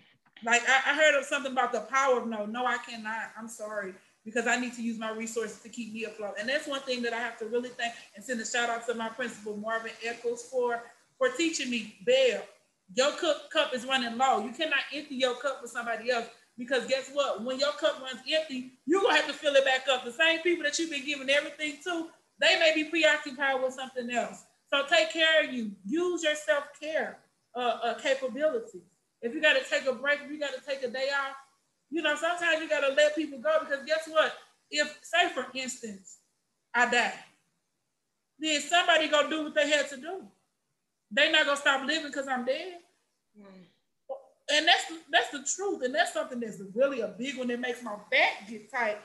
Like 0.44 0.62
I, 0.68 0.92
I 0.92 0.94
heard 0.94 1.18
of 1.18 1.24
something 1.24 1.52
about 1.52 1.72
the 1.72 1.80
power 1.80 2.20
of 2.20 2.28
no. 2.28 2.46
No, 2.46 2.66
I 2.66 2.78
cannot. 2.78 3.32
I'm 3.38 3.48
sorry 3.48 3.94
because 4.24 4.46
I 4.46 4.58
need 4.58 4.74
to 4.74 4.82
use 4.82 4.98
my 4.98 5.10
resources 5.10 5.60
to 5.60 5.68
keep 5.68 5.92
me 5.92 6.04
afloat. 6.04 6.34
And 6.38 6.48
that's 6.48 6.66
one 6.66 6.80
thing 6.80 7.02
that 7.02 7.12
I 7.12 7.18
have 7.18 7.38
to 7.38 7.46
really 7.46 7.70
thank 7.70 7.94
and 8.14 8.24
send 8.24 8.40
a 8.40 8.46
shout 8.46 8.68
out 8.68 8.86
to 8.86 8.94
my 8.94 9.08
principal 9.08 9.56
Marvin 9.56 9.92
Eccles 10.04 10.42
for 10.50 10.82
for 11.18 11.28
teaching 11.30 11.70
me. 11.70 11.96
Bell, 12.04 12.42
your 12.94 13.12
cup 13.12 13.50
cup 13.50 13.74
is 13.74 13.84
running 13.86 14.16
low. 14.16 14.44
You 14.44 14.52
cannot 14.52 14.80
empty 14.92 15.16
your 15.16 15.34
cup 15.36 15.60
for 15.60 15.68
somebody 15.68 16.10
else 16.10 16.26
because 16.58 16.86
guess 16.86 17.10
what? 17.12 17.44
When 17.44 17.58
your 17.58 17.72
cup 17.72 18.00
runs 18.00 18.20
empty, 18.30 18.72
you're 18.86 19.02
gonna 19.02 19.16
have 19.16 19.26
to 19.26 19.32
fill 19.32 19.54
it 19.54 19.64
back 19.64 19.86
up. 19.90 20.04
The 20.04 20.12
same 20.12 20.40
people 20.40 20.64
that 20.64 20.78
you've 20.78 20.90
been 20.90 21.04
giving 21.06 21.30
everything 21.30 21.78
to, 21.84 22.08
they 22.38 22.58
may 22.58 22.72
be 22.74 22.84
preoccupied 22.84 23.62
with 23.62 23.74
something 23.74 24.10
else. 24.10 24.44
So 24.72 24.84
take 24.88 25.12
care 25.12 25.44
of 25.44 25.52
you. 25.52 25.72
Use 25.84 26.22
your 26.22 26.34
self 26.34 26.64
care 26.80 27.18
uh, 27.54 27.78
uh, 27.82 27.94
capabilities. 27.94 28.82
If 29.22 29.34
you 29.34 29.42
got 29.42 29.54
to 29.54 29.68
take 29.68 29.86
a 29.86 29.92
break, 29.92 30.20
if 30.24 30.30
you 30.30 30.38
got 30.38 30.54
to 30.54 30.60
take 30.66 30.82
a 30.82 30.88
day 30.88 31.08
off, 31.14 31.36
you 31.90 32.02
know, 32.02 32.14
sometimes 32.14 32.60
you 32.60 32.68
got 32.68 32.80
to 32.80 32.94
let 32.94 33.14
people 33.16 33.38
go 33.38 33.58
because 33.60 33.84
guess 33.84 34.08
what? 34.08 34.32
If, 34.70 34.98
say, 35.02 35.28
for 35.34 35.46
instance, 35.54 36.18
I 36.72 36.90
die, 36.90 37.14
then 38.38 38.60
somebody 38.60 39.08
gonna 39.08 39.28
do 39.28 39.44
what 39.44 39.54
they 39.54 39.68
had 39.68 39.88
to 39.90 39.96
do. 39.96 40.22
They 41.10 41.30
not 41.30 41.44
gonna 41.44 41.56
stop 41.56 41.86
living 41.86 42.06
because 42.06 42.28
I'm 42.28 42.44
dead. 42.44 42.78
Mm. 43.38 43.66
And 44.52 44.66
that's 44.66 44.84
that's 45.10 45.30
the 45.30 45.44
truth, 45.56 45.82
and 45.82 45.94
that's 45.94 46.12
something 46.12 46.40
that's 46.40 46.60
really 46.74 47.00
a 47.00 47.08
big 47.08 47.36
one 47.36 47.48
that 47.48 47.60
makes 47.60 47.82
my 47.82 47.96
back 48.10 48.48
get 48.48 48.70
tight 48.70 48.98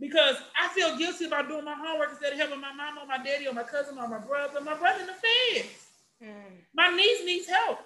because 0.00 0.36
I 0.56 0.68
feel 0.68 0.96
guilty 0.96 1.24
about 1.24 1.48
doing 1.48 1.64
my 1.64 1.74
homework 1.74 2.10
instead 2.10 2.32
of 2.32 2.38
helping 2.38 2.60
my 2.60 2.72
mom 2.72 2.98
or 2.98 3.06
my 3.06 3.22
daddy 3.22 3.46
or 3.46 3.52
my 3.52 3.64
cousin 3.64 3.98
or 3.98 4.08
my 4.08 4.18
brother. 4.18 4.60
My 4.60 4.74
brother 4.74 5.00
in 5.00 5.06
the 5.06 5.12
feds. 5.12 5.86
Mm. 6.22 6.62
My 6.74 6.88
niece 6.90 7.24
needs 7.24 7.48
help. 7.48 7.80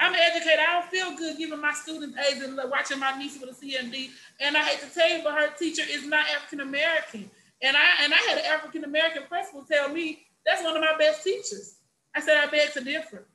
I'm 0.00 0.14
an 0.14 0.20
educator. 0.20 0.60
I 0.60 0.80
don't 0.80 0.90
feel 0.90 1.16
good 1.16 1.38
giving 1.38 1.60
my 1.60 1.72
students 1.72 2.16
A's 2.18 2.42
and 2.42 2.58
watching 2.70 2.98
my 2.98 3.16
niece 3.18 3.38
with 3.40 3.50
a 3.50 3.66
CMD. 3.66 4.10
And 4.40 4.56
I 4.56 4.60
hate 4.62 4.80
to 4.80 4.94
tell 4.94 5.08
you, 5.08 5.22
but 5.22 5.34
her 5.34 5.48
teacher 5.58 5.82
is 5.88 6.06
not 6.06 6.24
African 6.36 6.60
American. 6.60 7.30
And 7.62 7.76
I 7.76 8.04
and 8.04 8.12
I 8.12 8.16
had 8.28 8.38
an 8.38 8.44
African 8.46 8.84
American 8.84 9.24
principal 9.28 9.64
tell 9.64 9.88
me 9.88 10.26
that's 10.44 10.62
one 10.62 10.76
of 10.76 10.80
my 10.80 10.96
best 10.98 11.22
teachers. 11.22 11.76
I 12.14 12.20
said 12.20 12.36
I 12.36 12.50
beg 12.50 12.72
to 12.72 12.80
differ. 12.80 13.26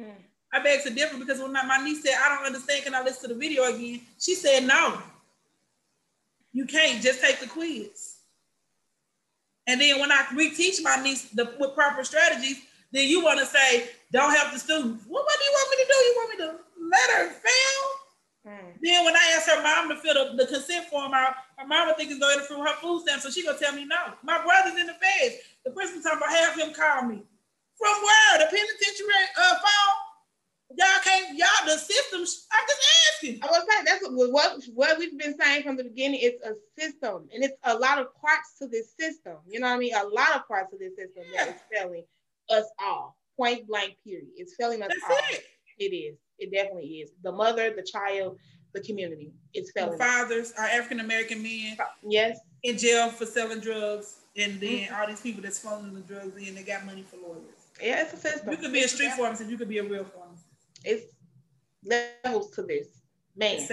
Hmm. 0.00 0.10
I 0.52 0.62
beg 0.62 0.82
to 0.84 0.90
differ 0.90 1.18
because 1.18 1.40
when 1.40 1.52
my 1.52 1.80
niece 1.82 2.02
said 2.02 2.14
I 2.20 2.34
don't 2.34 2.46
understand, 2.46 2.84
can 2.84 2.94
I 2.94 3.02
listen 3.02 3.28
to 3.28 3.34
the 3.34 3.40
video 3.40 3.64
again? 3.64 4.00
She 4.18 4.34
said 4.34 4.64
no. 4.64 4.98
You 6.52 6.66
can't 6.66 7.02
just 7.02 7.20
take 7.20 7.40
the 7.40 7.46
quiz. 7.46 8.16
And 9.66 9.80
then 9.80 9.98
when 9.98 10.12
I 10.12 10.24
reteach 10.32 10.82
my 10.82 11.02
niece 11.02 11.30
the, 11.30 11.54
with 11.58 11.74
proper 11.74 12.04
strategies, 12.04 12.58
then 12.92 13.08
you 13.08 13.24
want 13.24 13.40
to 13.40 13.46
say, 13.46 13.88
don't 14.14 14.30
help 14.30 14.54
the 14.54 14.62
students. 14.62 15.02
Well, 15.10 15.26
what 15.26 15.36
do 15.36 15.44
you 15.44 15.54
want 15.58 15.68
me 15.70 15.76
to 15.82 15.88
do? 15.90 15.98
You 15.98 16.14
want 16.14 16.30
me 16.30 16.38
to 16.46 16.50
let 16.86 17.08
her 17.18 17.26
fail? 17.34 17.82
Mm. 18.46 18.78
Then 18.78 19.04
when 19.04 19.16
I 19.16 19.34
ask 19.34 19.50
her 19.50 19.58
mom 19.58 19.90
to 19.90 19.96
fill 19.98 20.14
the, 20.14 20.36
the 20.38 20.46
consent 20.46 20.86
form 20.86 21.12
out, 21.12 21.34
her 21.58 21.66
mom 21.66 21.88
would 21.88 21.96
think 21.96 22.10
it's 22.10 22.20
going 22.20 22.38
to 22.38 22.44
fill 22.44 22.62
her 22.62 22.78
food 22.78 23.02
stamp, 23.02 23.22
so 23.22 23.30
she 23.30 23.42
gonna 23.42 23.58
tell 23.58 23.74
me 23.74 23.84
no. 23.84 24.14
My 24.22 24.38
brother's 24.38 24.78
in 24.78 24.86
the 24.86 24.94
feds. 24.94 25.42
The 25.64 25.72
principal 25.72 26.02
talking 26.02 26.18
about 26.18 26.30
have 26.30 26.54
him 26.54 26.72
call 26.72 27.10
me. 27.10 27.26
From 27.74 27.96
where? 28.06 28.38
The 28.38 28.46
penitentiary 28.54 29.26
uh, 29.34 29.54
phone? 29.58 30.78
Y'all 30.78 31.02
can't, 31.02 31.38
y'all, 31.38 31.66
the 31.66 31.76
system, 31.76 32.20
I'm 32.20 32.66
just 32.68 32.82
asking. 33.10 33.40
I 33.42 33.46
was 33.46 33.66
saying, 33.68 33.84
that's 33.84 34.02
what, 34.08 34.32
what, 34.32 34.62
what 34.74 34.98
we've 34.98 35.18
been 35.18 35.38
saying 35.38 35.62
from 35.62 35.76
the 35.76 35.84
beginning. 35.84 36.20
It's 36.22 36.42
a 36.44 36.54
system, 36.78 37.28
and 37.34 37.44
it's 37.44 37.56
a 37.64 37.74
lot 37.74 37.98
of 37.98 38.14
parts 38.14 38.58
to 38.58 38.66
this 38.66 38.92
system. 38.98 39.36
You 39.46 39.60
know 39.60 39.68
what 39.68 39.74
I 39.74 39.78
mean? 39.78 39.94
A 39.94 40.06
lot 40.06 40.34
of 40.34 40.46
parts 40.46 40.72
of 40.72 40.78
this 40.78 40.96
system 40.96 41.24
yeah. 41.32 41.46
that 41.46 41.54
is 41.56 41.60
failing 41.72 42.04
us 42.50 42.64
all. 42.82 43.16
Point 43.36 43.66
blank, 43.66 43.96
period. 44.04 44.28
It's 44.36 44.54
failing 44.58 44.82
us 44.82 44.88
That's 44.88 45.20
all. 45.20 45.34
It. 45.34 45.44
it 45.78 45.96
is. 45.96 46.18
It 46.38 46.52
definitely 46.52 46.86
is. 46.86 47.10
The 47.22 47.32
mother, 47.32 47.72
the 47.74 47.82
child, 47.82 48.38
the 48.72 48.80
community. 48.80 49.32
It's 49.52 49.70
failing. 49.72 49.92
The 49.92 50.04
fathers 50.04 50.52
are 50.58 50.66
African 50.66 51.00
American 51.00 51.42
men. 51.42 51.76
Yes. 52.02 52.38
In 52.62 52.78
jail 52.78 53.10
for 53.10 53.26
selling 53.26 53.60
drugs, 53.60 54.20
and 54.36 54.60
then 54.60 54.70
mm-hmm. 54.70 54.94
all 54.94 55.06
these 55.06 55.20
people 55.20 55.42
that's 55.42 55.58
smuggling 55.58 55.94
the 55.94 56.00
drugs 56.00 56.36
in, 56.36 56.54
they 56.54 56.62
got 56.62 56.84
money 56.84 57.02
for 57.02 57.16
lawyers. 57.16 57.42
Yeah, 57.80 58.02
it's 58.02 58.12
a 58.14 58.16
system. 58.16 58.50
You 58.50 58.56
could 58.56 58.72
be 58.72 58.82
a 58.82 58.88
street 58.88 59.06
yeah. 59.06 59.16
pharmacist. 59.16 59.50
You 59.50 59.58
could 59.58 59.68
be 59.68 59.78
a 59.78 59.84
real 59.84 60.04
pharmacist. 60.04 60.46
It's 60.84 61.06
levels 61.84 62.50
to 62.52 62.62
this, 62.62 62.88
man. 63.36 63.66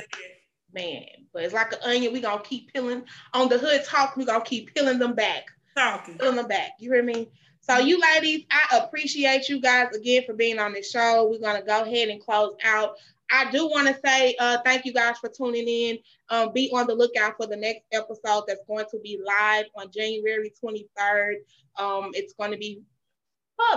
Man, 0.73 1.03
but 1.33 1.43
it's 1.43 1.53
like 1.53 1.73
an 1.73 1.79
onion. 1.83 2.13
We 2.13 2.21
gonna 2.21 2.41
keep 2.41 2.71
peeling 2.73 3.03
on 3.33 3.49
the 3.49 3.57
hood 3.57 3.83
talk. 3.83 4.15
We 4.15 4.23
gonna 4.23 4.43
keep 4.43 4.73
peeling 4.73 4.99
them 4.99 5.15
back. 5.15 5.45
Talking. 5.75 6.17
Peeling 6.17 6.37
them 6.37 6.47
back. 6.47 6.71
You 6.79 6.93
hear 6.93 7.03
me? 7.03 7.29
So 7.61 7.77
you 7.77 8.01
ladies, 8.01 8.45
I 8.49 8.79
appreciate 8.79 9.47
you 9.47 9.61
guys 9.61 9.95
again 9.95 10.23
for 10.25 10.33
being 10.33 10.59
on 10.59 10.73
the 10.73 10.81
show. 10.81 11.29
We're 11.29 11.39
gonna 11.39 11.65
go 11.65 11.83
ahead 11.83 12.09
and 12.09 12.19
close 12.19 12.55
out. 12.63 12.95
I 13.31 13.49
do 13.49 13.67
want 13.69 13.87
to 13.87 13.97
say 14.05 14.35
uh, 14.39 14.57
thank 14.65 14.83
you 14.83 14.91
guys 14.91 15.17
for 15.17 15.29
tuning 15.29 15.67
in. 15.67 15.99
Um, 16.29 16.51
be 16.51 16.69
on 16.73 16.85
the 16.85 16.93
lookout 16.93 17.35
for 17.37 17.47
the 17.47 17.55
next 17.55 17.83
episode 17.93 18.43
that's 18.45 18.65
going 18.67 18.85
to 18.91 18.99
be 18.99 19.21
live 19.25 19.65
on 19.75 19.89
January 19.89 20.51
23rd. 20.61 21.35
Um, 21.77 22.11
it's 22.13 22.33
going 22.33 22.51
to 22.51 22.57
be 22.57 22.81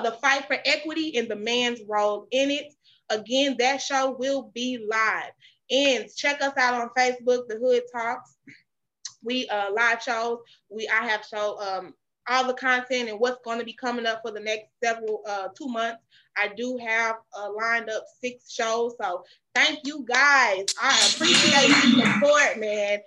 the 0.02 0.12
fight 0.12 0.46
for 0.46 0.56
equity 0.64 1.16
and 1.16 1.28
the 1.28 1.36
man's 1.36 1.80
role 1.86 2.26
in 2.30 2.50
it. 2.50 2.72
Again, 3.10 3.56
that 3.58 3.80
show 3.80 4.16
will 4.18 4.50
be 4.54 4.84
live. 4.90 5.30
And 5.70 6.06
check 6.14 6.40
us 6.42 6.56
out 6.56 6.74
on 6.74 6.90
Facebook, 6.96 7.46
The 7.48 7.58
Hood 7.62 7.82
Talks. 7.92 8.36
We 9.22 9.48
uh, 9.48 9.72
live 9.72 10.02
shows. 10.02 10.38
We 10.68 10.88
I 10.88 11.06
have 11.06 11.24
show 11.24 11.58
um, 11.60 11.94
all 12.28 12.46
the 12.46 12.54
content 12.54 13.08
and 13.08 13.20
what's 13.20 13.42
going 13.44 13.58
to 13.58 13.64
be 13.64 13.74
coming 13.74 14.06
up 14.06 14.22
for 14.22 14.30
the 14.30 14.40
next 14.40 14.66
several 14.82 15.22
uh, 15.26 15.48
two 15.56 15.68
months. 15.68 16.02
I 16.36 16.48
do 16.56 16.78
have 16.78 17.16
uh, 17.36 17.50
lined 17.52 17.90
up 17.90 18.04
six 18.22 18.50
shows. 18.50 18.94
So 19.00 19.24
thank 19.54 19.80
you 19.84 20.04
guys. 20.08 20.64
I 20.82 21.12
appreciate 21.14 21.68
the 21.68 22.12
support, 22.12 22.58
man. 22.58 23.00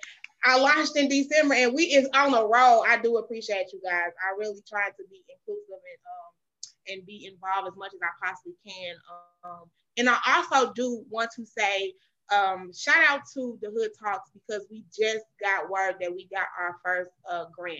I 0.45 0.60
launched 0.60 0.95
in 0.95 1.10
December 1.10 1.56
and 1.56 1.73
we 1.73 1.84
is 1.85 2.07
on 2.14 2.31
the 2.31 2.48
roll. 2.48 2.85
I 2.88 2.99
do 3.02 3.18
appreciate 3.18 3.73
you 3.73 3.81
guys. 3.84 4.11
I 4.23 4.38
really 4.38 4.61
try 4.68 4.89
to 4.89 5.03
be 5.10 5.23
inclusive 5.27 5.64
and 5.69 6.02
um, 6.06 6.99
and 6.99 7.06
be 7.06 7.26
involved 7.26 7.68
as 7.68 7.77
much 7.77 7.91
as 7.94 7.99
I 8.02 8.26
possibly 8.26 8.53
can. 8.65 8.95
Um, 9.44 9.64
and 9.98 10.10
I 10.10 10.18
also 10.27 10.72
do 10.73 11.03
want 11.10 11.31
to 11.35 11.45
say 11.45 11.94
um, 12.31 12.72
shout 12.73 13.03
out 13.10 13.22
to 13.34 13.57
the 13.61 13.72
Hood 13.72 13.91
Talks 14.02 14.30
because 14.34 14.68
we 14.69 14.84
just 14.95 15.26
got 15.41 15.69
word 15.69 15.95
that 15.99 16.14
we 16.14 16.27
got 16.34 16.48
our 16.60 16.76
first 16.84 17.11
uh, 17.30 17.45
grant. 17.56 17.80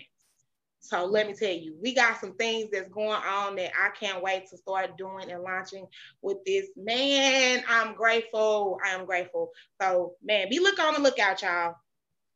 So 0.88 1.04
let 1.04 1.28
me 1.28 1.34
tell 1.34 1.52
you, 1.52 1.76
we 1.82 1.94
got 1.94 2.22
some 2.22 2.34
things 2.36 2.70
that's 2.72 2.88
going 2.88 3.10
on 3.10 3.58
that 3.58 3.72
I 3.78 3.90
can't 3.90 4.24
wait 4.24 4.48
to 4.50 4.58
start 4.58 4.98
doing 4.98 5.30
and 5.30 5.44
launching 5.44 5.86
with 6.22 6.38
this. 6.46 6.68
Man, 6.78 7.62
I'm 7.68 7.94
grateful. 7.94 8.80
I 8.86 8.92
am 8.92 9.06
grateful. 9.06 9.52
So 9.82 10.14
man, 10.24 10.48
be 10.50 10.60
look 10.60 10.80
on 10.80 10.94
the 10.94 11.02
lookout, 11.02 11.42
y'all. 11.42 11.76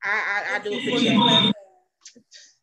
I 0.03 0.43
I, 0.51 0.55
I 0.55 0.59
do 0.59 0.73
appreciate 0.73 1.15
it. 1.15 1.53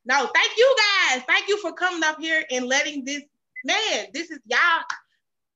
No, 0.04 0.28
thank 0.34 0.50
you 0.58 0.76
guys. 0.76 1.22
Thank 1.26 1.48
you 1.48 1.58
for 1.62 1.72
coming 1.72 2.04
up 2.04 2.20
here 2.20 2.44
and 2.50 2.66
letting 2.66 3.06
this 3.06 3.22
man. 3.64 4.08
This 4.12 4.30
is 4.30 4.40
y'all. 4.44 4.82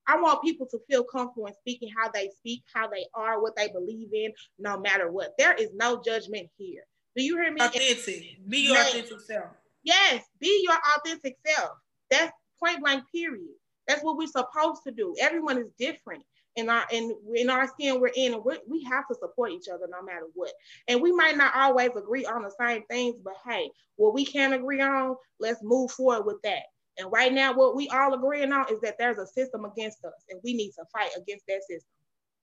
I 0.07 0.19
want 0.19 0.41
people 0.41 0.65
to 0.71 0.79
feel 0.89 1.03
comfortable 1.03 1.45
in 1.45 1.53
speaking 1.53 1.89
how 1.95 2.09
they 2.11 2.31
speak, 2.39 2.63
how 2.73 2.87
they 2.87 3.05
are, 3.13 3.39
what 3.39 3.55
they 3.55 3.67
believe 3.67 4.09
in, 4.13 4.33
no 4.57 4.79
matter 4.79 5.11
what. 5.11 5.35
There 5.37 5.53
is 5.53 5.69
no 5.75 6.01
judgment 6.03 6.49
here. 6.57 6.81
Do 7.15 7.23
you 7.23 7.37
hear 7.37 7.53
me? 7.53 7.61
Authentic. 7.61 8.49
Be 8.49 8.61
your 8.61 8.81
authentic 8.81 9.21
self. 9.21 9.51
Yes, 9.83 10.23
be 10.39 10.61
your 10.63 10.77
authentic 10.97 11.37
self. 11.45 11.71
That's 12.11 12.31
point 12.59 12.81
blank, 12.81 13.03
period. 13.13 13.55
That's 13.87 14.03
what 14.03 14.17
we're 14.17 14.27
supposed 14.27 14.81
to 14.87 14.91
do. 14.91 15.15
Everyone 15.19 15.57
is 15.57 15.67
different. 15.77 16.23
in 16.55 16.69
our 16.69 16.85
in 16.91 17.15
in 17.35 17.49
our 17.49 17.67
skin 17.67 17.99
we're 17.99 18.11
in, 18.15 18.33
and 18.33 18.43
we're, 18.43 18.59
we 18.69 18.83
have 18.83 19.07
to 19.07 19.15
support 19.15 19.51
each 19.51 19.67
other 19.73 19.87
no 19.89 20.01
matter 20.03 20.27
what. 20.35 20.51
And 20.87 21.01
we 21.01 21.11
might 21.11 21.37
not 21.37 21.55
always 21.55 21.91
agree 21.95 22.25
on 22.25 22.43
the 22.43 22.51
same 22.59 22.83
things, 22.89 23.15
but 23.23 23.35
hey, 23.45 23.69
what 23.95 24.13
we 24.13 24.25
can 24.25 24.53
agree 24.53 24.81
on, 24.81 25.15
let's 25.39 25.61
move 25.63 25.91
forward 25.91 26.25
with 26.25 26.41
that. 26.43 26.63
And 26.99 27.11
right 27.11 27.33
now, 27.33 27.53
what 27.53 27.75
we 27.75 27.89
all 27.89 28.13
agreeing 28.13 28.53
on 28.53 28.67
is 28.71 28.79
that 28.81 28.97
there's 28.99 29.17
a 29.17 29.25
system 29.25 29.65
against 29.65 30.05
us, 30.05 30.13
and 30.29 30.39
we 30.43 30.53
need 30.53 30.71
to 30.73 30.85
fight 30.93 31.09
against 31.17 31.45
that 31.47 31.61
system. 31.63 31.89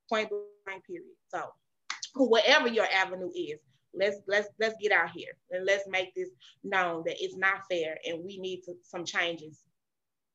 Point 0.08 0.30
blank, 0.30 0.84
period. 0.86 1.04
So, 1.28 1.44
whatever 2.16 2.66
your 2.68 2.86
avenue 2.92 3.30
is, 3.34 3.60
let's 3.94 4.16
let's 4.26 4.48
let's 4.58 4.74
get 4.80 4.92
out 4.92 5.10
here 5.10 5.32
and 5.50 5.64
let's 5.66 5.88
make 5.88 6.14
this 6.14 6.30
known 6.64 7.02
that 7.06 7.16
it's 7.20 7.36
not 7.36 7.66
fair, 7.70 7.98
and 8.06 8.24
we 8.24 8.38
need 8.38 8.62
to, 8.64 8.74
some 8.82 9.04
changes. 9.04 9.60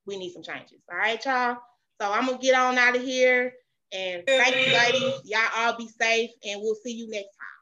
We 0.06 0.18
need 0.18 0.34
some 0.34 0.44
changes. 0.44 0.82
All 0.91 0.98
right, 0.98 1.23
y'all. 1.26 1.57
So 1.99 2.11
I'm 2.11 2.26
gonna 2.26 2.38
get 2.38 2.56
on 2.56 2.77
out 2.77 2.95
of 2.95 3.02
here. 3.02 3.53
And 3.91 4.23
thank 4.26 4.56
you, 4.56 4.73
ladies. 4.73 5.22
Y'all 5.26 5.41
all 5.56 5.77
be 5.77 5.88
safe, 5.88 6.32
and 6.45 6.61
we'll 6.61 6.76
see 6.76 6.94
you 6.94 7.10
next 7.10 7.36
time. 7.38 7.55